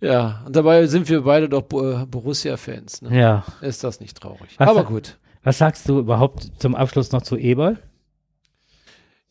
ja, 0.00 0.42
und 0.46 0.54
dabei 0.56 0.86
sind 0.86 1.08
wir 1.08 1.22
beide 1.22 1.48
doch 1.48 1.62
Bo- 1.62 2.06
Borussia-Fans. 2.06 3.02
Ne? 3.02 3.18
Ja. 3.18 3.44
Ist 3.60 3.82
das 3.84 4.00
nicht 4.00 4.20
traurig? 4.20 4.50
Was 4.58 4.68
Aber 4.68 4.84
gut. 4.84 5.18
Was 5.42 5.58
sagst 5.58 5.88
du 5.88 5.98
überhaupt 5.98 6.48
zum 6.58 6.74
Abschluss 6.74 7.12
noch 7.12 7.22
zu 7.22 7.36
Eberl? 7.36 7.78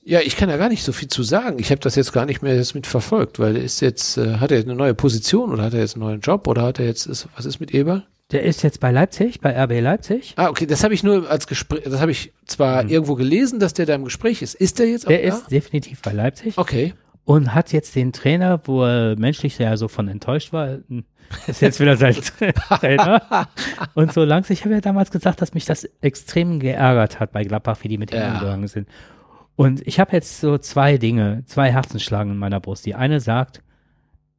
Ja, 0.04 0.22
ich 0.22 0.38
kann 0.38 0.48
da 0.48 0.56
gar 0.56 0.70
nicht 0.70 0.84
so 0.84 0.94
viel 0.94 1.10
zu 1.10 1.22
sagen. 1.22 1.60
Ich 1.60 1.70
habe 1.70 1.82
das 1.82 1.96
jetzt 1.96 2.14
gar 2.14 2.26
nicht 2.26 2.42
mehr 2.42 2.56
jetzt 2.56 2.76
mit 2.76 2.88
verfolgt, 2.88 3.40
weil 3.40 3.58
er 3.58 3.64
ist 3.64 3.82
jetzt, 3.82 4.18
äh, 4.18 4.36
hat 4.38 4.52
er 4.52 4.58
jetzt 4.58 4.68
eine 4.68 4.76
neue 4.78 4.94
Position 4.94 5.52
oder 5.52 5.64
hat 5.64 5.74
er 5.74 5.82
jetzt 5.82 5.96
einen 5.96 6.06
neuen 6.06 6.22
Job 6.22 6.48
oder 6.48 6.62
hat 6.62 6.80
er 6.80 6.86
jetzt, 6.86 7.06
ist, 7.08 7.28
was 7.36 7.46
ist 7.46 7.60
mit 7.60 7.74
Eber? 7.74 8.04
Der 8.32 8.44
ist 8.44 8.62
jetzt 8.64 8.80
bei 8.80 8.92
Leipzig, 8.92 9.42
bei 9.42 9.52
RB 9.62 9.82
Leipzig. 9.82 10.34
Ah, 10.38 10.48
okay, 10.50 10.66
das 10.66 10.84
habe 10.84 10.94
ich 10.94 11.04
nur 11.04 11.30
als 11.30 11.48
Gespräch, 11.48 11.84
das 11.84 12.00
habe 12.00 12.12
ich 12.12 12.34
zwar 12.46 12.90
irgendwo 12.90 13.16
gelesen, 13.16 13.60
dass 13.60 13.74
der 13.74 13.86
da 13.86 13.96
im 13.96 14.06
Gespräch 14.06 14.42
ist. 14.42 14.56
Ist 14.56 14.80
der 14.80 14.90
jetzt 14.90 15.06
auch 15.08 15.10
Der 15.10 15.22
da? 15.22 15.28
ist 15.36 15.52
definitiv 15.52 16.02
bei 16.02 16.12
Leipzig 16.14 16.58
Okay. 16.58 16.94
Und 17.28 17.54
hat 17.54 17.74
jetzt 17.74 17.94
den 17.98 18.14
Trainer, 18.14 18.62
wo 18.64 18.86
er 18.86 19.18
menschlich 19.20 19.58
ja 19.58 19.76
so 19.76 19.90
von 19.90 20.08
enttäuscht 20.08 20.54
war, 20.54 20.78
ist 21.48 21.62
jetzt 21.62 21.82
wieder 21.82 21.98
sein 21.98 22.16
Trainer. 22.80 23.50
Und 23.96 24.14
so 24.14 24.24
langsam, 24.24 24.54
ich 24.54 24.64
habe 24.64 24.74
ja 24.76 24.80
damals 24.80 25.12
gesagt, 25.12 25.42
dass 25.42 25.54
mich 25.54 25.66
das 25.66 25.84
extrem 26.00 26.62
geärgert 26.62 27.20
hat 27.20 27.34
bei 27.34 27.44
Gladbach, 27.44 27.80
wie 27.82 27.90
die 27.90 27.98
mit 27.98 28.12
ihm 28.14 28.20
Ja. 28.20 28.34
umgegangen 28.36 28.68
sind. 28.70 28.88
Und 29.58 29.86
ich 29.86 30.00
habe 30.00 30.14
jetzt 30.14 30.40
so 30.40 30.58
zwei 30.58 30.98
Dinge, 30.98 31.44
zwei 31.48 31.70
Herzenschlagen 31.70 32.32
in 32.32 32.38
meiner 32.38 32.62
Brust. 32.62 32.86
Die 32.86 32.96
eine 32.96 33.20
sagt, 33.20 33.62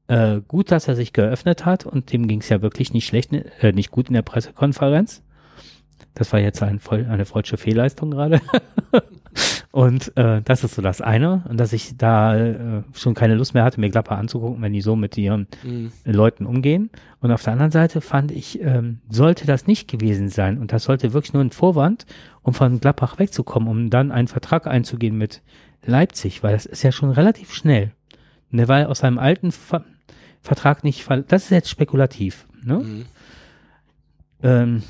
äh, 0.07 0.41
gut, 0.49 0.71
dass 0.71 0.89
er 0.89 0.97
sich 0.97 1.13
geöffnet 1.13 1.67
hat 1.67 1.85
und 1.85 2.11
dem 2.11 2.27
ging 2.27 2.41
es 2.41 2.49
ja 2.49 2.63
wirklich 2.63 2.95
nicht 2.95 3.07
schlecht, 3.07 3.33
äh, 3.35 3.73
nicht 3.73 3.91
gut 3.91 4.09
in 4.09 4.15
der 4.15 4.23
Pressekonferenz. 4.23 5.23
Das 6.15 6.33
war 6.33 6.41
jetzt 6.41 6.63
ein, 6.63 6.79
voll- 6.81 7.07
eine 7.11 7.27
freudsche 7.27 7.59
Fehlleistung 7.59 8.13
gerade. 8.13 8.41
und 9.79 10.17
äh, 10.17 10.43
das 10.43 10.65
ist 10.65 10.75
so 10.75 10.83
das 10.83 11.01
eine. 11.01 11.45
Und 11.49 11.61
dass 11.61 11.73
ich 11.73 11.97
da 11.97 12.37
äh, 12.37 12.83
schon 12.95 13.15
keine 13.15 13.37
Lust 13.37 13.55
mehr 13.55 13.63
hatte, 13.63 13.79
mir 13.79 13.91
Gladbach 13.91 14.19
anzugucken, 14.19 14.61
wenn 14.61 14.73
die 14.73 14.81
so 14.81 14.97
mit 14.97 15.17
ihren 15.17 15.47
Mhm. 15.63 15.93
Leuten 16.05 16.47
umgehen. 16.47 16.91
Und 17.21 17.31
auf 17.31 17.45
der 17.45 17.53
anderen 17.53 17.71
Seite 17.71 18.01
fand 18.01 18.33
ich, 18.33 18.61
ähm, 18.61 18.99
sollte 19.09 19.47
das 19.47 19.69
nicht 19.69 19.89
gewesen 19.89 20.31
sein. 20.31 20.59
Und 20.59 20.73
das 20.73 20.83
sollte 20.83 21.13
wirklich 21.13 21.33
nur 21.33 21.45
ein 21.45 21.53
Vorwand, 21.53 22.07
um 22.43 22.55
von 22.55 22.81
Gladbach 22.81 23.21
wegzukommen, 23.21 23.69
um 23.69 23.89
dann 23.89 24.11
einen 24.11 24.27
Vertrag 24.27 24.67
einzugehen 24.67 25.17
mit 25.17 25.43
Leipzig, 25.87 26.43
weil 26.43 26.55
das 26.55 26.67
ist 26.67 26.83
ja 26.83 26.91
schon 26.91 27.13
relativ 27.13 27.53
schnell. 27.55 27.93
Und 28.51 28.59
der 28.59 28.67
war 28.67 28.89
aus 28.89 28.99
seinem 28.99 29.21
alten 29.21 29.53
Ver 29.53 29.85
Vertrag 30.41 30.83
nicht, 30.83 31.07
das 31.29 31.45
ist 31.45 31.51
jetzt 31.51 31.71
spekulativ. 31.71 32.49
Ne? 32.65 32.79
Mhm. 32.79 33.05
ähm, 34.43 34.83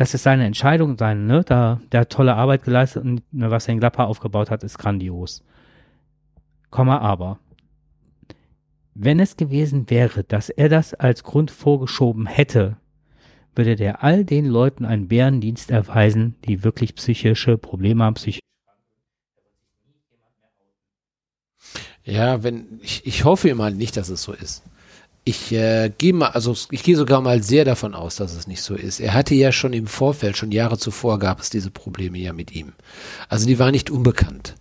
das 0.00 0.14
ist 0.14 0.22
seine 0.22 0.46
Entscheidung, 0.46 0.96
sein, 0.96 1.26
ne? 1.26 1.44
Da, 1.44 1.78
der 1.92 2.00
hat 2.00 2.10
tolle 2.10 2.34
Arbeit 2.34 2.62
geleistet 2.62 3.04
und 3.04 3.22
ne, 3.34 3.50
was 3.50 3.68
er 3.68 3.74
in 3.74 3.80
Gladbach 3.80 4.06
aufgebaut 4.06 4.50
hat, 4.50 4.64
ist 4.64 4.78
grandios. 4.78 5.44
Komma 6.70 7.00
aber. 7.00 7.38
Wenn 8.94 9.20
es 9.20 9.36
gewesen 9.36 9.90
wäre, 9.90 10.24
dass 10.24 10.48
er 10.48 10.70
das 10.70 10.94
als 10.94 11.22
Grund 11.22 11.50
vorgeschoben 11.50 12.24
hätte, 12.24 12.78
würde 13.54 13.76
der 13.76 14.02
all 14.02 14.24
den 14.24 14.46
Leuten 14.46 14.86
einen 14.86 15.06
Bärendienst 15.06 15.70
erweisen, 15.70 16.34
die 16.46 16.64
wirklich 16.64 16.94
psychische 16.94 17.58
Probleme 17.58 18.02
haben, 18.02 18.14
psychisch 18.14 18.40
Ja, 22.04 22.42
wenn, 22.42 22.80
ich, 22.80 23.06
ich 23.06 23.26
hoffe 23.26 23.54
mal 23.54 23.74
nicht, 23.74 23.98
dass 23.98 24.08
es 24.08 24.22
so 24.22 24.32
ist. 24.32 24.62
Ich 25.30 25.52
äh, 25.52 25.90
gehe 25.96 26.12
mal, 26.12 26.28
also 26.30 26.54
ich 26.70 26.82
gehe 26.82 26.96
sogar 26.96 27.20
mal 27.20 27.42
sehr 27.42 27.64
davon 27.64 27.94
aus, 27.94 28.16
dass 28.16 28.34
es 28.34 28.46
nicht 28.48 28.62
so 28.62 28.74
ist. 28.74 28.98
Er 29.00 29.14
hatte 29.14 29.34
ja 29.34 29.52
schon 29.52 29.72
im 29.72 29.86
Vorfeld, 29.86 30.36
schon 30.36 30.50
Jahre 30.52 30.76
zuvor 30.78 31.18
gab 31.18 31.40
es 31.40 31.50
diese 31.50 31.70
Probleme 31.70 32.18
ja 32.18 32.32
mit 32.32 32.50
ihm. 32.52 32.72
Also 33.28 33.46
die 33.46 33.58
waren 33.58 33.72
nicht 33.72 33.90
unbekannt 33.90 34.54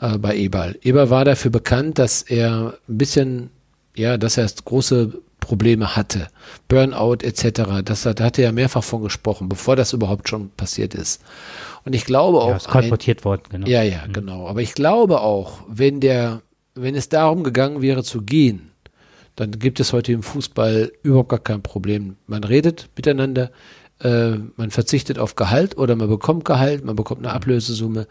äh, 0.00 0.18
bei 0.18 0.36
Eberl. 0.36 0.78
Eberl 0.82 1.08
war 1.10 1.24
dafür 1.24 1.50
bekannt, 1.50 1.98
dass 1.98 2.22
er 2.22 2.74
ein 2.88 2.98
bisschen, 2.98 3.50
ja, 3.96 4.16
dass 4.18 4.36
er 4.36 4.46
große 4.64 5.14
Probleme 5.40 5.96
hatte. 5.96 6.28
Burnout 6.68 7.18
etc. 7.22 7.82
Das, 7.84 8.06
hat- 8.06 8.20
da 8.20 8.24
hatte 8.24 8.42
er 8.42 8.52
mehrfach 8.52 8.84
von 8.84 9.02
gesprochen, 9.02 9.48
bevor 9.48 9.74
das 9.76 9.92
überhaupt 9.92 10.28
schon 10.28 10.50
passiert 10.50 10.94
ist. 10.94 11.20
Und 11.84 11.94
ich 11.94 12.04
glaube 12.04 12.38
auch, 12.42 12.50
ja, 12.50 12.56
ist 12.56 12.66
ein- 12.66 12.72
kolportiert 12.72 13.24
worden, 13.24 13.42
genau. 13.50 13.66
ja, 13.66 13.82
ja, 13.82 14.02
genau. 14.12 14.46
Aber 14.46 14.60
ich 14.62 14.74
glaube 14.74 15.20
auch, 15.20 15.60
wenn 15.68 16.00
der, 16.00 16.42
wenn 16.74 16.94
es 16.94 17.08
darum 17.08 17.42
gegangen 17.44 17.82
wäre 17.82 18.04
zu 18.04 18.22
gehen, 18.22 18.68
dann 19.36 19.58
gibt 19.58 19.80
es 19.80 19.92
heute 19.92 20.12
im 20.12 20.22
Fußball 20.22 20.92
überhaupt 21.02 21.30
gar 21.30 21.38
kein 21.38 21.62
Problem. 21.62 22.16
Man 22.26 22.44
redet 22.44 22.90
miteinander, 22.96 23.50
äh, 24.00 24.32
man 24.56 24.70
verzichtet 24.70 25.18
auf 25.18 25.36
Gehalt 25.36 25.76
oder 25.78 25.96
man 25.96 26.08
bekommt 26.08 26.44
Gehalt, 26.44 26.84
man 26.84 26.96
bekommt 26.96 27.24
eine 27.24 27.32
Ablösesumme. 27.32 28.06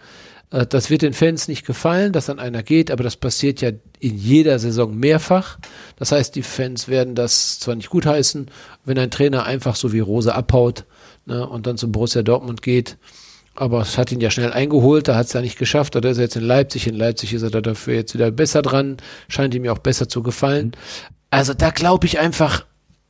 Äh, 0.52 0.66
das 0.68 0.90
wird 0.90 1.02
den 1.02 1.14
Fans 1.14 1.48
nicht 1.48 1.66
gefallen, 1.66 2.12
dass 2.12 2.28
dann 2.28 2.40
einer 2.40 2.64
geht, 2.64 2.92
aber 2.92 3.04
das 3.04 3.18
passiert 3.18 3.62
ja 3.62 3.72
in 4.00 4.18
jeder 4.18 4.60
Saison 4.60 4.96
mehrfach. 4.96 5.60
Das 5.98 6.12
heißt, 6.12 6.36
die 6.36 6.44
Fans 6.44 6.88
werden 6.88 7.16
das 7.16 7.60
zwar 7.60 7.76
nicht 7.76 7.90
gutheißen, 7.90 8.50
wenn 8.86 8.98
ein 8.98 9.12
Trainer 9.12 9.46
einfach 9.46 9.76
so 9.76 9.94
wie 9.94 10.00
Rose 10.00 10.34
abhaut 10.34 10.86
ne, 11.26 11.48
und 11.48 11.68
dann 11.68 11.78
zum 11.78 11.92
Borussia 11.92 12.24
Dortmund 12.24 12.62
geht, 12.62 12.98
aber 13.56 13.82
es 13.82 13.98
hat 13.98 14.12
ihn 14.12 14.22
ja 14.22 14.32
schnell 14.32 14.52
eingeholt, 14.54 15.08
da 15.08 15.16
hat 15.16 15.28
es 15.28 15.34
ja 15.34 15.42
nicht 15.42 15.58
geschafft, 15.58 15.96
oder 15.96 16.10
ist 16.10 16.18
er 16.18 16.24
jetzt 16.24 16.36
in 16.38 16.44
Leipzig, 16.44 16.88
in 16.88 16.96
Leipzig 16.96 17.34
ist 17.34 17.42
er 17.42 17.50
da 17.50 17.62
dafür 17.62 17.96
jetzt 17.96 18.14
wieder 18.14 18.32
besser 18.32 18.62
dran, 18.62 18.98
scheint 19.28 19.54
ihm 19.54 19.66
ja 19.66 19.74
auch 19.74 19.78
besser 19.80 20.08
zu 20.10 20.24
gefallen. 20.24 20.72
Also 21.30 21.54
da 21.54 21.70
glaube 21.70 22.08
ich 22.08 22.20
einfach, 22.20 22.66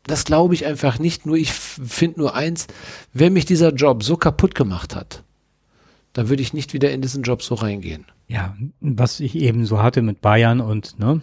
das 0.07 0.25
glaube 0.25 0.53
ich 0.53 0.65
einfach 0.65 0.99
nicht, 0.99 1.25
nur 1.25 1.35
ich 1.37 1.51
finde 1.53 2.19
nur 2.19 2.35
eins, 2.35 2.67
wenn 3.13 3.33
mich 3.33 3.45
dieser 3.45 3.73
Job 3.73 4.03
so 4.03 4.17
kaputt 4.17 4.55
gemacht 4.55 4.95
hat, 4.95 5.23
dann 6.13 6.27
würde 6.29 6.41
ich 6.41 6.53
nicht 6.53 6.73
wieder 6.73 6.91
in 6.91 7.01
diesen 7.01 7.23
Job 7.23 7.41
so 7.43 7.55
reingehen. 7.55 8.05
Ja, 8.27 8.55
was 8.79 9.19
ich 9.19 9.35
eben 9.35 9.65
so 9.65 9.81
hatte 9.81 10.01
mit 10.01 10.21
Bayern 10.21 10.59
und, 10.61 10.99
ne, 10.99 11.21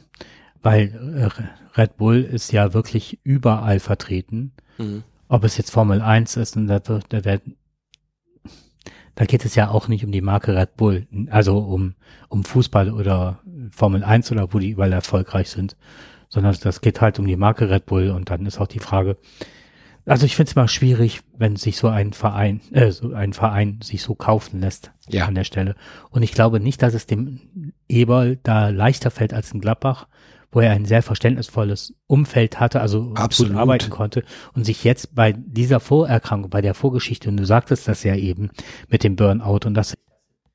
weil 0.63 1.31
äh, 1.77 1.79
Red 1.81 1.97
Bull 1.97 2.23
ist 2.23 2.53
ja 2.53 2.73
wirklich 2.75 3.19
überall 3.25 3.81
vertreten. 3.81 4.53
Mhm. 4.79 5.03
ob 5.29 5.43
es 5.45 5.57
jetzt 5.57 5.73
Formel 5.73 6.01
1 6.01 6.37
ist 6.37 6.57
und 6.57 6.69
da, 6.69 6.81
wird- 6.87 7.07
da 7.11 7.25
werden 7.25 7.57
da 9.19 9.25
geht 9.25 9.45
es 9.45 9.57
ja 9.57 9.69
auch 9.69 9.89
nicht 9.89 10.05
um 10.05 10.13
die 10.13 10.21
Marke 10.21 10.55
Red 10.55 10.77
Bull, 10.77 11.09
also 11.29 11.59
um, 11.59 11.95
um 12.29 12.45
Fußball 12.45 12.93
oder 12.93 13.41
Formel 13.73 14.05
1 14.05 14.31
oder 14.31 14.55
wo 14.55 14.61
die 14.61 14.71
überall 14.71 14.93
erfolgreich 14.93 15.51
sind, 15.51 15.77
sondern 16.29 16.57
das 16.63 16.81
geht 16.81 17.01
halt 17.01 17.19
um 17.19 17.27
die 17.27 17.35
Marke 17.35 17.69
Red 17.69 17.87
Bull 17.87 18.11
und 18.11 18.31
dann 18.31 18.47
ist 18.47 18.61
auch 18.61 18.69
die 18.69 18.79
Frage, 18.79 19.17
also 20.07 20.25
ich 20.25 20.37
finde 20.37 20.51
es 20.51 20.55
mal 20.55 20.69
schwierig, 20.69 21.23
wenn 21.37 21.57
sich 21.57 21.79
so 21.79 21.89
ein 21.89 22.13
Verein, 22.13 22.61
äh, 22.71 22.93
so 22.93 23.13
ein 23.13 23.33
Verein 23.33 23.81
sich 23.83 24.03
so 24.05 24.15
kaufen 24.15 24.61
lässt 24.61 24.93
Ja. 25.09 25.27
an 25.27 25.35
der 25.35 25.43
Stelle. 25.43 25.75
Und 26.11 26.23
ich 26.23 26.31
glaube 26.33 26.61
nicht, 26.61 26.81
dass 26.81 26.95
es 26.95 27.07
dem 27.07 27.73
Eberl 27.89 28.39
da 28.45 28.69
leichter 28.69 29.11
fällt 29.11 29.35
als 29.35 29.51
in 29.51 29.61
Gladbach, 29.61 30.07
wo 30.51 30.61
er 30.61 30.73
ein 30.73 30.87
sehr 30.87 31.03
verständnisvolles 31.03 31.95
Umfeld 32.07 32.59
hatte, 32.59 32.81
also 32.81 33.13
Absolut. 33.15 33.53
gut 33.53 33.61
arbeiten 33.61 33.91
konnte 33.91 34.25
und 34.55 34.65
sich 34.65 34.85
jetzt 34.85 35.15
bei 35.15 35.33
dieser 35.33 35.81
Vorerkrankung, 35.81 36.51
bei 36.51 36.63
der 36.63 36.75
Vorgeschichte, 36.75 37.29
und 37.29 37.37
du 37.37 37.45
sagtest 37.45 37.87
das 37.87 38.03
ja 38.03 38.15
eben 38.15 38.51
mit 38.89 39.05
dem 39.05 39.17
Burnout 39.17 39.67
und 39.67 39.75
dass, 39.75 39.97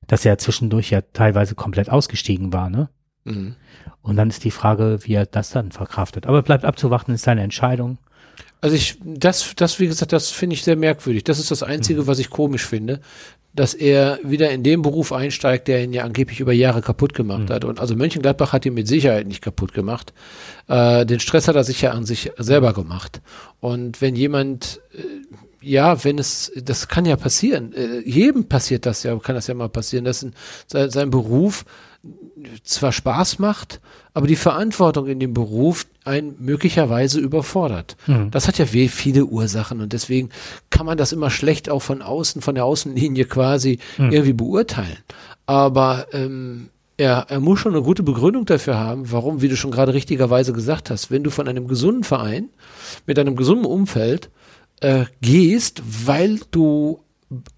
dass 0.07 0.25
er 0.25 0.37
zwischendurch 0.37 0.89
ja 0.89 1.01
teilweise 1.01 1.55
komplett 1.55 1.89
ausgestiegen 1.89 2.53
war, 2.53 2.69
ne? 2.69 2.89
Mhm. 3.25 3.55
Und 4.01 4.17
dann 4.17 4.29
ist 4.29 4.43
die 4.43 4.51
Frage, 4.51 4.99
wie 5.03 5.13
er 5.13 5.25
das 5.25 5.51
dann 5.51 5.71
verkraftet. 5.71 6.27
Aber 6.27 6.41
bleibt 6.41 6.65
abzuwarten, 6.65 7.13
ist 7.13 7.23
seine 7.23 7.41
Entscheidung. 7.41 7.97
Also 8.59 8.75
ich, 8.75 8.97
das, 9.03 9.53
das, 9.55 9.79
wie 9.79 9.87
gesagt, 9.87 10.11
das 10.11 10.29
finde 10.29 10.55
ich 10.55 10.63
sehr 10.63 10.75
merkwürdig. 10.75 11.23
Das 11.23 11.39
ist 11.39 11.51
das 11.51 11.63
Einzige, 11.63 12.07
was 12.07 12.19
ich 12.19 12.29
komisch 12.29 12.65
finde, 12.65 12.99
dass 13.53 13.73
er 13.75 14.19
wieder 14.23 14.49
in 14.49 14.63
den 14.63 14.81
Beruf 14.81 15.13
einsteigt, 15.13 15.67
der 15.67 15.83
ihn 15.83 15.93
ja 15.93 16.03
angeblich 16.03 16.39
über 16.39 16.53
Jahre 16.53 16.81
kaputt 16.81 17.13
gemacht 17.13 17.49
hat. 17.49 17.65
Und 17.65 17.79
also 17.79 17.95
Mönchengladbach 17.95 18.51
hat 18.51 18.65
ihn 18.65 18.73
mit 18.73 18.87
Sicherheit 18.87 19.27
nicht 19.27 19.43
kaputt 19.43 19.73
gemacht. 19.73 20.13
Äh, 20.67 21.05
den 21.05 21.19
Stress 21.19 21.47
hat 21.47 21.55
er 21.55 21.63
sich 21.63 21.81
ja 21.81 21.91
an 21.91 22.05
sich 22.05 22.31
selber 22.37 22.73
gemacht. 22.73 23.21
Und 23.59 24.01
wenn 24.01 24.15
jemand, 24.15 24.81
äh, 24.93 25.01
ja, 25.63 26.03
wenn 26.03 26.19
es, 26.19 26.51
das 26.61 26.87
kann 26.87 27.05
ja 27.05 27.15
passieren. 27.15 27.73
Äh, 27.73 27.99
jedem 28.07 28.45
passiert 28.45 28.85
das 28.85 29.03
ja, 29.03 29.17
kann 29.17 29.35
das 29.35 29.47
ja 29.47 29.53
mal 29.53 29.69
passieren, 29.69 30.05
dass 30.05 30.23
ein, 30.23 30.33
sein, 30.67 30.89
sein 30.89 31.09
Beruf 31.09 31.65
zwar 32.63 32.91
Spaß 32.91 33.39
macht, 33.39 33.79
aber 34.13 34.27
die 34.27 34.35
Verantwortung 34.35 35.07
in 35.07 35.19
dem 35.19 35.33
Beruf 35.33 35.85
einen 36.03 36.35
möglicherweise 36.39 37.19
überfordert. 37.19 37.95
Mhm. 38.07 38.29
Das 38.31 38.47
hat 38.47 38.57
ja 38.57 38.65
viele 38.65 39.25
Ursachen 39.25 39.79
und 39.79 39.93
deswegen 39.93 40.29
kann 40.69 40.85
man 40.85 40.97
das 40.97 41.13
immer 41.13 41.29
schlecht 41.29 41.69
auch 41.69 41.81
von 41.81 42.01
außen, 42.01 42.41
von 42.41 42.55
der 42.55 42.65
Außenlinie 42.65 43.25
quasi 43.25 43.79
irgendwie 43.97 44.33
beurteilen. 44.33 44.97
Aber 45.45 46.07
ähm, 46.11 46.69
er, 46.97 47.27
er 47.29 47.39
muss 47.39 47.59
schon 47.59 47.73
eine 47.73 47.83
gute 47.83 48.03
Begründung 48.03 48.45
dafür 48.45 48.77
haben, 48.77 49.11
warum, 49.11 49.41
wie 49.41 49.47
du 49.47 49.55
schon 49.55 49.71
gerade 49.71 49.93
richtigerweise 49.93 50.53
gesagt 50.53 50.89
hast, 50.89 51.09
wenn 51.09 51.23
du 51.23 51.31
von 51.31 51.47
einem 51.47 51.67
gesunden 51.67 52.03
Verein 52.03 52.49
mit 53.05 53.17
einem 53.17 53.35
gesunden 53.35 53.65
Umfeld 53.65 54.29
äh, 54.83 55.05
gehst, 55.21 55.81
weil 56.05 56.39
du 56.51 57.02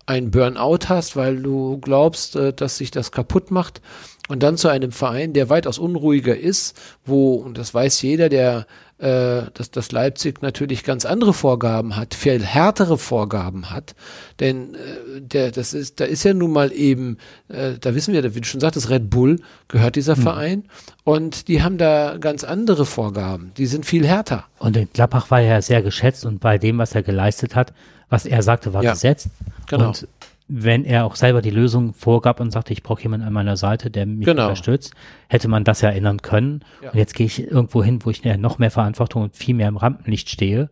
ein 0.05 0.31
Burnout 0.31 0.89
hast, 0.89 1.15
weil 1.15 1.41
du 1.41 1.79
glaubst, 1.79 2.35
äh, 2.35 2.53
dass 2.53 2.77
sich 2.77 2.91
das 2.91 3.11
kaputt 3.11 3.51
macht. 3.51 3.81
Und 4.27 4.41
dann 4.41 4.57
zu 4.57 4.69
einem 4.69 4.91
Verein, 4.91 5.33
der 5.33 5.49
weitaus 5.49 5.77
unruhiger 5.77 6.35
ist, 6.35 6.75
wo, 7.05 7.35
und 7.35 7.59
das 7.59 7.73
weiß 7.73 8.01
jeder, 8.01 8.27
der 8.27 8.65
äh, 8.97 9.43
dass, 9.53 9.71
dass 9.71 9.91
Leipzig 9.91 10.41
natürlich 10.41 10.85
ganz 10.85 11.03
andere 11.05 11.33
Vorgaben 11.33 11.97
hat, 11.97 12.13
viel 12.13 12.41
härtere 12.41 12.97
Vorgaben 12.97 13.69
hat, 13.69 13.93
denn 14.39 14.75
äh, 14.75 15.19
der, 15.19 15.51
das 15.51 15.73
ist, 15.73 15.99
da 15.99 16.05
ist 16.05 16.23
ja 16.23 16.33
nun 16.33 16.53
mal 16.53 16.71
eben, 16.71 17.17
äh, 17.49 17.73
da 17.79 17.93
wissen 17.93 18.13
wir, 18.13 18.35
wie 18.35 18.39
du 18.41 18.47
schon 18.47 18.61
sagtest, 18.61 18.89
Red 18.89 19.09
Bull 19.09 19.41
gehört 19.67 19.97
dieser 19.97 20.15
Verein. 20.15 20.63
Und 21.03 21.49
die 21.49 21.61
haben 21.61 21.77
da 21.77 22.17
ganz 22.19 22.45
andere 22.45 22.85
Vorgaben, 22.85 23.51
die 23.57 23.65
sind 23.65 23.85
viel 23.85 24.07
härter. 24.07 24.45
Und 24.59 24.77
in 24.77 24.87
Gladbach 24.93 25.29
war 25.29 25.41
er 25.41 25.61
sehr 25.61 25.81
geschätzt 25.81 26.25
und 26.25 26.39
bei 26.39 26.57
dem, 26.57 26.77
was 26.77 26.95
er 26.95 27.03
geleistet 27.03 27.53
hat, 27.53 27.73
was 28.15 28.25
er 28.25 28.41
sagte, 28.41 28.73
war 28.73 28.83
Ja, 28.83 28.91
gesetzt. 28.93 29.29
genau. 29.67 29.89
Und 29.89 30.07
wenn 30.47 30.85
er 30.85 31.05
auch 31.05 31.15
selber 31.15 31.41
die 31.41 31.49
Lösung 31.49 31.93
vorgab 31.93 32.39
und 32.39 32.51
sagte, 32.51 32.71
ich 32.71 32.83
brauche 32.83 33.01
jemanden 33.01 33.25
an 33.25 33.33
meiner 33.33 33.57
Seite, 33.57 33.89
der 33.89 34.05
mich 34.05 34.25
Genau. 34.25 34.43
unterstützt, 34.43 34.93
hätte 35.27 35.47
man 35.47 35.63
das 35.63 35.81
ja 35.81 35.89
ändern 35.89 36.21
können. 36.21 36.63
Ja. 36.83 36.91
Und 36.91 36.97
jetzt 36.97 37.15
gehe 37.15 37.25
ich 37.25 37.39
irgendwo 37.41 37.83
hin, 37.83 37.99
wo 38.03 38.09
ich 38.11 38.23
noch 38.23 38.59
mehr 38.59 38.71
Verantwortung 38.71 39.23
und 39.23 39.35
viel 39.35 39.55
mehr 39.55 39.67
im 39.67 39.77
Rampenlicht 39.77 40.29
stehe. 40.29 40.69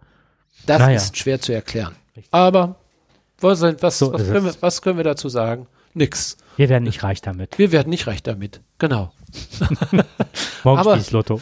Das 0.68 0.80
Naja. 0.80 0.95
ist 0.98 1.18
schwer 1.18 1.41
zu 1.41 1.53
erklären. 1.53 1.95
Aber 2.32 2.76
was, 3.40 3.61
was, 3.61 3.98
So 3.99 4.14
was, 4.14 4.28
können 4.28 4.45
wir, 4.45 4.53
was 4.61 4.82
können 4.82 4.98
wir 4.98 5.03
dazu 5.03 5.28
sagen? 5.28 5.68
Nix. 5.95 6.38
Wir 6.56 6.70
werden 6.70 6.84
nicht 6.84 7.03
reich 7.03 7.22
damit. 7.22 7.57
Wir 7.57 7.72
werden 7.72 7.90
nicht 7.90 8.06
reich 8.07 8.22
damit. 8.24 8.61
Genau. 8.78 9.11
Morgen 10.64 10.80
Aber- 10.80 10.99
Lotto. 11.11 11.40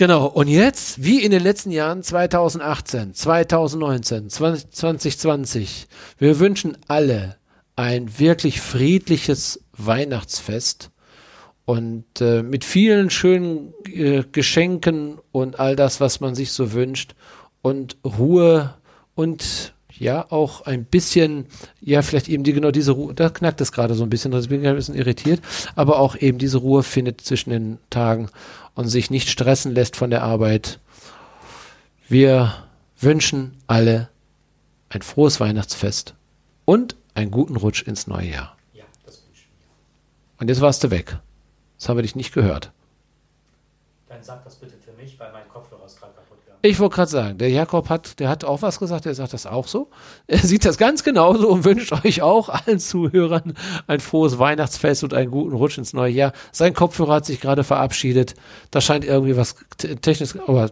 Genau. 0.00 0.24
Und 0.24 0.48
jetzt, 0.48 1.04
wie 1.04 1.22
in 1.22 1.30
den 1.30 1.42
letzten 1.42 1.70
Jahren 1.70 2.02
2018, 2.02 3.12
2019, 3.12 4.30
20, 4.30 4.70
2020, 4.70 5.88
wir 6.16 6.38
wünschen 6.38 6.78
alle 6.88 7.36
ein 7.76 8.18
wirklich 8.18 8.62
friedliches 8.62 9.62
Weihnachtsfest 9.76 10.90
und 11.66 12.06
äh, 12.18 12.42
mit 12.42 12.64
vielen 12.64 13.10
schönen 13.10 13.74
äh, 13.92 14.24
Geschenken 14.32 15.18
und 15.32 15.60
all 15.60 15.76
das, 15.76 16.00
was 16.00 16.20
man 16.20 16.34
sich 16.34 16.52
so 16.52 16.72
wünscht 16.72 17.14
und 17.60 17.98
Ruhe 18.02 18.76
und 19.14 19.74
ja 20.00 20.26
auch 20.30 20.62
ein 20.62 20.84
bisschen, 20.84 21.46
ja 21.80 22.02
vielleicht 22.02 22.28
eben 22.28 22.42
die 22.42 22.52
genau 22.52 22.70
diese 22.70 22.92
Ruhe, 22.92 23.14
da 23.14 23.28
knackt 23.28 23.60
es 23.60 23.70
gerade 23.70 23.94
so 23.94 24.02
ein 24.02 24.10
bisschen, 24.10 24.32
das 24.32 24.48
bin 24.48 24.62
ich 24.62 24.68
ein 24.68 24.74
bisschen 24.74 24.96
irritiert, 24.96 25.40
aber 25.76 26.00
auch 26.00 26.16
eben 26.16 26.38
diese 26.38 26.58
Ruhe 26.58 26.82
findet 26.82 27.20
zwischen 27.20 27.50
den 27.50 27.78
Tagen 27.90 28.30
und 28.74 28.88
sich 28.88 29.10
nicht 29.10 29.28
stressen 29.28 29.74
lässt 29.74 29.96
von 29.96 30.10
der 30.10 30.22
Arbeit. 30.22 30.80
Wir 32.08 32.54
wünschen 32.98 33.56
alle 33.66 34.08
ein 34.88 35.02
frohes 35.02 35.38
Weihnachtsfest 35.38 36.14
und 36.64 36.96
einen 37.14 37.30
guten 37.30 37.56
Rutsch 37.56 37.82
ins 37.82 38.06
neue 38.06 38.30
Jahr. 38.30 38.56
Und 40.38 40.48
jetzt 40.48 40.62
warst 40.62 40.82
du 40.82 40.90
weg. 40.90 41.18
Das 41.78 41.90
habe 41.90 42.00
ich 42.02 42.16
nicht 42.16 42.32
gehört. 42.32 42.72
Dann 44.08 44.22
sag 44.22 44.42
das 44.44 44.56
bitte 44.56 44.74
für 44.78 44.92
mich, 44.92 45.20
weil 45.20 45.30
mein 45.32 45.46
Kopfhörer 45.48 45.84
ist 45.84 45.98
gerade 45.98 46.14
kaputt 46.14 46.38
gegangen. 46.38 46.40
Ich 46.62 46.78
wollte 46.78 46.96
gerade 46.96 47.10
sagen, 47.10 47.38
der 47.38 47.48
Jakob 47.48 47.88
hat, 47.88 48.18
der 48.20 48.28
hat 48.28 48.44
auch 48.44 48.60
was 48.60 48.78
gesagt, 48.78 49.06
der 49.06 49.14
sagt 49.14 49.32
das 49.32 49.46
auch 49.46 49.66
so. 49.66 49.88
Er 50.26 50.38
sieht 50.38 50.64
das 50.66 50.76
ganz 50.76 51.02
genauso 51.02 51.48
und 51.48 51.64
wünscht 51.64 51.92
euch 52.04 52.20
auch 52.20 52.50
allen 52.50 52.78
Zuhörern 52.78 53.54
ein 53.86 54.00
frohes 54.00 54.38
Weihnachtsfest 54.38 55.02
und 55.02 55.14
einen 55.14 55.30
guten 55.30 55.56
Rutsch 55.56 55.78
ins 55.78 55.94
neue 55.94 56.12
Jahr. 56.12 56.32
Sein 56.52 56.74
Kopfhörer 56.74 57.14
hat 57.14 57.24
sich 57.26 57.40
gerade 57.40 57.64
verabschiedet. 57.64 58.34
Da 58.70 58.82
scheint 58.82 59.06
irgendwie 59.06 59.36
was 59.38 59.56
te- 59.78 59.96
technisch, 59.96 60.34
aber 60.46 60.70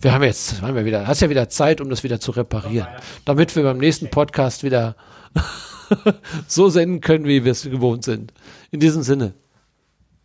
wir 0.00 0.12
haben 0.12 0.24
jetzt, 0.24 0.60
haben 0.62 0.74
wir 0.74 0.84
wieder, 0.84 1.06
hast 1.06 1.22
ja 1.22 1.30
wieder 1.30 1.48
Zeit, 1.48 1.80
um 1.80 1.88
das 1.90 2.02
wieder 2.02 2.18
zu 2.18 2.32
reparieren, 2.32 2.88
damit 3.24 3.54
wir 3.54 3.62
beim 3.62 3.78
nächsten 3.78 4.10
Podcast 4.10 4.64
wieder 4.64 4.96
so 6.48 6.68
senden 6.68 7.00
können, 7.00 7.24
wie 7.26 7.44
wir 7.44 7.52
es 7.52 7.62
gewohnt 7.62 8.02
sind. 8.04 8.32
In 8.72 8.80
diesem 8.80 9.02
Sinne. 9.02 9.34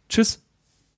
Tschüss. 0.09 0.41